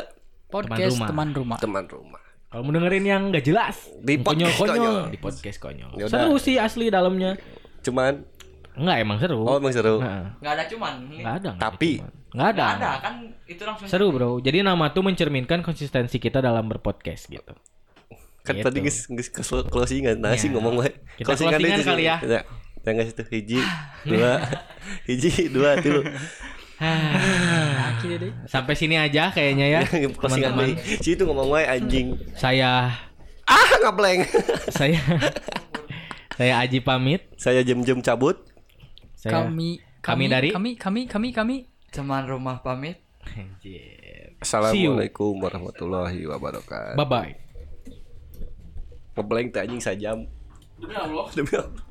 Podcast 0.47 0.97
rumah. 0.97 1.09
teman 1.11 1.29
rumah. 1.35 1.59
teman 1.61 1.85
rumah. 1.85 2.23
Kalau 2.47 2.65
mau 2.65 2.73
dengerin 2.73 3.05
yang 3.05 3.23
gak 3.29 3.45
jelas, 3.45 3.77
Di 3.99 4.17
podcast 4.17 4.57
konyol-konyol 4.57 4.73
konyol. 4.79 5.13
di 5.13 5.19
podcast 5.19 5.59
konyol. 5.61 5.91
Ya 5.99 6.05
udah. 6.07 6.13
Seru 6.17 6.35
sih 6.39 6.57
asli 6.57 6.89
dalamnya. 6.89 7.37
Cuman 7.83 8.25
Enggak 8.77 8.97
emang 9.01 9.17
seru. 9.17 9.41
oh 9.41 9.57
emang 9.57 9.73
seru. 9.73 9.97
Nah, 9.99 10.37
nggak 10.39 10.53
ada 10.53 10.65
cuman. 10.69 10.95
enggak 11.09 11.35
ada. 11.35 11.51
nggak 11.51 11.65
Tapi 11.65 11.91
ada 11.91 11.99
cuman. 11.99 12.13
nggak 12.29 12.49
ada. 12.49 12.65
Nggak 12.67 12.77
ada 12.77 12.91
kan 12.99 13.15
itu 13.47 13.63
langsung 13.65 13.87
Seru 13.87 14.07
bro. 14.11 14.31
Jadi 14.39 14.59
nama 14.61 14.87
tuh 14.91 15.03
mencerminkan 15.03 15.61
konsistensi 15.61 16.17
kita 16.17 16.39
dalam 16.39 16.67
berpodcast 16.67 17.27
gitu. 17.27 17.53
Kan 18.43 18.55
Gitu. 18.55 18.63
tadi 18.63 18.79
geus 18.81 19.09
geus 19.09 19.29
ke 19.29 19.43
closingan. 19.67 20.17
Nah, 20.17 20.35
sih 20.35 20.47
Ya. 20.47 20.55
ngomong 20.55 20.79
wae. 20.79 20.93
Kita 21.17 21.33
closingan 21.33 21.59
deh 21.59 21.71
itu 21.73 21.83
kali 21.83 22.05
sih. 22.05 22.07
ya. 22.07 22.17
Ya. 22.23 22.41
Ya 22.79 22.91
nggak 22.93 23.07
situ 23.09 23.23
hiji, 23.27 23.59
dua, 24.05 24.33
hiji, 25.11 25.51
dua, 25.51 25.75
tilu. 25.77 26.07
Akhirnya 26.79 28.19
deh. 28.21 28.33
Sampai 28.47 28.75
sini 28.75 28.95
aja 28.95 29.29
kayaknya 29.29 29.67
ya, 29.69 29.81
Closingan. 30.21 30.55
Si 30.79 31.13
itu 31.13 31.23
ngomong 31.25 31.51
wae 31.51 31.67
anjing. 31.67 32.15
Saya 32.33 32.95
Ah, 33.43 33.67
ngableng. 33.81 34.23
saya 34.71 34.99
saya 36.39 36.59
Aji 36.61 36.79
pamit. 36.79 37.27
Saya 37.35 37.63
jam-jam 37.63 37.99
cabut. 37.99 38.43
Saya 39.17 39.49
Kami, 39.49 39.81
kami 40.05 40.25
dari 40.29 40.53
kami 40.53 40.77
kami 40.77 41.09
kami 41.09 41.33
kami 41.33 41.57
teman 41.89 42.29
rumah 42.29 42.61
pamit. 42.61 43.01
Anjir. 43.25 44.37
Assalamualaikum 44.45 45.41
warahmatullahi 45.41 46.21
wabarakatuh. 46.29 47.01
Bye 47.01 47.09
bye. 47.09 47.33
Ngebleng 49.17 49.49
teh 49.49 49.65
anjing 49.65 49.81
sajam. 49.81 50.29
Demi 50.77 50.93
Allah. 50.93 51.27
Demi 51.33 51.49
Allah. 51.57 51.85